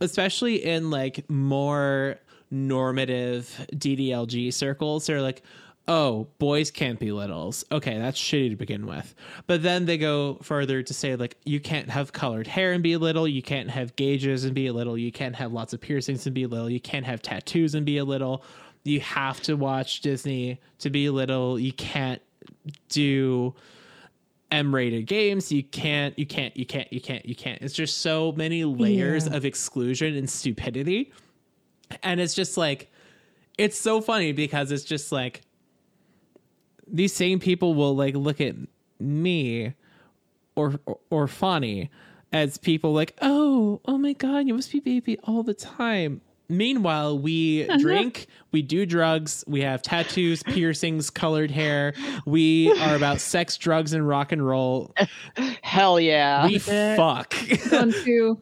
especially 0.00 0.64
in 0.64 0.90
like 0.90 1.28
more 1.28 2.16
normative 2.50 3.66
DDLG 3.72 4.52
circles, 4.52 5.06
they're 5.06 5.22
like, 5.22 5.42
oh, 5.88 6.28
boys 6.38 6.70
can't 6.70 6.98
be 7.00 7.10
littles. 7.10 7.64
Okay, 7.72 7.98
that's 7.98 8.20
shitty 8.20 8.50
to 8.50 8.56
begin 8.56 8.86
with. 8.86 9.14
But 9.46 9.62
then 9.62 9.86
they 9.86 9.96
go 9.96 10.34
further 10.42 10.82
to 10.82 10.94
say, 10.94 11.16
like, 11.16 11.38
you 11.44 11.60
can't 11.60 11.88
have 11.88 12.12
colored 12.12 12.46
hair 12.46 12.72
and 12.74 12.82
be 12.82 12.92
a 12.92 12.98
little. 12.98 13.26
You 13.26 13.40
can't 13.42 13.70
have 13.70 13.96
gauges 13.96 14.44
and 14.44 14.54
be 14.54 14.66
a 14.66 14.72
little. 14.74 14.98
You 14.98 15.10
can't 15.10 15.34
have 15.36 15.52
lots 15.52 15.72
of 15.72 15.80
piercings 15.80 16.26
and 16.26 16.34
be 16.34 16.42
a 16.44 16.48
little. 16.48 16.68
You 16.68 16.78
can't 16.80 17.06
have 17.06 17.22
tattoos 17.22 17.74
and 17.74 17.86
be 17.86 17.96
a 17.96 18.04
little. 18.04 18.44
You 18.84 19.00
have 19.00 19.40
to 19.42 19.54
watch 19.54 20.02
Disney 20.02 20.60
to 20.80 20.90
be 20.90 21.08
little. 21.08 21.58
You 21.58 21.72
can't 21.72 22.20
do 22.90 23.54
M-rated 24.50 25.06
games. 25.06 25.50
You 25.50 25.62
can't, 25.62 26.18
you 26.18 26.26
can't, 26.26 26.56
you 26.56 26.66
can't, 26.66 26.92
you 26.92 27.00
can't, 27.00 27.24
you 27.26 27.34
can't. 27.34 27.60
It's 27.62 27.74
just 27.74 27.98
so 27.98 28.32
many 28.32 28.64
layers 28.64 29.26
Yeah. 29.26 29.36
of 29.36 29.44
exclusion 29.44 30.14
and 30.16 30.28
stupidity. 30.28 31.12
And 32.02 32.20
it's 32.20 32.34
just 32.34 32.56
like 32.58 32.90
it's 33.56 33.78
so 33.78 34.00
funny 34.00 34.32
because 34.32 34.70
it's 34.70 34.84
just 34.84 35.10
like 35.12 35.42
these 36.92 37.12
same 37.12 37.40
people 37.40 37.74
will 37.74 37.94
like 37.94 38.14
look 38.14 38.40
at 38.40 38.54
me 38.98 39.74
or 40.54 40.74
or, 40.86 40.98
or 41.10 41.26
Fawny 41.26 41.90
as 42.32 42.58
people 42.58 42.92
like, 42.92 43.16
oh, 43.22 43.80
oh 43.86 43.98
my 43.98 44.12
god, 44.12 44.46
you 44.46 44.54
must 44.54 44.70
be 44.70 44.80
baby 44.80 45.18
all 45.24 45.42
the 45.42 45.54
time. 45.54 46.20
Meanwhile, 46.50 47.18
we 47.18 47.66
drink, 47.78 48.26
we 48.52 48.62
do 48.62 48.86
drugs, 48.86 49.44
we 49.46 49.60
have 49.60 49.82
tattoos, 49.82 50.42
piercings, 50.46 51.10
colored 51.10 51.50
hair. 51.50 51.92
We 52.24 52.72
are 52.80 52.96
about 52.96 53.20
sex, 53.20 53.56
drugs, 53.58 53.92
and 53.92 54.06
rock 54.06 54.32
and 54.32 54.46
roll. 54.46 54.94
Hell 55.62 56.00
yeah. 56.00 56.46
We 56.46 56.58
fuck. 56.58 57.34
Going 57.70 57.92
to, 57.92 58.38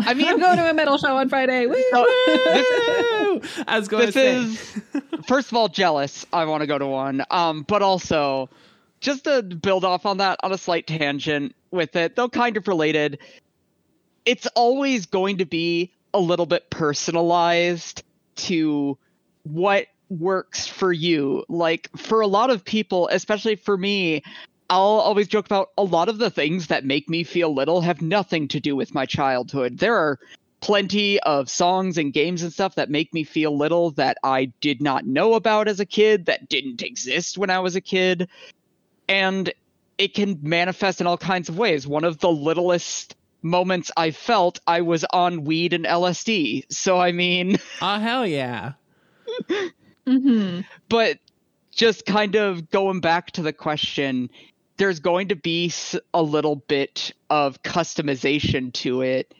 I 0.00 0.14
mean, 0.14 0.28
I'm 0.28 0.38
going 0.38 0.56
to 0.58 0.70
a 0.70 0.74
metal 0.74 0.98
show 0.98 1.16
on 1.16 1.28
Friday. 1.28 1.66
Woo! 1.66 1.82
So- 1.90 2.02
Woo! 2.02 3.40
I 3.66 3.78
was 3.78 3.88
going 3.88 4.06
to 4.06 4.12
this 4.12 4.14
say. 4.14 4.36
is 4.36 4.82
first 5.26 5.50
of 5.50 5.56
all 5.56 5.68
jealous 5.68 6.24
i 6.32 6.44
want 6.44 6.62
to 6.62 6.66
go 6.66 6.78
to 6.78 6.86
one 6.86 7.22
um 7.30 7.62
but 7.68 7.82
also 7.82 8.48
just 9.00 9.24
to 9.24 9.42
build 9.42 9.84
off 9.84 10.06
on 10.06 10.16
that 10.18 10.38
on 10.42 10.52
a 10.52 10.58
slight 10.58 10.86
tangent 10.86 11.54
with 11.70 11.94
it 11.96 12.16
though 12.16 12.28
kind 12.28 12.56
of 12.56 12.66
related 12.66 13.18
it's 14.24 14.46
always 14.54 15.04
going 15.06 15.36
to 15.38 15.44
be 15.44 15.92
a 16.14 16.18
little 16.18 16.46
bit 16.46 16.70
personalized 16.70 18.02
to 18.36 18.96
what 19.42 19.86
works 20.08 20.66
for 20.66 20.92
you 20.92 21.44
like 21.48 21.90
for 21.96 22.20
a 22.20 22.26
lot 22.26 22.48
of 22.50 22.64
people 22.64 23.08
especially 23.12 23.56
for 23.56 23.76
me 23.76 24.22
I'll 24.68 24.78
always 24.80 25.28
joke 25.28 25.46
about 25.46 25.70
a 25.78 25.82
lot 25.84 26.08
of 26.08 26.18
the 26.18 26.30
things 26.30 26.68
that 26.68 26.84
make 26.84 27.08
me 27.08 27.24
feel 27.24 27.54
little 27.54 27.80
have 27.82 28.02
nothing 28.02 28.48
to 28.48 28.60
do 28.60 28.74
with 28.74 28.94
my 28.94 29.06
childhood. 29.06 29.78
There 29.78 29.94
are 29.96 30.18
plenty 30.60 31.20
of 31.20 31.48
songs 31.48 31.98
and 31.98 32.12
games 32.12 32.42
and 32.42 32.52
stuff 32.52 32.74
that 32.74 32.90
make 32.90 33.14
me 33.14 33.22
feel 33.22 33.56
little 33.56 33.92
that 33.92 34.18
I 34.24 34.46
did 34.60 34.82
not 34.82 35.06
know 35.06 35.34
about 35.34 35.68
as 35.68 35.78
a 35.78 35.86
kid, 35.86 36.26
that 36.26 36.48
didn't 36.48 36.82
exist 36.82 37.38
when 37.38 37.50
I 37.50 37.60
was 37.60 37.76
a 37.76 37.80
kid. 37.80 38.28
And 39.08 39.52
it 39.98 40.14
can 40.14 40.40
manifest 40.42 41.00
in 41.00 41.06
all 41.06 41.18
kinds 41.18 41.48
of 41.48 41.56
ways. 41.58 41.86
One 41.86 42.04
of 42.04 42.18
the 42.18 42.30
littlest 42.30 43.14
moments 43.42 43.92
I 43.96 44.10
felt, 44.10 44.58
I 44.66 44.80
was 44.80 45.04
on 45.12 45.44
weed 45.44 45.72
and 45.72 45.84
LSD. 45.84 46.64
So, 46.72 46.98
I 46.98 47.12
mean, 47.12 47.58
Oh, 47.80 47.98
hell 47.98 48.26
yeah. 48.26 48.72
hmm 50.06 50.60
but 50.88 51.18
just 51.72 52.06
kind 52.06 52.36
of 52.36 52.70
going 52.70 53.00
back 53.00 53.30
to 53.32 53.42
the 53.42 53.52
question, 53.52 54.30
there's 54.76 55.00
going 55.00 55.28
to 55.28 55.36
be 55.36 55.72
a 56.12 56.22
little 56.22 56.56
bit 56.56 57.12
of 57.30 57.62
customization 57.62 58.72
to 58.74 59.02
it. 59.02 59.34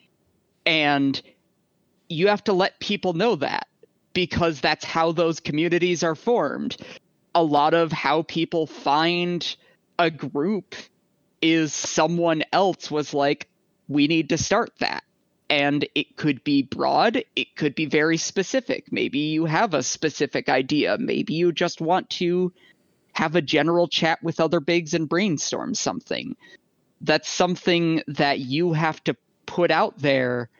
And 0.64 1.20
you 2.08 2.28
have 2.28 2.44
to 2.44 2.52
let 2.52 2.80
people 2.80 3.12
know 3.12 3.36
that 3.36 3.68
because 4.14 4.60
that's 4.60 4.84
how 4.84 5.12
those 5.12 5.40
communities 5.40 6.02
are 6.02 6.14
formed. 6.14 6.76
A 7.34 7.42
lot 7.42 7.74
of 7.74 7.92
how 7.92 8.22
people 8.22 8.66
find 8.66 9.56
a 9.98 10.10
group 10.10 10.74
is 11.42 11.74
someone 11.74 12.42
else 12.52 12.90
was 12.90 13.12
like, 13.12 13.48
we 13.88 14.06
need 14.06 14.30
to 14.30 14.38
start 14.38 14.72
that. 14.78 15.04
and 15.48 15.86
it 15.94 16.16
could 16.16 16.42
be 16.44 16.62
broad, 16.62 17.22
it 17.36 17.54
could 17.56 17.74
be 17.74 17.86
very 17.86 18.16
specific. 18.16 18.90
Maybe 18.90 19.18
you 19.18 19.44
have 19.44 19.74
a 19.74 19.82
specific 19.82 20.48
idea, 20.48 20.96
maybe 20.98 21.34
you 21.34 21.52
just 21.52 21.80
want 21.80 22.10
to 22.10 22.52
have 23.16 23.34
a 23.34 23.40
general 23.40 23.88
chat 23.88 24.22
with 24.22 24.40
other 24.40 24.60
bigs 24.60 24.92
and 24.92 25.08
brainstorm 25.08 25.74
something. 25.74 26.36
That's 27.00 27.28
something 27.30 28.02
that 28.08 28.40
you 28.40 28.74
have 28.74 29.02
to 29.04 29.16
put 29.46 29.70
out 29.70 29.98
there 29.98 30.50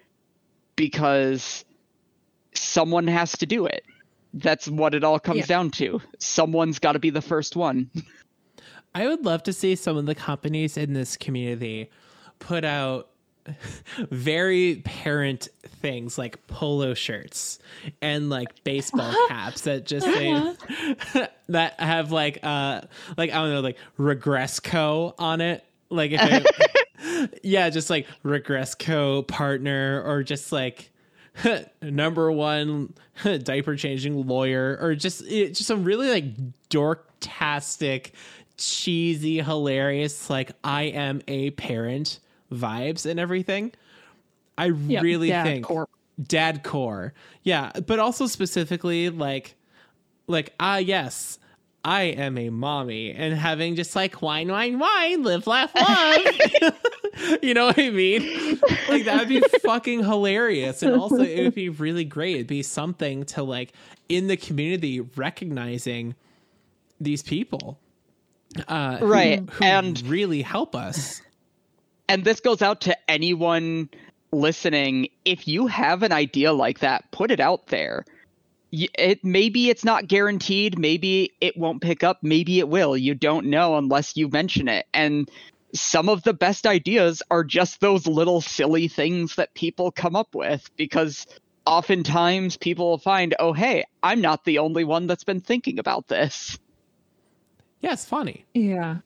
because 0.74 1.66
someone 2.54 3.08
has 3.08 3.32
to 3.38 3.46
do 3.46 3.66
it. 3.66 3.84
That's 4.32 4.68
what 4.68 4.94
it 4.94 5.04
all 5.04 5.18
comes 5.18 5.40
Yeah. 5.40 5.46
down 5.46 5.70
to. 5.72 6.00
Someone's 6.18 6.78
got 6.78 6.92
to 6.92 6.98
be 6.98 7.10
the 7.10 7.20
first 7.20 7.56
one. 7.56 7.90
I 8.94 9.06
would 9.06 9.26
love 9.26 9.42
to 9.42 9.52
see 9.52 9.74
some 9.76 9.98
of 9.98 10.06
the 10.06 10.14
companies 10.14 10.78
in 10.78 10.94
this 10.94 11.18
community 11.18 11.90
put 12.38 12.64
out 12.64 13.10
very 14.10 14.82
parent 14.84 15.48
things 15.80 16.18
like 16.18 16.46
polo 16.46 16.94
shirts 16.94 17.58
and 18.02 18.30
like 18.30 18.64
baseball 18.64 19.14
caps 19.28 19.62
that 19.62 19.86
just 19.86 20.06
say 20.06 20.54
that 21.48 21.78
have 21.80 22.12
like 22.12 22.38
uh 22.42 22.82
like 23.16 23.30
I 23.30 23.34
don't 23.34 23.50
know 23.50 23.60
like 23.60 23.78
Regressco 23.98 25.14
on 25.18 25.40
it. 25.40 25.64
Like 25.88 26.10
if 26.12 26.20
it, 26.22 27.40
yeah 27.44 27.70
just 27.70 27.90
like 27.90 28.06
Regressco 28.24 29.26
partner 29.26 30.02
or 30.04 30.22
just 30.22 30.52
like 30.52 30.90
number 31.82 32.32
one 32.32 32.92
diaper 33.42 33.76
changing 33.76 34.26
lawyer 34.26 34.78
or 34.80 34.94
just 34.94 35.22
it, 35.22 35.48
just 35.50 35.66
some 35.66 35.84
really 35.84 36.08
like 36.08 36.24
dorktastic 36.70 38.12
cheesy 38.56 39.42
hilarious 39.42 40.30
like 40.30 40.52
i 40.64 40.84
am 40.84 41.20
a 41.28 41.50
parent 41.50 42.20
vibes 42.52 43.04
and 43.06 43.18
everything 43.20 43.72
i 44.58 44.66
Yep, 44.66 45.02
really 45.02 45.28
dad 45.28 45.42
think 45.44 45.64
corp. 45.66 45.90
dad 46.22 46.62
core. 46.62 47.12
Yeah 47.42 47.72
but 47.86 47.98
also 47.98 48.26
specifically 48.26 49.10
like 49.10 49.54
like 50.26 50.54
ah 50.60 50.78
yes 50.78 51.38
i 51.84 52.02
am 52.04 52.36
a 52.38 52.50
mommy 52.50 53.12
and 53.12 53.34
having 53.34 53.76
just 53.76 53.94
like 53.94 54.22
wine 54.22 54.48
wine 54.48 54.78
wine 54.78 55.22
live 55.22 55.46
laugh 55.46 55.72
love. 55.74 56.74
You 57.42 57.54
know 57.54 57.66
what 57.66 57.78
i 57.78 57.88
mean? 57.90 58.60
Like 58.90 59.04
that 59.06 59.16
would 59.20 59.28
be 59.28 59.40
fucking 59.64 60.04
hilarious. 60.04 60.82
And 60.82 60.94
also 61.00 61.20
it 61.22 61.42
would 61.44 61.54
be 61.54 61.70
really 61.70 62.04
great. 62.04 62.34
It'd 62.36 62.46
be 62.46 62.62
something 62.62 63.24
to 63.26 63.42
like 63.42 63.72
in 64.10 64.26
the 64.26 64.36
community 64.36 65.00
recognizing 65.00 66.14
these 67.00 67.22
people 67.22 67.78
uh 68.68 68.98
who- 68.98 69.06
Right, 69.06 69.48
who 69.48 69.64
and- 69.64 70.00
really 70.06 70.42
help 70.42 70.74
us 70.76 71.22
and 72.08 72.24
this 72.24 72.40
goes 72.40 72.62
out 72.62 72.82
to 72.82 72.96
anyone 73.10 73.88
listening. 74.32 75.08
If 75.24 75.48
you 75.48 75.66
have 75.66 76.02
an 76.02 76.12
idea 76.12 76.52
like 76.52 76.80
that 76.80 77.10
put 77.10 77.30
it 77.30 77.40
out 77.40 77.68
there. 77.68 78.04
It 78.72 79.24
maybe 79.24 79.70
it's 79.70 79.84
not 79.84 80.08
guaranteed. 80.08 80.78
Maybe 80.78 81.32
it 81.40 81.56
won't 81.56 81.80
pick 81.80 82.02
up. 82.02 82.18
Maybe 82.22 82.58
it 82.58 82.68
will. 82.68 82.96
You 82.96 83.14
don't 83.14 83.46
know 83.46 83.76
unless 83.76 84.16
you 84.16 84.28
mention 84.28 84.68
it. 84.68 84.86
And 84.92 85.30
some 85.72 86.08
of 86.08 86.22
the 86.24 86.34
best 86.34 86.66
ideas 86.66 87.22
are 87.30 87.44
just 87.44 87.80
those 87.80 88.06
little 88.06 88.40
silly 88.40 88.88
things 88.88 89.36
that 89.36 89.54
people 89.54 89.90
come 89.90 90.16
up 90.16 90.34
with 90.34 90.68
because 90.76 91.26
oftentimes 91.64 92.56
people 92.56 92.90
will 92.90 92.98
find 92.98 93.34
oh 93.40 93.52
hey 93.52 93.84
i'm 94.02 94.20
not 94.20 94.44
the 94.44 94.58
only 94.58 94.84
one 94.84 95.08
that's 95.08 95.24
been 95.24 95.40
thinking 95.40 95.78
about 95.78 96.08
this. 96.08 96.58
Yeah 97.80 97.92
it's 97.92 98.04
funny. 98.04 98.44
Yeah. 98.54 98.98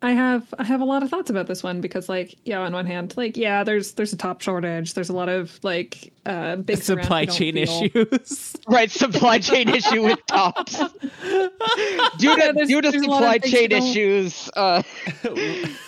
I 0.00 0.12
have 0.12 0.54
I 0.58 0.62
have 0.62 0.80
a 0.80 0.84
lot 0.84 1.02
of 1.02 1.10
thoughts 1.10 1.28
about 1.28 1.48
this 1.48 1.64
one 1.64 1.80
because 1.80 2.08
like 2.08 2.36
yeah 2.44 2.60
on 2.60 2.72
one 2.72 2.86
hand 2.86 3.14
like 3.16 3.36
yeah 3.36 3.64
there's 3.64 3.92
there's 3.92 4.12
a 4.12 4.16
top 4.16 4.40
shortage. 4.40 4.94
There's 4.94 5.08
a 5.08 5.12
lot 5.12 5.28
of 5.28 5.58
like 5.64 6.12
uh 6.24 6.56
big 6.56 6.78
supply 6.78 7.26
chain 7.26 7.56
issues. 7.56 8.54
Right 8.68 8.90
supply 8.90 9.40
chain 9.40 9.68
issue 9.68 10.04
with 10.04 10.24
tops. 10.26 10.76
Due 11.18 12.36
to, 12.36 12.52
Yeah, 12.56 12.64
due 12.64 12.80
to 12.80 12.90
there's 12.90 13.02
a 13.02 13.10
lot 13.10 13.24
of 13.24 13.32
supply 13.32 13.38
chain 13.38 13.72
issues 13.72 14.48
uh 14.54 14.82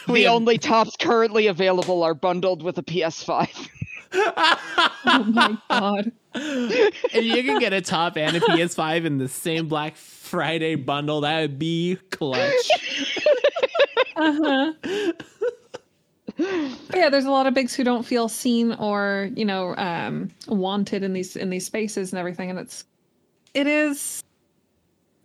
the 0.09 0.27
only 0.27 0.59
tops 0.59 0.97
currently 0.97 1.47
available 1.47 2.03
are 2.03 2.15
bundled 2.15 2.63
with 2.63 2.79
a 2.79 2.83
ps5 2.83 3.69
oh 4.13 5.25
my 5.29 5.57
god 5.69 6.13
if 6.35 7.25
you 7.25 7.43
can 7.43 7.59
get 7.59 7.73
a 7.73 7.81
top 7.81 8.17
and 8.17 8.37
a 8.37 8.41
PS5 8.41 9.05
in 9.05 9.19
the 9.19 9.29
same 9.29 9.69
Black 9.69 9.97
Friday 9.97 10.75
bundle, 10.77 11.21
that 11.23 11.41
would 11.41 11.59
be 11.59 11.99
clutch. 12.11 12.71
uh-huh. 14.17 14.73
Yeah 16.95 17.11
there's 17.11 17.27
a 17.27 17.31
lot 17.31 17.47
of 17.47 17.53
bigs 17.55 17.75
who 17.75 17.85
don't 17.85 18.05
feel 18.05 18.29
seen 18.29 18.73
or 18.75 19.31
you 19.35 19.45
know 19.45 19.75
um 19.77 20.31
wanted 20.49 21.03
in 21.03 21.13
these 21.13 21.37
in 21.37 21.51
these 21.51 21.67
spaces 21.67 22.13
and 22.13 22.19
everything 22.19 22.49
and 22.49 22.59
it's 22.59 22.85
it 23.53 23.67
is 23.67 24.23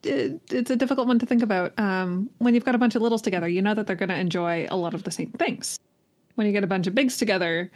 it, 0.03 0.41
it's 0.51 0.69
a 0.69 0.75
difficult 0.75 1.07
one 1.07 1.17
to 1.19 1.25
think 1.25 1.41
about. 1.41 1.77
Um 1.79 2.29
when 2.39 2.53
you've 2.53 2.65
got 2.65 2.75
a 2.75 2.77
bunch 2.77 2.95
of 2.95 3.01
littles 3.01 3.21
together 3.21 3.47
you 3.47 3.61
know 3.61 3.73
that 3.73 3.87
they're 3.87 3.95
going 3.95 4.09
to 4.09 4.17
enjoy 4.17 4.67
a 4.69 4.75
lot 4.75 4.93
of 4.93 5.03
the 5.03 5.11
same 5.11 5.31
things. 5.31 5.79
When 6.35 6.47
you 6.47 6.53
get 6.53 6.63
a 6.65 6.67
bunch 6.67 6.85
of 6.87 6.93
bigs 6.95 7.17
together 7.17 7.71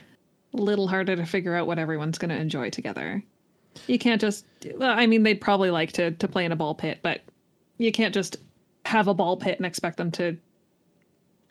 little 0.51 0.87
harder 0.87 1.15
to 1.15 1.25
figure 1.25 1.55
out 1.55 1.67
what 1.67 1.79
everyone's 1.79 2.17
going 2.17 2.29
to 2.29 2.35
enjoy 2.37 2.69
together 2.69 3.23
you 3.87 3.99
can't 3.99 4.19
just 4.19 4.45
well 4.75 4.97
i 4.97 5.05
mean 5.05 5.23
they'd 5.23 5.41
probably 5.41 5.71
like 5.71 5.91
to 5.91 6.11
to 6.11 6.27
play 6.27 6.45
in 6.45 6.51
a 6.51 6.55
ball 6.55 6.75
pit 6.75 6.99
but 7.01 7.21
you 7.77 7.91
can't 7.91 8.13
just 8.13 8.37
have 8.85 9.07
a 9.07 9.13
ball 9.13 9.37
pit 9.37 9.57
and 9.57 9.65
expect 9.65 9.97
them 9.97 10.11
to 10.11 10.37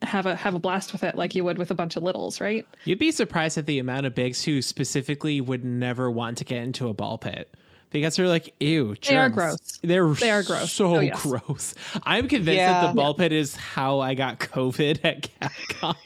have 0.03 0.27
a 0.27 0.35
have 0.37 0.55
a 0.55 0.59
blast 0.59 0.93
with 0.93 1.03
it 1.05 1.15
like 1.17 1.35
you 1.35 1.45
would 1.45 1.59
with 1.59 1.71
a 1.71 1.75
bunch 1.75 1.97
of 1.97 2.03
littles 2.03 2.41
right 2.41 2.67
You'd 2.85 2.99
be 2.99 3.13
surprised 3.13 3.57
at 3.59 3.67
the 3.67 3.79
amount 3.79 4.07
of 4.07 4.15
bigs 4.15 4.45
who 4.45 4.63
specifically 4.63 5.41
would 5.41 5.65
never 5.65 6.11
want 6.11 6.39
to 6.39 6.45
get 6.45 6.63
into 6.63 6.89
a 6.89 6.95
ball 6.95 7.19
pit. 7.19 7.53
Because 7.91 8.17
they're 8.17 8.29
like, 8.29 8.55
ew, 8.61 8.95
They 9.07 9.17
are 9.17 9.29
germs." 9.31 9.35
gross. 9.35 9.79
They're 9.83 10.07
They 10.13 10.31
are 10.31 10.43
gross. 10.43 10.71
So 10.73 10.97
Oh, 10.97 11.01
yes. 11.01 11.23
gross. 11.23 11.75
I'm 12.05 12.29
convinced 12.29 12.59
that 12.59 12.89
the 12.89 12.95
ball 12.95 13.15
pit 13.15 13.33
is 13.33 13.57
how 13.57 14.01
I 14.01 14.13
got 14.15 14.39
COVID 14.39 15.01
at 15.05 15.29
Capcom. 15.41 15.97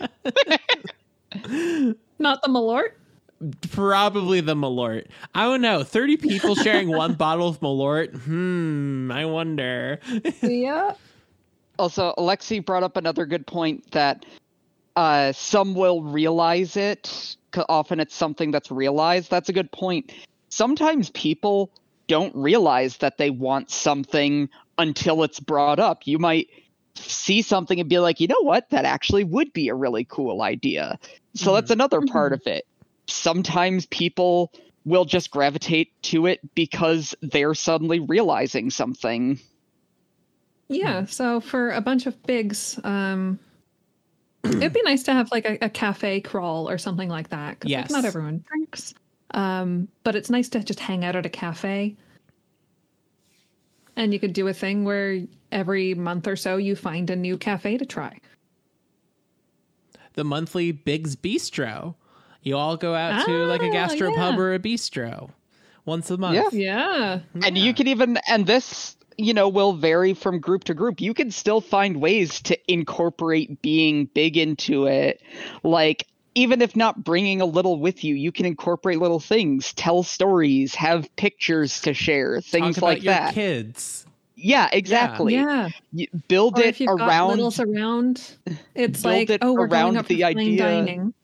not 2.22 2.42
the 2.42 2.48
malort 2.48 2.92
Probably 3.72 4.40
the 4.40 4.54
Malort. 4.54 5.06
I 5.34 5.42
don't 5.42 5.62
know. 5.62 5.82
30 5.82 6.16
people 6.16 6.54
sharing 6.54 6.88
one 6.96 7.14
bottle 7.14 7.48
of 7.48 7.58
Malort? 7.58 8.14
Hmm, 8.22 9.10
I 9.10 9.24
wonder. 9.24 9.98
yeah 10.42 10.92
also 11.78 12.14
alexi 12.18 12.64
brought 12.64 12.82
up 12.82 12.96
another 12.96 13.26
good 13.26 13.46
point 13.46 13.90
that 13.92 14.24
uh 14.96 15.32
some 15.32 15.74
will 15.74 16.02
realize 16.02 16.76
it. 16.76 17.36
often 17.68 18.00
it's 18.00 18.14
something 18.14 18.50
that's 18.50 18.70
realized 18.70 19.30
that's 19.30 19.48
a 19.48 19.52
good 19.52 19.70
point 19.72 20.12
sometimes 20.48 21.10
people 21.10 21.70
don't 22.06 22.34
realize 22.36 22.98
that 22.98 23.18
they 23.18 23.30
want 23.30 23.70
something 23.70 24.48
until 24.78 25.22
it's 25.22 25.40
brought 25.40 25.78
up 25.78 26.06
you 26.06 26.18
might 26.18 26.48
see 26.94 27.42
something 27.42 27.80
and 27.80 27.88
be 27.88 27.98
like 27.98 28.20
you 28.20 28.26
know 28.26 28.42
what? 28.42 28.68
That 28.70 28.84
actually 28.84 29.24
would 29.24 29.52
be 29.52 29.68
a 29.68 29.74
really 29.74 30.04
cool 30.04 30.42
idea. 30.42 30.98
So 31.34 31.54
that's 31.54 31.70
another 31.70 32.00
part 32.02 32.32
of 32.32 32.42
it. 32.46 32.64
Sometimes 33.06 33.86
people 33.86 34.52
will 34.84 35.04
just 35.04 35.30
gravitate 35.30 35.90
to 36.02 36.26
it 36.26 36.40
because 36.54 37.14
they're 37.22 37.54
suddenly 37.54 38.00
realizing 38.00 38.68
something. 38.70 39.38
Yeah, 40.68 41.04
so 41.04 41.40
for 41.40 41.70
a 41.70 41.80
bunch 41.80 42.06
of 42.06 42.20
bigs, 42.24 42.78
um, 42.82 43.38
it'd 44.44 44.72
be 44.72 44.82
nice 44.82 45.02
to 45.04 45.12
have 45.12 45.30
like 45.30 45.44
a, 45.44 45.58
a 45.66 45.68
cafe 45.70 46.20
crawl 46.20 46.68
or 46.68 46.78
something 46.78 47.08
like 47.08 47.28
that. 47.28 47.60
'cause, 47.60 47.70
like, 47.70 47.82
Yes. 47.82 47.90
not 47.90 48.04
everyone 48.04 48.44
drinks, 48.48 48.94
um, 49.34 49.88
but 50.04 50.16
it's 50.16 50.30
nice 50.30 50.48
to 50.50 50.60
just 50.64 50.80
hang 50.80 51.04
out 51.04 51.14
at 51.16 51.26
a 51.26 51.30
cafe. 51.30 51.96
And 53.96 54.12
you 54.12 54.18
could 54.20 54.32
do 54.32 54.48
a 54.48 54.54
thing 54.54 54.84
where 54.84 55.20
every 55.50 55.94
month 55.94 56.26
or 56.26 56.36
so 56.36 56.56
you 56.56 56.74
find 56.76 57.10
a 57.10 57.16
new 57.16 57.36
cafe 57.36 57.76
to 57.78 57.84
try. 57.86 58.18
the 60.14 60.24
monthly 60.24 60.72
Biggs 60.72 61.16
Bistro. 61.16 61.94
You 62.42 62.56
all 62.56 62.76
go 62.76 62.94
out 62.94 63.24
to 63.24 63.30
like 63.46 63.62
a 63.62 63.68
Ah, 63.68 63.88
gastropub 63.88 64.16
yeah. 64.16 64.36
or 64.36 64.52
a 64.54 64.58
bistro 64.58 65.30
once 65.86 66.10
a 66.10 66.16
month. 66.18 66.52
Yeah. 66.52 67.20
Yeah, 67.32 67.44
And 67.46 67.56
you 67.56 67.72
can 67.72 67.86
even, 67.88 68.18
and 68.28 68.46
this, 68.46 68.96
you 69.16 69.32
know, 69.32 69.48
will 69.48 69.72
vary 69.74 70.12
from 70.12 70.38
group 70.40 70.64
to 70.64 70.74
group. 70.74 71.00
You 71.00 71.14
can 71.14 71.30
still 71.30 71.60
find 71.60 72.00
ways 72.00 72.40
to 72.42 72.58
incorporate 72.70 73.62
being 73.62 74.06
big 74.06 74.36
into 74.36 74.86
it. 74.86 75.22
Like, 75.62 76.06
even 76.34 76.62
if 76.62 76.74
not 76.76 77.04
bringing 77.04 77.40
a 77.40 77.44
little 77.46 77.78
with 77.78 78.02
you, 78.04 78.14
you 78.14 78.32
can 78.32 78.46
incorporate 78.46 78.98
little 78.98 79.20
things, 79.20 79.72
tell 79.74 80.02
stories, 80.02 80.74
have 80.74 81.08
pictures 81.16 81.80
to 81.82 81.92
share, 81.94 82.40
things 82.40 82.76
Talk 82.76 82.78
about 82.78 82.86
like 82.88 83.02
your 83.02 83.14
that. 83.14 83.34
kids. 83.34 84.06
Yeah, 84.34 84.68
exactly. 84.72 85.34
yeah. 85.34 85.68
You 85.92 86.08
build 86.28 86.58
Or 86.58 86.62
it 86.62 86.66
if 86.68 86.80
you've 86.80 86.98
got 86.98 87.06
around. 87.08 87.30
littles 87.32 87.60
around, 87.60 88.34
it's 88.74 89.02
Build 89.02 89.14
like, 89.14 89.30
it 89.30 89.38
oh, 89.42 89.52
we're 89.52 89.66
around 89.66 89.90
going 89.92 89.96
up 89.98 90.06
the 90.06 90.24
idea- 90.24 90.58
dining. 90.58 91.14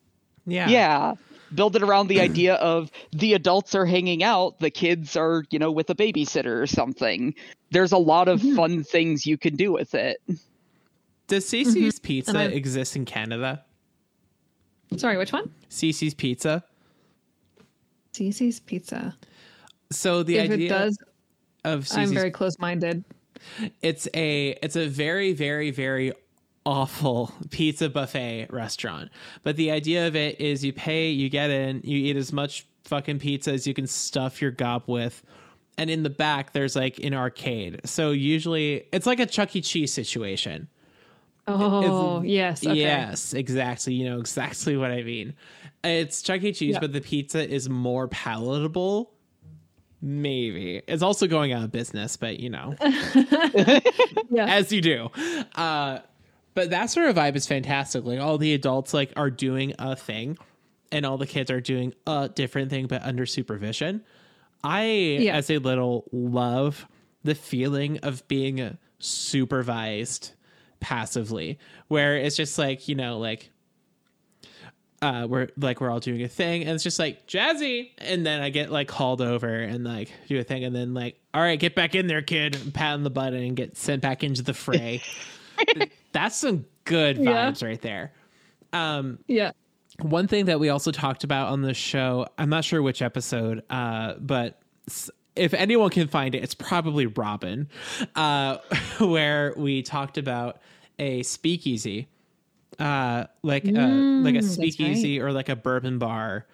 Yeah. 0.46 0.68
yeah. 0.68 1.14
Build 1.54 1.74
it 1.76 1.82
around 1.82 2.08
the 2.08 2.20
idea 2.28 2.54
of 2.56 2.90
the 3.12 3.32
adults 3.34 3.74
are 3.74 3.86
hanging 3.86 4.22
out, 4.22 4.60
the 4.60 4.70
kids 4.70 5.16
are, 5.16 5.44
you 5.50 5.58
know, 5.58 5.72
with 5.72 5.88
a 5.90 5.94
babysitter 5.94 6.60
or 6.62 6.66
something. 6.66 7.34
There's 7.70 7.92
a 7.92 7.98
lot 7.98 8.28
of 8.28 8.40
Mhm. 8.42 8.54
fun 8.56 8.84
things 8.84 9.26
you 9.26 9.36
can 9.38 9.56
do 9.56 9.72
with 9.72 9.94
it. 9.94 10.20
Does 11.26 11.44
CiCi's 11.50 11.98
Pizza 11.98 12.30
And 12.30 12.38
I- 12.38 12.44
exist 12.44 12.94
in 12.96 13.04
Canada? 13.04 13.64
Sorry, 14.96 15.16
which 15.16 15.32
one? 15.32 15.50
CiCi's 15.70 16.14
Pizza. 16.14 16.64
CiCi's 18.12 18.60
Pizza. 18.60 19.16
So 19.90 20.22
the 20.22 20.38
if 20.38 20.50
idea 20.50 20.66
it 20.66 20.68
does, 20.68 20.98
of 21.64 21.88
I'm 21.92 22.12
very 22.12 22.30
close-minded. 22.30 23.04
it's 23.82 24.08
a 24.14 24.58
it's 24.62 24.76
a 24.76 24.88
very 24.88 25.32
very 25.32 25.70
very 25.70 26.12
awful 26.66 27.32
pizza 27.50 27.88
buffet 27.88 28.46
restaurant 28.50 29.10
but 29.42 29.56
the 29.56 29.70
idea 29.70 30.06
of 30.06 30.16
it 30.16 30.40
is 30.40 30.64
you 30.64 30.72
pay 30.72 31.08
you 31.08 31.28
get 31.28 31.48
in 31.50 31.80
you 31.84 31.96
eat 31.96 32.16
as 32.16 32.32
much 32.32 32.66
fucking 32.84 33.18
pizza 33.18 33.52
as 33.52 33.66
you 33.66 33.72
can 33.72 33.86
stuff 33.86 34.42
your 34.42 34.50
gob 34.50 34.82
with 34.86 35.22
and 35.78 35.88
in 35.88 36.02
the 36.02 36.10
back 36.10 36.52
there's 36.52 36.74
like 36.74 36.98
an 36.98 37.14
arcade 37.14 37.80
so 37.84 38.10
usually 38.10 38.84
it's 38.92 39.06
like 39.06 39.20
a 39.20 39.26
chuck 39.26 39.54
e 39.54 39.60
cheese 39.60 39.92
situation 39.92 40.68
Oh, 41.48 42.22
yes. 42.22 42.64
Okay. 42.66 42.76
yes 42.76 43.32
exactly 43.34 43.94
you 43.94 44.04
know 44.08 44.18
exactly 44.20 44.76
what 44.76 44.90
i 44.90 45.02
mean 45.02 45.34
it's 45.82 46.22
chuck 46.22 46.42
e 46.42 46.52
cheese 46.52 46.74
Yeah. 46.74 46.80
but 46.80 46.92
the 46.92 47.00
pizza 47.00 47.48
is 47.48 47.68
more 47.68 48.06
palatable 48.08 49.12
maybe 50.00 50.82
it's 50.86 51.02
also 51.02 51.26
going 51.26 51.52
out 51.52 51.64
of 51.64 51.72
business 51.72 52.16
but 52.16 52.38
you 52.38 52.50
know 52.50 52.74
Yeah. 54.30 54.46
as 54.46 54.72
you 54.72 54.80
do. 54.80 55.10
Uh, 55.56 56.00
but 56.54 56.70
that 56.70 56.86
sort 56.90 57.08
of 57.08 57.16
vibe 57.16 57.34
is 57.36 57.46
fantastic. 57.46 58.04
Like 58.04 58.20
all 58.20 58.36
the 58.38 58.52
adults 58.54 58.92
like 58.92 59.12
are 59.16 59.30
doing 59.30 59.74
a 59.78 59.96
thing, 59.96 60.36
and 60.92 61.06
all 61.06 61.16
the 61.18 61.26
kids 61.26 61.50
are 61.50 61.60
doing 61.60 61.94
a 62.06 62.28
different 62.28 62.68
thing, 62.70 62.86
but 62.88 63.02
under 63.04 63.24
supervision. 63.26 64.04
I, 64.62 64.84
Yeah. 65.20 65.36
as 65.36 65.50
a 65.50 65.58
little, 65.58 66.04
love 66.12 66.86
the 67.24 67.34
feeling 67.34 67.98
of 67.98 68.26
being 68.28 68.76
supervised 68.98 70.32
passively, 70.80 71.58
where 71.88 72.16
it's 72.16 72.36
just 72.36 72.58
like 72.58 72.88
you 72.88 72.94
know, 72.94 73.18
like 73.18 73.50
uh 75.00 75.26
we're 75.30 75.48
like 75.56 75.80
we're 75.80 75.90
all 75.90 76.00
doing 76.00 76.22
a 76.24 76.28
thing 76.28 76.62
and 76.62 76.70
it's 76.70 76.82
just 76.82 76.98
like 76.98 77.24
jazzy 77.28 77.90
and 77.98 78.26
then 78.26 78.40
i 78.40 78.50
get 78.50 78.68
like 78.68 78.88
called 78.88 79.20
over 79.22 79.46
and 79.48 79.84
like 79.84 80.10
do 80.26 80.36
a 80.40 80.42
thing 80.42 80.64
and 80.64 80.74
then 80.74 80.92
like 80.92 81.20
all 81.32 81.40
right 81.40 81.60
get 81.60 81.76
back 81.76 81.94
in 81.94 82.08
there 82.08 82.20
kid 82.20 82.56
and 82.56 82.74
pat 82.74 82.94
on 82.94 83.04
the 83.04 83.10
button 83.10 83.40
and 83.40 83.54
get 83.56 83.76
sent 83.76 84.02
back 84.02 84.24
into 84.24 84.42
the 84.42 84.52
fray 84.52 85.00
that's 86.12 86.34
some 86.34 86.64
good 86.84 87.16
Yeah. 87.16 87.48
vibes 87.48 87.62
right 87.62 87.80
there 87.80 88.12
um 88.72 89.20
yeah. 89.28 89.52
one 90.00 90.26
thing 90.26 90.46
that 90.46 90.58
we 90.58 90.68
also 90.68 90.90
talked 90.90 91.22
about 91.22 91.52
on 91.52 91.62
the 91.62 91.74
show 91.74 92.26
i'm 92.36 92.48
not 92.50 92.64
sure 92.64 92.82
which 92.82 93.00
episode 93.00 93.62
uh 93.70 94.14
but 94.14 94.60
if 95.38 95.54
anyone 95.54 95.90
can 95.90 96.08
find 96.08 96.34
it 96.34 96.42
it's 96.42 96.54
probably 96.54 97.06
robin 97.06 97.68
uh 98.16 98.58
where 98.98 99.54
we 99.56 99.82
talked 99.82 100.18
about 100.18 100.60
a 100.98 101.22
speakeasy 101.22 102.08
uh 102.78 103.24
like 103.42 103.68
a 103.68 104.04
like 104.18 104.34
a 104.34 104.38
Mm, 104.38 104.42
speakeasy 104.42 105.20
or 105.20 105.32
like 105.32 105.48
a 105.48 105.56
bourbon 105.56 105.98
bar 105.98 106.46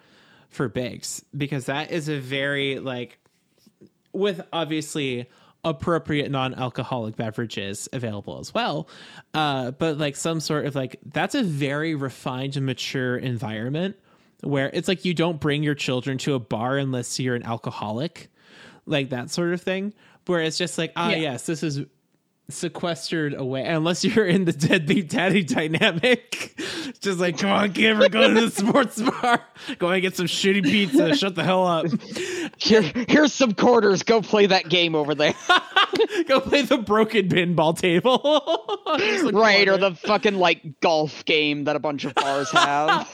for 0.49 0.69
bigs 0.69 1.23
because 1.35 1.65
that 1.65 1.91
is 1.91 2.07
a 2.09 2.19
very 2.19 2.79
like 2.79 3.17
with 4.13 4.41
obviously 4.53 5.27
appropriate 5.63 6.29
non-alcoholic 6.31 7.15
beverages 7.15 7.89
available 7.91 8.39
as 8.39 8.53
well 8.53 8.87
uh 9.33 9.71
but 9.71 9.97
like 9.97 10.15
some 10.15 10.39
sort 10.39 10.65
of 10.65 10.75
like 10.75 10.97
that's 11.11 11.35
a 11.35 11.43
very 11.43 11.95
refined 11.95 12.55
and 12.55 12.65
mature 12.65 13.17
environment 13.17 13.95
where 14.41 14.69
it's 14.73 14.87
like 14.87 15.05
you 15.05 15.13
don't 15.13 15.39
bring 15.39 15.63
your 15.63 15.73
children 15.75 16.17
to 16.19 16.35
a 16.35 16.39
bar 16.39 16.77
unless 16.77 17.19
you're 17.19 17.35
an 17.35 17.43
alcoholic 17.43 18.29
like 18.85 19.09
that 19.09 19.29
sort 19.29 19.53
of 19.53 19.61
thing 19.61 19.93
where 20.27 20.41
it's 20.41 20.57
just 20.57 20.77
like 20.77 20.91
ah 20.95 21.09
Yeah. 21.09 21.17
yes 21.17 21.45
this 21.45 21.63
is 21.63 21.81
sequestered 22.49 23.33
away 23.33 23.63
unless 23.65 24.03
you're 24.03 24.25
in 24.25 24.45
the 24.45 24.53
deadbeat 24.53 25.09
daddy 25.09 25.43
dynamic. 25.43 26.53
Just 27.01 27.19
like 27.19 27.37
come 27.39 27.49
on 27.49 27.73
kid 27.73 27.97
we're 27.97 28.09
going 28.09 28.35
to 28.35 28.49
the 28.49 28.51
sports 28.51 29.01
bar. 29.01 29.41
Go 29.79 29.89
and 29.89 30.01
get 30.01 30.15
some 30.15 30.27
shitty 30.27 30.63
pizza. 30.63 31.15
Shut 31.15 31.35
the 31.35 31.43
hell 31.43 31.65
up. 31.65 31.87
Here, 32.57 32.81
here's 33.07 33.33
some 33.33 33.53
quarters. 33.53 34.03
Go 34.03 34.21
play 34.21 34.45
that 34.45 34.69
game 34.69 34.95
over 34.95 35.15
there. 35.15 35.33
go 36.27 36.39
play 36.39 36.61
the 36.61 36.77
broken 36.77 37.27
pinball 37.29 37.77
table. 37.77 38.71
Like, 38.95 39.33
right, 39.33 39.67
or 39.67 39.77
the 39.77 39.91
fucking 39.95 40.35
like 40.35 40.79
golf 40.79 41.25
game 41.25 41.65
that 41.65 41.75
a 41.75 41.79
bunch 41.79 42.05
of 42.05 42.13
bars 42.15 42.49
have. 42.51 43.09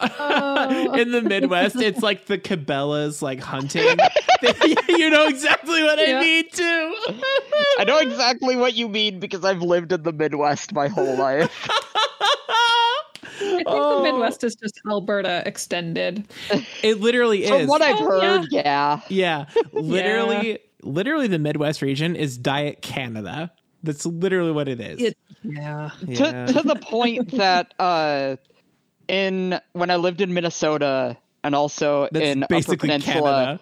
Oh. 0.00 0.94
in 0.94 1.12
the 1.12 1.20
midwest 1.20 1.76
it's 1.76 2.02
like 2.02 2.26
the 2.26 2.38
cabela's 2.38 3.20
like 3.22 3.38
hunting. 3.38 3.96
You 4.88 5.10
know 5.10 5.26
exactly 5.28 5.82
what 5.82 5.98
Yeah. 5.98 6.18
i 6.18 6.20
mean 6.20 6.44
too. 6.50 6.94
I 7.78 7.84
know 7.86 7.98
exactly 7.98 8.56
what 8.56 8.69
you 8.74 8.88
mean 8.88 9.20
because 9.20 9.44
I've 9.44 9.62
lived 9.62 9.92
in 9.92 10.02
the 10.02 10.12
Midwest 10.12 10.72
my 10.72 10.88
whole 10.88 11.16
life. 11.16 11.68
I 13.42 13.52
think 13.52 13.62
Oh. 13.66 13.98
the 13.98 14.02
Midwest 14.12 14.44
is 14.44 14.54
just 14.54 14.80
Alberta 14.88 15.42
extended. 15.46 16.28
it 16.82 17.00
literally 17.00 17.44
is. 17.44 17.50
From 17.50 17.66
what 17.66 17.82
I've 17.82 17.96
Oh, 18.00 18.20
heard, 18.20 18.46
yeah. 18.50 19.00
Yeah, 19.08 19.46
literally, 19.72 20.58
literally, 20.82 21.26
the 21.26 21.38
Midwest 21.38 21.82
region 21.82 22.16
is 22.16 22.36
Diet 22.38 22.82
Canada. 22.82 23.50
That's 23.82 24.04
literally 24.06 24.52
what 24.52 24.68
it 24.68 24.80
is. 24.80 25.00
It- 25.00 25.18
yeah. 25.42 25.90
yeah. 26.06 26.46
To, 26.46 26.52
to 26.52 26.62
the 26.68 26.76
point 26.76 27.30
that 27.32 27.72
uh, 27.78 28.36
in 29.08 29.58
when 29.72 29.90
I 29.90 29.96
lived 29.96 30.20
in 30.20 30.34
Minnesota 30.34 31.16
and 31.42 31.54
also 31.54 32.08
That's 32.12 32.24
in 32.26 32.42
Upper 32.42 32.54
basically 32.54 32.88
Peninsula, 32.90 33.58
Canada. 33.58 33.60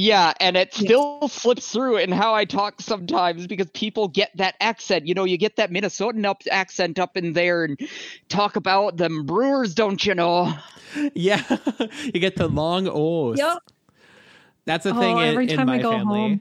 Yeah, 0.00 0.32
and 0.38 0.56
it 0.56 0.72
still 0.74 1.26
slips 1.26 1.72
through 1.72 1.96
in 1.96 2.12
how 2.12 2.32
I 2.32 2.44
talk 2.44 2.80
sometimes 2.80 3.48
because 3.48 3.68
people 3.70 4.06
get 4.06 4.30
that 4.36 4.54
accent. 4.60 5.08
You 5.08 5.14
know, 5.14 5.24
you 5.24 5.36
get 5.36 5.56
that 5.56 5.72
Minnesotan 5.72 6.24
up 6.24 6.40
accent 6.52 7.00
up 7.00 7.16
in 7.16 7.32
there 7.32 7.64
and 7.64 7.76
talk 8.28 8.54
about 8.54 8.96
them 8.96 9.26
brewers, 9.26 9.74
don't 9.74 10.04
you 10.06 10.14
know? 10.14 10.54
Yeah, 11.14 11.42
you 12.04 12.20
get 12.20 12.36
the 12.36 12.46
long 12.46 12.86
O's. 12.88 13.38
Yep. 13.38 13.58
That's 14.66 14.86
a 14.86 14.94
Oh, 14.94 15.00
thing 15.00 15.18
in, 15.18 15.24
every 15.24 15.46
in 15.48 15.56
time 15.56 15.66
my 15.66 15.78
I 15.78 15.82
go 15.82 15.90
family. 15.90 16.18
home. 16.20 16.40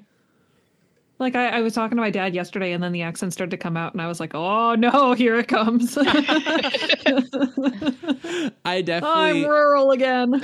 Like 1.20 1.36
I, 1.36 1.48
I 1.48 1.62
was 1.62 1.74
talking 1.74 1.96
to 1.98 2.02
my 2.02 2.12
dad 2.12 2.36
yesterday, 2.36 2.74
and 2.74 2.84
then 2.84 2.92
the 2.92 3.02
accent 3.02 3.34
started 3.34 3.50
to 3.50 3.58
come 3.58 3.76
out, 3.76 3.94
and 3.94 4.02
I 4.04 4.08
was 4.08 4.20
like, 4.20 4.36
"Oh 4.36 4.76
no, 4.76 5.14
here 5.18 5.36
it 5.40 5.48
comes! 5.48 5.98
I 8.66 8.84
definitely. 8.84 9.44
I'm 9.44 9.50
rural 9.50 9.90
again." 9.92 10.42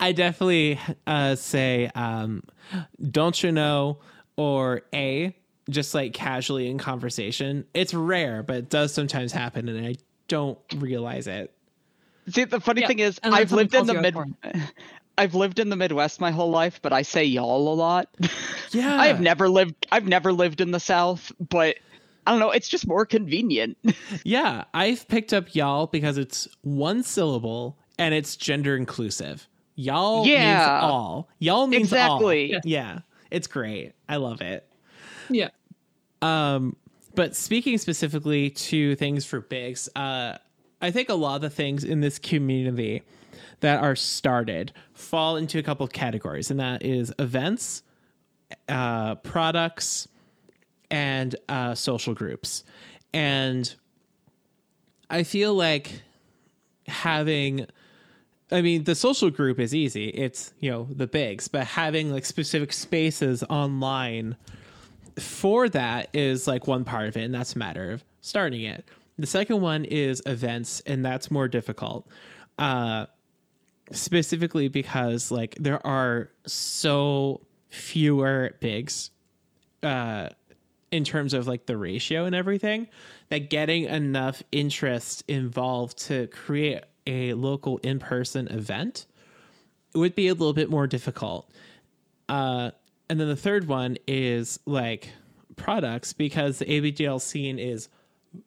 I 0.00 0.12
definitely 0.12 0.78
uh, 1.06 1.34
say, 1.36 1.90
um, 1.94 2.42
"Don't 3.10 3.42
you 3.42 3.52
know?" 3.52 3.98
or 4.36 4.82
"A," 4.94 5.36
just 5.70 5.94
like 5.94 6.12
casually 6.12 6.68
in 6.68 6.78
conversation. 6.78 7.64
It's 7.74 7.94
rare, 7.94 8.42
but 8.42 8.56
it 8.56 8.70
does 8.70 8.92
sometimes 8.92 9.32
happen, 9.32 9.68
and 9.68 9.86
I 9.86 9.96
don't 10.28 10.58
realize 10.76 11.26
it. 11.26 11.52
See, 12.28 12.44
the 12.44 12.60
funny 12.60 12.80
Yeah, 12.82 12.88
thing 12.88 12.98
is, 12.98 13.20
I've 13.22 13.52
lived 13.52 13.74
in 13.74 13.86
the 13.86 13.94
you 13.94 14.00
mid. 14.00 14.16
I've 15.18 15.34
lived 15.34 15.58
in 15.58 15.70
the 15.70 15.76
Midwest 15.76 16.20
my 16.20 16.30
whole 16.30 16.50
life, 16.50 16.80
but 16.82 16.92
I 16.92 17.00
say 17.02 17.24
y'all 17.24 17.72
a 17.72 17.74
lot. 17.74 18.08
Yeah, 18.72 18.96
I 19.00 19.06
have 19.06 19.20
never 19.20 19.48
lived. 19.48 19.86
I've 19.90 20.06
never 20.06 20.32
lived 20.32 20.60
in 20.60 20.72
the 20.72 20.80
South, 20.80 21.32
but 21.48 21.76
I 22.26 22.32
don't 22.32 22.40
know. 22.40 22.50
It's 22.50 22.68
just 22.68 22.86
more 22.86 23.06
convenient. 23.06 23.78
Yeah, 24.24 24.64
I've 24.74 25.06
picked 25.08 25.32
up 25.32 25.54
y'all 25.54 25.86
because 25.86 26.18
it's 26.18 26.48
one 26.62 27.02
syllable 27.02 27.78
and 27.98 28.12
it's 28.12 28.36
gender 28.36 28.76
inclusive. 28.76 29.48
Y'all 29.76 30.24
means 30.24 30.32
Yeah. 30.38 30.80
all. 30.82 31.28
Y'all 31.38 31.66
means 31.66 31.84
Exactly. 31.84 32.54
all. 32.54 32.60
Yeah, 32.64 33.00
it's 33.30 33.46
great. 33.46 33.92
I 34.08 34.16
love 34.16 34.40
it. 34.40 34.68
yeah. 35.30 35.50
Um, 36.22 36.76
but 37.14 37.36
speaking 37.36 37.78
specifically 37.78 38.50
to 38.50 38.94
things 38.96 39.24
for 39.26 39.40
bigs, 39.40 39.88
uh, 39.94 40.38
I 40.82 40.90
think 40.90 41.08
a 41.08 41.14
lot 41.14 41.36
of 41.36 41.40
the 41.42 41.50
things 41.50 41.84
in 41.84 42.00
this 42.00 42.18
community 42.18 43.02
that 43.60 43.82
are 43.82 43.96
started 43.96 44.72
fall 44.94 45.36
into 45.36 45.58
a 45.58 45.62
couple 45.62 45.84
of 45.84 45.92
categories, 45.92 46.50
and 46.50 46.58
that 46.60 46.82
is 46.84 47.12
events, 47.18 47.82
uh, 48.68 49.14
products, 49.16 50.08
and 50.90 51.36
uh, 51.48 51.74
social 51.74 52.14
groups. 52.14 52.64
And 53.12 53.74
I 55.10 55.22
feel 55.22 55.54
like 55.54 56.02
having 56.86 57.66
I 58.50 58.62
mean, 58.62 58.84
the 58.84 58.94
social 58.94 59.30
group 59.30 59.58
is 59.58 59.74
easy. 59.74 60.08
It's, 60.08 60.52
you 60.60 60.70
know, 60.70 60.86
the 60.90 61.06
bigs, 61.06 61.48
but 61.48 61.66
having 61.66 62.12
like 62.12 62.24
specific 62.24 62.72
spaces 62.72 63.42
online 63.44 64.36
for 65.18 65.68
that 65.70 66.10
is 66.12 66.46
like 66.46 66.66
one 66.66 66.84
part 66.84 67.08
of 67.08 67.16
it, 67.16 67.22
and 67.22 67.34
that's 67.34 67.54
a 67.54 67.58
matter 67.58 67.90
of 67.90 68.04
starting 68.20 68.62
it. 68.62 68.84
The 69.18 69.26
second 69.26 69.62
one 69.62 69.84
is 69.84 70.22
events, 70.26 70.80
and 70.86 71.04
that's 71.04 71.30
more 71.30 71.48
difficult. 71.48 72.06
Uh 72.58 73.06
specifically 73.92 74.66
because 74.68 75.30
like 75.30 75.54
there 75.60 75.84
are 75.86 76.28
so 76.44 77.40
fewer 77.68 78.52
bigs 78.60 79.10
uh 79.84 80.28
in 80.90 81.04
terms 81.04 81.34
of 81.34 81.46
like 81.46 81.66
the 81.66 81.76
ratio 81.76 82.24
and 82.24 82.34
everything 82.34 82.88
that 83.28 83.50
getting 83.50 83.84
enough 83.84 84.42
interest 84.50 85.22
involved 85.28 85.98
to 85.98 86.26
create 86.28 86.82
a 87.06 87.34
local 87.34 87.78
in-person 87.78 88.48
event 88.48 89.06
it 89.94 89.98
would 89.98 90.14
be 90.14 90.28
a 90.28 90.32
little 90.32 90.52
bit 90.52 90.70
more 90.70 90.86
difficult 90.86 91.50
uh 92.28 92.70
and 93.08 93.20
then 93.20 93.28
the 93.28 93.36
third 93.36 93.68
one 93.68 93.96
is 94.06 94.58
like 94.66 95.10
products 95.56 96.12
because 96.12 96.58
the 96.58 96.64
ABDL 96.64 97.20
scene 97.20 97.58
is 97.58 97.88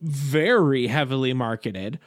very 0.01 0.87
heavily 0.87 1.33
marketed 1.33 1.99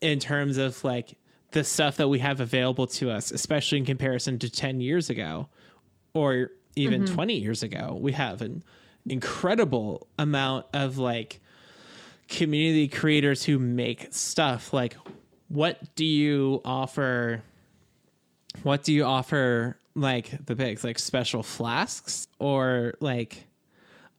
in 0.00 0.18
terms 0.18 0.58
of 0.58 0.82
like 0.84 1.16
the 1.52 1.64
stuff 1.64 1.96
that 1.96 2.08
we 2.08 2.18
have 2.18 2.40
available 2.40 2.86
to 2.86 3.10
us, 3.10 3.30
especially 3.30 3.78
in 3.78 3.84
comparison 3.84 4.38
to 4.38 4.50
10 4.50 4.80
years 4.80 5.08
ago 5.08 5.48
or 6.14 6.50
even 6.76 7.06
20 7.06 7.34
years 7.34 7.62
ago. 7.62 7.96
We 8.00 8.12
have 8.12 8.42
an 8.42 8.62
incredible 9.06 10.06
amount 10.18 10.66
of 10.72 10.98
like 10.98 11.40
community 12.28 12.88
creators 12.88 13.44
who 13.44 13.58
make 13.58 14.08
stuff. 14.10 14.72
Like, 14.72 14.96
what 15.48 15.78
do 15.94 16.04
you 16.04 16.60
offer? 16.64 17.42
What 18.62 18.82
do 18.84 18.92
you 18.92 19.04
offer 19.04 19.76
like 19.94 20.44
the 20.46 20.54
bigs? 20.54 20.84
Like 20.84 20.98
special 20.98 21.42
flasks 21.42 22.28
or 22.38 22.94
like 23.00 23.44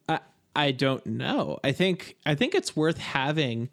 I 0.08 0.20
I 0.56 0.72
don't 0.72 1.06
know. 1.06 1.60
I 1.64 1.72
think 1.72 2.16
I 2.26 2.36
think 2.36 2.56
it's 2.56 2.76
worth 2.76 2.98
having 2.98 3.70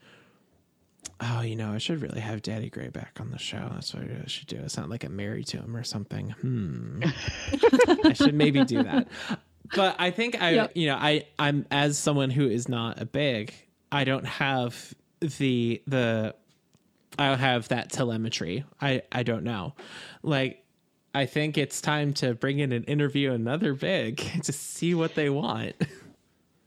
Oh, 1.19 1.41
you 1.41 1.57
know, 1.57 1.73
I 1.73 1.79
should 1.79 2.03
really 2.03 2.21
have 2.21 2.43
Daddy 2.43 2.69
Gray 2.69 2.89
back 2.89 3.19
on 3.21 3.31
the 3.31 3.39
show. 3.39 3.71
That's 3.73 3.95
what 3.95 4.03
I 4.03 4.27
should 4.27 4.49
do. 4.49 4.57
It's 4.59 4.77
not 4.77 4.91
like 4.91 5.03
I'm 5.03 5.17
married 5.17 5.47
to 5.49 5.57
him 5.57 5.75
or 5.75 5.83
something. 5.83 6.31
Hmm. 6.43 7.03
I 8.05 8.13
should 8.13 8.35
maybe 8.35 8.65
do 8.65 8.83
that. 8.83 9.09
But 9.75 9.97
I 9.99 10.11
think 10.11 10.41
I, 10.43 10.51
Yep. 10.51 10.73
you 10.75 10.89
know, 10.89 10.97
I, 10.97 11.25
I'm 11.39 11.65
as 11.71 11.97
someone 11.99 12.29
who 12.31 12.47
is 12.49 12.69
not 12.69 13.01
a 13.01 13.07
big, 13.07 13.55
I 13.91 14.05
don't 14.05 14.27
have 14.27 14.93
the 15.21 15.81
the, 15.87 16.35
I 17.19 17.29
don't 17.29 17.39
have 17.39 17.69
that 17.69 17.91
telemetry. 17.91 18.65
I 18.81 19.03
I 19.11 19.23
don't 19.23 19.45
know. 19.45 19.75
Like, 20.23 20.65
I 21.15 21.27
think 21.27 21.57
it's 21.57 21.81
time 21.81 22.13
to 22.15 22.35
bring 22.35 22.59
in 22.59 22.73
an 22.73 22.85
interview 22.85 23.33
another 23.33 23.75
big 23.75 24.19
to 24.45 24.53
see 24.53 24.95
what 24.95 25.15
they 25.15 25.31
want. 25.31 25.75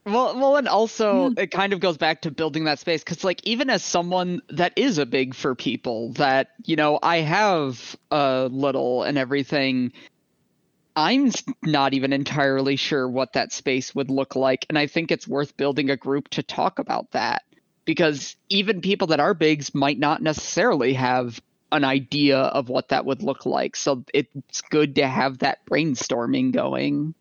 Well, 0.06 0.40
well, 0.40 0.56
and 0.56 0.68
also 0.68 1.30
hmm. 1.30 1.40
it 1.40 1.52
kind 1.52 1.74
of 1.74 1.80
goes 1.80 1.98
back 1.98 2.22
to 2.22 2.32
building 2.32 2.64
that 2.64 2.80
space 2.80 3.04
because, 3.04 3.24
like, 3.24 3.42
even 3.44 3.70
as 3.70 3.84
someone 3.84 4.42
that 4.50 4.74
is 4.76 4.98
a 4.98 5.06
big 5.06 5.36
for 5.36 5.54
people, 5.54 6.14
that 6.14 6.50
you 6.66 6.76
know, 6.76 7.00
I 7.04 7.18
have 7.18 7.96
a 8.12 8.50
little 8.52 9.04
and 9.04 9.18
everything. 9.18 9.94
I'm 10.96 11.32
not 11.64 11.94
even 11.94 12.12
entirely 12.12 12.76
sure 12.76 13.08
what 13.08 13.34
that 13.34 13.54
space 13.54 13.96
would 13.96 14.10
look 14.10 14.36
like, 14.36 14.66
and 14.68 14.78
I 14.78 14.88
think 14.88 15.12
it's 15.12 15.28
worth 15.28 15.56
building 15.56 15.90
a 15.90 15.96
group 15.96 16.28
to 16.30 16.44
talk 16.44 16.80
about 16.80 17.12
that 17.12 17.44
because 17.90 18.36
even 18.50 18.82
people 18.82 19.08
that 19.08 19.20
are 19.20 19.34
bigs 19.34 19.74
might 19.74 19.98
not 19.98 20.22
necessarily 20.22 20.94
have 20.94 21.42
an 21.72 21.84
idea 21.84 22.38
of 22.38 22.70
what 22.70 22.90
that 22.90 23.04
would 23.04 23.24
look 23.24 23.48
like. 23.48 23.76
So 23.76 24.04
it's 24.14 24.62
good 24.62 24.94
to 24.98 25.08
have 25.08 25.40
that 25.40 25.66
brainstorming 25.66 26.52
going. 26.52 27.16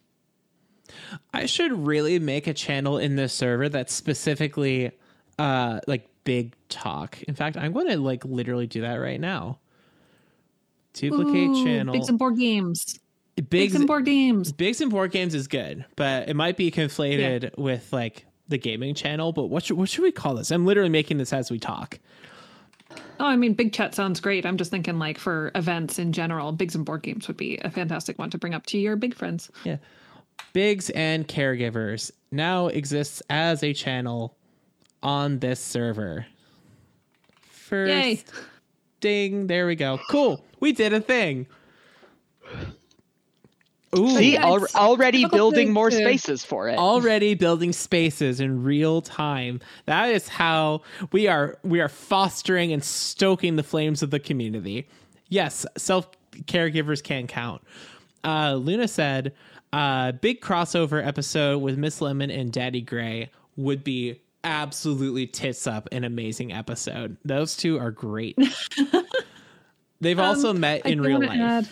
I 1.33 1.47
should 1.47 1.73
really 1.87 2.19
make 2.19 2.47
a 2.47 2.53
channel 2.53 2.99
in 2.99 3.17
this 3.17 3.33
server 3.33 3.71
that's 3.71 3.95
specifically 3.95 4.91
uh 5.39 5.81
like 5.87 6.07
big 6.25 6.53
talk. 6.69 7.23
In 7.23 7.35
fact, 7.35 7.57
I'm 7.57 7.73
going 7.73 7.89
to 7.89 7.97
like 7.97 8.27
literally 8.27 8.67
do 8.67 8.83
that 8.83 8.97
right 8.97 9.19
now. 9.19 9.61
Duplicate 10.93 11.49
Ooh, 11.49 11.65
channel. 11.65 11.95
Bigs 11.95 12.11
and 12.11 12.19
board 12.19 12.37
games. 12.37 13.01
Bigs, 13.37 13.49
Bigs 13.49 13.75
and 13.75 13.87
board 13.87 14.05
games. 14.05 14.53
Bigs 14.53 14.83
and 14.83 14.91
board 14.91 15.13
games 15.13 15.35
is 15.35 15.49
good, 15.49 15.87
but 15.97 16.29
it 16.29 16.37
might 16.37 16.59
be 16.59 16.71
conflated 16.71 17.57
with 17.57 17.91
like 17.91 18.27
the 18.49 18.59
gaming 18.59 18.95
channel. 18.95 19.33
But 19.33 19.47
what 19.47 19.65
should 19.65 19.77
what 19.77 19.89
should 19.89 20.03
we 20.03 20.13
call 20.13 20.35
this? 20.35 20.51
I'm 20.51 20.67
literally 20.67 20.91
making 20.91 21.19
this 21.19 21.33
as 21.33 21.51
we 21.51 21.59
talk. 21.59 21.99
Oh, 23.21 23.27
I 23.27 23.37
mean, 23.37 23.55
big 23.55 23.73
chat 23.73 23.95
sounds 23.95 24.21
great. 24.21 24.47
I'm 24.47 24.57
just 24.57 24.71
thinking, 24.71 24.99
like, 24.99 25.19
for 25.19 25.51
events 25.55 25.99
in 25.99 26.13
general, 26.13 26.53
bigs 26.53 26.75
and 26.75 26.85
board 26.85 27.03
games 27.03 27.29
would 27.29 27.37
be 27.37 27.59
a 27.59 27.71
fantastic 27.71 28.19
one 28.19 28.31
to 28.31 28.39
bring 28.39 28.55
up 28.55 28.65
to 28.67 28.79
your 28.79 28.97
big 28.97 29.15
friends. 29.15 29.51
Yeah. 29.65 29.77
Bigs 30.53 30.89
and 30.91 31.27
Caregivers 31.27 32.11
now 32.31 32.69
exists 32.69 33.23
as 33.29 33.63
a 33.63 33.73
channel 33.73 34.37
on 35.03 35.41
this 35.41 35.61
server. 35.61 36.27
First 37.41 37.91
Yay! 37.91 38.25
ding, 39.01 39.47
there 39.49 39.67
we 39.67 39.75
go. 39.75 39.99
Cool. 40.11 40.43
We 40.61 40.73
did 40.73 40.93
a 40.93 41.01
thing. 41.01 41.47
Ooh, 43.97 44.11
See, 44.17 44.35
Yeah, 44.35 44.47
al- 44.47 44.67
already 44.75 45.25
building 45.25 45.73
more 45.73 45.89
to- 45.89 45.97
spaces 45.97 46.45
for 46.45 46.69
it. 46.69 46.77
already 46.79 47.35
building 47.35 47.73
spaces 47.73 48.39
in 48.41 48.63
real 48.63 49.01
time. 49.01 49.61
That 49.87 50.11
is 50.11 50.29
how 50.29 50.83
we 51.13 51.27
are 51.27 51.59
we 51.63 51.81
are 51.81 51.89
fostering 51.89 52.73
and 52.73 52.85
stoking 52.85 53.57
the 53.57 53.63
flames 53.63 54.03
of 54.03 54.11
the 54.11 54.19
community. 54.21 54.87
Yes, 55.31 55.65
self 55.79 56.09
caregivers 56.45 57.03
can 57.03 57.27
count. 57.27 57.63
Uh, 58.25 58.55
Luna 58.55 58.89
said, 58.89 59.33
uh, 59.73 60.13
"Big 60.13 60.43
crossover 60.43 61.05
episode 61.07 61.63
with 61.63 61.79
Miss 61.79 62.01
Lemon 62.03 62.31
and 62.31 62.53
Daddy 62.53 62.83
Gray 62.83 63.31
would 63.57 63.83
be 63.85 64.21
absolutely 64.45 65.27
tits 65.27 65.67
up 65.67 65.89
an 65.93 66.05
amazing 66.05 66.53
episode. 66.53 67.17
Those 67.25 67.57
two 67.57 67.79
are 67.79 67.91
great. 67.91 68.37
They've 70.01 70.19
also 70.19 70.53
met 70.53 70.83
Um, 70.85 70.89
I 70.89 70.93
in 70.93 71.01
real 71.01 71.21
life. 71.21 71.41
add- 71.41 71.69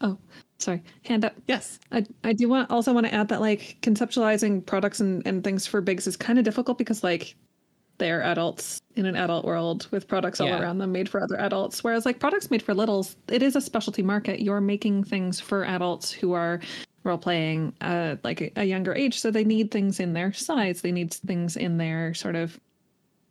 oh, 0.00 0.18
sorry. 0.60 0.82
Hand 1.04 1.24
up. 1.24 1.34
yes, 1.48 1.78
I, 1.92 2.04
I 2.24 2.32
do 2.32 2.48
want 2.48 2.70
also 2.70 2.92
want 2.92 3.06
to 3.06 3.14
add 3.14 3.28
that 3.28 3.40
like 3.40 3.78
conceptualizing 3.82 4.64
products 4.64 5.00
and, 5.00 5.26
and 5.26 5.42
things 5.42 5.66
for 5.66 5.80
bigs 5.80 6.06
is 6.06 6.16
kind 6.16 6.38
of 6.38 6.44
difficult 6.44 6.78
because 6.78 7.02
like 7.02 7.34
they're 7.98 8.22
adults 8.22 8.80
in 8.96 9.04
an 9.04 9.14
adult 9.16 9.44
world 9.44 9.86
with 9.90 10.08
products 10.08 10.40
all 10.40 10.46
Yeah. 10.48 10.60
around 10.60 10.78
them 10.78 10.90
made 10.92 11.08
for 11.08 11.22
other 11.22 11.38
adults. 11.38 11.84
Whereas 11.84 12.06
like 12.06 12.18
products 12.18 12.50
made 12.50 12.62
for 12.62 12.72
littles, 12.74 13.16
it 13.28 13.42
is 13.42 13.56
a 13.56 13.60
specialty 13.60 14.02
market. 14.02 14.40
You're 14.40 14.60
making 14.62 15.04
things 15.04 15.38
for 15.40 15.64
adults 15.64 16.10
who 16.10 16.32
are 16.32 16.60
role 17.04 17.18
playing 17.18 17.72
uh 17.80 18.16
like 18.24 18.40
a, 18.42 18.52
a 18.56 18.64
younger 18.64 18.94
age, 18.94 19.18
so 19.18 19.30
they 19.30 19.44
need 19.44 19.70
things 19.70 20.00
in 20.00 20.12
their 20.12 20.32
size. 20.32 20.82
They 20.82 20.92
need 20.92 21.12
things 21.12 21.56
in 21.56 21.76
their 21.78 22.14
sort 22.14 22.36
of 22.36 22.58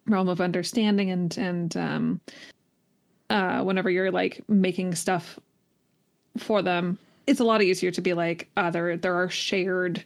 realm 0.08 0.28
of 0.30 0.42
understanding 0.42 1.12
and 1.12 1.38
and 1.38 1.78
um 1.78 2.22
uh 3.30 3.62
whenever 3.62 3.92
you're 3.92 4.10
like 4.12 4.42
making 4.50 4.96
stuff 4.96 5.38
for 6.38 6.62
them 6.64 6.98
it's 7.30 7.40
a 7.40 7.44
lot 7.44 7.62
easier 7.62 7.92
to 7.92 8.02
be 8.02 8.14
like 8.14 8.50
uh 8.58 8.72
there 8.72 8.98
there 8.98 9.14
are 9.16 9.30
shared 9.30 10.04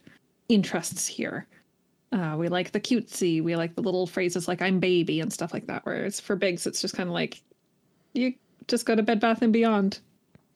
interests 0.48 1.06
here 1.06 1.46
uh 2.12 2.36
we 2.38 2.48
like 2.48 2.70
the 2.72 2.80
cutesy 2.80 3.42
we 3.42 3.56
like 3.56 3.74
the 3.74 3.82
little 3.82 4.06
phrases 4.06 4.46
like 4.46 4.60
i'm 4.60 4.78
baby 4.78 5.20
and 5.20 5.32
stuff 5.32 5.52
like 5.54 5.66
that 5.66 5.80
whereas 5.84 6.20
for 6.20 6.36
bigs 6.36 6.66
it's 6.66 6.80
just 6.82 6.94
kind 6.94 7.08
of 7.08 7.14
like 7.14 7.42
you 8.12 8.34
just 8.68 8.84
go 8.84 8.94
to 8.94 9.02
bed 9.02 9.20
bath 9.20 9.40
and 9.40 9.52
beyond 9.54 10.00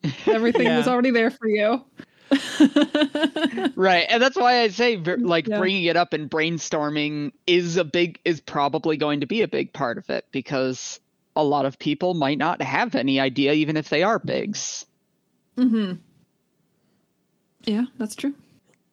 everything 0.27 0.67
Yeah. 0.67 0.77
was 0.77 0.87
already 0.87 1.11
there 1.11 1.31
for 1.31 1.47
you 1.47 1.83
right, 3.75 4.05
and 4.07 4.21
that's 4.21 4.35
why 4.37 4.61
I 4.61 4.67
say 4.67 4.97
like 4.97 5.47
Yeah. 5.47 5.57
bringing 5.57 5.85
it 5.85 5.95
up 5.95 6.13
and 6.13 6.29
brainstorming 6.29 7.31
is 7.47 7.75
a 7.75 7.83
big 7.83 8.19
is 8.23 8.39
probably 8.39 8.97
going 8.97 9.21
to 9.21 9.25
be 9.25 9.41
a 9.41 9.47
big 9.47 9.73
part 9.73 9.97
of 9.97 10.07
it 10.11 10.25
because 10.31 10.99
a 11.35 11.43
lot 11.43 11.65
of 11.65 11.79
people 11.79 12.13
might 12.13 12.37
not 12.37 12.61
have 12.61 12.93
any 12.93 13.19
idea 13.19 13.53
even 13.53 13.75
if 13.77 13.89
they 13.89 14.03
are 14.03 14.19
bigs. 14.19 14.85
mm-hmm 15.57 15.93
yeah 17.65 17.85
that's 17.97 18.15
true 18.15 18.33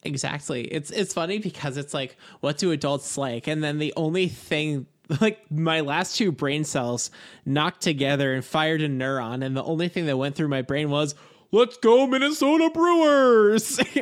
Exactly. 0.07 0.63
It's 0.63 0.91
it's 0.91 1.13
funny 1.13 1.39
because 1.39 1.77
it's 1.77 1.93
like, 1.93 2.17
what 2.41 2.59
do 2.59 2.71
adults 2.71 3.19
like? 3.19 3.47
And 3.49 3.63
then 3.63 3.79
the 3.79 3.93
only 3.97 4.29
thing 4.29 4.87
like 5.21 5.51
my 5.51 5.81
last 5.81 6.17
two 6.17 6.33
brain 6.33 6.65
cells 6.65 7.11
knocked 7.45 7.83
together 7.83 8.33
and 8.33 8.45
fired 8.45 8.83
a 8.83 8.89
neuron, 8.89 9.45
and 9.45 9.57
the 9.57 9.65
only 9.65 9.89
thing 9.89 10.07
that 10.07 10.17
went 10.17 10.37
through 10.37 10.49
my 10.49 10.63
brain 10.63 10.91
was, 10.91 11.15
Let's 11.57 11.79
go, 11.79 12.07
Minnesota 12.07 12.69
Brewers. 12.69 13.81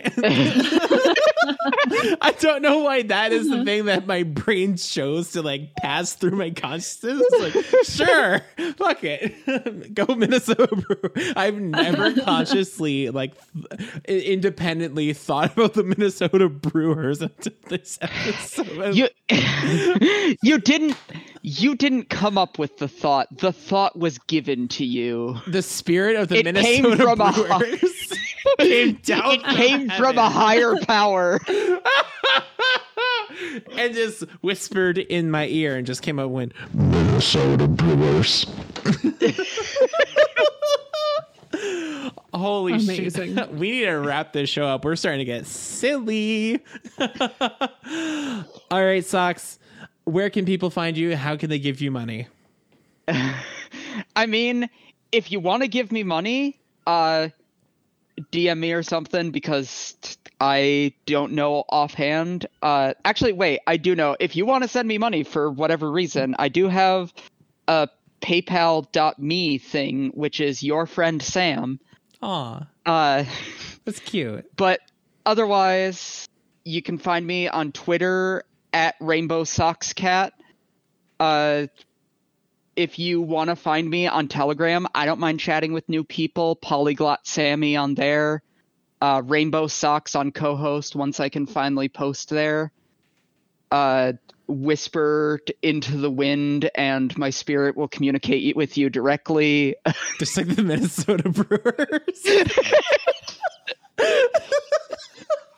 I 2.20 2.34
don't 2.40 2.62
know 2.62 2.80
why 2.80 3.02
that 3.02 3.32
is 3.32 3.48
the 3.48 3.54
uh-huh. 3.54 3.64
thing 3.64 3.84
that 3.84 4.08
my 4.08 4.24
brain 4.24 4.76
chose 4.76 5.30
to 5.32 5.42
like 5.42 5.72
pass 5.76 6.14
through 6.14 6.32
my 6.32 6.50
consciousness. 6.50 7.22
Like, 7.38 7.54
sure, 7.84 8.40
fuck 8.76 9.04
it, 9.04 9.94
go 9.94 10.16
Minnesota 10.16 10.66
Brewers. 10.66 11.32
I've 11.36 11.54
never 11.54 12.20
consciously 12.22 13.10
like 13.10 13.34
th- 13.70 14.24
independently 14.24 15.12
thought 15.12 15.52
about 15.52 15.74
the 15.74 15.84
Minnesota 15.84 16.48
Brewers 16.48 17.22
until 17.22 17.52
this 17.68 18.00
episode. 18.02 18.96
You 18.96 19.08
you 20.42 20.58
didn't 20.58 20.96
you 21.46 21.74
didn't 21.74 22.08
come 22.08 22.38
up 22.38 22.58
with 22.58 22.78
the 22.78 22.88
thought. 22.88 23.28
The 23.36 23.52
thought 23.52 23.98
was 23.98 24.16
given 24.18 24.66
to 24.68 24.84
you. 24.84 25.36
the 25.46 25.60
spirit 25.60 26.16
of 26.16 26.28
the 26.28 26.38
It 26.38 26.44
came 26.56 26.82
Minnesota 26.84 27.02
from 27.04 27.20
a 27.20 27.30
hi- 27.30 27.58
Brewers 27.58 28.12
came 28.58 28.94
down. 29.02 29.34
It 29.34 29.42
came 29.44 29.90
from 29.90 30.16
a 30.16 30.30
higher 30.30 30.76
power. 30.86 31.38
and 33.76 33.92
just 33.94 34.22
whispered 34.40 34.96
in 34.96 35.30
my 35.30 35.46
ear 35.48 35.76
and 35.76 35.86
just 35.86 36.00
came 36.00 36.18
up 36.18 36.30
when 36.30 36.50
Minnesota 36.72 37.68
Brewers. 37.68 38.46
holy 42.32 42.72
Amazing. 42.74 43.36
shit 43.36 43.52
we 43.54 43.70
need 43.70 43.84
to 43.84 43.92
wrap 43.92 44.32
this 44.32 44.50
show 44.50 44.66
up 44.66 44.84
we're 44.84 44.96
starting 44.96 45.20
to 45.20 45.24
get 45.24 45.46
silly 45.46 46.58
all 46.98 48.84
right 48.84 49.04
socks 49.04 49.58
where 50.04 50.30
can 50.30 50.44
people 50.44 50.70
find 50.70 50.96
you 50.96 51.16
how 51.16 51.36
can 51.36 51.50
they 51.50 51.58
give 51.58 51.80
you 51.80 51.90
money 51.90 52.26
I 54.16 54.26
mean, 54.26 54.68
if 55.12 55.30
you 55.30 55.40
want 55.40 55.62
to 55.62 55.68
give 55.68 55.92
me 55.92 56.02
money, 56.02 56.58
uh 56.86 57.28
DM 58.32 58.58
me 58.58 58.72
or 58.72 58.82
something 58.82 59.30
because 59.30 59.96
I 60.40 60.94
don't 61.06 61.32
know 61.32 61.64
offhand. 61.68 62.46
Uh 62.62 62.94
actually 63.04 63.32
wait, 63.32 63.60
I 63.66 63.76
do 63.76 63.94
know. 63.94 64.16
If 64.20 64.36
you 64.36 64.46
want 64.46 64.62
to 64.64 64.68
send 64.68 64.88
me 64.88 64.98
money 64.98 65.22
for 65.22 65.50
whatever 65.50 65.90
reason, 65.90 66.34
I 66.38 66.48
do 66.48 66.68
have 66.68 67.12
a 67.68 67.88
paypal.me 68.22 69.58
thing, 69.58 70.10
which 70.14 70.40
is 70.40 70.62
your 70.62 70.86
friend 70.86 71.22
Sam. 71.22 71.78
Aw, 72.22 72.66
Uh, 72.86 73.24
that's 73.84 74.00
cute. 74.00 74.46
but 74.56 74.80
otherwise, 75.26 76.26
you 76.64 76.80
can 76.80 76.96
find 76.96 77.26
me 77.26 77.48
on 77.48 77.72
Twitter 77.72 78.44
at 78.74 78.96
Rainbow 79.00 79.44
Socks 79.44 79.94
Cat. 79.94 80.34
Uh, 81.18 81.68
if 82.76 82.98
you 82.98 83.22
want 83.22 83.48
to 83.48 83.56
find 83.56 83.88
me 83.88 84.08
on 84.08 84.26
Telegram, 84.26 84.88
I 84.94 85.06
don't 85.06 85.20
mind 85.20 85.38
chatting 85.40 85.72
with 85.72 85.88
new 85.88 86.02
people. 86.02 86.56
Polyglot 86.56 87.26
Sammy 87.26 87.76
on 87.76 87.94
there. 87.94 88.42
Uh, 89.00 89.22
Rainbow 89.24 89.68
Socks 89.68 90.16
on 90.16 90.32
Cohost 90.32 90.96
once 90.96 91.20
I 91.20 91.28
can 91.28 91.46
finally 91.46 91.88
post 91.88 92.30
there. 92.30 92.72
Uh, 93.70 94.14
whispered 94.46 95.52
into 95.62 95.96
the 95.96 96.10
wind, 96.10 96.68
and 96.74 97.16
my 97.16 97.30
spirit 97.30 97.76
will 97.76 97.88
communicate 97.88 98.56
with 98.56 98.76
you 98.76 98.90
directly. 98.90 99.76
Just 100.18 100.36
like 100.36 100.48
the 100.48 100.62
Minnesota 100.62 101.28
Brewers. 101.28 102.24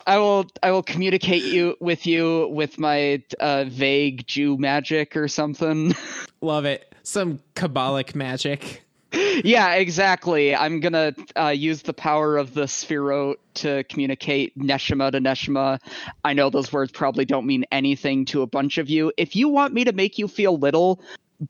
I 0.07 0.17
will 0.19 0.45
I 0.63 0.71
will 0.71 0.83
communicate 0.83 1.43
you 1.43 1.75
with 1.81 2.07
you 2.07 2.47
with 2.47 2.79
my 2.79 3.21
uh, 3.41 3.65
vague 3.67 4.25
Jew 4.25 4.57
magic 4.57 5.17
or 5.17 5.27
something. 5.27 5.93
Love 6.41 6.63
it. 6.63 6.95
Some 7.03 7.39
Kabbalic 7.55 8.15
magic. 8.15 8.85
yeah, 9.11 9.73
exactly. 9.73 10.55
I'm 10.55 10.79
gonna 10.79 11.13
uh, 11.35 11.49
use 11.49 11.81
the 11.81 11.93
power 11.93 12.37
of 12.37 12.53
the 12.53 12.63
Sphero 12.63 13.35
to 13.55 13.83
communicate 13.85 14.57
Neshama 14.57 15.11
to 15.11 15.19
Neshama. 15.19 15.79
I 16.23 16.31
know 16.31 16.49
those 16.49 16.71
words 16.71 16.91
probably 16.93 17.25
don't 17.25 17.45
mean 17.45 17.65
anything 17.71 18.23
to 18.25 18.43
a 18.43 18.47
bunch 18.47 18.77
of 18.77 18.89
you. 18.89 19.11
If 19.17 19.35
you 19.35 19.49
want 19.49 19.73
me 19.73 19.83
to 19.83 19.91
make 19.91 20.17
you 20.17 20.29
feel 20.29 20.57
little 20.57 21.01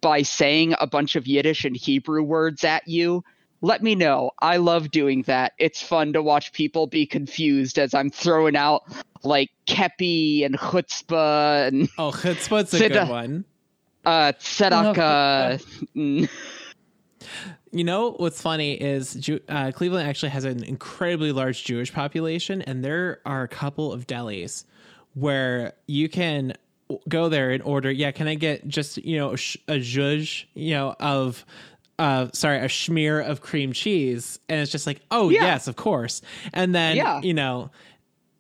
by 0.01 0.23
saying 0.23 0.73
a 0.79 0.87
bunch 0.87 1.15
of 1.15 1.27
Yiddish 1.27 1.63
and 1.63 1.77
Hebrew 1.77 2.23
words 2.23 2.63
at 2.63 2.87
you, 2.87 3.23
let 3.61 3.81
me 3.83 3.95
know. 3.95 4.31
I 4.41 4.57
love 4.57 4.91
doing 4.91 5.23
that. 5.23 5.53
It's 5.57 5.81
fun 5.81 6.13
to 6.13 6.21
watch 6.21 6.53
people 6.53 6.87
be 6.87 7.05
confused 7.05 7.79
as 7.79 7.93
I'm 7.93 8.09
throwing 8.09 8.55
out 8.55 8.83
like 9.23 9.49
kepi 9.67 10.45
and 10.45 10.57
chutzpah 10.57 11.67
and 11.67 11.89
Oh, 11.97 12.11
chutzpah's 12.11 12.73
a 12.73 12.89
good 12.89 13.09
one. 13.09 13.45
uh 14.05 14.31
tzedakah. 14.39 15.63
Mm. 15.95 16.29
You 17.71 17.83
know 17.83 18.11
what's 18.13 18.41
funny 18.41 18.73
is 18.73 19.13
Ju- 19.15 19.41
uh, 19.49 19.71
Cleveland 19.71 20.07
actually 20.07 20.29
has 20.29 20.45
an 20.45 20.63
incredibly 20.63 21.31
large 21.33 21.65
Jewish 21.65 21.91
population, 21.91 22.61
and 22.61 22.83
there 22.83 23.19
are 23.25 23.43
a 23.43 23.47
couple 23.47 23.91
of 23.91 24.07
delis 24.07 24.63
where 25.15 25.73
you 25.87 26.07
can 26.07 26.53
go 27.09 27.27
there 27.27 27.51
and 27.51 27.61
order. 27.63 27.91
Yeah, 27.91 28.11
can 28.11 28.27
I 28.27 28.35
get 28.35 28.65
just 28.67 28.97
you 28.99 29.17
know 29.17 29.31
a 29.31 29.35
zhuzh, 29.35 30.45
you 30.53 30.73
know 30.75 30.95
of. 30.99 31.45
Uh, 31.99 32.27
sorry, 32.33 32.59
a 32.59 32.69
smear 32.69 33.19
of 33.19 33.41
cream 33.41 33.73
cheese, 33.73 34.39
and 34.49 34.59
it's 34.61 34.71
just 34.71 34.85
like, 34.85 35.01
oh 35.09 35.29
Yeah. 35.29 35.41
yes, 35.41 35.67
of 35.67 35.75
course. 35.75 36.21
And 36.53 36.75
then 36.75 36.95
Yeah. 36.97 37.21
you 37.21 37.33
know, 37.33 37.71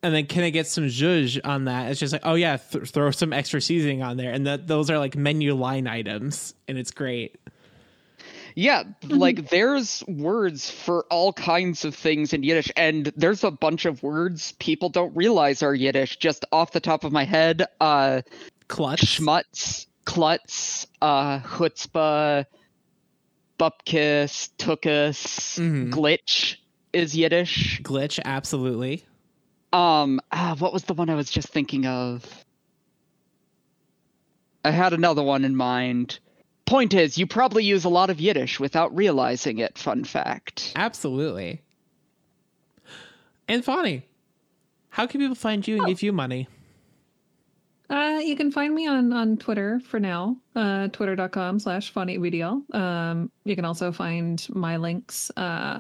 and 0.03 0.13
then 0.13 0.27
can 0.27 0.43
I 0.43 0.51
get 0.51 0.67
some 0.67 0.85
zhuzh 0.85 1.39
on 1.43 1.65
that? 1.65 1.89
It's 1.89 1.99
just 1.99 2.13
like, 2.13 2.21
oh 2.23 2.35
yeah, 2.35 2.57
th- 2.57 2.89
throw 2.89 3.09
some 3.11 3.33
extra 3.33 3.59
seasoning 3.59 4.03
on 4.03 4.15
there, 4.17 4.31
and 4.31 4.45
that 4.45 4.67
those 4.67 4.91
are 4.91 4.99
like 4.99 5.15
menu 5.15 5.55
line 5.55 5.87
items, 5.87 6.53
and 6.67 6.77
it's 6.77 6.91
great. 6.91 7.35
Yeah, 8.55 8.83
like 9.03 9.49
there's 9.49 10.03
words 10.07 10.69
for 10.71 11.05
all 11.11 11.31
kinds 11.33 11.85
of 11.85 11.93
things 11.93 12.33
in 12.33 12.41
Yiddish, 12.43 12.71
and 12.75 13.11
there's 13.15 13.43
a 13.43 13.51
bunch 13.51 13.85
of 13.85 14.01
words 14.01 14.53
people 14.53 14.89
don't 14.89 15.15
realize 15.15 15.61
are 15.61 15.75
Yiddish. 15.75 16.17
Just 16.17 16.43
off 16.51 16.71
the 16.71 16.79
top 16.79 17.03
of 17.03 17.11
my 17.11 17.23
head, 17.23 17.65
uh, 17.81 18.21
Clutch. 18.67 19.01
schmutz, 19.19 19.85
klutz, 20.05 20.87
uh, 21.03 21.39
chutzpah, 21.39 22.45
bupkis, 23.59 24.49
tukus, 24.57 25.57
Mhm. 25.59 25.91
glitch 25.91 26.55
is 26.93 27.15
Yiddish. 27.15 27.81
glitch 27.83 28.19
absolutely 28.25 29.03
Um, 29.73 30.19
ah, 30.31 30.55
what 30.59 30.71
was 30.73 30.83
the 30.83 30.93
one 30.93 31.09
I 31.09 31.15
was 31.15 31.29
just 31.29 31.49
thinking 31.49 31.85
of? 31.85 32.23
I 34.63 34.71
had 34.71 34.93
another 34.93 35.23
one 35.23 35.43
in 35.45 35.55
mind. 35.55 36.19
Point 36.65 36.93
is, 36.93 37.17
you 37.17 37.25
probably 37.27 37.63
use 37.63 37.85
a 37.85 37.89
lot 37.89 38.09
of 38.09 38.19
Yiddish 38.19 38.59
without 38.59 38.95
realizing 38.95 39.59
it. 39.59 39.77
Fun 39.77 40.03
fact. 40.03 40.73
absolutely 40.75 41.61
and 43.49 43.63
funny 43.63 44.03
how 44.89 45.07
can 45.07 45.21
people 45.21 45.35
find 45.35 45.65
you 45.67 45.75
and 45.75 45.83
Oh. 45.85 45.87
give 45.87 46.01
you 46.03 46.11
money 46.11 46.47
Uh, 47.89 48.19
you 48.21 48.35
can 48.35 48.51
find 48.51 48.75
me 48.75 48.85
on 48.85 49.13
on 49.13 49.37
Twitter 49.37 49.79
for 49.79 49.99
now, 49.99 50.35
uh, 50.55 50.89
twitter.com 50.89 51.59
slash 51.59 51.93
fawnyabdl. 51.93 52.75
Um, 52.75 53.31
you 53.45 53.55
can 53.55 53.63
also 53.63 53.91
find 53.91 54.45
my 54.49 54.75
links 54.75 55.31
uh, 55.37 55.79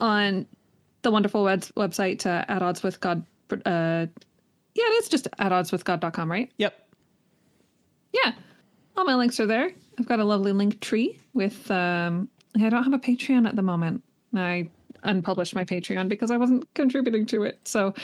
on 0.00 0.46
the 1.02 1.10
wonderful 1.10 1.44
web- 1.44 1.62
website 1.76 2.26
uh, 2.26 2.44
at 2.48 2.62
odds 2.62 2.82
with 2.82 3.00
God. 3.00 3.24
Uh, 3.50 4.06
yeah, 4.74 4.84
it's 4.98 5.08
just 5.08 5.26
at 5.38 5.52
odds 5.52 5.72
with 5.72 5.84
God.com, 5.84 6.30
right? 6.30 6.52
yep 6.58 6.86
Yeah, 8.12 8.32
all 8.96 9.04
my 9.04 9.14
links 9.14 9.40
are 9.40 9.46
there. 9.46 9.70
I've 9.98 10.06
got 10.06 10.20
a 10.20 10.24
lovely 10.24 10.52
link 10.52 10.80
tree 10.80 11.18
with. 11.32 11.70
Um, 11.70 12.28
I 12.56 12.68
don't 12.68 12.84
have 12.84 12.92
a 12.92 12.98
Patreon 12.98 13.48
at 13.48 13.56
the 13.56 13.62
moment. 13.62 14.02
I 14.34 14.68
unpublished 15.02 15.54
my 15.54 15.64
Patreon 15.64 16.08
because 16.08 16.30
I 16.30 16.36
wasn't 16.36 16.72
contributing 16.74 17.24
to 17.26 17.44
it. 17.44 17.58
So 17.64 17.94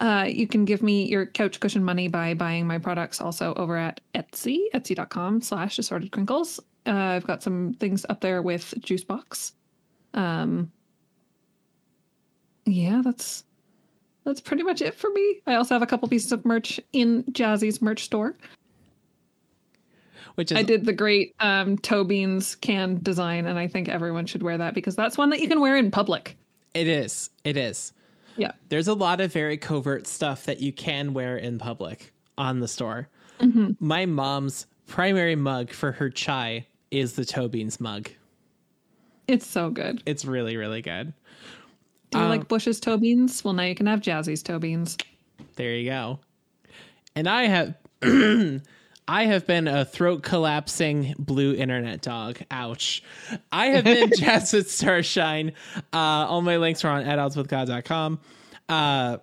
uh, 0.00 0.26
you 0.28 0.46
can 0.46 0.64
give 0.64 0.82
me 0.82 1.06
your 1.06 1.26
couch 1.26 1.58
cushion 1.58 1.82
money 1.82 2.08
by 2.08 2.34
buying 2.34 2.66
my 2.66 2.78
products 2.78 3.20
also 3.20 3.54
over 3.54 3.76
at 3.76 4.00
Etsy, 4.14 4.64
etsy.com 4.74 5.40
slash 5.40 5.78
assorted 5.78 6.10
Crinklz. 6.10 6.60
Uh, 6.86 6.92
I've 6.92 7.26
got 7.26 7.42
some 7.42 7.74
things 7.74 8.04
up 8.08 8.20
there 8.20 8.42
with 8.42 8.74
Juicebox. 8.80 9.52
Um, 10.14 10.70
yeah, 12.66 13.00
that's 13.04 13.44
that's 14.24 14.40
pretty 14.40 14.64
much 14.64 14.82
it 14.82 14.94
for 14.94 15.08
me. 15.10 15.40
I 15.46 15.54
also 15.54 15.74
have 15.74 15.82
a 15.82 15.86
couple 15.86 16.08
pieces 16.08 16.32
of 16.32 16.44
merch 16.44 16.80
in 16.92 17.22
Jazzy's 17.24 17.80
merch 17.80 18.04
store. 18.04 18.36
which 20.34 20.52
is 20.52 20.58
I 20.58 20.62
did 20.62 20.84
the 20.84 20.92
great 20.92 21.34
um, 21.40 21.78
toe 21.78 22.04
beans 22.04 22.54
can 22.56 22.98
design, 23.02 23.46
and 23.46 23.58
I 23.58 23.66
think 23.66 23.88
everyone 23.88 24.26
should 24.26 24.42
wear 24.42 24.58
that 24.58 24.74
because 24.74 24.94
that's 24.96 25.16
one 25.16 25.30
that 25.30 25.40
you 25.40 25.48
can 25.48 25.60
wear 25.60 25.76
in 25.76 25.90
public. 25.90 26.36
it 26.74 26.86
is 26.86 27.30
it 27.44 27.56
is 27.56 27.92
Yeah. 28.36 28.52
there's 28.68 28.88
a 28.88 28.94
lot 28.94 29.20
of 29.20 29.32
very 29.32 29.56
covert 29.56 30.06
stuff 30.06 30.44
that 30.44 30.60
you 30.60 30.72
can 30.72 31.14
wear 31.14 31.36
in 31.36 31.58
public 31.58 32.12
on 32.38 32.60
the 32.60 32.68
store 32.68 33.08
my 33.80 34.06
mom's 34.06 34.66
primary 34.86 35.36
mug 35.36 35.70
for 35.70 35.92
her 35.92 36.08
chai 36.10 36.66
is 36.90 37.14
the 37.14 37.24
toe 37.24 37.48
beans 37.48 37.80
mug 37.80 38.08
It's 39.28 39.46
so 39.46 39.70
good. 39.70 40.02
it's 40.06 40.24
really 40.24 40.56
really 40.56 40.82
good 40.82 41.12
Do 42.10 42.18
you 42.18 42.24
Um, 42.24 42.30
like 42.30 42.48
Bush's 42.48 42.78
toe 42.80 42.96
beans? 42.96 43.42
Well, 43.44 43.52
now 43.54 43.64
you 43.64 43.74
can 43.74 43.86
have 43.86 44.00
Jazzy's 44.00 44.42
toe 44.42 44.58
beans. 44.60 44.96
There 45.56 45.74
you 45.74 45.90
go. 45.90 46.20
And 47.16 47.28
I 47.28 47.46
have 47.46 47.74
I 49.08 49.26
have 49.26 49.46
been 49.46 49.68
a 49.68 49.84
throat 49.84 50.22
collapsing 50.22 51.14
blue 51.18 51.54
internet 51.54 52.02
dog. 52.02 52.38
Ouch. 52.50 53.02
I 53.52 53.66
have 53.66 53.84
been 53.84 54.10
Jasmine 54.16 54.64
Starshine. 54.64 55.52
Uh, 55.92 55.96
all 55.96 56.42
my 56.42 56.56
links 56.56 56.84
are 56.84 56.90
on 56.90 57.04
adultswithgod.com. 57.04 58.20
Uh, 58.68 59.18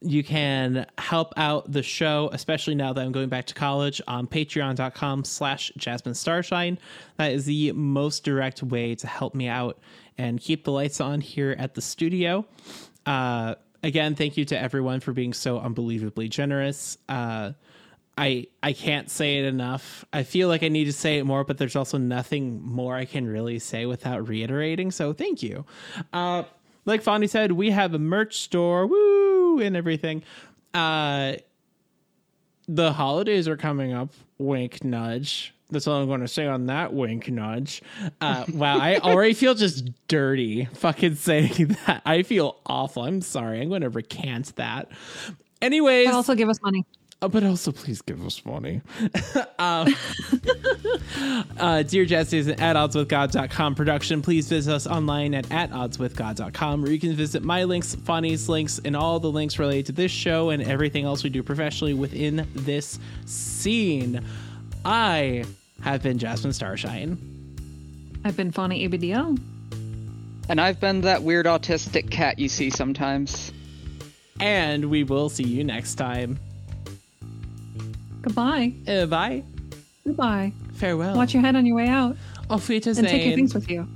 you 0.00 0.22
can 0.22 0.86
help 0.96 1.34
out 1.36 1.70
the 1.70 1.82
show, 1.82 2.30
especially 2.32 2.74
now 2.74 2.92
that 2.92 3.04
I'm 3.04 3.12
going 3.12 3.28
back 3.28 3.46
to 3.46 3.54
college, 3.54 4.00
on 4.06 4.26
patreon.com 4.26 5.24
slash 5.24 5.72
Jasmine 5.76 6.14
Starshine. 6.14 6.78
That 7.16 7.32
is 7.32 7.46
the 7.46 7.72
most 7.72 8.24
direct 8.24 8.62
way 8.62 8.94
to 8.96 9.06
help 9.06 9.34
me 9.34 9.48
out 9.48 9.78
and 10.16 10.40
keep 10.40 10.64
the 10.64 10.72
lights 10.72 11.00
on 11.00 11.20
here 11.20 11.54
at 11.58 11.74
the 11.74 11.80
studio. 11.80 12.44
Uh, 13.06 13.54
again, 13.82 14.14
thank 14.14 14.36
you 14.36 14.44
to 14.46 14.58
everyone 14.58 15.00
for 15.00 15.12
being 15.12 15.32
so 15.32 15.58
unbelievably 15.58 16.28
generous. 16.28 16.98
Uh, 17.08 17.52
I 18.18 18.48
I 18.62 18.72
can't 18.72 19.08
say 19.08 19.38
it 19.38 19.44
enough. 19.44 20.04
I 20.12 20.24
feel 20.24 20.48
like 20.48 20.62
I 20.64 20.68
need 20.68 20.86
to 20.86 20.92
say 20.92 21.18
it 21.18 21.24
more, 21.24 21.44
but 21.44 21.56
there's 21.56 21.76
also 21.76 21.96
nothing 21.98 22.60
more 22.62 22.96
I 22.96 23.04
can 23.04 23.26
really 23.28 23.60
say 23.60 23.86
without 23.86 24.26
reiterating. 24.28 24.90
So 24.90 25.12
thank 25.12 25.42
you. 25.42 25.64
Uh, 26.12 26.42
like 26.84 27.02
Fawny 27.02 27.28
said, 27.28 27.52
we 27.52 27.70
have 27.70 27.94
a 27.94 27.98
merch 27.98 28.38
store, 28.40 28.86
woo, 28.86 29.60
and 29.60 29.76
everything. 29.76 30.22
Uh, 30.74 31.34
the 32.66 32.92
holidays 32.92 33.46
are 33.46 33.56
coming 33.56 33.92
up. 33.92 34.10
Wink, 34.38 34.82
nudge. 34.84 35.54
That's 35.70 35.86
all 35.86 36.00
I'm 36.00 36.08
going 36.08 36.20
to 36.22 36.28
say 36.28 36.46
on 36.46 36.66
that. 36.66 36.94
Wink, 36.94 37.28
nudge. 37.30 37.82
Uh, 38.20 38.46
wow, 38.52 38.78
I 38.78 38.96
already 38.98 39.34
feel 39.34 39.54
just 39.54 39.90
dirty 40.08 40.64
fucking 40.74 41.14
saying 41.16 41.76
that. 41.86 42.02
I 42.06 42.22
feel 42.22 42.56
awful. 42.66 43.04
I'm 43.04 43.20
sorry. 43.20 43.60
I'm 43.60 43.68
going 43.68 43.82
to 43.82 43.90
recant 43.90 44.56
that. 44.56 44.88
Anyways, 45.60 46.06
But 46.06 46.14
also 46.14 46.34
give 46.34 46.48
us 46.48 46.60
money. 46.62 46.84
Uh, 47.20 47.26
but 47.26 47.42
also, 47.42 47.72
please 47.72 48.00
give 48.00 48.24
us 48.24 48.44
money. 48.44 48.80
um, 49.58 49.92
uh, 51.58 51.82
Dear 51.82 52.04
Jesse 52.04 52.38
is 52.38 52.46
an 52.46 52.60
at 52.60 52.76
oddswithgod.com 52.76 53.74
production. 53.74 54.22
Please 54.22 54.48
visit 54.48 54.72
us 54.72 54.86
online 54.86 55.34
at 55.34 55.50
at 55.50 55.72
oddswithgod.com 55.72 56.82
where 56.82 56.92
you 56.92 57.00
can 57.00 57.14
visit 57.14 57.42
my 57.42 57.64
links, 57.64 57.96
Fawny's 57.96 58.48
links, 58.48 58.80
and 58.84 58.94
all 58.94 59.18
the 59.18 59.30
links 59.30 59.58
related 59.58 59.86
to 59.86 59.92
this 59.92 60.12
show 60.12 60.50
and 60.50 60.62
everything 60.62 61.04
else 61.04 61.24
we 61.24 61.30
do 61.30 61.42
professionally 61.42 61.94
within 61.94 62.46
this 62.54 63.00
scene. 63.26 64.24
I 64.84 65.44
have 65.82 66.04
been 66.04 66.18
Jasmine 66.18 66.52
Starshine. 66.52 67.18
I've 68.24 68.36
been 68.36 68.52
Fawny 68.52 68.88
ABDL. 68.88 69.40
And 70.48 70.60
I've 70.60 70.80
been 70.80 71.02
that 71.02 71.24
weird 71.24 71.46
autistic 71.46 72.10
cat 72.10 72.38
you 72.38 72.48
see 72.48 72.70
sometimes. 72.70 73.52
And 74.40 74.86
we 74.86 75.02
will 75.02 75.28
see 75.28 75.44
you 75.44 75.64
next 75.64 75.96
time. 75.96 76.38
Goodbye. 78.22 78.72
Uh, 78.86 79.06
bye. 79.06 79.42
Goodbye. 80.04 80.52
Farewell. 80.74 81.16
Watch 81.16 81.34
your 81.34 81.42
head 81.42 81.56
on 81.56 81.66
your 81.66 81.76
way 81.76 81.88
out. 81.88 82.16
Auf 82.50 82.68
Wiedersehen. 82.68 83.04
And 83.04 83.12
take 83.12 83.26
your 83.26 83.34
things 83.36 83.54
with 83.54 83.70
you. 83.70 83.86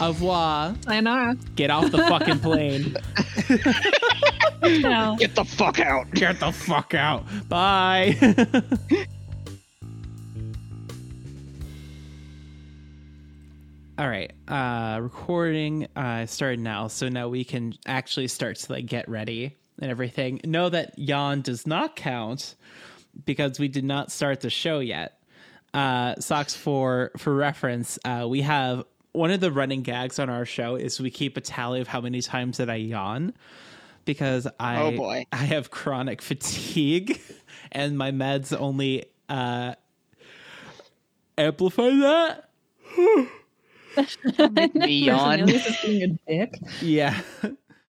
Au 0.00 0.08
revoir. 0.08 0.74
Sayonara. 0.82 1.36
Get 1.54 1.70
off 1.70 1.90
the 1.90 1.98
fucking 1.98 2.40
plane. 2.40 2.96
Now. 4.62 5.16
Get 5.16 5.34
the 5.34 5.44
fuck 5.44 5.78
out! 5.78 6.10
Get 6.12 6.40
the 6.40 6.50
fuck 6.50 6.94
out. 6.94 7.24
Bye. 7.48 8.16
All 13.98 14.08
right. 14.08 14.32
Uh 14.48 14.98
recording 15.02 15.86
uh 15.94 16.26
started 16.26 16.60
now. 16.60 16.88
So 16.88 17.08
now 17.08 17.28
we 17.28 17.44
can 17.44 17.74
actually 17.86 18.28
start 18.28 18.56
to 18.56 18.72
like 18.72 18.86
get 18.86 19.08
ready 19.08 19.54
and 19.80 19.90
everything. 19.90 20.40
Know 20.44 20.68
that 20.70 20.98
yawn 20.98 21.42
does 21.42 21.66
not 21.66 21.94
count 21.94 22.54
because 23.24 23.58
we 23.58 23.68
did 23.68 23.84
not 23.84 24.10
start 24.12 24.40
the 24.40 24.50
show 24.50 24.78
yet. 24.80 25.20
Uh 25.72 26.14
socks 26.20 26.54
for 26.54 27.10
for 27.16 27.34
reference, 27.34 27.98
uh 28.04 28.26
we 28.28 28.42
have 28.42 28.84
one 29.12 29.30
of 29.30 29.40
the 29.40 29.50
running 29.52 29.82
gags 29.82 30.18
on 30.18 30.28
our 30.28 30.44
show 30.44 30.74
is 30.76 30.98
we 31.00 31.10
keep 31.10 31.36
a 31.36 31.40
tally 31.40 31.80
of 31.80 31.86
how 31.88 32.00
many 32.00 32.20
times 32.20 32.56
that 32.58 32.68
I 32.68 32.76
yawn 32.76 33.32
because 34.04 34.46
I 34.58 34.80
Oh, 34.82 34.90
boy. 34.96 35.26
I 35.32 35.36
have 35.36 35.70
chronic 35.70 36.20
fatigue 36.22 37.20
and 37.72 37.96
my 37.96 38.10
meds 38.10 38.56
only 38.58 39.04
uh 39.28 39.74
amplify 41.38 41.90
that. 41.90 42.50
Me 44.74 44.98
yawn. 45.04 45.38
Cornelius 45.38 45.82
being 45.82 46.02
a 46.02 46.30
dick. 46.30 46.60
Yeah. 46.82 47.20